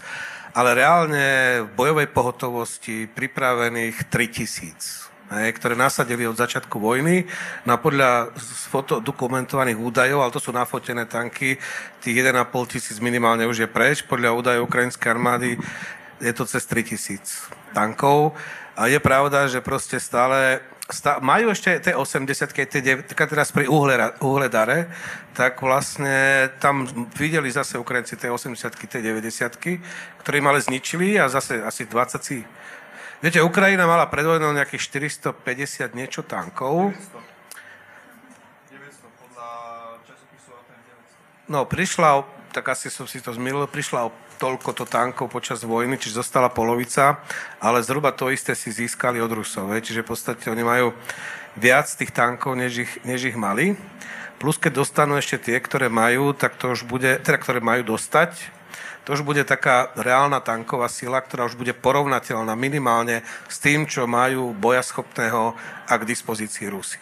ale 0.57 0.73
reálne 0.73 1.25
v 1.61 1.69
bojovej 1.77 2.09
pohotovosti 2.09 3.05
pripravených 3.05 4.09
3000 4.09 5.07
ktoré 5.27 5.75
nasadili 5.75 6.23
od 6.23 6.39
začiatku 6.39 6.79
vojny. 6.79 7.27
No 7.67 7.75
a 7.75 7.81
podľa 7.81 8.31
foto, 8.71 9.03
dokumentovaných 9.03 9.75
údajov, 9.75 10.23
ale 10.23 10.33
to 10.33 10.39
sú 10.39 10.55
nafotené 10.55 11.03
tanky, 11.03 11.59
tých 11.99 12.15
1,5 12.23 12.47
tisíc 12.71 12.97
minimálne 13.03 13.43
už 13.43 13.67
je 13.67 13.69
preč. 13.69 14.03
Podľa 14.07 14.35
údajov 14.35 14.67
ukrajinskej 14.71 15.11
armády 15.11 15.59
je 16.23 16.33
to 16.33 16.47
cez 16.47 16.63
3 16.65 16.83
tisíc 16.95 17.47
tankov. 17.75 18.33
A 18.77 18.87
je 18.87 18.99
pravda, 19.01 19.49
že 19.49 19.59
proste 19.59 19.99
stále 19.99 20.63
Stá, 20.87 21.19
majú 21.19 21.51
ešte 21.51 21.83
tie 21.83 21.91
80 21.99 22.47
tie, 22.63 22.95
teraz 23.27 23.51
pri 23.51 23.67
uhlera, 23.67 24.15
uhledare, 24.23 24.87
tak 25.35 25.59
vlastne 25.59 26.47
tam 26.63 26.87
videli 27.11 27.51
zase 27.51 27.75
Ukrajinci 27.75 28.15
tie 28.15 28.31
80 28.31 28.55
tie 28.87 29.03
90 29.03 29.83
ktoré 30.23 30.39
im 30.39 30.47
ale 30.47 30.63
zničili 30.63 31.19
a 31.19 31.27
zase 31.27 31.59
asi 31.59 31.83
20 31.83 32.23
si... 32.23 32.39
Viete, 33.17 33.41
Ukrajina 33.41 33.89
mala 33.89 34.05
pred 34.05 34.21
vojnou 34.21 34.53
nejakých 34.53 35.09
450 35.33 35.97
niečo 35.97 36.21
tankov. 36.21 36.93
900, 36.93 37.17
podľa 39.17 39.49
časopisu 40.05 40.53
No, 41.49 41.65
prišla, 41.65 42.21
tak 42.53 42.69
asi 42.69 42.93
som 42.93 43.09
si 43.09 43.17
to 43.17 43.33
zmýlil, 43.33 43.65
prišla 43.65 44.05
o 44.05 44.13
toľko 44.37 44.69
to 44.77 44.85
tankov 44.85 45.33
počas 45.33 45.65
vojny, 45.65 45.97
čiže 45.97 46.21
zostala 46.21 46.53
polovica, 46.53 47.17
ale 47.57 47.81
zhruba 47.81 48.13
to 48.13 48.29
isté 48.29 48.53
si 48.53 48.69
získali 48.69 49.17
od 49.17 49.33
Rusov. 49.33 49.65
Čiže 49.73 50.05
v 50.05 50.09
podstate 50.13 50.53
oni 50.53 50.61
majú 50.61 50.93
viac 51.57 51.89
tých 51.89 52.13
tankov, 52.13 52.53
než 52.53 52.85
ich, 52.85 52.91
než 53.01 53.33
ich 53.33 53.37
mali. 53.37 53.73
Plus 54.37 54.61
keď 54.61 54.85
dostanú 54.85 55.17
ešte 55.17 55.49
tie, 55.49 55.57
ktoré 55.57 55.89
majú, 55.89 56.37
tak 56.37 56.53
to 56.61 56.69
už 56.69 56.85
bude, 56.85 57.17
teda 57.25 57.41
ktoré 57.41 57.65
majú 57.65 57.97
dostať, 57.97 58.56
to 59.07 59.15
už 59.15 59.23
bude 59.23 59.47
taká 59.47 59.95
reálna 59.95 60.43
tanková 60.43 60.91
sila, 60.91 61.23
ktorá 61.23 61.47
už 61.47 61.55
bude 61.55 61.71
porovnateľná 61.71 62.51
minimálne 62.59 63.23
s 63.47 63.55
tým, 63.55 63.87
čo 63.87 64.03
majú 64.03 64.51
bojaschopného 64.51 65.55
a 65.87 65.93
k 65.95 66.03
dispozícii 66.03 66.67
Rusy. 66.67 66.99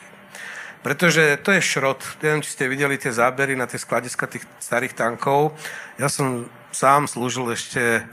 Pretože 0.85 1.41
to 1.41 1.49
je 1.49 1.65
šrot. 1.65 2.21
Neviem, 2.21 2.45
či 2.45 2.53
ste 2.53 2.69
videli 2.69 3.01
tie 3.01 3.09
zábery 3.09 3.57
na 3.57 3.65
tie 3.65 3.81
skladiska 3.81 4.29
tých 4.29 4.45
starých 4.61 4.93
tankov. 4.93 5.57
Ja 5.97 6.05
som 6.05 6.45
sám 6.69 7.09
slúžil 7.09 7.49
ešte 7.49 8.05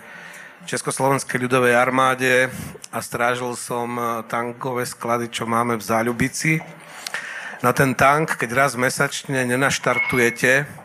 Československej 0.65 1.45
ľudovej 1.45 1.77
armáde 1.77 2.49
a 2.89 2.99
strážil 3.05 3.53
som 3.61 4.25
tankové 4.25 4.89
sklady, 4.89 5.29
čo 5.29 5.45
máme 5.45 5.77
v 5.77 5.85
Záľubici. 5.85 6.65
Na 7.61 7.77
ten 7.77 7.93
tank, 7.93 8.41
keď 8.41 8.57
raz 8.57 8.73
mesačne 8.73 9.45
nenaštartujete, 9.45 10.81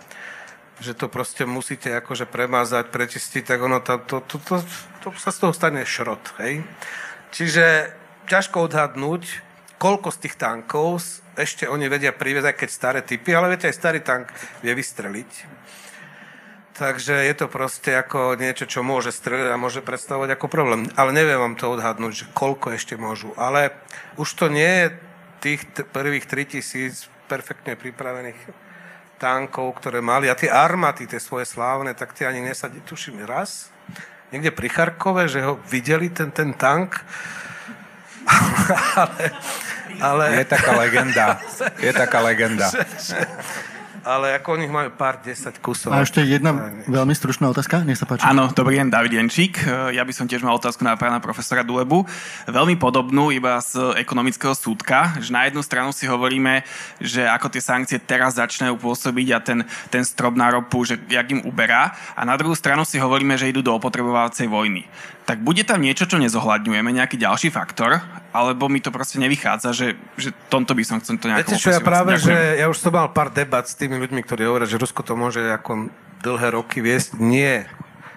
že 0.78 0.94
to 0.94 1.10
proste 1.10 1.45
musíte 1.49 1.90
akože 1.90 2.30
premázať, 2.30 2.94
prečistiť, 2.94 3.44
tak 3.49 3.60
ono 3.62 3.82
to, 3.82 3.98
to, 4.06 4.22
to, 4.22 4.38
to, 4.45 4.56
to 5.02 5.08
sa 5.18 5.34
z 5.34 5.38
toho 5.41 5.54
stane 5.54 5.82
šrot. 5.82 6.38
Hej? 6.38 6.62
Čiže 7.34 7.94
ťažko 8.30 8.70
odhadnúť, 8.70 9.41
koľko 9.82 10.14
z 10.14 10.18
tých 10.28 10.36
tankov 10.38 11.02
ešte 11.38 11.70
oni 11.70 11.86
vedia 11.86 12.14
priviezať, 12.14 12.54
keď 12.54 12.70
staré 12.70 12.99
typy, 13.06 13.34
ale 13.34 13.54
viete, 13.54 13.70
aj 13.70 13.78
starý 13.78 14.02
tank 14.02 14.30
vie 14.66 14.74
vystreliť. 14.74 15.32
Takže 16.78 17.26
je 17.26 17.34
to 17.34 17.49
proste 17.49 17.90
ako 17.90 18.38
niečo, 18.38 18.70
čo 18.70 18.86
môže 18.86 19.10
streliť 19.10 19.49
a 19.49 19.58
môže 19.58 19.82
predstavovať 19.82 20.38
ako 20.38 20.45
problém. 20.45 20.86
Ale 20.94 21.10
neviem 21.10 21.41
vám 21.41 21.58
to 21.58 21.74
odhadnúť, 21.74 22.14
že 22.14 22.30
koľko 22.38 22.78
ešte 22.78 22.94
môžu. 22.94 23.34
Ale 23.34 23.74
už 24.22 24.30
to 24.38 24.45
nie 24.45 24.86
je 24.86 24.88
tých 25.41 25.62
t- 25.74 25.82
prvých 25.82 26.30
3000 26.30 27.10
perfektne 27.26 27.74
pripravených 27.74 28.66
tankov, 29.18 29.81
ktoré 29.81 29.99
mali. 29.99 30.30
A 30.30 30.38
tie 30.38 30.49
armaty, 30.49 31.10
tie 31.10 31.22
svoje 31.22 31.49
slávne, 31.49 31.94
tak 31.98 32.14
tie 32.14 32.30
ani 32.30 32.41
nesadí, 32.41 32.81
tuším, 32.85 33.26
raz. 33.26 33.69
Niekde 34.30 34.52
pri 34.53 34.69
Charkove, 34.69 35.26
že 35.27 35.44
ho 35.44 35.57
videli, 35.68 36.10
ten, 36.14 36.31
ten 36.31 36.53
tank. 36.53 37.02
ale, 39.02 39.23
ale... 39.99 40.23
Je 40.41 40.45
taká 40.45 40.72
legenda. 40.76 41.26
Je 41.85 41.91
taká 41.95 42.19
legenda. 42.22 42.68
že, 42.69 42.84
že, 42.99 43.19
ale 44.07 44.39
ako 44.39 44.55
oni 44.55 44.71
majú 44.71 44.89
pár 44.95 45.19
desať 45.19 45.59
kusov. 45.59 45.91
A 45.91 45.99
ešte 45.99 46.23
jedna 46.23 46.55
veľmi 46.88 47.11
stručná 47.11 47.51
otázka, 47.51 47.84
nech 47.84 47.99
sa 47.99 48.07
páči. 48.07 48.23
Áno, 48.23 48.47
dobrý 48.55 48.79
deň, 48.79 48.88
David 48.88 49.19
Jenčík. 49.19 49.67
Ja 49.67 50.07
by 50.07 50.13
som 50.15 50.31
tiež 50.31 50.47
mal 50.47 50.55
otázku 50.55 50.88
na 50.88 50.95
pána 50.95 51.19
profesora 51.19 51.67
Dulebu. 51.67 52.07
Veľmi 52.47 52.79
podobnú, 52.79 53.35
iba 53.35 53.59
z 53.59 53.99
ekonomického 53.99 54.55
súdka, 54.55 55.19
že 55.19 55.35
na 55.35 55.43
jednu 55.51 55.59
stranu 55.59 55.91
si 55.91 56.07
hovoríme, 56.07 56.63
že 57.03 57.27
ako 57.27 57.51
tie 57.51 57.59
sankcie 57.59 57.99
teraz 57.99 58.39
začínajú 58.39 58.79
pôsobiť 58.79 59.27
a 59.35 59.39
ten, 59.43 59.59
ten 59.91 60.07
strop 60.07 60.39
na 60.39 60.47
ropu, 60.55 60.88
že 60.88 60.95
jak 61.11 61.27
im 61.27 61.43
uberá. 61.43 61.91
A 62.15 62.23
na 62.23 62.39
druhú 62.39 62.55
stranu 62.55 62.88
si 62.88 62.95
hovoríme, 62.95 63.35
že 63.35 63.51
idú 63.51 63.59
do 63.59 63.75
opotrebovacej 63.75 64.47
vojny 64.47 64.88
tak 65.28 65.44
bude 65.44 65.68
tam 65.68 65.84
niečo, 65.84 66.08
čo 66.08 66.16
nezohľadňujeme, 66.24 66.88
nejaký 66.88 67.20
ďalší 67.20 67.52
faktor, 67.52 67.99
alebo 68.32 68.72
mi 68.72 68.80
to 68.80 68.95
proste 68.95 69.20
nevychádza, 69.20 69.76
že, 69.76 69.99
že 70.16 70.32
tomto 70.48 70.72
by 70.72 70.84
som 70.88 71.04
chcel 71.04 71.20
to 71.20 71.28
nejako 71.28 71.52
Viete 71.52 71.60
čo, 71.60 71.76
ja 71.76 71.84
práve, 71.84 72.16
Ďakujem. 72.16 72.32
že 72.32 72.36
ja 72.64 72.66
už 72.72 72.80
som 72.80 72.95
mal 72.95 73.12
pár 73.12 73.36
debat 73.36 73.68
s 73.68 73.76
tými 73.76 73.99
ľuďmi, 73.99 74.24
ktorí 74.24 74.48
hovoria, 74.48 74.72
že 74.72 74.80
Rusko 74.80 75.04
to 75.04 75.20
môže 75.20 75.44
ako 75.44 75.91
dlhé 76.24 76.56
roky 76.56 76.80
viesť. 76.80 77.20
Nie. 77.20 77.68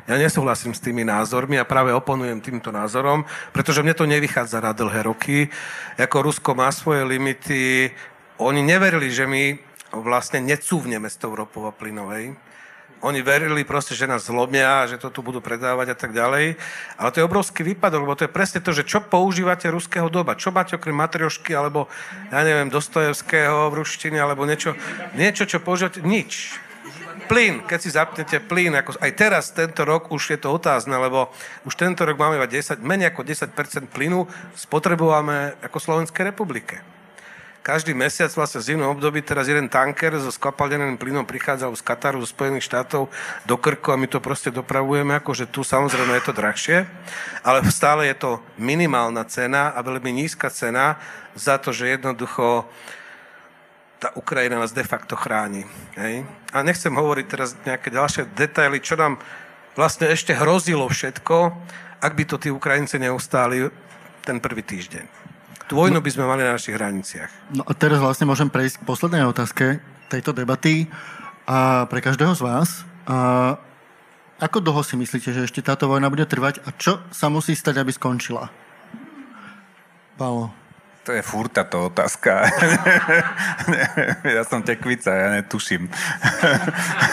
Ja 0.07 0.23
nesúhlasím 0.23 0.71
s 0.71 0.79
tými 0.79 1.03
názormi 1.03 1.59
a 1.59 1.67
práve 1.67 1.91
oponujem 1.91 2.39
týmto 2.39 2.71
názorom, 2.71 3.27
pretože 3.51 3.83
mne 3.83 3.99
to 3.99 4.07
nevychádza 4.07 4.63
na 4.63 4.71
dlhé 4.71 5.03
roky. 5.03 5.51
Ako 5.99 6.31
Rusko 6.31 6.55
má 6.55 6.71
svoje 6.71 7.03
limity, 7.03 7.91
oni 8.39 8.63
neverili, 8.63 9.11
že 9.11 9.27
my 9.27 9.59
vlastne 9.99 10.47
necúvneme 10.47 11.11
s 11.11 11.19
tou 11.19 11.35
ropou 11.35 11.67
a 11.67 11.75
plynovej 11.75 12.39
oni 13.01 13.25
verili 13.25 13.65
proste, 13.65 13.97
že 13.97 14.05
nás 14.05 14.29
zlomia, 14.29 14.85
že 14.85 15.01
to 15.01 15.09
tu 15.09 15.25
budú 15.25 15.41
predávať 15.41 15.93
a 15.93 15.97
tak 15.97 16.13
ďalej. 16.13 16.61
Ale 17.01 17.09
to 17.13 17.21
je 17.21 17.29
obrovský 17.29 17.65
výpadok, 17.65 18.05
lebo 18.05 18.17
to 18.17 18.29
je 18.29 18.33
presne 18.33 18.61
to, 18.61 18.77
že 18.77 18.85
čo 18.85 19.01
používate 19.01 19.73
ruského 19.73 20.13
doba. 20.13 20.37
Čo 20.37 20.53
máte 20.53 20.77
okrem 20.77 20.93
matriošky, 20.93 21.57
alebo 21.57 21.89
ja 22.29 22.45
neviem, 22.45 22.69
Dostojevského 22.69 23.73
v 23.73 23.79
ruštine, 23.81 24.21
alebo 24.21 24.45
niečo, 24.45 24.77
niečo, 25.17 25.49
čo 25.49 25.65
používate. 25.65 26.05
Nič. 26.05 26.61
Plyn, 27.31 27.63
keď 27.65 27.79
si 27.79 27.95
zapnete 27.95 28.37
plyn, 28.43 28.75
ako 28.75 28.99
aj 28.99 29.13
teraz, 29.15 29.55
tento 29.55 29.87
rok 29.87 30.11
už 30.11 30.35
je 30.35 30.39
to 30.43 30.51
otázne, 30.51 30.99
lebo 30.99 31.31
už 31.63 31.79
tento 31.79 32.03
rok 32.03 32.19
máme 32.19 32.43
10, 32.43 32.83
menej 32.83 33.15
ako 33.15 33.23
10% 33.23 33.55
plynu 33.87 34.27
spotrebujeme 34.59 35.63
ako 35.63 35.79
Slovenskej 35.79 36.35
republike 36.35 36.90
každý 37.61 37.93
mesiac 37.93 38.33
vlastne 38.33 38.61
v 38.61 38.69
zimnom 38.73 38.97
období 38.97 39.21
teraz 39.21 39.45
jeden 39.45 39.69
tanker 39.69 40.17
so 40.17 40.33
skvapaldeným 40.33 40.97
plynom 40.97 41.29
prichádza 41.29 41.69
z 41.77 41.85
Kataru, 41.85 42.25
zo 42.25 42.33
Spojených 42.33 42.65
štátov 42.65 43.13
do 43.45 43.57
Krku 43.61 43.93
a 43.93 44.01
my 44.01 44.09
to 44.09 44.19
proste 44.19 44.49
dopravujeme, 44.49 45.13
akože 45.21 45.49
tu 45.53 45.61
samozrejme 45.61 46.17
je 46.19 46.25
to 46.25 46.33
drahšie, 46.33 46.79
ale 47.45 47.61
stále 47.69 48.09
je 48.09 48.17
to 48.17 48.41
minimálna 48.57 49.29
cena 49.29 49.77
a 49.77 49.85
veľmi 49.85 50.09
nízka 50.09 50.49
cena 50.49 50.97
za 51.37 51.61
to, 51.61 51.71
že 51.71 52.01
jednoducho 52.01 52.65
tá 54.01 54.09
Ukrajina 54.17 54.57
nás 54.57 54.73
de 54.73 54.81
facto 54.81 55.13
chráni. 55.13 55.69
Hej? 56.01 56.25
A 56.57 56.65
nechcem 56.65 56.91
hovoriť 56.91 57.27
teraz 57.29 57.53
nejaké 57.69 57.93
ďalšie 57.93 58.33
detaily, 58.33 58.81
čo 58.81 58.97
nám 58.97 59.21
vlastne 59.77 60.09
ešte 60.09 60.33
hrozilo 60.33 60.89
všetko, 60.89 61.53
ak 62.01 62.13
by 62.17 62.25
to 62.25 62.41
tí 62.41 62.49
Ukrajinci 62.49 62.97
neustáli 62.97 63.69
ten 64.25 64.41
prvý 64.41 64.65
týždeň. 64.65 65.30
Tú 65.71 65.79
vojnu 65.79 66.03
by 66.03 66.11
sme 66.11 66.27
mali 66.27 66.43
na 66.43 66.59
našich 66.59 66.75
hraniciach. 66.75 67.55
No 67.55 67.63
a 67.63 67.71
teraz 67.79 68.03
vlastne 68.03 68.27
môžem 68.27 68.51
prejsť 68.51 68.83
k 68.83 68.89
poslednej 68.91 69.23
otázke 69.23 69.79
tejto 70.11 70.35
debaty 70.35 70.91
a 71.47 71.87
pre 71.87 72.03
každého 72.03 72.35
z 72.35 72.43
vás. 72.43 72.83
A 73.07 73.55
ako 74.43 74.59
dlho 74.67 74.83
si 74.83 74.99
myslíte, 74.99 75.31
že 75.31 75.47
ešte 75.47 75.63
táto 75.63 75.87
vojna 75.87 76.11
bude 76.11 76.27
trvať 76.27 76.59
a 76.67 76.75
čo 76.75 76.99
sa 77.15 77.31
musí 77.31 77.55
stať, 77.55 77.87
aby 77.87 77.95
skončila? 77.95 78.51
Paolo. 80.19 80.60
To 81.09 81.17
je 81.17 81.25
furt 81.25 81.49
táto 81.49 81.89
otázka. 81.89 82.45
ja 84.37 84.45
som 84.45 84.61
tekvica, 84.61 85.09
ja 85.09 85.29
netuším. 85.33 85.89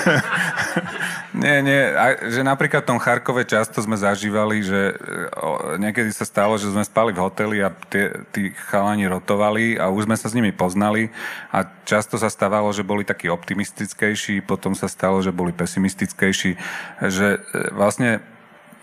nie, 1.43 1.64
nie, 1.64 1.81
a, 1.95 2.19
že 2.27 2.43
napríklad 2.43 2.84
v 2.84 2.89
tom 2.91 2.99
Charkove 2.99 3.47
často 3.47 3.80
sme 3.80 3.95
zažívali, 3.95 4.59
že 4.59 4.91
o, 5.39 5.80
niekedy 5.80 6.11
sa 6.11 6.27
stalo, 6.27 6.59
že 6.59 6.68
sme 6.68 6.84
spali 6.84 7.15
v 7.15 7.23
hoteli 7.23 7.64
a 7.64 7.72
tie, 7.88 8.11
tí 8.35 8.51
chalani 8.68 9.07
rotovali 9.07 9.80
a 9.80 9.88
už 9.88 10.03
sme 10.11 10.19
sa 10.19 10.27
s 10.27 10.35
nimi 10.35 10.51
poznali 10.51 11.07
a 11.55 11.64
často 11.88 12.19
sa 12.19 12.27
stávalo, 12.27 12.68
že 12.76 12.84
boli 12.84 13.07
takí 13.07 13.31
optimistickejší, 13.31 14.43
potom 14.43 14.76
sa 14.76 14.91
stalo, 14.91 15.23
že 15.23 15.31
boli 15.31 15.55
pesimistickejší, 15.55 16.59
že 17.07 17.39
e, 17.39 17.72
vlastne 17.72 18.19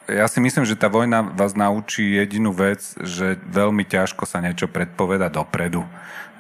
ja 0.08 0.26
si 0.28 0.38
myslím, 0.40 0.68
že 0.68 0.76
tá 0.76 0.92
vojna 0.92 1.24
vás 1.24 1.56
naučí 1.56 2.16
jedinú 2.16 2.52
vec, 2.52 2.82
že 3.00 3.40
veľmi 3.48 3.88
ťažko 3.88 4.28
sa 4.28 4.44
niečo 4.44 4.68
predpoveda 4.68 5.32
dopredu. 5.32 5.84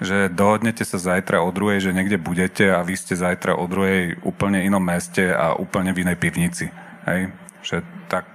Že 0.04 0.28
dohodnete 0.28 0.84
sa 0.84 1.00
zajtra 1.00 1.40
o 1.40 1.48
druhej, 1.54 1.80
že 1.80 1.94
niekde 1.96 2.20
budete 2.20 2.68
a 2.68 2.84
vy 2.84 2.98
ste 2.98 3.16
zajtra 3.16 3.56
o 3.56 3.64
druhej 3.64 4.20
úplne 4.20 4.60
inom 4.60 4.82
meste 4.82 5.32
a 5.32 5.56
úplne 5.56 5.96
v 5.96 6.04
inej 6.04 6.16
pivnici. 6.20 6.66
Hej? 7.08 7.32
Že 7.64 7.76
tak, 8.12 8.26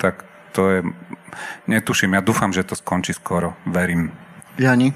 tak 0.00 0.24
to 0.56 0.62
je... 0.72 0.80
Netuším, 1.68 2.16
ja 2.16 2.22
dúfam, 2.24 2.48
že 2.54 2.64
to 2.64 2.72
skončí 2.72 3.12
skoro. 3.12 3.52
Verím. 3.68 4.08
Jani? 4.56 4.90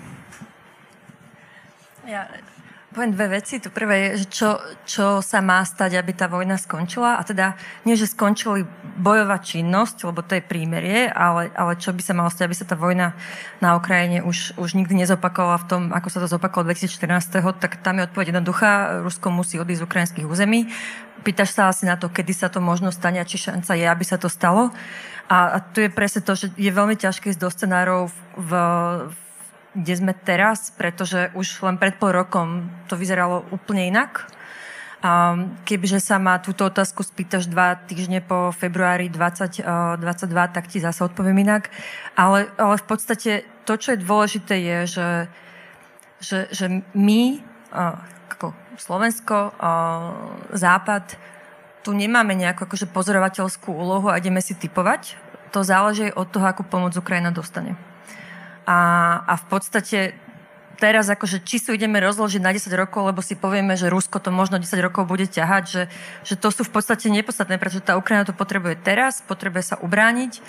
Ja 2.08 2.26
poviem 2.92 3.16
dve 3.16 3.40
veci. 3.40 3.58
To 3.58 3.72
prvé 3.72 4.12
je, 4.14 4.22
že 4.22 4.26
čo, 4.28 4.48
čo 4.84 5.06
sa 5.24 5.40
má 5.40 5.64
stať, 5.64 5.96
aby 5.96 6.12
tá 6.12 6.28
vojna 6.28 6.60
skončila. 6.60 7.16
A 7.16 7.24
teda 7.24 7.56
nie, 7.88 7.96
že 7.96 8.06
skončili 8.06 8.68
bojová 9.00 9.40
činnosť, 9.40 10.04
lebo 10.04 10.20
to 10.20 10.36
je 10.36 10.44
prímerie, 10.44 11.08
ale, 11.08 11.48
ale 11.56 11.80
čo 11.80 11.96
by 11.96 12.02
sa 12.04 12.12
malo 12.12 12.28
stať, 12.28 12.44
aby 12.46 12.56
sa 12.56 12.68
tá 12.68 12.76
vojna 12.76 13.16
na 13.64 13.74
Ukrajine 13.74 14.20
už, 14.20 14.60
už 14.60 14.76
nikdy 14.76 15.02
nezopakovala 15.02 15.64
v 15.64 15.68
tom, 15.68 15.82
ako 15.90 16.08
sa 16.12 16.20
to 16.20 16.28
zopakovalo 16.28 16.70
2014. 16.70 17.40
Tak 17.58 17.80
tam 17.80 17.98
je 17.98 18.06
odpoveď 18.06 18.36
jednoduchá. 18.36 19.00
Rusko 19.00 19.32
musí 19.32 19.56
odísť 19.56 19.80
z 19.80 19.86
ukrajinských 19.88 20.28
území. 20.28 20.68
Pýtaš 21.24 21.56
sa 21.56 21.72
asi 21.72 21.88
na 21.88 21.96
to, 21.96 22.12
kedy 22.12 22.34
sa 22.36 22.52
to 22.52 22.60
možno 22.60 22.92
stane 22.92 23.22
a 23.22 23.26
či 23.26 23.40
šanca 23.40 23.72
je, 23.78 23.86
aby 23.88 24.04
sa 24.04 24.20
to 24.20 24.28
stalo. 24.28 24.74
A, 25.32 25.56
a 25.56 25.58
tu 25.64 25.80
je 25.80 25.88
presne 25.88 26.20
to, 26.20 26.34
že 26.34 26.50
je 26.58 26.68
veľmi 26.68 26.98
ťažké 26.98 27.32
ísť 27.32 27.40
do 27.40 27.48
scenárov 27.48 28.10
v, 28.10 28.16
v, 28.36 28.50
kde 29.72 29.94
sme 29.96 30.12
teraz, 30.12 30.68
pretože 30.72 31.32
už 31.32 31.64
len 31.64 31.80
pred 31.80 31.96
pol 31.96 32.12
rokom 32.12 32.68
to 32.88 32.96
vyzeralo 32.96 33.44
úplne 33.48 33.88
inak. 33.88 34.28
A 35.02 35.34
kebyže 35.66 35.98
sa 35.98 36.22
ma 36.22 36.38
túto 36.38 36.62
otázku 36.62 37.02
spýtaš 37.02 37.50
dva 37.50 37.74
týždne 37.74 38.22
po 38.22 38.54
februári 38.54 39.10
2022, 39.10 39.98
tak 40.54 40.70
ti 40.70 40.78
zase 40.78 41.02
odpoviem 41.02 41.42
inak. 41.42 41.74
Ale, 42.14 42.46
ale 42.54 42.78
v 42.78 42.86
podstate 42.86 43.42
to, 43.66 43.74
čo 43.74 43.98
je 43.98 44.04
dôležité, 44.04 44.54
je, 44.62 44.78
že, 44.86 45.08
že, 46.22 46.38
že 46.54 46.66
my, 46.94 47.42
ako 48.30 48.54
Slovensko, 48.78 49.50
Západ, 50.54 51.18
tu 51.82 51.90
nemáme 51.90 52.38
nejakú 52.38 52.70
akože 52.70 52.86
pozorovateľskú 52.94 53.74
úlohu 53.74 54.06
a 54.06 54.22
ideme 54.22 54.38
si 54.38 54.54
typovať. 54.54 55.18
To 55.50 55.66
záleží 55.66 56.14
od 56.14 56.30
toho, 56.30 56.46
akú 56.46 56.62
pomoc 56.62 56.94
Ukrajina 56.94 57.34
dostane. 57.34 57.74
A, 58.66 58.78
a 59.26 59.34
v 59.38 59.44
podstate 59.50 59.98
teraz 60.82 61.06
akože 61.06 61.46
či 61.46 61.62
sú 61.62 61.70
ideme 61.78 62.02
rozložiť 62.02 62.42
na 62.42 62.50
10 62.50 62.66
rokov, 62.74 63.06
lebo 63.06 63.22
si 63.22 63.38
povieme, 63.38 63.78
že 63.78 63.86
Rusko 63.86 64.18
to 64.18 64.34
možno 64.34 64.58
10 64.58 64.66
rokov 64.82 65.06
bude 65.06 65.30
ťahať, 65.30 65.64
že, 65.70 65.82
že 66.26 66.34
to 66.34 66.50
sú 66.50 66.66
v 66.66 66.74
podstate 66.74 67.06
nepodstatné, 67.06 67.54
pretože 67.62 67.86
tá 67.86 67.94
Ukrajina 67.94 68.26
to 68.26 68.34
potrebuje 68.34 68.82
teraz, 68.82 69.22
potrebuje 69.22 69.62
sa 69.62 69.76
ubrániť, 69.78 70.42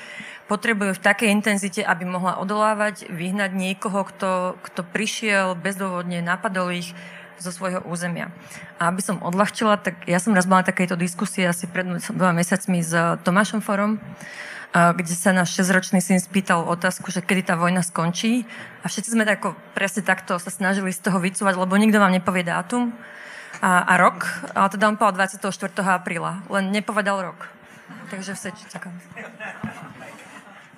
potrebuje 0.49 0.97
v 0.97 1.03
takej 1.05 1.29
intenzite, 1.29 1.85
aby 1.85 2.09
mohla 2.09 2.41
odolávať, 2.41 3.13
vyhnať 3.13 3.53
niekoho, 3.53 4.01
kto, 4.09 4.57
kto 4.65 4.81
prišiel 4.81 5.53
bezdôvodne, 5.53 6.25
napadol 6.25 6.73
ich 6.73 6.97
zo 7.37 7.53
svojho 7.53 7.85
územia. 7.85 8.33
A 8.81 8.89
aby 8.89 9.05
som 9.05 9.21
odľahčila, 9.21 9.77
tak 9.77 10.09
ja 10.09 10.17
som 10.17 10.33
raz 10.33 10.49
mala 10.49 10.65
takéto 10.65 10.97
diskusie 10.97 11.45
asi 11.45 11.69
pred 11.69 11.85
dvoma 11.85 12.33
mesiacmi 12.33 12.81
s 12.81 12.93
Tomášom 13.21 13.61
Forom, 13.61 14.01
kde 14.73 15.13
sa 15.13 15.29
náš 15.29 15.53
6-ročný 15.53 16.01
syn 16.01 16.17
spýtal 16.17 16.65
otázku, 16.65 17.13
že 17.13 17.21
kedy 17.21 17.53
tá 17.53 17.55
vojna 17.55 17.85
skončí. 17.85 18.49
A 18.81 18.89
všetci 18.89 19.13
sme 19.13 19.21
tako, 19.21 19.53
presne 19.77 20.01
takto 20.01 20.41
sa 20.41 20.49
snažili 20.49 20.89
z 20.89 21.05
toho 21.05 21.21
vycúvať, 21.21 21.53
lebo 21.53 21.77
nikto 21.77 22.01
vám 22.01 22.09
nepovie 22.09 22.41
dátum 22.41 22.89
a, 23.61 23.85
a 23.85 23.93
rok. 24.01 24.25
Ale 24.57 24.73
teda 24.73 24.89
on 24.89 24.97
povedal 24.97 25.29
24. 25.29 25.45
apríla, 25.85 26.41
len 26.49 26.73
nepovedal 26.73 27.21
rok. 27.21 27.45
Takže 28.09 28.33
vse 28.33 28.49
čakám. 28.73 28.97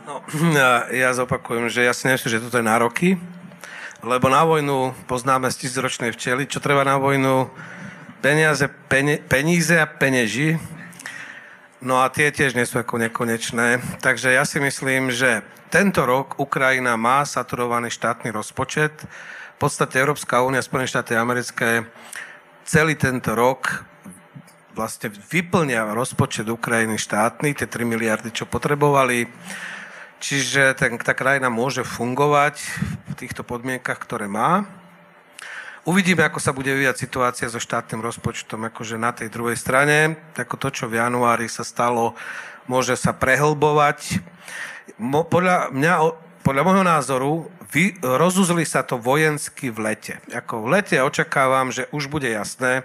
No, 0.04 0.22
ja, 0.92 1.10
zopakujem, 1.16 1.72
že 1.72 1.88
ja 1.88 1.96
si 1.96 2.12
nemyslím, 2.12 2.32
že 2.36 2.44
toto 2.44 2.60
je 2.60 2.68
na 2.68 2.76
roky, 2.76 3.16
lebo 4.04 4.28
na 4.28 4.44
vojnu 4.44 4.92
poznáme 5.08 5.48
z 5.50 5.66
tisícročnej 5.66 6.12
včely, 6.12 6.52
čo 6.52 6.60
treba 6.60 6.84
na 6.84 7.00
vojnu 7.00 7.48
peniaze, 8.20 8.68
peni, 8.92 9.18
peníze 9.24 9.80
a 9.80 9.88
peneži, 9.88 10.60
No 11.84 12.00
a 12.00 12.08
tie 12.08 12.32
tiež 12.32 12.56
nie 12.56 12.64
sú 12.64 12.80
ako 12.80 12.96
nekonečné. 13.04 14.00
Takže 14.00 14.32
ja 14.32 14.48
si 14.48 14.64
myslím, 14.64 15.12
že 15.12 15.44
tento 15.68 16.08
rok 16.08 16.40
Ukrajina 16.40 16.96
má 16.96 17.28
saturovaný 17.28 17.92
štátny 17.92 18.32
rozpočet. 18.32 18.96
V 19.56 19.58
podstate 19.60 20.00
Európska 20.00 20.40
únia, 20.40 20.64
Spojené 20.64 20.88
štáty 20.88 21.20
americké 21.20 21.84
celý 22.64 22.96
tento 22.96 23.36
rok 23.36 23.84
vlastne 24.76 25.08
vyplňa 25.08 25.96
rozpočet 25.96 26.48
Ukrajiny 26.52 27.00
štátny, 27.00 27.56
tie 27.56 27.68
3 27.68 27.88
miliardy, 27.88 28.32
čo 28.32 28.48
potrebovali. 28.48 29.28
Čiže 30.20 30.76
ten, 30.76 31.00
tá 31.00 31.16
krajina 31.16 31.48
môže 31.48 31.84
fungovať 31.84 32.60
v 33.08 33.14
týchto 33.16 33.44
podmienkach, 33.48 34.00
ktoré 34.00 34.28
má. 34.28 34.68
Uvidíme, 35.86 36.26
ako 36.26 36.42
sa 36.42 36.50
bude 36.50 36.74
vyvíjať 36.74 36.98
situácia 36.98 37.46
so 37.46 37.62
štátnym 37.62 38.02
rozpočtom 38.02 38.58
akože 38.74 38.98
na 38.98 39.14
tej 39.14 39.30
druhej 39.30 39.54
strane. 39.54 40.18
Ako 40.34 40.58
to, 40.58 40.74
čo 40.74 40.90
v 40.90 40.98
januári 40.98 41.46
sa 41.46 41.62
stalo, 41.62 42.18
môže 42.66 42.98
sa 42.98 43.14
prehlbovať. 43.14 44.18
Mo, 44.98 45.22
podľa 45.22 45.70
mňa, 45.70 45.94
podľa 46.42 46.66
môjho 46.66 46.86
názoru, 46.90 47.32
vy, 47.70 48.02
rozuzli 48.02 48.66
sa 48.66 48.82
to 48.82 48.98
vojensky 48.98 49.70
v 49.70 49.94
lete. 49.94 50.18
Ako 50.34 50.66
v 50.66 50.82
lete 50.82 50.98
očakávam, 51.06 51.70
že 51.70 51.86
už 51.94 52.10
bude 52.10 52.34
jasné, 52.34 52.82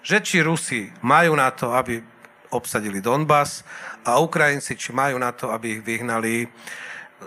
že 0.00 0.24
či 0.24 0.40
Rusi 0.40 0.88
majú 1.04 1.36
na 1.36 1.52
to, 1.52 1.76
aby 1.76 2.00
obsadili 2.48 3.04
Donbass 3.04 3.68
a 4.00 4.16
Ukrajinci, 4.16 4.80
či 4.80 4.96
majú 4.96 5.20
na 5.20 5.36
to, 5.36 5.52
aby 5.52 5.76
ich 5.76 5.84
vyhnali 5.84 6.48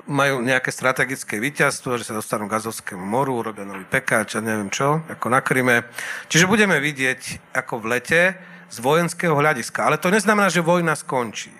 majú 0.10 0.44
nejaké 0.44 0.74
strategické 0.74 1.40
víťazstvo, 1.40 1.96
že 2.02 2.10
sa 2.10 2.18
dostanú 2.18 2.50
k 2.50 2.58
Azovskému 2.60 3.02
moru, 3.02 3.40
robia 3.46 3.64
nový 3.64 3.86
pekáč 3.88 4.36
a 4.36 4.44
neviem 4.44 4.68
čo, 4.68 5.06
ako 5.08 5.30
na 5.30 5.40
Kryme. 5.40 5.88
Čiže 6.28 6.50
budeme 6.50 6.82
vidieť 6.82 7.54
ako 7.56 7.80
v 7.80 7.86
lete 7.98 8.22
z 8.74 8.78
vojenského 8.82 9.38
hľadiska. 9.38 9.86
Ale 9.86 10.02
to 10.02 10.10
neznamená, 10.10 10.50
že 10.50 10.66
vojna 10.66 10.98
skončí. 10.98 11.54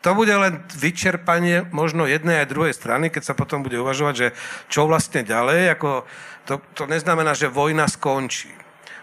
To 0.00 0.16
bude 0.16 0.32
len 0.32 0.64
vyčerpanie 0.72 1.68
možno 1.76 2.08
jednej 2.08 2.44
aj 2.44 2.52
druhej 2.52 2.72
strany, 2.72 3.12
keď 3.12 3.32
sa 3.32 3.34
potom 3.36 3.60
bude 3.60 3.76
uvažovať, 3.76 4.14
že 4.16 4.28
čo 4.72 4.88
vlastne 4.88 5.20
ďalej. 5.20 5.76
Ako 5.76 6.08
to, 6.48 6.60
to 6.72 6.88
neznamená, 6.88 7.36
že 7.36 7.52
vojna 7.52 7.84
skončí. 7.84 8.48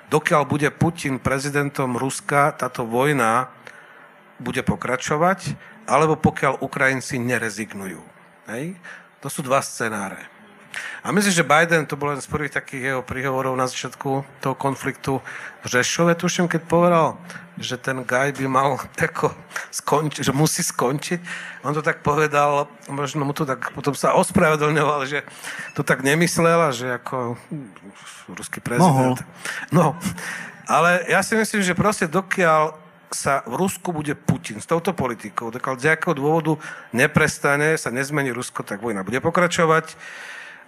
Dokiaľ 0.10 0.50
bude 0.50 0.74
Putin 0.74 1.22
prezidentom 1.22 2.00
Ruska, 2.00 2.56
táto 2.58 2.88
vojna 2.88 3.54
bude 4.42 4.66
pokračovať 4.66 5.54
alebo 5.88 6.20
pokiaľ 6.20 6.60
Ukrajinci 6.60 7.18
nerezignujú. 7.18 8.04
Hej? 8.52 8.76
To 9.24 9.28
sú 9.32 9.42
dva 9.42 9.64
scenáre. 9.64 10.38
A 11.02 11.16
myslím, 11.16 11.34
že 11.34 11.48
Biden, 11.48 11.88
to 11.88 11.96
bol 11.96 12.12
jeden 12.12 12.22
z 12.22 12.30
prvých 12.30 12.54
takých 12.54 12.84
jeho 12.94 13.02
príhovorov 13.02 13.56
na 13.56 13.66
začiatku 13.66 14.28
toho 14.44 14.56
konfliktu 14.60 15.24
v 15.64 15.66
Žešove, 15.66 16.14
tuším, 16.20 16.52
keď 16.52 16.62
povedal, 16.68 17.08
že 17.58 17.80
ten 17.80 18.04
gaj 18.06 18.38
by 18.38 18.46
mal 18.46 18.78
tako 19.02 19.34
skončiť, 19.72 20.28
že 20.28 20.34
musí 20.36 20.62
skončiť. 20.62 21.20
On 21.66 21.74
to 21.74 21.82
tak 21.82 22.04
povedal, 22.04 22.70
možno 22.92 23.26
mu 23.26 23.34
to 23.34 23.48
tak 23.48 23.72
potom 23.74 23.96
sa 23.96 24.14
ospravedlňoval, 24.20 25.08
že 25.08 25.24
to 25.74 25.82
tak 25.82 26.04
nemyslel 26.04 26.70
a 26.70 26.76
že 26.76 27.00
ako 27.00 27.40
ruský 28.36 28.60
prezident. 28.62 29.18
Mohol. 29.18 29.72
No, 29.72 29.96
ale 30.68 31.08
ja 31.08 31.24
si 31.24 31.40
myslím, 31.40 31.64
že 31.64 31.72
proste 31.72 32.12
dokiaľ 32.12 32.87
sa 33.12 33.44
v 33.48 33.56
Rusku 33.56 33.96
bude 33.96 34.16
Putin 34.20 34.60
s 34.60 34.68
touto 34.68 34.92
politikou, 34.92 35.48
tak 35.48 35.64
z 35.80 35.96
jakého 35.96 36.12
dôvodu 36.12 36.60
neprestane, 36.92 37.80
sa 37.80 37.88
nezmení 37.88 38.36
Rusko, 38.36 38.68
tak 38.68 38.84
vojna 38.84 39.08
bude 39.08 39.24
pokračovať. 39.24 39.96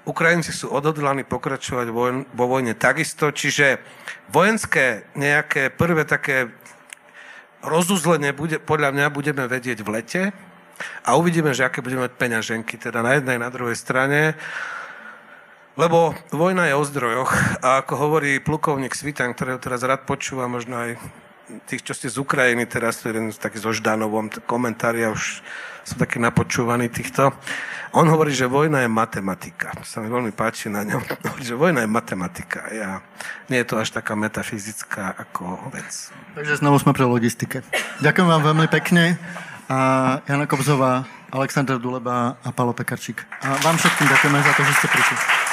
Ukrajinci 0.08 0.56
sú 0.56 0.72
odhodlaní 0.72 1.28
pokračovať 1.28 1.92
vo 2.32 2.46
vojne 2.48 2.74
takisto, 2.74 3.36
čiže 3.36 3.84
vojenské 4.32 5.04
nejaké 5.14 5.68
prvé 5.70 6.08
také 6.08 6.50
rozuzlenie 7.60 8.32
bude, 8.32 8.64
podľa 8.64 8.96
mňa 8.96 9.06
budeme 9.12 9.44
vedieť 9.44 9.84
v 9.84 9.92
lete 9.92 10.22
a 11.04 11.20
uvidíme, 11.20 11.52
že 11.52 11.68
aké 11.68 11.84
budeme 11.84 12.08
mať 12.08 12.16
peňaženky, 12.16 12.80
teda 12.80 13.04
na 13.04 13.20
jednej, 13.20 13.36
na 13.36 13.52
druhej 13.52 13.76
strane. 13.76 14.40
Lebo 15.76 16.16
vojna 16.32 16.72
je 16.72 16.76
o 16.76 16.84
zdrojoch 16.88 17.32
a 17.64 17.84
ako 17.84 17.94
hovorí 18.00 18.40
plukovník 18.40 18.96
Svitan, 18.96 19.36
ktorého 19.36 19.60
teraz 19.60 19.84
rád 19.84 20.08
počúva, 20.08 20.48
možno 20.48 20.80
aj 20.80 21.00
tých, 21.66 21.82
čo 21.82 21.94
ste 21.98 22.08
z 22.10 22.22
Ukrajiny, 22.22 22.70
teraz 22.70 23.02
jeden 23.02 23.34
taký 23.34 23.58
so 23.58 23.74
Ždanovom 23.74 24.30
komentár, 24.46 24.94
ja 24.94 25.10
už 25.10 25.42
som 25.86 25.98
taký 25.98 26.22
napočúvaný 26.22 26.90
týchto. 26.94 27.34
On 27.98 28.06
hovorí, 28.06 28.30
že 28.30 28.46
vojna 28.46 28.86
je 28.86 28.90
matematika. 28.92 29.74
Sa 29.82 29.98
mi 29.98 30.14
veľmi 30.14 30.30
páči 30.30 30.70
na 30.70 30.86
ňom. 30.86 31.02
Hovorí, 31.26 31.42
že 31.42 31.58
vojna 31.58 31.82
je 31.82 31.90
matematika. 31.90 32.70
Ja, 32.70 33.02
nie 33.50 33.58
je 33.66 33.68
to 33.74 33.82
až 33.82 33.90
taká 33.90 34.14
metafyzická 34.14 35.18
ako 35.18 35.74
vec. 35.74 36.14
Takže 36.38 36.62
znovu 36.62 36.78
sme 36.78 36.94
pre 36.94 37.10
logistike. 37.10 37.66
Ďakujem 38.06 38.30
vám 38.30 38.44
veľmi 38.46 38.68
pekne. 38.70 39.18
A 39.70 39.78
Jana 40.30 40.46
Kobzová, 40.46 41.10
Aleksandr 41.34 41.82
Duleba 41.82 42.38
a 42.46 42.50
Palo 42.54 42.78
Pekarčík. 42.78 43.26
A 43.42 43.58
vám 43.66 43.82
všetkým 43.82 44.06
ďakujeme 44.06 44.38
za 44.38 44.54
to, 44.54 44.62
že 44.66 44.74
ste 44.78 44.88
prišli. 44.94 45.49